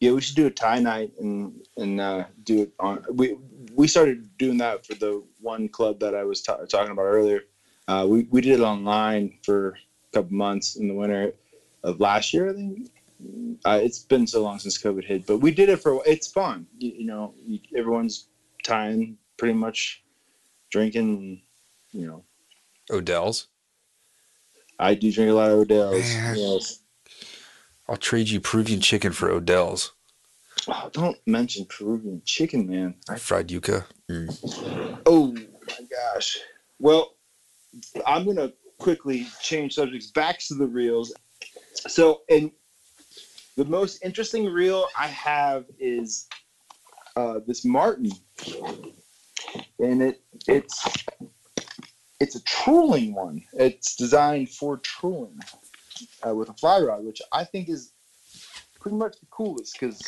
Yeah, 0.00 0.12
we 0.12 0.22
should 0.22 0.34
do 0.34 0.46
a 0.46 0.50
tie 0.50 0.80
night 0.80 1.12
and 1.20 1.60
and 1.76 2.00
uh, 2.00 2.24
do 2.42 2.62
it 2.62 2.72
on. 2.80 3.04
We 3.12 3.36
we 3.74 3.86
started 3.86 4.36
doing 4.38 4.56
that 4.58 4.86
for 4.86 4.94
the 4.94 5.22
one 5.40 5.68
club 5.68 6.00
that 6.00 6.14
I 6.14 6.24
was 6.24 6.40
ta- 6.40 6.64
talking 6.64 6.90
about 6.90 7.02
earlier. 7.02 7.42
Uh, 7.86 8.06
we 8.08 8.26
we 8.30 8.40
did 8.40 8.60
it 8.60 8.62
online 8.62 9.38
for 9.44 9.68
a 9.68 10.16
couple 10.16 10.34
months 10.34 10.76
in 10.76 10.88
the 10.88 10.94
winter 10.94 11.34
of 11.84 12.00
last 12.00 12.32
year, 12.32 12.50
I 12.50 12.54
think. 12.54 12.90
Uh, 13.64 13.80
it's 13.82 14.00
been 14.00 14.26
so 14.26 14.42
long 14.42 14.58
since 14.58 14.82
COVID 14.82 15.04
hit, 15.04 15.26
but 15.26 15.38
we 15.38 15.50
did 15.50 15.68
it 15.68 15.80
for. 15.80 16.02
It's 16.06 16.26
fun, 16.26 16.66
you, 16.78 16.92
you 16.98 17.06
know. 17.06 17.34
You, 17.46 17.60
everyone's 17.76 18.28
tying, 18.64 19.18
pretty 19.36 19.54
much 19.54 20.02
drinking. 20.70 21.42
You 21.92 22.06
know, 22.06 22.24
Odell's. 22.90 23.48
I 24.78 24.94
do 24.94 25.12
drink 25.12 25.30
a 25.30 25.34
lot 25.34 25.50
of 25.50 25.58
Odell's. 25.58 26.12
Yes. 26.14 26.80
I'll 27.88 27.96
trade 27.96 28.28
you 28.28 28.40
Peruvian 28.40 28.80
chicken 28.80 29.12
for 29.12 29.30
Odell's. 29.30 29.92
Oh, 30.68 30.90
don't 30.92 31.18
mention 31.26 31.66
Peruvian 31.66 32.22
chicken, 32.24 32.68
man. 32.68 32.94
I 33.08 33.16
Fried 33.16 33.48
yuca. 33.48 33.84
Mm. 34.10 35.00
Oh 35.06 35.32
my 35.32 35.86
gosh. 36.14 36.38
Well, 36.78 37.16
I'm 38.06 38.24
gonna 38.26 38.52
quickly 38.78 39.26
change 39.40 39.74
subjects 39.74 40.10
back 40.10 40.38
to 40.48 40.54
the 40.54 40.66
reels. 40.66 41.12
So, 41.86 42.22
and 42.28 42.50
the 43.56 43.64
most 43.64 44.04
interesting 44.04 44.46
reel 44.46 44.86
I 44.96 45.08
have 45.08 45.66
is 45.78 46.28
uh, 47.16 47.40
this 47.46 47.64
Martin, 47.64 48.10
and 49.78 50.02
it 50.02 50.22
it's 50.48 50.84
it's 52.20 52.36
a 52.36 52.42
trolling 52.44 53.14
one. 53.14 53.42
It's 53.52 53.96
designed 53.96 54.50
for 54.50 54.78
trolling 54.78 55.40
uh, 56.26 56.34
with 56.34 56.48
a 56.48 56.54
fly 56.54 56.80
rod, 56.80 57.04
which 57.04 57.20
I 57.32 57.44
think 57.44 57.68
is 57.68 57.92
pretty 58.80 58.96
much 58.96 59.18
the 59.20 59.26
coolest 59.30 59.78
because 59.78 60.00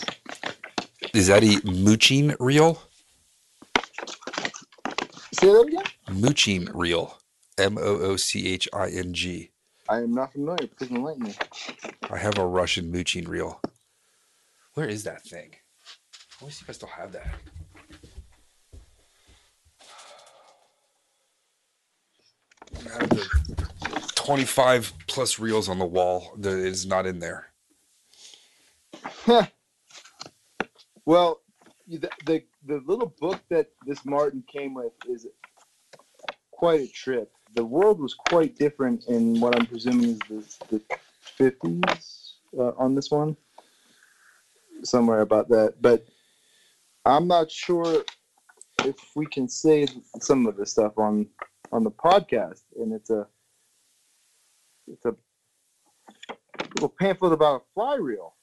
Is 1.12 1.26
that 1.26 1.44
a 1.44 1.60
mooching 1.64 2.34
reel? 2.40 2.80
say 5.34 5.48
that 5.52 5.60
again. 5.60 5.82
Mooching 6.10 6.68
reel. 6.72 7.18
M 7.58 7.78
O 7.78 7.82
O 7.82 8.16
C 8.16 8.48
H 8.48 8.68
I 8.72 8.88
N 8.88 9.12
G. 9.12 9.50
I 9.88 9.98
am 9.98 10.12
not 10.12 10.32
familiar. 10.32 10.66
Please 10.66 10.90
enlighten 10.90 11.24
me. 11.24 11.34
I 12.10 12.18
have 12.18 12.38
a 12.38 12.46
Russian 12.46 12.90
mooching 12.90 13.24
reel. 13.24 13.60
Where 14.74 14.88
is 14.88 15.04
that 15.04 15.22
thing? 15.22 15.56
Let 16.40 16.48
me 16.48 16.52
see 16.52 16.62
if 16.64 16.70
I 16.70 16.72
still 16.72 16.88
have 16.88 17.12
that. 17.12 17.26
Out 22.94 23.02
of 23.02 23.10
the 23.10 24.12
25 24.14 24.92
plus 25.06 25.38
reels 25.38 25.68
on 25.68 25.78
the 25.78 25.86
wall, 25.86 26.34
that 26.38 26.56
is 26.58 26.86
not 26.86 27.06
in 27.06 27.18
there. 27.18 27.48
Well, 31.06 31.40
the, 31.86 32.10
the 32.26 32.44
the 32.66 32.82
little 32.86 33.14
book 33.20 33.42
that 33.50 33.68
this 33.86 34.04
Martin 34.06 34.42
came 34.50 34.74
with 34.74 34.92
is 35.08 35.26
quite 36.50 36.80
a 36.80 36.88
trip. 36.88 37.30
The 37.54 37.64
world 37.64 38.00
was 38.00 38.14
quite 38.14 38.56
different 38.56 39.06
in 39.08 39.40
what 39.40 39.58
I'm 39.58 39.66
presuming 39.66 40.10
is 40.10 40.18
the, 40.20 40.44
the 40.70 40.98
50s 41.38 42.34
uh, 42.58 42.72
on 42.78 42.94
this 42.94 43.10
one, 43.10 43.36
somewhere 44.84 45.20
about 45.20 45.48
that. 45.50 45.74
But 45.80 46.06
I'm 47.04 47.28
not 47.28 47.50
sure 47.50 48.04
if 48.84 48.96
we 49.16 49.26
can 49.26 49.48
say 49.48 49.86
some 50.20 50.46
of 50.46 50.56
this 50.56 50.72
stuff 50.72 50.98
on 50.98 51.28
on 51.72 51.84
the 51.84 51.90
podcast. 51.90 52.62
And 52.76 52.92
it's 52.92 53.10
a 53.10 53.26
it's 54.88 55.04
a 55.06 55.16
little 56.74 56.94
pamphlet 57.00 57.32
about 57.32 57.62
a 57.62 57.64
fly 57.74 57.96
reel. 57.96 58.34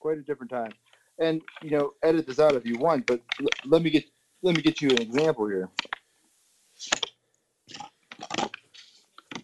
quite 0.00 0.18
a 0.18 0.22
different 0.22 0.50
time. 0.50 0.72
And 1.18 1.42
you 1.62 1.70
know, 1.70 1.92
edit 2.02 2.26
this 2.26 2.40
out 2.40 2.54
if 2.54 2.66
you 2.66 2.78
want, 2.78 3.06
but 3.06 3.20
l- 3.40 3.48
let 3.66 3.82
me 3.82 3.90
get 3.90 4.04
let 4.42 4.56
me 4.56 4.62
get 4.62 4.80
you 4.80 4.90
an 4.90 5.02
example 5.02 5.48
here. 5.48 5.68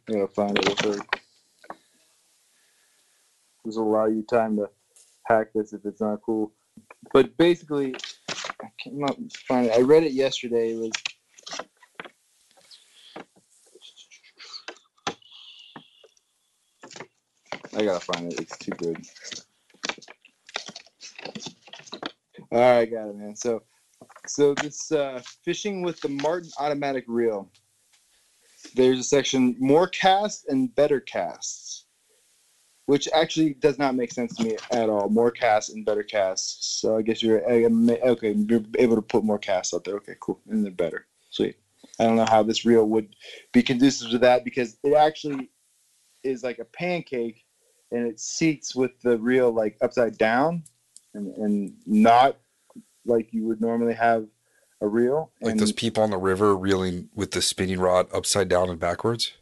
I 0.08 0.12
gotta 0.12 0.28
find 0.28 0.58
it 0.58 0.66
real 0.66 0.94
quick. 0.94 1.22
this 3.64 3.76
will 3.76 3.84
allow 3.84 4.06
you 4.06 4.22
time 4.22 4.56
to 4.56 4.70
hack 5.24 5.48
this 5.54 5.72
if 5.72 5.84
it's 5.84 6.00
not 6.00 6.22
cool. 6.22 6.52
But 7.12 7.36
basically, 7.36 7.94
I 8.30 8.68
cannot 8.82 9.16
find 9.48 9.66
it. 9.66 9.76
I 9.76 9.80
read 9.80 10.04
it 10.04 10.12
yesterday. 10.12 10.72
It 10.72 10.78
was 10.78 10.92
I 17.76 17.84
gotta 17.84 18.00
find 18.00 18.32
it. 18.32 18.40
It's 18.40 18.56
too 18.56 18.72
good. 18.72 19.04
All 22.50 22.58
right, 22.58 22.90
got 22.90 23.08
it, 23.08 23.16
man. 23.16 23.36
So, 23.36 23.62
so 24.28 24.54
this 24.54 24.92
uh, 24.92 25.22
fishing 25.44 25.82
with 25.82 26.00
the 26.00 26.08
Martin 26.08 26.50
automatic 26.58 27.04
reel. 27.06 27.50
There's 28.74 28.98
a 28.98 29.04
section 29.04 29.56
more 29.58 29.86
casts 29.86 30.44
and 30.48 30.74
better 30.74 31.00
casts, 31.00 31.86
which 32.86 33.08
actually 33.14 33.54
does 33.54 33.78
not 33.78 33.94
make 33.94 34.12
sense 34.12 34.34
to 34.36 34.44
me 34.44 34.56
at 34.72 34.88
all. 34.88 35.08
More 35.08 35.30
casts 35.30 35.70
and 35.70 35.84
better 35.84 36.02
casts. 36.02 36.80
So 36.80 36.96
I 36.96 37.02
guess 37.02 37.22
you're 37.22 37.42
okay. 37.48 38.32
You're 38.32 38.64
able 38.78 38.96
to 38.96 39.02
put 39.02 39.24
more 39.24 39.38
casts 39.38 39.72
out 39.72 39.84
there. 39.84 39.96
Okay, 39.96 40.16
cool, 40.20 40.40
and 40.48 40.64
they're 40.64 40.72
better. 40.72 41.06
Sweet. 41.30 41.56
I 41.98 42.04
don't 42.04 42.16
know 42.16 42.26
how 42.26 42.42
this 42.42 42.64
reel 42.64 42.86
would 42.88 43.14
be 43.52 43.62
conducive 43.62 44.10
to 44.10 44.18
that 44.18 44.44
because 44.44 44.76
it 44.82 44.94
actually 44.94 45.50
is 46.22 46.42
like 46.42 46.58
a 46.58 46.64
pancake 46.64 47.44
and 47.92 48.06
it 48.06 48.20
seats 48.20 48.74
with 48.74 49.00
the 49.02 49.18
reel 49.18 49.52
like 49.52 49.76
upside 49.80 50.18
down 50.18 50.64
and, 51.14 51.34
and 51.36 51.72
not 51.86 52.36
like 53.06 53.32
you 53.32 53.46
would 53.46 53.60
normally 53.60 53.94
have 53.94 54.26
a 54.80 54.86
reel. 54.86 55.30
Like 55.40 55.52
and 55.52 55.60
those 55.60 55.72
people 55.72 56.02
on 56.02 56.10
the 56.10 56.18
river 56.18 56.56
reeling 56.56 57.08
with 57.14 57.32
the 57.32 57.42
spinning 57.42 57.80
rod 57.80 58.08
upside 58.12 58.48
down 58.48 58.70
and 58.70 58.78
backwards. 58.78 59.32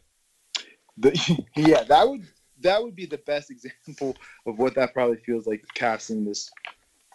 the, 0.97 1.45
yeah, 1.55 1.83
that 1.83 2.07
would 2.07 2.27
that 2.61 2.81
would 2.81 2.95
be 2.95 3.05
the 3.05 3.17
best 3.19 3.51
example 3.51 4.15
of 4.45 4.57
what 4.57 4.75
that 4.75 4.93
probably 4.93 5.17
feels 5.17 5.45
like 5.45 5.63
casting 5.73 6.25
this 6.25 6.49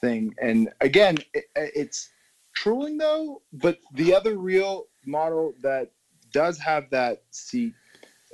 thing. 0.00 0.34
And 0.40 0.68
again, 0.80 1.18
it, 1.34 1.46
it's 1.56 2.10
trolling 2.54 2.98
though, 2.98 3.42
but 3.52 3.78
the 3.94 4.14
other 4.14 4.36
reel 4.36 4.86
model 5.06 5.54
that 5.62 5.90
does 6.32 6.58
have 6.58 6.90
that 6.90 7.22
seat 7.30 7.74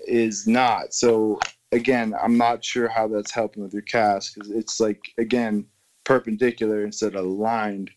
is 0.06 0.46
not. 0.46 0.92
So 0.92 1.38
again, 1.72 2.14
I'm 2.20 2.36
not 2.36 2.64
sure 2.64 2.88
how 2.88 3.08
that's 3.08 3.30
helping 3.30 3.62
with 3.62 3.72
your 3.72 3.82
cast 3.82 4.34
because 4.34 4.50
it's 4.50 4.80
like 4.80 5.00
again 5.18 5.66
perpendicular 6.04 6.84
instead 6.84 7.14
of 7.14 7.24
aligned 7.24 7.90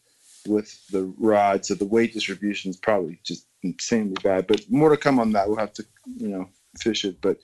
with 0.47 0.87
the 0.87 1.13
rod. 1.17 1.65
So 1.65 1.75
the 1.75 1.85
weight 1.85 2.13
distribution 2.13 2.69
is 2.69 2.77
probably 2.77 3.19
just 3.23 3.47
insanely 3.63 4.15
bad. 4.23 4.47
But 4.47 4.69
more 4.69 4.89
to 4.89 4.97
come 4.97 5.19
on 5.19 5.31
that. 5.33 5.47
We'll 5.47 5.57
have 5.57 5.73
to 5.73 5.85
you 6.17 6.29
know 6.29 6.49
fish 6.79 7.05
it. 7.05 7.21
But 7.21 7.39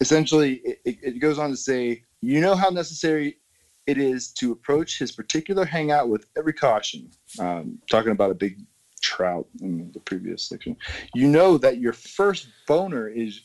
essentially, 0.00 0.62
it, 0.84 0.98
it 1.02 1.18
goes 1.20 1.38
on 1.38 1.50
to 1.50 1.56
say, 1.56 2.04
you 2.20 2.40
know 2.40 2.54
how 2.54 2.70
necessary 2.70 3.38
it 3.86 3.98
is 3.98 4.28
to 4.32 4.52
approach 4.52 4.98
his 4.98 5.10
particular 5.10 5.64
hangout 5.64 6.08
with 6.08 6.26
every 6.36 6.52
caution. 6.52 7.10
Um, 7.38 7.78
talking 7.90 8.12
about 8.12 8.30
a 8.30 8.34
big 8.34 8.60
trout 9.00 9.46
in 9.60 9.90
the 9.92 10.00
previous 10.00 10.48
section. 10.48 10.76
You 11.14 11.26
know 11.26 11.58
that 11.58 11.78
your 11.78 11.92
first 11.92 12.48
boner 12.68 13.08
is 13.08 13.40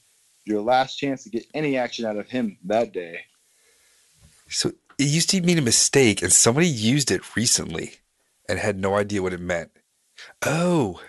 your 0.45 0.61
last 0.61 0.95
chance 0.95 1.23
to 1.23 1.29
get 1.29 1.45
any 1.53 1.77
action 1.77 2.05
out 2.05 2.17
of 2.17 2.29
him 2.29 2.57
that 2.65 2.93
day. 2.93 3.21
So 4.49 4.69
it 4.97 5.03
used 5.05 5.29
to 5.31 5.41
mean 5.41 5.57
a 5.57 5.61
mistake, 5.61 6.21
and 6.21 6.31
somebody 6.31 6.67
used 6.67 7.11
it 7.11 7.35
recently 7.35 7.95
and 8.49 8.59
had 8.59 8.79
no 8.79 8.95
idea 8.95 9.21
what 9.21 9.33
it 9.33 9.39
meant. 9.41 9.71
Oh, 10.45 11.01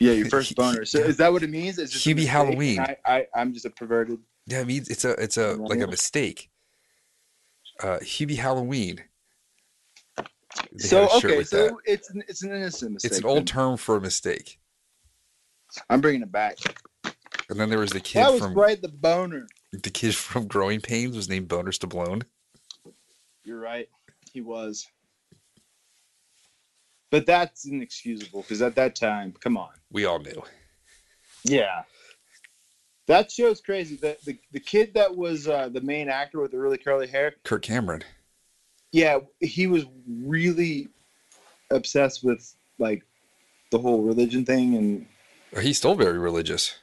Yeah, 0.00 0.12
your 0.12 0.28
first 0.28 0.54
boner. 0.56 0.84
So 0.84 0.98
is 0.98 1.16
that 1.16 1.32
what 1.32 1.42
it 1.42 1.50
means? 1.50 1.78
Is 1.78 1.92
Hubie 1.92 2.26
Halloween. 2.26 2.80
I, 2.80 2.96
I, 3.04 3.26
I'm 3.34 3.52
just 3.52 3.64
a 3.64 3.70
perverted. 3.70 4.18
yeah, 4.46 4.60
it 4.60 4.66
means 4.66 4.88
it's 4.88 5.04
a 5.04 5.12
it's 5.12 5.36
a 5.36 5.54
like 5.54 5.80
a 5.80 5.86
mistake. 5.86 6.50
Uh, 7.82 7.98
Hubie 8.02 8.36
Halloween. 8.36 9.02
They 10.72 10.88
so 10.88 11.02
had 11.02 11.10
a 11.16 11.20
shirt 11.20 11.30
okay, 11.32 11.44
so 11.44 11.66
that. 11.68 11.76
it's 11.84 12.10
an, 12.10 12.22
it's 12.28 12.42
an 12.42 12.50
innocent 12.52 12.92
mistake. 12.94 13.10
it's 13.10 13.18
an 13.18 13.26
old 13.26 13.46
term 13.46 13.76
for 13.76 13.96
a 13.96 14.00
mistake. 14.00 14.58
I'm 15.90 16.00
bringing 16.00 16.22
it 16.22 16.32
back. 16.32 16.56
And 17.50 17.60
then 17.60 17.68
there 17.68 17.78
was 17.78 17.90
the 17.90 18.00
kid 18.00 18.20
That 18.20 18.32
was 18.32 18.40
from 18.40 18.54
right, 18.54 18.80
the 18.80 18.88
boner. 18.88 19.46
the 19.72 19.90
kid 19.90 20.14
from 20.14 20.46
Growing 20.46 20.80
Pains 20.80 21.14
was 21.14 21.28
named 21.28 21.48
Boner 21.48 21.70
Stabone. 21.72 22.22
You're 23.44 23.60
right. 23.60 23.88
He 24.32 24.40
was. 24.40 24.86
But 27.16 27.24
that's 27.24 27.64
inexcusable 27.64 28.42
because 28.42 28.60
at 28.60 28.74
that 28.74 28.94
time, 28.94 29.32
come 29.40 29.56
on. 29.56 29.70
We 29.90 30.04
all 30.04 30.18
knew. 30.18 30.42
Yeah. 31.44 31.84
That 33.06 33.32
show's 33.32 33.62
crazy. 33.62 33.96
The 33.96 34.18
the, 34.26 34.36
the 34.52 34.60
kid 34.60 34.92
that 34.92 35.16
was 35.16 35.48
uh, 35.48 35.70
the 35.70 35.80
main 35.80 36.10
actor 36.10 36.40
with 36.40 36.50
the 36.50 36.58
really 36.58 36.76
curly 36.76 37.06
hair, 37.06 37.32
Kirk 37.42 37.62
Cameron. 37.62 38.04
yeah, 38.92 39.20
he 39.40 39.66
was 39.66 39.86
really 40.06 40.88
obsessed 41.70 42.22
with 42.22 42.54
like 42.78 43.02
the 43.70 43.78
whole 43.78 44.02
religion 44.02 44.44
thing 44.44 44.74
and 44.76 45.06
He's 45.62 45.78
still 45.78 45.94
very 45.94 46.18
religious. 46.18 46.74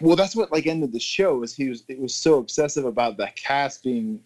well 0.00 0.16
that's 0.16 0.34
what 0.34 0.50
like 0.50 0.66
ended 0.66 0.90
the 0.94 0.98
show 1.00 1.42
is 1.42 1.54
he 1.54 1.68
was 1.68 1.84
it 1.88 1.98
was 1.98 2.14
so 2.14 2.38
obsessive 2.38 2.86
about 2.86 3.18
the 3.18 3.28
cast 3.36 3.82
being 3.84 4.20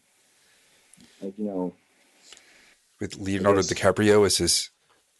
like 1.20 1.34
you 1.36 1.44
know 1.46 1.74
With 3.00 3.16
Leonardo 3.18 3.60
DiCaprio 3.60 4.26
as 4.26 4.36
his 4.36 4.70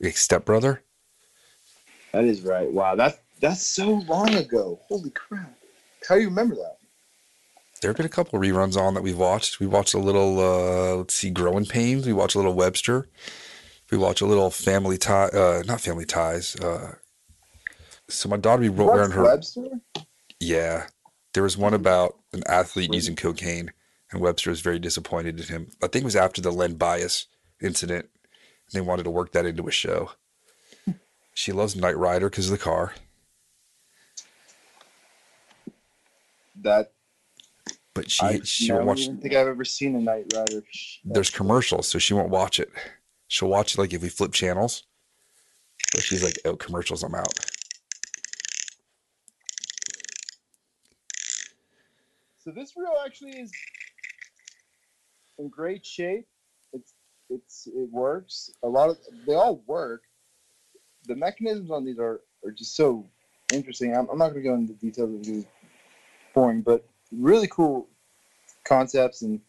like, 0.01 0.16
stepbrother. 0.16 0.82
that 2.12 2.24
is 2.24 2.43
right 2.43 2.70
wow 2.70 2.94
that's 2.94 3.19
that's 3.40 3.62
so 3.62 3.94
long 4.09 4.35
ago 4.35 4.78
holy 4.89 5.11
crap 5.11 5.52
how 6.07 6.15
do 6.15 6.20
you 6.20 6.28
remember 6.28 6.55
that 6.57 6.77
There 7.81 7.90
have 7.90 7.97
been 7.97 8.07
a 8.07 8.11
couple 8.11 8.39
reruns 8.39 8.77
on 8.77 8.94
that 8.94 9.02
we've 9.02 9.16
watched. 9.16 9.61
We 9.61 9.66
watched 9.66 9.94
a 9.94 9.98
little, 9.98 10.39
uh, 10.39 10.97
let's 10.97 11.15
see, 11.15 11.31
Growing 11.31 11.65
Pains. 11.66 12.07
We 12.07 12.12
watched 12.12 12.35
a 12.35 12.39
little 12.39 12.55
Webster. 12.55 13.09
We 13.90 13.97
watched 13.98 14.20
a 14.20 14.27
little 14.27 14.51
Family 14.51 14.98
Tie, 14.98 15.28
uh, 15.28 15.62
not 15.66 15.81
Family 15.81 16.05
Ties. 16.05 16.57
Uh, 16.57 16.94
so 18.09 18.28
my 18.28 18.36
daughter, 18.36 18.62
we 18.62 18.69
wrote 18.69 18.94
around 18.97 19.12
her. 19.12 19.23
Webster? 19.24 19.66
Yeah. 20.40 20.86
There 21.32 21.43
was 21.43 21.57
one 21.57 21.73
about 21.74 22.19
an 22.32 22.43
athlete 22.47 22.93
using 22.93 23.16
cocaine, 23.16 23.73
and 24.11 24.20
Webster 24.20 24.51
was 24.51 24.61
very 24.61 24.78
disappointed 24.78 25.39
in 25.40 25.47
him. 25.47 25.70
I 25.82 25.86
think 25.86 26.02
it 26.02 26.05
was 26.05 26.16
after 26.16 26.40
the 26.43 26.51
Len 26.52 26.74
Bias 26.74 27.27
incident, 27.61 28.09
and 28.24 28.73
they 28.73 28.81
wanted 28.81 29.05
to 29.05 29.11
work 29.11 29.32
that 29.32 29.47
into 29.47 29.66
a 29.69 29.73
show. 29.73 30.12
She 31.35 31.53
loves 31.53 31.77
Knight 31.77 31.97
Rider 31.97 32.28
because 32.28 32.47
of 32.51 32.59
the 32.59 32.62
car, 32.62 32.95
that 36.62 36.93
but 37.95 38.11
she 38.11 38.24
I 38.27 38.41
she 38.45 38.69
no, 38.69 38.77
won't 38.77 38.87
watch. 38.87 39.01
even 39.01 39.19
think 39.19 39.35
I've 39.35 39.47
ever 39.47 39.65
seen 39.65 39.97
a 39.97 40.01
Knight 40.01 40.32
Rider. 40.35 40.62
There's 41.05 41.31
commercials, 41.31 41.89
so 41.89 41.99
she 41.99 42.15
won't 42.15 42.31
watch 42.31 42.61
it. 42.61 42.70
She'll 43.28 43.49
watch 43.49 43.74
it 43.74 43.78
like 43.78 43.93
if 43.93 44.03
we 44.03 44.09
flip 44.09 44.32
channels. 44.32 44.85
But 45.93 46.03
she's 46.03 46.23
like, 46.23 46.39
"Oh, 46.45 46.57
commercials, 46.57 47.03
I'm 47.03 47.15
out." 47.15 47.32
So 52.39 52.51
this 52.51 52.73
reel 52.77 52.95
actually 53.05 53.39
is 53.39 53.53
in 55.39 55.49
great 55.49 55.85
shape. 55.85 56.27
It's 57.31 57.69
it 57.69 57.90
works. 57.90 58.51
A 58.62 58.69
lot 58.69 58.90
of 58.90 58.98
they 59.27 59.35
all 59.35 59.62
work. 59.66 60.02
The 61.07 61.16
mechanisms 61.16 61.70
on 61.70 61.85
these 61.85 61.98
are 61.98 62.20
are 62.44 62.51
just 62.51 62.77
so 62.77 63.07
interesting. 63.52 63.97
I'm, 63.97 64.09
I'm 64.11 64.19
not 64.19 64.31
going 64.31 64.43
to 64.43 64.48
go 64.48 64.55
into 64.55 64.73
details 64.74 65.11
because 65.11 65.28
it's 65.28 65.47
boring, 66.35 66.62
but 66.62 66.82
really 67.12 67.48
cool 67.48 67.89
concepts. 68.65 69.23
And 69.23 69.40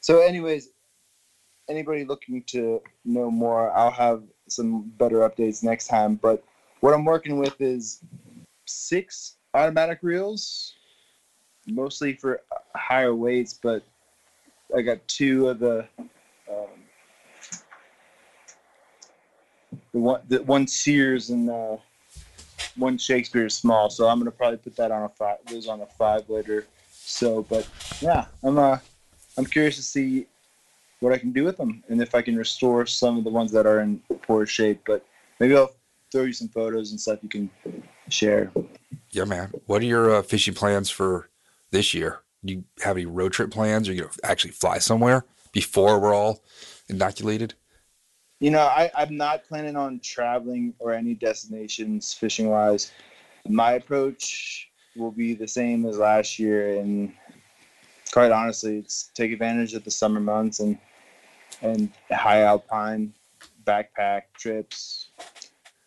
so, 0.00 0.20
anyways, 0.20 0.68
anybody 1.68 2.04
looking 2.04 2.42
to 2.48 2.80
know 3.04 3.30
more, 3.30 3.70
I'll 3.72 3.90
have 3.90 4.22
some 4.48 4.92
better 4.98 5.28
updates 5.28 5.62
next 5.62 5.86
time. 5.86 6.16
But 6.16 6.42
what 6.80 6.94
I'm 6.94 7.04
working 7.04 7.38
with 7.38 7.60
is 7.60 8.00
six 8.66 9.36
automatic 9.54 9.98
reels 10.02 10.74
mostly 11.66 12.14
for 12.14 12.40
higher 12.74 13.14
weights, 13.14 13.54
but 13.54 13.82
I 14.76 14.82
got 14.82 15.06
two 15.06 15.48
of 15.48 15.58
the 15.58 15.86
um, 16.50 16.68
the 19.92 19.98
one 19.98 20.20
the 20.28 20.42
one 20.42 20.66
Sears 20.66 21.30
and 21.30 21.50
uh, 21.50 21.76
one 22.76 22.98
Shakespeare 22.98 23.46
is 23.46 23.54
small, 23.54 23.90
so 23.90 24.08
I'm 24.08 24.18
gonna 24.18 24.30
probably 24.30 24.58
put 24.58 24.76
that 24.76 24.90
on 24.90 25.02
a 25.02 25.08
five 25.08 25.38
those 25.46 25.68
on 25.68 25.80
a 25.80 25.86
five 25.86 26.28
later. 26.28 26.66
So, 26.90 27.42
but 27.42 27.68
yeah, 28.00 28.26
I'm 28.42 28.58
uh 28.58 28.78
I'm 29.36 29.46
curious 29.46 29.76
to 29.76 29.82
see 29.82 30.26
what 31.00 31.12
I 31.12 31.18
can 31.18 31.32
do 31.32 31.44
with 31.44 31.56
them 31.56 31.82
and 31.88 32.00
if 32.00 32.14
I 32.14 32.22
can 32.22 32.36
restore 32.36 32.86
some 32.86 33.18
of 33.18 33.24
the 33.24 33.30
ones 33.30 33.50
that 33.52 33.66
are 33.66 33.80
in 33.80 34.00
poor 34.22 34.46
shape. 34.46 34.82
But 34.86 35.04
maybe 35.40 35.56
I'll 35.56 35.74
throw 36.10 36.22
you 36.22 36.32
some 36.32 36.48
photos 36.48 36.92
and 36.92 37.00
stuff 37.00 37.18
you 37.22 37.28
can 37.28 37.50
share. 38.08 38.52
Yeah, 39.10 39.24
man. 39.24 39.52
What 39.66 39.82
are 39.82 39.86
your 39.86 40.14
uh, 40.14 40.22
fishing 40.22 40.54
plans 40.54 40.90
for 40.90 41.28
this 41.70 41.92
year? 41.92 42.20
Do 42.44 42.54
you 42.54 42.64
have 42.82 42.96
any 42.96 43.06
road 43.06 43.32
trip 43.32 43.50
plans? 43.50 43.88
Are 43.88 43.92
you 43.92 44.02
gonna 44.02 44.12
actually 44.22 44.52
fly 44.52 44.78
somewhere 44.78 45.24
before 45.52 45.98
we're 45.98 46.14
all 46.14 46.42
inoculated? 46.88 47.54
You 48.42 48.50
know, 48.50 48.62
I, 48.62 48.90
I'm 48.96 49.16
not 49.16 49.44
planning 49.44 49.76
on 49.76 50.00
traveling 50.00 50.74
or 50.80 50.92
any 50.92 51.14
destinations 51.14 52.12
fishing 52.12 52.48
wise. 52.48 52.90
My 53.48 53.74
approach 53.74 54.68
will 54.96 55.12
be 55.12 55.32
the 55.34 55.46
same 55.46 55.86
as 55.86 55.96
last 55.96 56.40
year, 56.40 56.80
and 56.80 57.12
quite 58.12 58.32
honestly, 58.32 58.78
it's 58.78 59.12
take 59.14 59.30
advantage 59.30 59.74
of 59.74 59.84
the 59.84 59.92
summer 59.92 60.18
months 60.18 60.58
and 60.58 60.76
and 61.60 61.88
high 62.10 62.40
alpine 62.42 63.14
backpack 63.62 64.22
trips. 64.36 65.10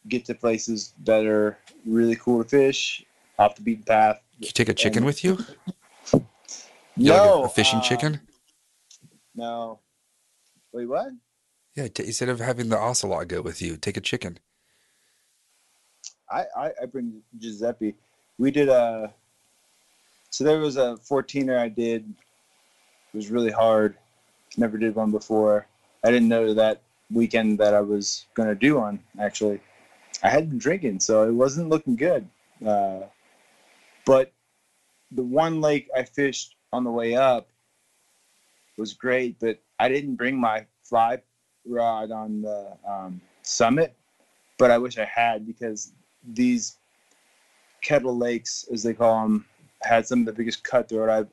Get 0.07 0.23
to 0.27 0.33
places 0.33 0.93
that 1.03 1.25
are 1.25 1.57
really 1.85 2.15
cool 2.15 2.41
to 2.41 2.47
fish, 2.49 3.03
off 3.37 3.57
the 3.57 3.63
beaten 3.63 3.83
path. 3.83 4.21
you 4.39 4.47
take 4.51 4.69
a 4.69 4.73
chicken 4.73 4.99
And- 4.99 5.05
with 5.07 5.25
you? 5.25 5.39
You 6.95 7.11
like 7.11 7.19
a- 7.19 7.25
no, 7.25 7.43
a 7.43 7.49
fishing 7.49 7.79
uh, 7.79 7.81
chicken? 7.81 8.21
No. 9.35 9.81
Wait, 10.71 10.85
what? 10.85 11.07
Yeah, 11.75 11.89
t- 11.89 12.05
instead 12.05 12.29
of 12.29 12.39
having 12.39 12.69
the 12.69 12.77
ocelot 12.77 13.27
go 13.27 13.41
with 13.41 13.61
you, 13.61 13.75
take 13.75 13.97
a 13.97 14.01
chicken. 14.01 14.39
I, 16.31 16.45
I, 16.55 16.71
I 16.81 16.85
bring 16.85 17.21
Giuseppe. 17.37 17.95
We 18.37 18.51
did 18.51 18.69
a. 18.69 19.13
So 20.29 20.43
there 20.43 20.59
was 20.59 20.77
a 20.77 20.97
14er 21.09 21.57
I 21.57 21.69
did. 21.69 22.03
It 23.13 23.17
was 23.17 23.29
really 23.29 23.51
hard. 23.51 23.95
Never 24.57 24.77
did 24.77 24.95
one 24.95 25.11
before. 25.11 25.67
I 26.03 26.11
didn't 26.11 26.27
know 26.27 26.53
that 26.53 26.81
weekend 27.11 27.59
that 27.59 27.73
I 27.73 27.81
was 27.81 28.25
going 28.33 28.49
to 28.49 28.55
do 28.55 28.77
one, 28.77 28.99
actually. 29.19 29.61
I 30.23 30.29
had 30.29 30.49
been 30.49 30.57
drinking, 30.57 31.01
so 31.01 31.27
it 31.27 31.31
wasn't 31.31 31.69
looking 31.69 31.95
good. 31.95 32.27
Uh, 32.65 33.01
but 34.05 34.31
the 35.11 35.23
one 35.23 35.61
lake 35.61 35.89
I 35.95 36.03
fished 36.03 36.55
on 36.73 36.83
the 36.83 36.91
way 36.91 37.15
up 37.15 37.49
was 38.77 38.93
great, 38.93 39.39
but 39.39 39.59
I 39.79 39.89
didn't 39.89 40.15
bring 40.15 40.39
my 40.39 40.65
fly 40.83 41.21
rod 41.65 42.11
on 42.11 42.41
the 42.41 42.77
um, 42.87 43.21
summit, 43.41 43.93
but 44.57 44.71
I 44.71 44.77
wish 44.77 44.97
I 44.97 45.05
had 45.05 45.45
because 45.45 45.93
these 46.33 46.77
kettle 47.81 48.17
lakes, 48.17 48.65
as 48.71 48.83
they 48.83 48.93
call 48.93 49.21
them, 49.23 49.45
had 49.81 50.07
some 50.07 50.21
of 50.21 50.25
the 50.25 50.33
biggest 50.33 50.63
cutthroat 50.63 51.09
I've 51.09 51.27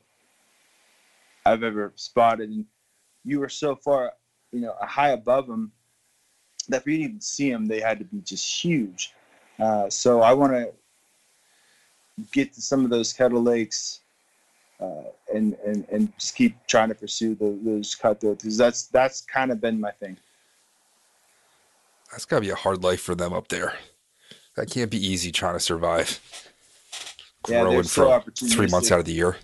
I've 1.45 1.63
ever 1.63 1.91
spotted, 1.95 2.49
and 2.49 2.65
you 3.25 3.39
were 3.39 3.49
so 3.49 3.75
far, 3.75 4.13
you 4.51 4.61
know, 4.61 4.75
high 4.81 5.09
above 5.09 5.47
them 5.47 5.71
that 6.69 6.83
for 6.83 6.89
you 6.89 6.99
to 6.99 7.03
even 7.03 7.21
see 7.21 7.51
them, 7.51 7.65
they 7.65 7.81
had 7.81 7.99
to 7.99 8.05
be 8.05 8.21
just 8.21 8.63
huge. 8.63 9.13
Uh, 9.59 9.89
so 9.89 10.21
I 10.21 10.33
want 10.33 10.53
to 10.53 10.71
get 12.31 12.53
to 12.53 12.61
some 12.61 12.85
of 12.85 12.89
those 12.89 13.11
kettle 13.11 13.41
lakes 13.41 14.01
uh, 14.83 15.03
and 15.33 15.55
and 15.65 15.85
and 15.89 16.17
just 16.17 16.35
keep 16.35 16.55
trying 16.67 16.89
to 16.89 16.95
pursue 16.95 17.35
the, 17.35 17.57
those 17.63 17.95
cutthroat 17.95 18.39
because 18.39 18.57
that's 18.57 18.87
that's 18.87 19.21
kind 19.21 19.51
of 19.51 19.61
been 19.61 19.79
my 19.79 19.91
thing. 19.91 20.17
That's 22.11 22.25
got 22.25 22.37
to 22.37 22.41
be 22.41 22.49
a 22.49 22.55
hard 22.55 22.83
life 22.83 23.01
for 23.01 23.15
them 23.15 23.33
up 23.33 23.47
there. 23.47 23.73
That 24.55 24.69
can't 24.69 24.91
be 24.91 25.03
easy 25.03 25.31
trying 25.31 25.55
to 25.55 25.59
survive. 25.59 26.19
Yeah, 27.47 27.63
Growing 27.63 27.83
from 27.83 28.21
three 28.35 28.67
months 28.67 28.91
out 28.91 28.99
of 28.99 29.05
the 29.05 29.13
year. 29.13 29.35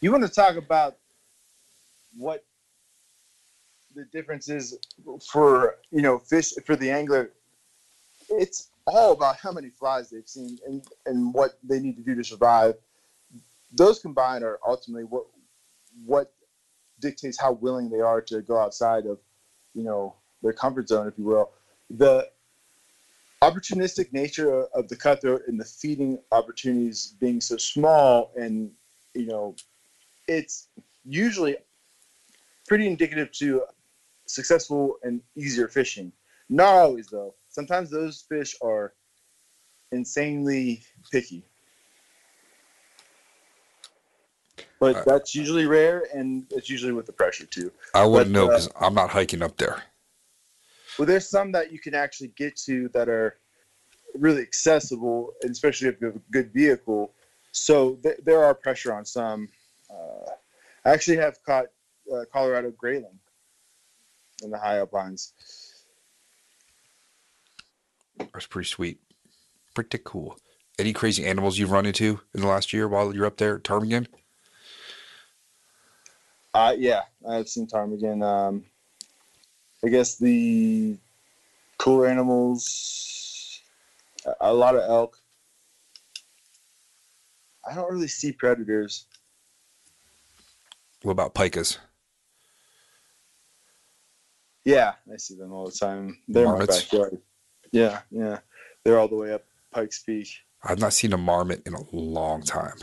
You 0.00 0.12
want 0.12 0.22
to 0.24 0.28
talk 0.28 0.56
about 0.56 0.96
what 2.16 2.44
the 3.94 4.04
difference 4.12 4.48
is 4.48 4.78
for 5.26 5.76
you 5.90 6.02
know 6.02 6.18
fish 6.18 6.52
for 6.66 6.76
the 6.76 6.90
angler? 6.90 7.30
It's 8.28 8.70
all 8.86 9.12
about 9.12 9.36
how 9.36 9.52
many 9.52 9.70
flies 9.70 10.10
they've 10.10 10.28
seen 10.28 10.58
and 10.66 10.82
and 11.06 11.32
what 11.32 11.58
they 11.62 11.80
need 11.80 11.96
to 11.96 12.02
do 12.02 12.14
to 12.14 12.24
survive. 12.24 12.74
Those 13.74 13.98
combined 13.98 14.44
are 14.44 14.58
ultimately 14.66 15.04
what 15.04 15.24
what 16.04 16.28
dictates 17.00 17.38
how 17.40 17.52
willing 17.52 17.90
they 17.90 18.00
are 18.00 18.20
to 18.22 18.42
go 18.42 18.58
outside 18.58 19.06
of 19.06 19.18
you 19.74 19.82
know 19.84 20.14
their 20.42 20.52
comfort 20.52 20.88
zone, 20.88 21.08
if 21.08 21.18
you 21.18 21.24
will. 21.24 21.50
The 21.90 22.28
opportunistic 23.42 24.12
nature 24.12 24.64
of 24.74 24.88
the 24.88 24.96
cutthroat 24.96 25.42
and 25.46 25.60
the 25.60 25.64
feeding 25.64 26.18
opportunities 26.32 27.14
being 27.20 27.40
so 27.40 27.56
small 27.58 28.30
and 28.36 28.70
you 29.14 29.26
know 29.26 29.54
it's 30.28 30.68
usually 31.04 31.56
pretty 32.66 32.86
indicative 32.86 33.30
to 33.32 33.62
successful 34.26 34.96
and 35.02 35.22
easier 35.36 35.68
fishing. 35.68 36.12
Not 36.48 36.74
always, 36.74 37.06
though. 37.08 37.34
Sometimes 37.48 37.90
those 37.90 38.24
fish 38.28 38.54
are 38.62 38.92
insanely 39.92 40.82
picky. 41.12 41.44
But 44.80 44.96
Uh, 44.96 45.04
that's 45.06 45.34
usually 45.34 45.66
rare, 45.66 46.06
and 46.12 46.46
it's 46.50 46.68
usually 46.68 46.92
with 46.92 47.06
the 47.06 47.12
pressure 47.12 47.46
too. 47.46 47.72
I 47.94 48.04
wouldn't 48.04 48.32
But, 48.32 48.38
know 48.38 48.46
uh, 48.46 48.48
because 48.48 48.68
I'm 48.80 48.94
not 48.94 49.10
hiking 49.10 49.42
up 49.42 49.56
there. 49.56 49.82
Well, 50.98 51.06
there's 51.06 51.28
some 51.28 51.52
that 51.52 51.72
you 51.72 51.78
can 51.78 51.94
actually 51.94 52.28
get 52.28 52.56
to 52.66 52.88
that 52.90 53.08
are 53.08 53.38
really 54.14 54.42
accessible, 54.42 55.32
and 55.42 55.50
especially 55.50 55.88
if 55.88 56.00
you 56.00 56.06
have 56.08 56.16
a 56.16 56.22
good 56.30 56.52
vehicle. 56.52 57.12
So 57.52 57.96
th- 58.02 58.18
there 58.24 58.44
are 58.44 58.54
pressure 58.54 58.92
on 58.92 59.04
some. 59.04 59.48
Uh, 59.90 60.30
I 60.84 60.90
actually 60.90 61.16
have 61.18 61.42
caught 61.44 61.66
uh, 62.12 62.24
Colorado 62.32 62.70
grayling 62.70 63.18
in 64.42 64.50
the 64.50 64.58
high 64.58 64.78
alpines. 64.78 65.32
That's 68.32 68.46
pretty 68.46 68.68
sweet. 68.68 69.00
Pretty 69.74 69.98
cool. 70.04 70.38
Any 70.78 70.92
crazy 70.92 71.24
animals 71.24 71.58
you've 71.58 71.70
run 71.70 71.86
into 71.86 72.20
in 72.34 72.40
the 72.40 72.48
last 72.48 72.72
year 72.72 72.86
while 72.88 73.14
you're 73.14 73.26
up 73.26 73.36
there 73.36 73.56
at 73.56 73.62
Ptarmigan? 73.64 74.06
Uh, 76.54 76.74
yeah, 76.78 77.02
I've 77.28 77.48
seen 77.48 77.66
ptarmigan. 77.66 78.22
Um, 78.22 78.64
I 79.84 79.88
guess 79.88 80.16
the 80.16 80.96
cooler 81.78 82.06
animals, 82.06 83.60
a- 84.40 84.54
lot 84.54 84.76
of 84.76 84.88
elk. 84.88 85.18
I 87.68 87.74
don't 87.74 87.90
really 87.90 88.08
see 88.08 88.30
predators. 88.30 89.06
What 91.02 91.12
about 91.12 91.34
pikas? 91.34 91.78
Yeah, 94.64 94.94
I 95.12 95.16
see 95.16 95.34
them 95.34 95.52
all 95.52 95.66
the 95.66 95.72
time. 95.72 96.18
They're 96.28 96.44
in 96.44 96.52
my 96.52 96.64
backyard. 96.64 97.20
Yeah, 97.72 98.00
yeah. 98.10 98.38
They're 98.84 98.98
all 98.98 99.08
the 99.08 99.16
way 99.16 99.32
up 99.32 99.44
Pikes 99.72 100.02
Peak. 100.02 100.28
I've 100.62 100.78
not 100.78 100.92
seen 100.92 101.12
a 101.12 101.18
marmot 101.18 101.62
in 101.66 101.74
a 101.74 101.82
long 101.92 102.42
time. 102.42 102.78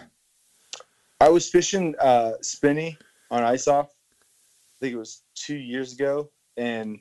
I 1.19 1.29
was 1.29 1.49
fishing 1.49 1.95
uh, 1.99 2.33
Spinney 2.41 2.97
on 3.31 3.43
ice 3.43 3.67
off. 3.67 3.87
I 3.87 4.77
think 4.79 4.93
it 4.93 4.97
was 4.97 5.21
two 5.35 5.55
years 5.55 5.93
ago, 5.93 6.29
and 6.57 6.99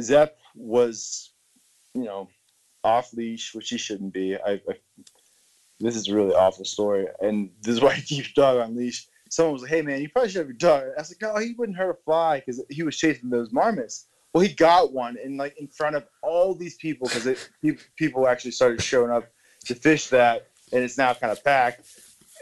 Zep 0.00 0.38
was, 0.54 1.30
you 1.94 2.04
know, 2.04 2.28
off 2.84 3.12
leash, 3.12 3.54
which 3.54 3.70
he 3.70 3.78
shouldn't 3.78 4.12
be. 4.12 4.36
I, 4.36 4.60
I 4.68 4.76
this 5.80 5.96
is 5.96 6.08
a 6.08 6.14
really 6.14 6.34
awful 6.34 6.64
story, 6.64 7.06
and 7.20 7.50
this 7.62 7.74
is 7.74 7.80
why 7.80 7.94
you 7.94 8.02
keep 8.02 8.36
your 8.36 8.44
dog 8.44 8.58
on 8.58 8.76
leash. 8.76 9.08
Someone 9.30 9.54
was 9.54 9.62
like, 9.62 9.70
"Hey 9.70 9.82
man, 9.82 10.02
you 10.02 10.08
probably 10.10 10.30
should 10.30 10.40
have 10.40 10.48
your 10.48 10.56
dog." 10.56 10.84
I 10.96 11.00
was 11.00 11.10
like, 11.10 11.22
"No, 11.22 11.40
he 11.40 11.54
wouldn't 11.54 11.78
hurt 11.78 11.90
a 11.90 12.02
fly 12.04 12.40
because 12.40 12.62
he 12.68 12.82
was 12.82 12.96
chasing 12.96 13.30
those 13.30 13.52
marmots." 13.52 14.06
Well, 14.32 14.42
he 14.42 14.52
got 14.52 14.92
one, 14.92 15.16
and 15.22 15.36
like 15.36 15.56
in 15.58 15.68
front 15.68 15.96
of 15.96 16.06
all 16.22 16.54
these 16.54 16.76
people, 16.76 17.08
because 17.08 17.48
people 17.96 18.28
actually 18.28 18.52
started 18.52 18.82
showing 18.82 19.10
up 19.10 19.30
to 19.66 19.74
fish 19.74 20.08
that, 20.08 20.48
and 20.72 20.82
it's 20.82 20.98
now 20.98 21.14
kind 21.14 21.32
of 21.32 21.42
packed. 21.44 21.86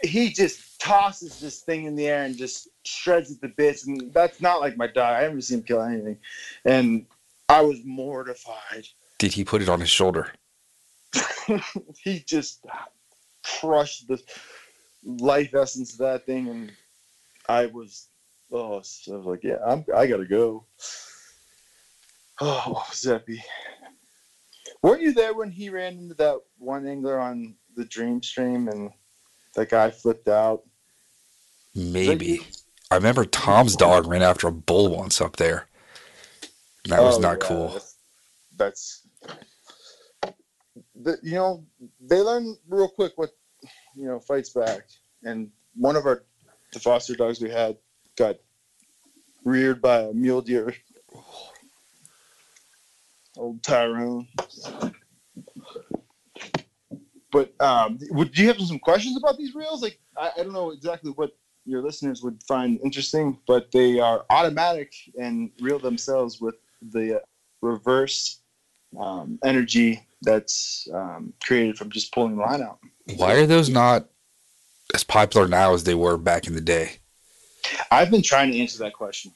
He 0.03 0.31
just 0.31 0.70
tosses 0.81 1.39
this 1.39 1.61
thing 1.61 1.85
in 1.85 1.95
the 1.95 2.09
air 2.09 2.25
and 2.25 2.37
just 2.37 2.69
shreds 2.85 3.31
it 3.31 3.41
to 3.43 3.49
bits, 3.49 3.87
and 3.87 4.13
that's 4.13 4.41
not 4.41 4.61
like 4.61 4.77
my 4.77 4.87
dog. 4.87 5.15
I 5.15 5.23
haven't 5.23 5.43
seen 5.43 5.59
him 5.59 5.65
kill 5.65 5.83
anything, 5.83 6.19
and 6.65 7.07
I 7.49 7.61
was 7.61 7.79
mortified. 7.85 8.87
Did 9.19 9.33
he 9.33 9.45
put 9.45 9.63
it 9.63 9.69
on 9.69 9.81
his 9.81 9.91
shoulder? 9.91 10.33
he 12.03 12.21
just 12.21 12.65
crushed 13.61 14.09
the 14.09 14.21
life 15.05 15.55
essence 15.55 15.93
of 15.93 15.99
that 15.99 16.27
thing, 16.27 16.49
and 16.49 16.73
I 17.49 17.67
was, 17.67 18.09
oh, 18.51 18.75
I 18.75 18.77
was 18.77 19.09
like, 19.09 19.45
yeah, 19.45 19.59
I'm, 19.65 19.85
I 19.95 20.07
gotta 20.07 20.27
go. 20.27 20.65
Oh, 22.43 22.87
Zeppy. 22.93 23.39
Weren't 24.81 25.03
you 25.03 25.13
there 25.13 25.35
when 25.35 25.51
he 25.51 25.69
ran 25.69 25.99
into 25.99 26.15
that 26.15 26.39
one 26.57 26.87
angler 26.87 27.21
on 27.21 27.55
the 27.77 27.85
Dream 27.85 28.23
Stream 28.23 28.69
and 28.69 28.91
that 29.57 29.69
guy 29.69 29.91
flipped 29.91 30.27
out? 30.27 30.63
Maybe. 31.75 32.41
I 32.91 32.97
remember 32.97 33.25
Tom's 33.25 33.77
dog 33.77 34.07
ran 34.07 34.23
after 34.23 34.49
a 34.49 34.53
bull 34.53 34.89
once 34.89 35.21
up 35.21 35.37
there. 35.37 35.69
That 36.87 37.03
was 37.03 37.19
Oh, 37.19 37.21
not 37.21 37.39
yeah, 37.41 37.49
cool. 37.49 37.69
That's, 37.69 37.97
that's 38.57 39.07
the, 41.03 41.19
you 41.23 41.35
know 41.35 41.65
they 42.01 42.21
learn 42.21 42.57
real 42.69 42.89
quick 42.89 43.13
what 43.17 43.31
you 43.95 44.07
know 44.07 44.19
fights 44.19 44.51
back, 44.51 44.87
and 45.23 45.51
one 45.75 45.97
of 45.97 46.07
our 46.07 46.25
the 46.73 46.81
foster 46.81 47.15
dogs 47.15 47.41
we 47.41 47.51
had 47.51 47.77
got 48.17 48.37
reared 49.45 49.81
by 49.81 50.01
a 50.01 50.13
mule 50.13 50.41
deer. 50.41 50.75
Old 53.37 53.63
Tyrone. 53.63 54.27
But 57.33 57.55
um, 57.61 57.99
would 58.11 58.33
do 58.33 58.43
you 58.43 58.49
have 58.49 58.61
some 58.61 58.79
questions 58.79 59.17
about 59.17 59.39
these 59.39 59.55
reels? 59.55 59.83
Like 59.83 60.01
I, 60.17 60.31
I 60.39 60.43
don't 60.43 60.53
know 60.53 60.71
exactly 60.71 61.13
what 61.13 61.31
your 61.65 61.83
listeners 61.83 62.23
would 62.23 62.43
find 62.43 62.81
interesting, 62.83 63.39
but 63.47 63.71
they 63.73 63.99
are 63.99 64.25
automatic 64.31 64.93
and 65.21 65.51
reel 65.61 65.79
themselves 65.79 66.41
with 66.41 66.57
the 66.93 67.17
uh, 67.17 67.21
reverse 67.63 68.41
um, 68.99 69.39
energy 69.45 70.03
that's 70.23 70.89
um, 70.93 71.33
created 71.43 71.77
from 71.79 71.91
just 71.91 72.13
pulling 72.13 72.37
the 72.37 72.43
line 72.43 72.63
out. 72.63 72.79
Why 73.17 73.35
are 73.35 73.47
those 73.47 73.69
not 73.69 74.07
as 74.95 75.05
popular 75.05 75.47
now 75.49 75.75
as 75.75 75.85
they 75.85 75.95
were 75.95 76.17
back 76.17 76.47
in 76.47 76.55
the 76.55 76.61
day? 76.61 76.97
I've 77.91 78.11
been 78.11 78.23
trying 78.23 78.53
to 78.53 78.59
answer 78.59 78.79
that 78.79 78.95
question, 78.95 79.33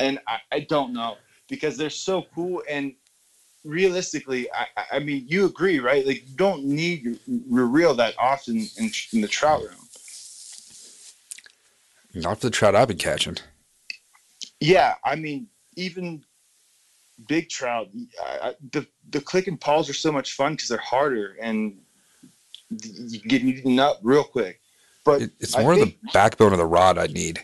and 0.00 0.18
I, 0.26 0.38
I 0.50 0.60
don't 0.60 0.92
know 0.92 1.16
because 1.48 1.76
they're 1.76 1.90
so 1.90 2.24
cool. 2.34 2.62
And 2.68 2.94
realistically, 3.64 4.50
I, 4.52 4.66
I- 4.76 4.96
I 4.96 4.98
mean, 4.98 5.24
you 5.28 5.44
agree, 5.46 5.78
right? 5.78 6.06
Like, 6.06 6.28
you 6.28 6.36
don't 6.36 6.64
need 6.64 7.02
your, 7.02 7.14
your 7.26 7.66
reel 7.66 7.94
that 7.94 8.14
often 8.18 8.66
in, 8.78 8.90
in 9.12 9.20
the 9.20 9.28
trout 9.28 9.60
room. 9.62 9.88
Not 12.14 12.40
for 12.40 12.46
the 12.46 12.50
trout 12.50 12.74
I've 12.74 12.88
been 12.88 12.98
catching. 12.98 13.38
Yeah, 14.60 14.94
I 15.04 15.16
mean, 15.16 15.48
even 15.76 16.24
big 17.26 17.48
trout, 17.48 17.88
I, 18.22 18.48
I, 18.48 18.54
the 18.72 18.86
the 19.10 19.20
click 19.20 19.46
and 19.48 19.60
pawls 19.60 19.88
are 19.88 19.94
so 19.94 20.12
much 20.12 20.34
fun 20.34 20.52
because 20.52 20.68
they're 20.68 20.78
harder 20.78 21.36
and 21.40 21.78
you 22.70 23.20
get 23.20 23.42
eaten 23.42 23.78
up 23.78 24.00
real 24.02 24.24
quick. 24.24 24.60
But 25.04 25.22
It, 25.22 25.30
it's 25.40 25.56
more 25.58 25.72
of 25.72 25.80
the 25.80 25.94
backbone 26.12 26.52
of 26.52 26.58
the 26.58 26.66
rod 26.66 26.98
I 26.98 27.06
need. 27.06 27.40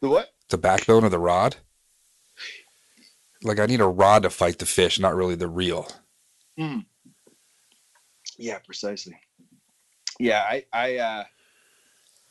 the 0.00 0.08
what? 0.08 0.28
The 0.50 0.58
backbone 0.58 1.04
of 1.04 1.10
the 1.10 1.18
rod. 1.18 1.56
Like 3.42 3.58
I 3.58 3.66
need 3.66 3.80
a 3.80 3.86
rod 3.86 4.22
to 4.24 4.30
fight 4.30 4.58
the 4.58 4.66
fish, 4.66 4.98
not 4.98 5.14
really 5.14 5.34
the 5.34 5.48
reel. 5.48 5.88
Yeah, 8.36 8.58
precisely. 8.64 9.18
Yeah, 10.20 10.42
I 10.48 10.64
I 10.72 10.96
uh, 10.96 11.24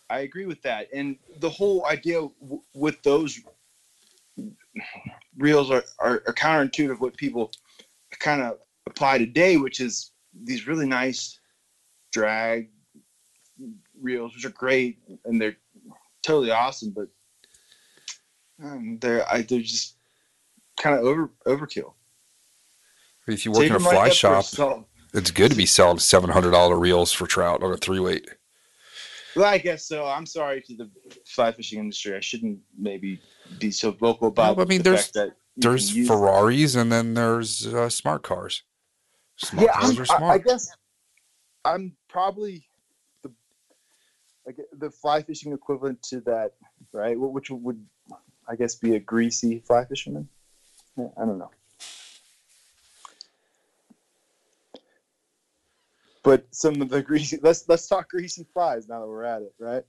I 0.09 0.19
agree 0.19 0.45
with 0.45 0.61
that, 0.61 0.87
and 0.93 1.17
the 1.39 1.49
whole 1.49 1.85
idea 1.85 2.21
w- 2.41 2.61
with 2.73 3.01
those 3.03 3.39
reels 5.37 5.69
are, 5.71 5.83
are, 5.99 6.23
are 6.27 6.33
counterintuitive 6.33 6.99
what 6.99 7.17
people 7.17 7.51
kind 8.19 8.41
of 8.41 8.57
apply 8.85 9.17
today, 9.17 9.57
which 9.57 9.79
is 9.79 10.11
these 10.43 10.67
really 10.67 10.87
nice 10.87 11.39
drag 12.11 12.69
reels, 14.01 14.33
which 14.33 14.45
are 14.45 14.49
great 14.49 14.99
and 15.25 15.41
they're 15.41 15.57
totally 16.23 16.51
awesome, 16.51 16.91
but 16.91 17.07
um, 18.63 18.97
they're 18.99 19.27
I, 19.29 19.41
they're 19.41 19.61
just 19.61 19.95
kind 20.79 20.97
of 20.97 21.05
over 21.05 21.29
overkill. 21.45 21.93
If 23.27 23.45
you 23.45 23.51
work 23.51 23.61
Save 23.61 23.71
in 23.71 23.75
a 23.75 23.79
fly 23.79 24.09
shop, 24.09 24.45
it's 25.13 25.31
good 25.31 25.51
to 25.51 25.57
be 25.57 25.65
selling 25.65 25.99
seven 25.99 26.29
hundred 26.29 26.51
dollar 26.51 26.77
reels 26.77 27.11
for 27.11 27.27
trout 27.27 27.61
on 27.61 27.71
a 27.71 27.77
three 27.77 27.99
weight. 27.99 28.29
Well, 29.37 29.45
I 29.45 29.57
guess 29.57 29.87
so. 29.87 30.05
I'm 30.05 30.25
sorry 30.25 30.61
to 30.61 30.75
the 30.75 30.89
fly 31.25 31.51
fishing 31.51 31.79
industry. 31.79 32.15
I 32.15 32.19
shouldn't 32.19 32.59
maybe 32.77 33.19
be 33.59 33.71
so 33.71 33.91
vocal 33.91 34.27
about. 34.29 34.57
No, 34.57 34.63
I 34.63 34.65
mean, 34.65 34.81
the 34.81 34.91
there's- 34.91 35.11
There's 35.59 36.07
Ferraris 36.07 36.75
and 36.75 36.91
then 36.91 37.13
there's 37.15 37.65
uh, 37.65 37.89
smart 37.89 38.21
cars. 38.23 38.63
Smart 39.37 39.65
Yeah, 39.67 39.73
cars 39.79 40.09
I'm, 40.11 40.23
are 40.23 40.31
I, 40.31 40.33
I 40.35 40.37
guess 40.37 40.69
I'm 41.65 41.95
probably 42.07 42.63
the 43.23 43.31
like 44.45 44.57
the 44.73 44.89
fly 44.91 45.21
fishing 45.23 45.53
equivalent 45.53 46.01
to 46.09 46.21
that, 46.21 46.53
right? 46.91 47.17
Which 47.19 47.49
would 47.49 47.83
I 48.47 48.55
guess 48.55 48.75
be 48.75 48.95
a 48.95 48.99
greasy 48.99 49.59
fly 49.65 49.85
fisherman. 49.85 50.29
Yeah, 50.95 51.07
I 51.17 51.25
don't 51.25 51.39
know. 51.39 51.51
But 56.27 56.45
some 56.51 56.81
of 56.81 56.89
the 56.89 57.01
greasy 57.01 57.39
let's 57.41 57.63
let's 57.69 57.87
talk 57.87 58.09
greasy 58.09 58.45
flies 58.53 58.89
now 58.89 58.99
that 58.99 59.07
we're 59.07 59.23
at 59.23 59.43
it, 59.43 59.53
right? 59.61 59.83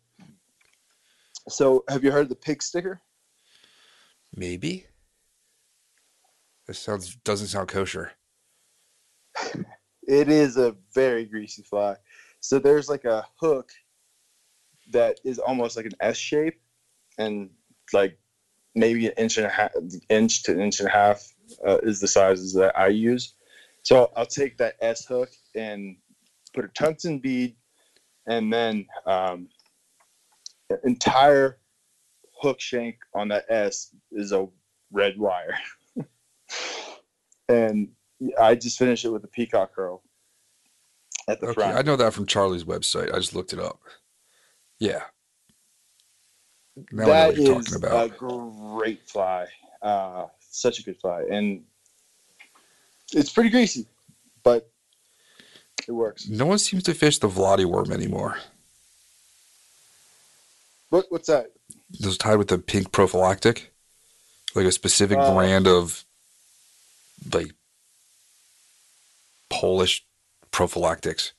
So 1.49 1.83
have 1.89 2.05
you 2.05 2.13
heard 2.13 2.23
of 2.23 2.29
the 2.29 2.37
pig 2.37 2.63
sticker? 2.63 3.01
Maybe. 4.33 4.87
This 6.69 6.79
sounds 6.79 7.17
doesn't 7.25 7.49
sound 7.49 7.67
kosher. 7.69 8.13
It 10.11 10.31
is 10.31 10.57
a 10.57 10.75
very 10.95 11.27
greasy 11.27 11.63
fly. 11.63 11.95
So 12.41 12.59
there's 12.59 12.89
like 12.89 13.05
a 13.05 13.27
hook 13.39 13.69
that 14.91 15.21
is 15.23 15.39
almost 15.39 15.77
like 15.77 15.85
an 15.85 15.93
S 16.01 16.17
shape 16.17 16.63
and 17.19 17.51
like 17.93 18.19
maybe 18.75 19.07
an 19.07 19.13
inch 19.19 19.37
and 19.37 19.45
a 19.45 19.51
half 19.51 19.73
inch 20.09 20.45
to 20.45 20.53
an 20.53 20.61
inch 20.61 20.81
and 20.81 20.89
a 20.89 20.93
half 20.93 21.23
uh, 21.67 21.77
is 21.83 22.01
the 22.01 22.09
sizes 22.09 22.55
that 22.55 22.79
I 22.79 22.87
use. 22.87 23.35
So 23.83 24.11
I'll 24.17 24.25
take 24.25 24.57
that 24.57 24.77
S 24.81 25.05
hook 25.05 25.29
and 25.55 25.99
put 26.59 26.65
a 26.65 26.73
tungsten 26.75 27.21
bead 27.21 27.55
and 28.27 28.53
then 28.53 28.85
um, 29.07 29.49
the 30.69 30.81
entire 30.85 31.59
hook 32.41 32.61
shank 32.61 32.97
on 33.15 33.29
that 33.29 33.45
S 33.49 33.95
is 34.11 34.33
a 34.33 34.49
red 34.91 35.17
wire. 35.17 35.57
and 37.49 37.89
I 38.41 38.57
just 38.57 38.77
finished 38.77 39.05
it 39.05 39.11
with 39.11 39.23
a 39.23 39.29
peacock 39.29 39.71
herl 39.77 40.03
at 41.29 41.41
the 41.41 41.47
Okay, 41.49 41.55
front. 41.55 41.77
I 41.77 41.83
know 41.83 41.95
that 41.95 42.13
from 42.13 42.27
Charlie's 42.27 42.65
website. 42.65 43.15
I 43.15 43.19
just 43.19 43.37
looked 43.37 43.53
it 43.53 43.61
up. 43.61 43.79
Yeah. 44.81 45.03
Now 46.91 47.05
I 47.05 47.07
know 47.07 47.27
what 47.29 47.37
you're 47.37 47.61
is 47.61 47.67
talking 47.67 47.87
about. 47.87 48.11
a 48.11 48.15
great 48.17 49.09
fly. 49.09 49.47
Uh, 49.81 50.27
such 50.41 50.81
a 50.81 50.83
good 50.83 50.99
fly, 51.01 51.23
and 51.31 51.63
it's 53.13 53.31
pretty 53.31 53.51
greasy, 53.51 53.87
it 55.89 55.93
works. 55.93 56.29
no 56.29 56.47
one 56.47 56.59
seems 56.59 56.83
to 56.85 56.95
fish 56.95 57.19
the 57.19 57.29
Vladi 57.29 57.65
worm 57.65 57.91
anymore. 57.93 58.39
What, 60.91 61.07
what's 61.09 61.27
that? 61.29 61.53
Those 62.01 62.17
tied 62.19 62.37
with 62.37 62.49
the 62.49 62.59
pink 62.59 62.93
prophylactic, 62.93 63.73
like 64.55 64.67
a 64.67 64.73
specific 64.73 65.19
Oh. 65.21 65.35
brand 65.35 65.67
of 65.67 66.05
like 67.33 67.53
Polish 69.51 70.05
prophylactics. 70.51 71.33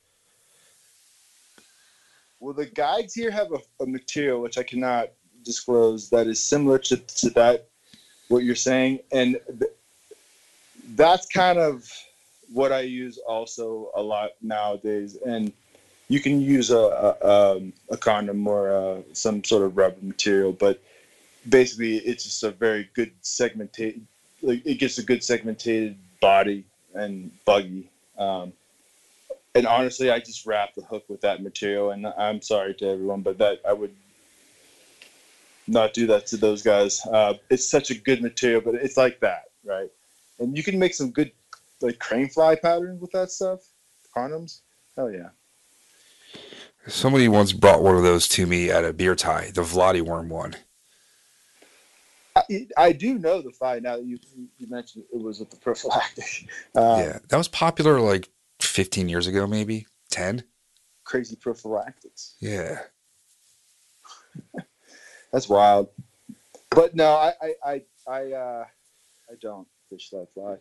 Well, 2.40 2.54
the 2.54 2.66
guides 2.66 3.14
here 3.14 3.32
have 3.32 3.52
a, 3.52 3.60
a 3.84 3.86
material 3.86 4.42
which 4.42 4.58
I 4.58 4.64
cannot 4.64 5.10
disclose 5.44 6.10
that 6.10 6.28
is 6.28 6.44
similar 6.44 6.80
to, 6.80 6.98
to 6.98 7.30
that 7.32 7.68
what 8.30 8.44
you're 8.44 8.56
saying, 8.56 9.00
and 9.12 9.40
th- 9.48 9.72
that's 10.96 11.28
kind 11.28 11.58
of 11.60 11.92
what 12.54 12.72
I 12.72 12.82
use 12.82 13.18
also 13.18 13.92
a 13.96 14.02
lot 14.02 14.32
nowadays. 14.42 15.18
And 15.26 15.52
you 16.08 16.20
can 16.20 16.42
use 16.42 16.72
a 16.72 17.16
a, 17.22 17.56
um, 17.56 17.74
a 17.90 17.98
condom 17.98 18.48
or 18.48 18.72
uh, 18.72 19.02
some 19.14 19.44
sort 19.44 19.64
of 19.64 19.78
rubber 19.78 20.02
material, 20.02 20.54
but 20.54 20.78
basically 21.48 21.98
it's 21.98 22.24
just 22.24 22.44
a 22.44 22.52
very 22.52 22.88
good 22.94 23.12
segmented. 23.22 24.02
Like 24.42 24.66
it 24.66 24.76
gets 24.76 24.98
a 24.98 25.04
good 25.04 25.24
segmented 25.24 25.96
body 26.22 26.64
and 26.94 27.32
buggy. 27.46 27.90
Um, 28.18 28.54
and 29.56 29.66
honestly, 29.66 30.12
I 30.12 30.20
just 30.20 30.46
wrap 30.46 30.74
the 30.76 30.82
hook 30.82 31.04
with 31.08 31.22
that 31.22 31.42
material. 31.42 31.92
And 31.92 32.08
I'm 32.08 32.42
sorry 32.42 32.74
to 32.76 32.88
everyone, 32.88 33.22
but 33.22 33.38
that 33.40 33.60
I 33.68 33.74
would 33.74 33.94
not 35.68 35.94
do 35.94 36.08
that 36.08 36.26
to 36.28 36.38
those 36.38 36.62
guys. 36.62 37.06
Uh, 37.06 37.34
it's 37.50 37.64
such 37.66 37.90
a 37.90 37.96
good 37.96 38.22
material, 38.22 38.62
but 38.62 38.76
it's 38.76 38.98
like 38.98 39.20
that, 39.20 39.44
right? 39.64 39.90
And 40.40 40.56
you 40.56 40.64
can 40.64 40.80
make 40.80 40.94
some 40.94 41.10
good 41.12 41.30
like 41.82 42.00
crane 42.00 42.30
fly 42.30 42.56
patterns 42.56 43.02
with 43.02 43.12
that 43.12 43.32
stuff. 43.32 43.60
Condoms, 44.16 44.62
hell 44.96 45.12
yeah. 45.12 45.30
Somebody 46.88 47.28
once 47.28 47.52
brought 47.52 47.84
one 47.84 47.96
of 47.96 48.04
those 48.04 48.28
to 48.30 48.48
me 48.48 48.72
at 48.72 48.86
a 48.86 48.94
beer 48.94 49.16
tie, 49.16 49.52
the 49.54 49.62
Vladi 49.62 50.02
worm 50.02 50.30
one. 50.30 50.56
I, 52.36 52.68
I 52.78 52.92
do 52.94 53.20
know 53.20 53.42
the 53.42 53.52
fly 53.52 53.80
now 53.80 53.98
that 53.98 54.06
you 54.06 54.18
you 54.58 54.68
mentioned 54.70 55.04
it 55.14 55.22
was 55.22 55.40
with 55.40 55.50
the 55.50 55.58
prophylactic. 55.58 56.48
Uh, 56.76 57.04
yeah, 57.04 57.20
that 57.28 57.38
was 57.38 57.48
popular 57.48 58.00
like 58.00 58.30
15 58.62 59.10
years 59.10 59.28
ago, 59.28 59.46
maybe 59.48 59.88
10. 60.12 60.44
Crazy 61.04 61.36
prophylactics. 61.36 62.36
Yeah, 62.40 62.80
That's 65.32 65.50
wild. 65.50 65.90
But 66.70 66.96
no, 66.96 67.14
I 67.14 67.34
I 67.42 67.54
I 67.66 67.82
I, 68.08 68.32
uh, 68.32 68.66
I 69.30 69.34
don't 69.42 69.68
fish 69.90 70.10
that 70.12 70.28
fly. 70.34 70.58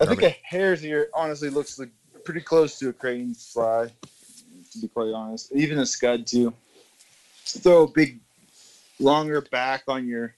I 0.00 0.06
think 0.06 0.22
a 0.22 0.36
hare's 0.42 0.84
ear 0.84 1.08
honestly 1.14 1.50
looks 1.50 1.78
like 1.78 1.90
pretty 2.24 2.40
close 2.40 2.78
to 2.78 2.88
a 2.88 2.92
crane 2.92 3.34
fly. 3.34 3.88
To 4.72 4.78
be 4.78 4.88
quite 4.88 5.12
honest, 5.12 5.52
even 5.54 5.78
a 5.80 5.86
scud 5.86 6.26
too. 6.26 6.54
Throw 7.44 7.82
a 7.82 7.88
big, 7.88 8.20
longer 8.98 9.42
back 9.42 9.82
on 9.86 10.06
your 10.06 10.34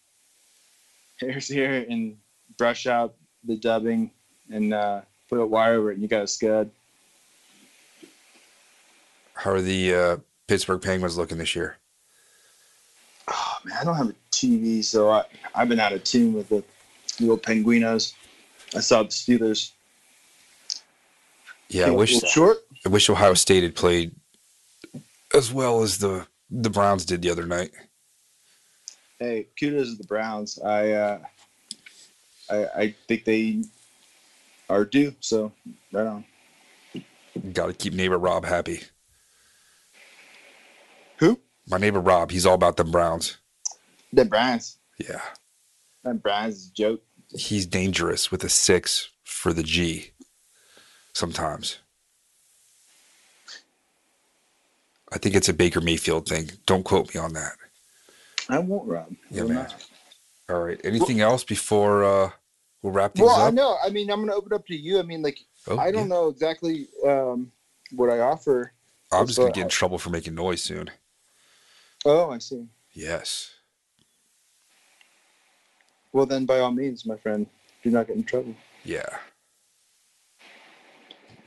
hare's 1.21 1.51
ear 1.53 1.87
and 1.89 2.17
brush 2.59 2.87
out 2.87 3.15
the 3.45 3.57
dubbing 3.57 4.11
and 4.51 4.75
uh, 4.75 5.03
put 5.29 5.39
a 5.39 5.47
wire 5.47 5.75
over 5.75 5.91
it, 5.91 5.95
and 5.95 6.03
you 6.03 6.09
got 6.09 6.23
a 6.23 6.27
scud. 6.27 6.71
how 9.35 9.53
are 9.53 9.61
the 9.61 9.95
uh, 9.95 10.17
Pittsburgh 10.49 10.83
Penguins 10.83 11.17
looking 11.17 11.39
this 11.39 11.55
year? 11.55 11.77
Oh 13.29 13.57
man, 13.65 13.79
I 13.81 13.85
don't 13.85 13.97
have 13.97 14.11
a 14.11 14.15
TV, 14.31 14.85
so 14.85 15.11
I 15.11 15.25
I've 15.55 15.69
been 15.69 15.81
out 15.81 15.93
of 15.93 16.05
tune 16.05 16.35
with 16.35 16.49
the 16.49 16.63
little 17.21 17.39
Penguinos. 17.39 18.15
I 18.75 18.81
saw 18.81 19.03
the 19.03 19.09
Steelers. 19.09 19.73
Yeah, 21.69 21.87
I 21.87 21.91
wish 21.91 22.21
short. 22.23 22.59
I 22.85 22.89
wish 22.89 23.09
Ohio 23.09 23.35
State 23.35 23.63
had 23.63 23.75
played 23.75 24.15
as 25.35 25.53
well 25.53 25.83
as 25.83 25.99
the 25.99 26.27
the 26.51 26.71
Browns 26.71 27.05
did 27.05 27.23
the 27.23 27.31
other 27.31 27.47
night. 27.47 27.71
Hey, 29.19 29.49
kudos 29.59 29.91
to 29.91 29.97
the 29.97 30.05
Browns. 30.05 30.59
I 30.59 30.91
uh, 30.93 31.19
I 32.51 32.67
I 32.77 32.95
think 33.09 33.25
they 33.25 33.65
are 34.69 34.85
due. 34.85 35.15
So 35.21 35.53
right 35.93 36.07
on. 36.07 36.25
Got 37.53 37.67
to 37.67 37.73
keep 37.73 37.95
neighbor 37.95 38.19
Rob 38.19 38.45
happy. 38.45 38.83
Who? 41.19 41.41
My 41.69 41.79
neighbor 41.79 42.01
Rob. 42.01 42.31
He's 42.31 42.47
all 42.47 42.55
about 42.55 42.77
them 42.77 42.91
Browns. 42.91 43.39
The 44.13 44.25
Browns. 44.25 44.79
Yeah. 44.99 45.21
That 46.05 46.23
Browns 46.23 46.57
is 46.57 46.69
a 46.69 46.73
joke. 46.73 47.03
He's 47.37 47.67
dangerous 47.67 48.31
with 48.31 48.45
a 48.45 48.49
six 48.49 49.11
for 49.25 49.53
the 49.53 49.63
G. 49.63 50.11
Sometimes. 51.13 51.79
I 55.13 55.19
think 55.19 55.35
it's 55.37 55.49
a 55.49 55.55
Baker 55.55 55.81
Mayfield 55.81 56.29
thing. 56.29 56.51
Don't 56.67 56.83
quote 56.83 57.15
me 57.15 57.21
on 57.21 57.33
that. 57.35 57.53
I 58.49 58.59
won't, 58.59 58.89
Rob. 58.89 59.15
Yeah, 59.31 59.43
Will 59.43 59.49
man. 59.49 59.57
not. 59.57 59.87
All 60.51 60.61
right. 60.61 60.81
Anything 60.85 61.21
else 61.21 61.45
before 61.45 62.05
uh, 62.05 62.31
we'll 62.83 62.93
wrap 62.93 63.15
things 63.15 63.27
Well, 63.27 63.37
I 63.37 63.51
know. 63.51 63.77
I 63.85 63.91
mean, 63.91 64.11
I'm 64.11 64.19
going 64.19 64.29
to 64.29 64.35
open 64.35 64.53
up 64.53 64.67
to 64.67 64.77
you. 64.77 64.99
I 64.99 65.03
mean, 65.03 65.23
like, 65.23 65.39
Oh, 65.67 65.79
I 65.79 65.91
don't 65.91 66.03
yeah. 66.03 66.17
know 66.17 66.29
exactly 66.29 66.89
um, 67.07 67.51
what 67.93 68.11
I 68.11 68.21
offer. 68.21 68.73
I'm 69.11 69.27
just 69.27 69.39
gonna 69.39 69.51
get 69.53 69.63
in 69.63 69.69
trouble 69.69 69.99
for 69.99 70.11
making 70.11 70.35
noise 70.35 70.61
soon. 70.63 70.91
Oh, 72.05 72.31
I 72.31 72.39
see. 72.39 72.67
Yes. 72.93 73.51
Well, 76.15 76.27
then, 76.27 76.47
by 76.47 76.61
all 76.61 76.71
means, 76.71 77.05
my 77.05 77.17
friend, 77.17 77.45
do 77.83 77.91
not 77.91 78.07
get 78.07 78.17
in 78.17 78.23
trouble. 78.23 78.55
Yeah. 78.85 79.19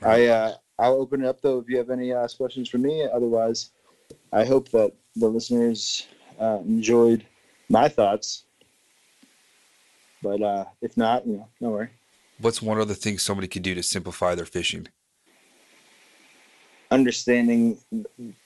I 0.02 0.26
uh, 0.26 0.54
I'll 0.78 1.00
open 1.00 1.24
it 1.24 1.26
up 1.26 1.40
though 1.40 1.58
if 1.58 1.68
you 1.68 1.78
have 1.78 1.90
any 1.90 2.12
uh, 2.12 2.28
questions 2.36 2.68
for 2.68 2.78
me. 2.78 3.08
Otherwise, 3.12 3.70
I 4.32 4.44
hope 4.44 4.68
that 4.68 4.92
the 5.16 5.26
listeners 5.26 6.06
uh, 6.38 6.58
enjoyed 6.64 7.24
my 7.70 7.88
thoughts. 7.88 8.44
But 10.22 10.42
uh, 10.42 10.66
if 10.82 10.96
not, 10.96 11.26
you 11.26 11.38
know, 11.38 11.48
no 11.60 11.70
worry. 11.70 11.88
What's 12.38 12.60
one 12.60 12.78
other 12.78 12.94
thing 12.94 13.18
somebody 13.18 13.48
could 13.48 13.62
do 13.62 13.74
to 13.74 13.82
simplify 13.82 14.34
their 14.34 14.44
fishing? 14.44 14.86
Understanding 16.90 17.78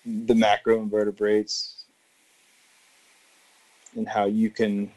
the 0.06 0.34
macro 0.34 0.80
invertebrates 0.80 1.84
and 3.96 4.08
how 4.08 4.24
you 4.24 4.48
can 4.48 4.90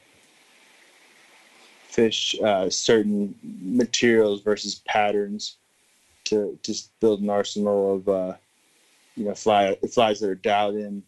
fish 1.95 2.35
uh, 2.43 2.69
certain 2.69 3.33
materials 3.41 4.41
versus 4.41 4.81
patterns 4.85 5.57
to 6.25 6.59
just 6.61 6.91
build 6.99 7.21
an 7.21 7.29
arsenal 7.29 7.95
of 7.95 8.09
uh, 8.09 8.33
you 9.15 9.23
know 9.23 9.33
fly 9.33 9.77
flies 9.93 10.19
that 10.19 10.29
are 10.29 10.35
dialed 10.35 10.75
in 10.75 11.01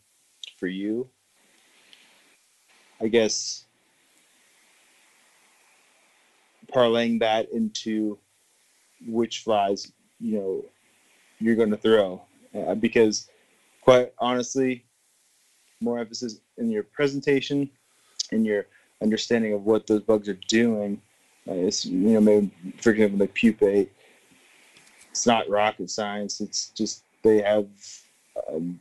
for 0.57 0.67
you. 0.67 1.07
I 3.01 3.09
guess 3.09 3.65
parlaying 6.73 7.19
that 7.19 7.51
into 7.51 8.17
which 9.05 9.39
flies 9.39 9.91
you 10.21 10.39
know 10.39 10.65
you're 11.39 11.55
going 11.55 11.69
to 11.69 11.77
throw 11.77 12.21
uh, 12.55 12.75
because 12.75 13.29
quite 13.81 14.13
honestly 14.19 14.85
more 15.81 15.99
emphasis 15.99 16.39
in 16.57 16.71
your 16.71 16.83
presentation 16.83 17.69
in 18.31 18.45
your 18.45 18.65
understanding 19.01 19.53
of 19.53 19.63
what 19.63 19.87
those 19.87 20.01
bugs 20.01 20.27
are 20.27 20.39
doing 20.47 21.01
uh, 21.47 21.53
it's 21.53 21.85
you 21.85 22.13
know 22.13 22.21
maybe 22.21 22.51
for 22.81 22.91
example 22.91 23.17
the 23.17 23.27
pupate. 23.27 23.91
It's 25.11 25.25
not 25.25 25.49
rocket 25.49 25.89
science 25.89 26.41
it's 26.41 26.69
just 26.69 27.03
they 27.23 27.41
have 27.41 27.67
um, 28.47 28.79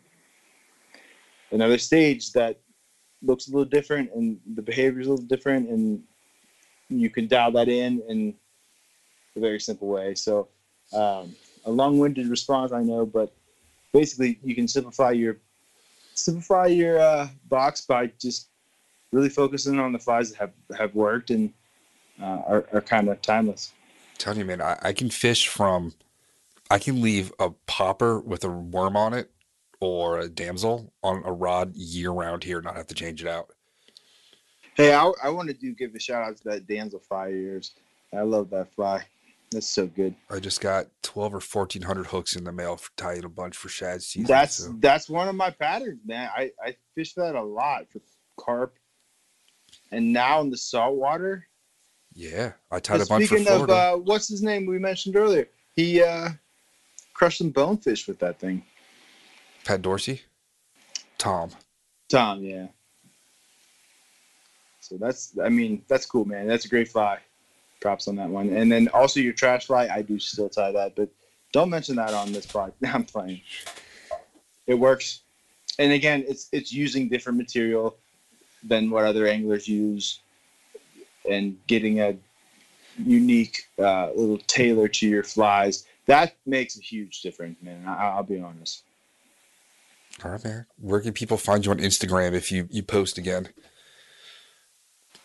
another 1.50 1.78
stage 1.78 2.32
that 2.32 2.58
looks 3.22 3.48
a 3.48 3.50
little 3.50 3.64
different 3.64 4.10
and 4.14 4.38
the 4.54 4.62
behavior 4.62 5.00
is 5.00 5.06
a 5.06 5.10
little 5.10 5.26
different 5.26 5.68
and 5.68 6.02
you 6.88 7.08
can 7.08 7.26
dial 7.26 7.52
that 7.52 7.68
in 7.68 8.02
in 8.08 8.34
a 9.36 9.40
very 9.40 9.60
simple 9.60 9.88
way. 9.88 10.14
So 10.14 10.48
um, 10.92 11.34
a 11.64 11.70
long-winded 11.70 12.28
response 12.28 12.70
i 12.72 12.82
know 12.82 13.04
but 13.04 13.32
basically 13.92 14.38
you 14.42 14.54
can 14.54 14.68
simplify 14.68 15.10
your 15.10 15.36
simplify 16.14 16.66
your 16.66 16.98
uh, 17.00 17.28
box 17.48 17.80
by 17.80 18.06
just 18.20 18.48
really 19.16 19.28
focusing 19.30 19.80
on 19.80 19.92
the 19.92 19.98
flies 19.98 20.30
that 20.30 20.38
have 20.38 20.52
have 20.78 20.94
worked 20.94 21.30
and 21.30 21.52
uh, 22.20 22.42
are, 22.46 22.64
are 22.72 22.80
kind 22.80 23.08
of 23.08 23.20
timeless 23.22 23.72
telling 24.18 24.38
you, 24.38 24.44
man, 24.44 24.60
I, 24.60 24.78
I 24.82 24.92
can 24.92 25.10
fish 25.10 25.48
from, 25.48 25.94
I 26.70 26.78
can 26.78 27.00
leave 27.00 27.32
a 27.38 27.50
popper 27.66 28.20
with 28.20 28.44
a 28.44 28.48
worm 28.48 28.96
on 28.96 29.14
it 29.14 29.30
or 29.80 30.20
a 30.20 30.28
damsel 30.28 30.92
on 31.02 31.22
a 31.24 31.32
rod 31.32 31.74
year 31.74 32.10
round 32.10 32.44
here, 32.44 32.60
not 32.60 32.76
have 32.76 32.86
to 32.88 32.94
change 32.94 33.22
it 33.22 33.28
out. 33.28 33.50
Hey, 34.74 34.92
I, 34.92 35.10
I 35.22 35.30
want 35.30 35.48
to 35.48 35.54
do 35.54 35.74
give 35.74 35.94
a 35.94 36.00
shout 36.00 36.22
out 36.22 36.36
to 36.38 36.44
that 36.44 36.66
damsel 36.66 37.00
fly 37.00 37.28
years. 37.28 37.72
I 38.12 38.22
love 38.22 38.50
that 38.50 38.74
fly. 38.74 39.04
That's 39.52 39.68
so 39.68 39.86
good. 39.86 40.14
I 40.28 40.40
just 40.40 40.60
got 40.60 40.86
12 41.02 41.34
or 41.34 41.40
1400 41.40 42.06
hooks 42.08 42.34
in 42.36 42.44
the 42.44 42.52
mail 42.52 42.76
for 42.76 42.90
tying 42.96 43.24
a 43.24 43.28
bunch 43.28 43.56
for 43.56 43.68
shad 43.68 44.02
season. 44.02 44.26
That's 44.26 44.56
so 44.56 44.74
that's 44.80 45.08
one 45.08 45.28
of 45.28 45.36
my 45.36 45.50
patterns, 45.50 46.00
man. 46.04 46.28
I 46.36 46.50
I 46.60 46.76
fish 46.94 47.14
that 47.14 47.36
a 47.36 47.42
lot 47.42 47.86
for 47.88 48.00
carp, 48.38 48.76
and 49.92 50.12
now 50.12 50.40
in 50.40 50.50
the 50.50 50.56
saltwater. 50.56 51.46
yeah, 52.14 52.52
I 52.70 52.80
tied 52.80 53.00
a 53.00 53.06
bunch 53.06 53.28
for 53.28 53.36
Speaking 53.36 53.52
of 53.52 53.70
uh, 53.70 53.96
what's 53.96 54.28
his 54.28 54.42
name 54.42 54.66
we 54.66 54.78
mentioned 54.78 55.16
earlier, 55.16 55.48
he 55.74 56.02
uh, 56.02 56.30
crushed 57.14 57.38
some 57.38 57.50
bonefish 57.50 58.06
with 58.06 58.18
that 58.20 58.38
thing. 58.38 58.62
Pat 59.64 59.82
Dorsey, 59.82 60.22
Tom. 61.18 61.50
Tom, 62.08 62.42
yeah. 62.42 62.66
So 64.80 64.96
that's, 64.96 65.36
I 65.42 65.48
mean, 65.48 65.82
that's 65.88 66.06
cool, 66.06 66.24
man. 66.24 66.46
That's 66.46 66.64
a 66.64 66.68
great 66.68 66.88
fly. 66.88 67.18
Props 67.80 68.06
on 68.06 68.14
that 68.16 68.30
one. 68.30 68.50
And 68.50 68.70
then 68.70 68.88
also 68.94 69.18
your 69.18 69.32
trash 69.32 69.66
fly, 69.66 69.88
I 69.92 70.02
do 70.02 70.18
still 70.20 70.48
tie 70.48 70.70
that, 70.70 70.94
but 70.94 71.08
don't 71.52 71.70
mention 71.70 71.96
that 71.96 72.14
on 72.14 72.32
this 72.32 72.46
pod. 72.46 72.72
I'm 72.86 73.04
playing. 73.04 73.40
It 74.66 74.74
works. 74.74 75.22
And 75.78 75.92
again, 75.92 76.24
it's 76.28 76.48
it's 76.52 76.72
using 76.72 77.08
different 77.08 77.36
material 77.36 77.96
than 78.62 78.90
what 78.90 79.04
other 79.04 79.26
anglers 79.26 79.68
use, 79.68 80.20
and 81.28 81.56
getting 81.66 82.00
a 82.00 82.16
unique 82.98 83.68
uh, 83.78 84.10
little 84.14 84.38
tailor 84.46 84.88
to 84.88 85.08
your 85.08 85.22
flies. 85.22 85.84
That 86.06 86.36
makes 86.46 86.78
a 86.78 86.80
huge 86.80 87.20
difference, 87.20 87.58
man. 87.62 87.84
I, 87.86 88.08
I'll 88.08 88.22
be 88.22 88.40
honest. 88.40 88.82
All 90.24 90.30
right, 90.30 90.44
man. 90.44 90.66
Where 90.80 91.00
can 91.00 91.12
people 91.12 91.36
find 91.36 91.64
you 91.64 91.72
on 91.72 91.78
Instagram 91.78 92.32
if 92.32 92.50
you 92.50 92.68
you 92.70 92.82
post 92.82 93.18
again? 93.18 93.48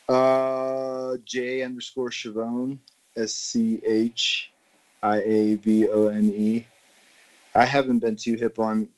Uh, 0.09 1.15
J 1.23 1.63
underscore 1.63 2.11
Schiavone, 2.11 2.79
S 3.15 3.33
C 3.33 3.81
H 3.85 4.51
I 5.01 5.21
A 5.21 5.55
V 5.55 5.87
O 5.87 6.07
N 6.07 6.33
E. 6.35 6.67
I 7.55 7.65
haven't 7.65 7.99
been 7.99 8.15
too 8.15 8.35
hip 8.35 8.59
on 8.59 8.89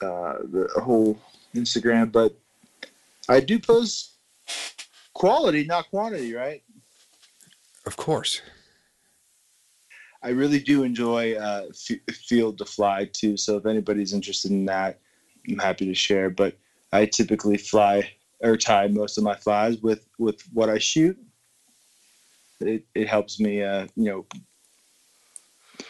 uh, 0.00 0.38
the 0.42 0.68
whole 0.82 1.18
Instagram, 1.54 2.10
but 2.10 2.34
I 3.30 3.38
do 3.38 3.60
post 3.60 4.16
quality, 5.14 5.64
not 5.64 5.88
quantity, 5.88 6.34
right? 6.34 6.64
Of 7.86 7.96
course. 7.96 8.42
I 10.20 10.30
really 10.30 10.58
do 10.58 10.82
enjoy 10.82 11.34
uh, 11.34 11.66
f- 11.70 12.14
field 12.14 12.58
to 12.58 12.64
fly 12.64 13.08
too. 13.12 13.36
So 13.36 13.56
if 13.56 13.66
anybody's 13.66 14.12
interested 14.12 14.50
in 14.50 14.66
that, 14.66 14.98
I'm 15.48 15.58
happy 15.58 15.86
to 15.86 15.94
share. 15.94 16.28
But 16.28 16.58
I 16.92 17.06
typically 17.06 17.56
fly 17.56 18.10
or 18.40 18.56
tie 18.56 18.88
most 18.88 19.16
of 19.16 19.22
my 19.22 19.36
flies 19.36 19.78
with 19.78 20.04
with 20.18 20.42
what 20.52 20.68
I 20.68 20.78
shoot. 20.78 21.16
It 22.60 22.84
it 22.96 23.06
helps 23.06 23.38
me, 23.38 23.62
uh, 23.62 23.86
you 23.94 24.06
know, 24.10 24.26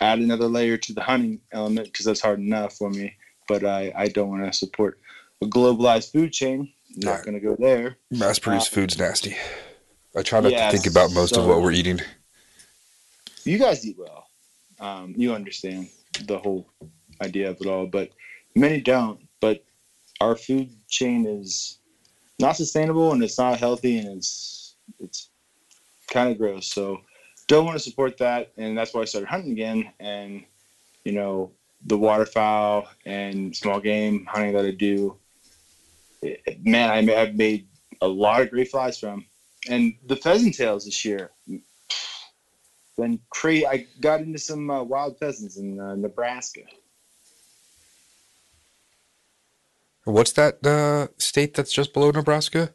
add 0.03 0.19
another 0.19 0.47
layer 0.47 0.77
to 0.77 0.93
the 0.93 1.01
hunting 1.01 1.41
element 1.53 1.87
because 1.87 2.05
that's 2.05 2.21
hard 2.21 2.39
enough 2.39 2.77
for 2.77 2.91
me. 2.91 3.15
But 3.49 3.65
I 3.65 3.93
I 3.97 4.09
don't 4.09 4.29
want 4.29 4.45
to 4.45 4.53
support 4.53 5.01
a 5.43 5.47
globalized 5.47 6.13
food 6.13 6.33
chain. 6.33 6.71
Not 6.97 7.19
Yeah. 7.19 7.23
going 7.25 7.35
to 7.35 7.41
go 7.41 7.57
there. 7.59 7.97
Mass 8.11 8.39
produced 8.39 8.71
food's 8.71 8.99
nasty. 8.99 9.37
I 10.17 10.23
try 10.23 10.41
not 10.41 10.53
yeah, 10.53 10.71
to 10.71 10.77
think 10.77 10.93
about 10.93 11.13
most 11.13 11.37
of 11.37 11.47
what 11.47 11.61
we're 11.63 11.73
eating. 11.73 12.01
you 13.45 13.59
guys 13.59 13.87
eat 13.87 13.97
well. 13.99 14.27
Um, 14.81 15.15
you 15.17 15.35
understand 15.35 15.89
the 16.27 16.39
whole 16.39 16.67
idea 17.23 17.51
of 17.51 17.59
it 17.61 17.67
all, 17.67 17.87
but 17.87 18.11
many 18.55 18.81
don't. 18.81 19.21
But 19.41 19.65
our 20.21 20.35
food 20.37 20.71
chain 20.89 21.27
is 21.27 21.79
not 22.39 22.57
sustainable 22.57 23.13
and 23.13 23.23
it's 23.23 23.39
not 23.39 23.59
healthy 23.59 23.99
and 23.99 24.09
it's 24.17 24.75
it's 24.99 25.31
kind 26.11 26.31
of 26.31 26.39
gross. 26.39 26.67
So 26.67 27.01
don't 27.47 27.65
want 27.65 27.77
to 27.77 27.83
support 27.83 28.17
that, 28.19 28.53
and 28.57 28.77
that's 28.77 28.93
why 28.95 29.03
I 29.03 29.05
started 29.05 29.29
hunting 29.29 29.53
again. 29.53 29.93
And 30.01 30.45
you 31.05 31.13
know 31.13 31.53
the 31.87 31.97
waterfowl 31.97 32.89
and 33.07 33.55
small 33.57 33.81
game 33.81 34.27
hunting 34.27 34.55
that 34.55 34.65
I 34.65 34.73
do. 34.73 35.17
Man, 36.61 36.91
I, 37.11 37.15
I've 37.15 37.35
made 37.35 37.69
a 38.01 38.09
lot 38.09 38.43
of 38.43 38.51
great 38.51 38.71
flies 38.71 38.99
from, 38.99 39.27
and 39.69 39.95
the 40.07 40.17
pheasant 40.17 40.55
tails 40.55 40.85
this 40.85 41.05
year 41.05 41.31
been 42.97 43.21
crazy. 43.31 43.67
I 43.67 43.87
got 44.01 44.21
into 44.21 44.39
some 44.39 44.71
uh, 44.71 44.83
wild 44.83 45.19
pheasants 45.19 45.57
in 45.57 45.81
uh, 45.81 45.95
Nebraska. 45.95 46.61
What's 50.05 50.33
that 50.33 50.65
uh, 50.67 51.09
state 51.19 51.55
that's 51.55 51.73
just 51.73 51.93
below 51.93 52.11
Nebraska? 52.11 52.73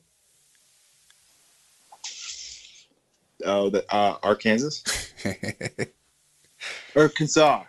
Oh, 3.44 3.70
the 3.70 3.86
uh, 3.94 4.18
Arkansas 4.24 4.90
or 6.96 7.04
Arkansas. 7.04 7.64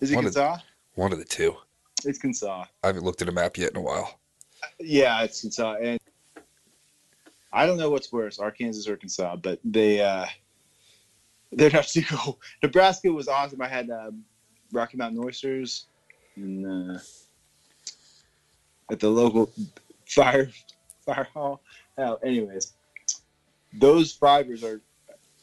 Is 0.00 0.10
it 0.12 0.16
One 0.16 0.26
of- 0.26 0.36
Arkansas? 0.36 0.64
One 0.94 1.12
of 1.12 1.18
the 1.18 1.24
two. 1.24 1.56
It's 2.04 2.18
Kensaw. 2.18 2.66
I 2.82 2.86
haven't 2.86 3.04
looked 3.04 3.22
at 3.22 3.28
a 3.28 3.32
map 3.32 3.56
yet 3.56 3.70
in 3.70 3.76
a 3.78 3.80
while. 3.80 4.20
Yeah, 4.86 5.22
it's 5.22 5.40
Kensaw, 5.40 5.76
and 5.80 5.98
I 7.52 7.66
don't 7.66 7.78
know 7.78 7.90
what's 7.90 8.12
worse, 8.12 8.38
Arkansas 8.38 8.88
or 8.90 8.94
Arkansas, 8.94 9.36
but 9.36 9.58
they 9.64 10.00
uh, 10.00 10.26
they're 11.52 11.70
not 11.70 11.86
too 11.86 12.02
cool. 12.02 12.40
Nebraska 12.62 13.10
was 13.10 13.28
awesome. 13.28 13.62
I 13.62 13.68
had 13.68 13.88
uh, 13.90 14.10
Rocky 14.72 14.96
Mountain 14.96 15.24
oysters 15.24 15.86
and 16.36 16.96
uh, 16.96 16.98
at 18.90 19.00
the 19.00 19.08
local 19.08 19.50
fire 20.06 20.50
fire 21.06 21.28
hall. 21.32 21.62
Anyways, 22.22 22.74
those 23.72 24.12
fibers 24.12 24.62
are 24.62 24.82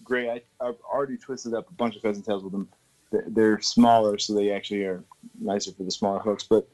great. 0.03 0.29
I, 0.29 0.41
I've 0.63 0.79
already 0.81 1.17
twisted 1.17 1.53
up 1.53 1.69
a 1.69 1.73
bunch 1.73 1.95
of 1.95 2.03
pheasant 2.03 2.25
tails 2.25 2.43
with 2.43 2.51
them. 2.51 2.69
They're 3.11 3.59
smaller, 3.59 4.17
so 4.17 4.33
they 4.33 4.51
actually 4.51 4.83
are 4.83 5.03
nicer 5.39 5.71
for 5.71 5.83
the 5.83 5.91
smaller 5.91 6.19
hooks. 6.19 6.43
But 6.43 6.67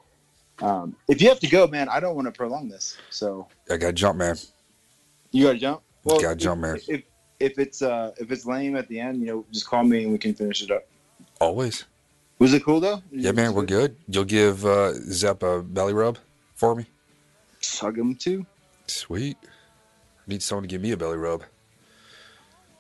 um, 0.60 0.96
if 1.08 1.22
you 1.22 1.30
have 1.30 1.40
to 1.40 1.48
go, 1.48 1.68
man, 1.68 1.90
I 1.90 2.00
don't 2.00 2.16
want 2.16 2.28
to 2.28 2.32
prolong 2.32 2.68
this. 2.70 2.98
So 3.10 3.48
I 3.70 3.78
got 3.78 3.88
to 3.88 3.94
jump, 3.94 4.18
man. 4.18 4.38
you 5.32 5.46
got 5.46 5.54
to 5.54 5.60
jump. 5.60 5.82
Well, 6.08 6.22
Gotta 6.22 6.38
jump, 6.38 6.62
man. 6.62 6.80
If 6.88 7.04
if 7.42 7.60
it's 7.60 7.82
uh 7.82 8.14
if 8.18 8.32
it's 8.32 8.46
lame 8.46 8.78
at 8.78 8.88
the 8.88 8.98
end, 8.98 9.20
you 9.20 9.28
know, 9.28 9.46
just 9.52 9.68
call 9.68 9.84
me 9.84 10.04
and 10.04 10.12
we 10.14 10.18
can 10.18 10.34
finish 10.34 10.64
it 10.64 10.72
up. 10.72 10.88
Always. 11.42 11.84
Was 12.40 12.54
it 12.54 12.64
cool 12.64 12.80
though? 12.80 13.02
Yeah, 13.12 13.34
man, 13.34 13.54
we're 13.54 13.66
good. 13.66 13.98
You'll 14.08 14.24
give 14.24 14.66
uh, 14.66 14.94
Zep 14.94 15.44
a 15.44 15.62
belly 15.62 15.94
rub 15.94 16.18
for 16.56 16.76
me? 16.76 16.86
Hug 17.62 17.98
him 17.98 18.16
too. 18.16 18.46
Sweet. 18.88 19.36
Need 20.28 20.42
someone 20.42 20.64
to 20.64 20.68
give 20.68 20.82
me 20.82 20.92
a 20.92 20.98
belly 20.98 21.18
rub. 21.18 21.44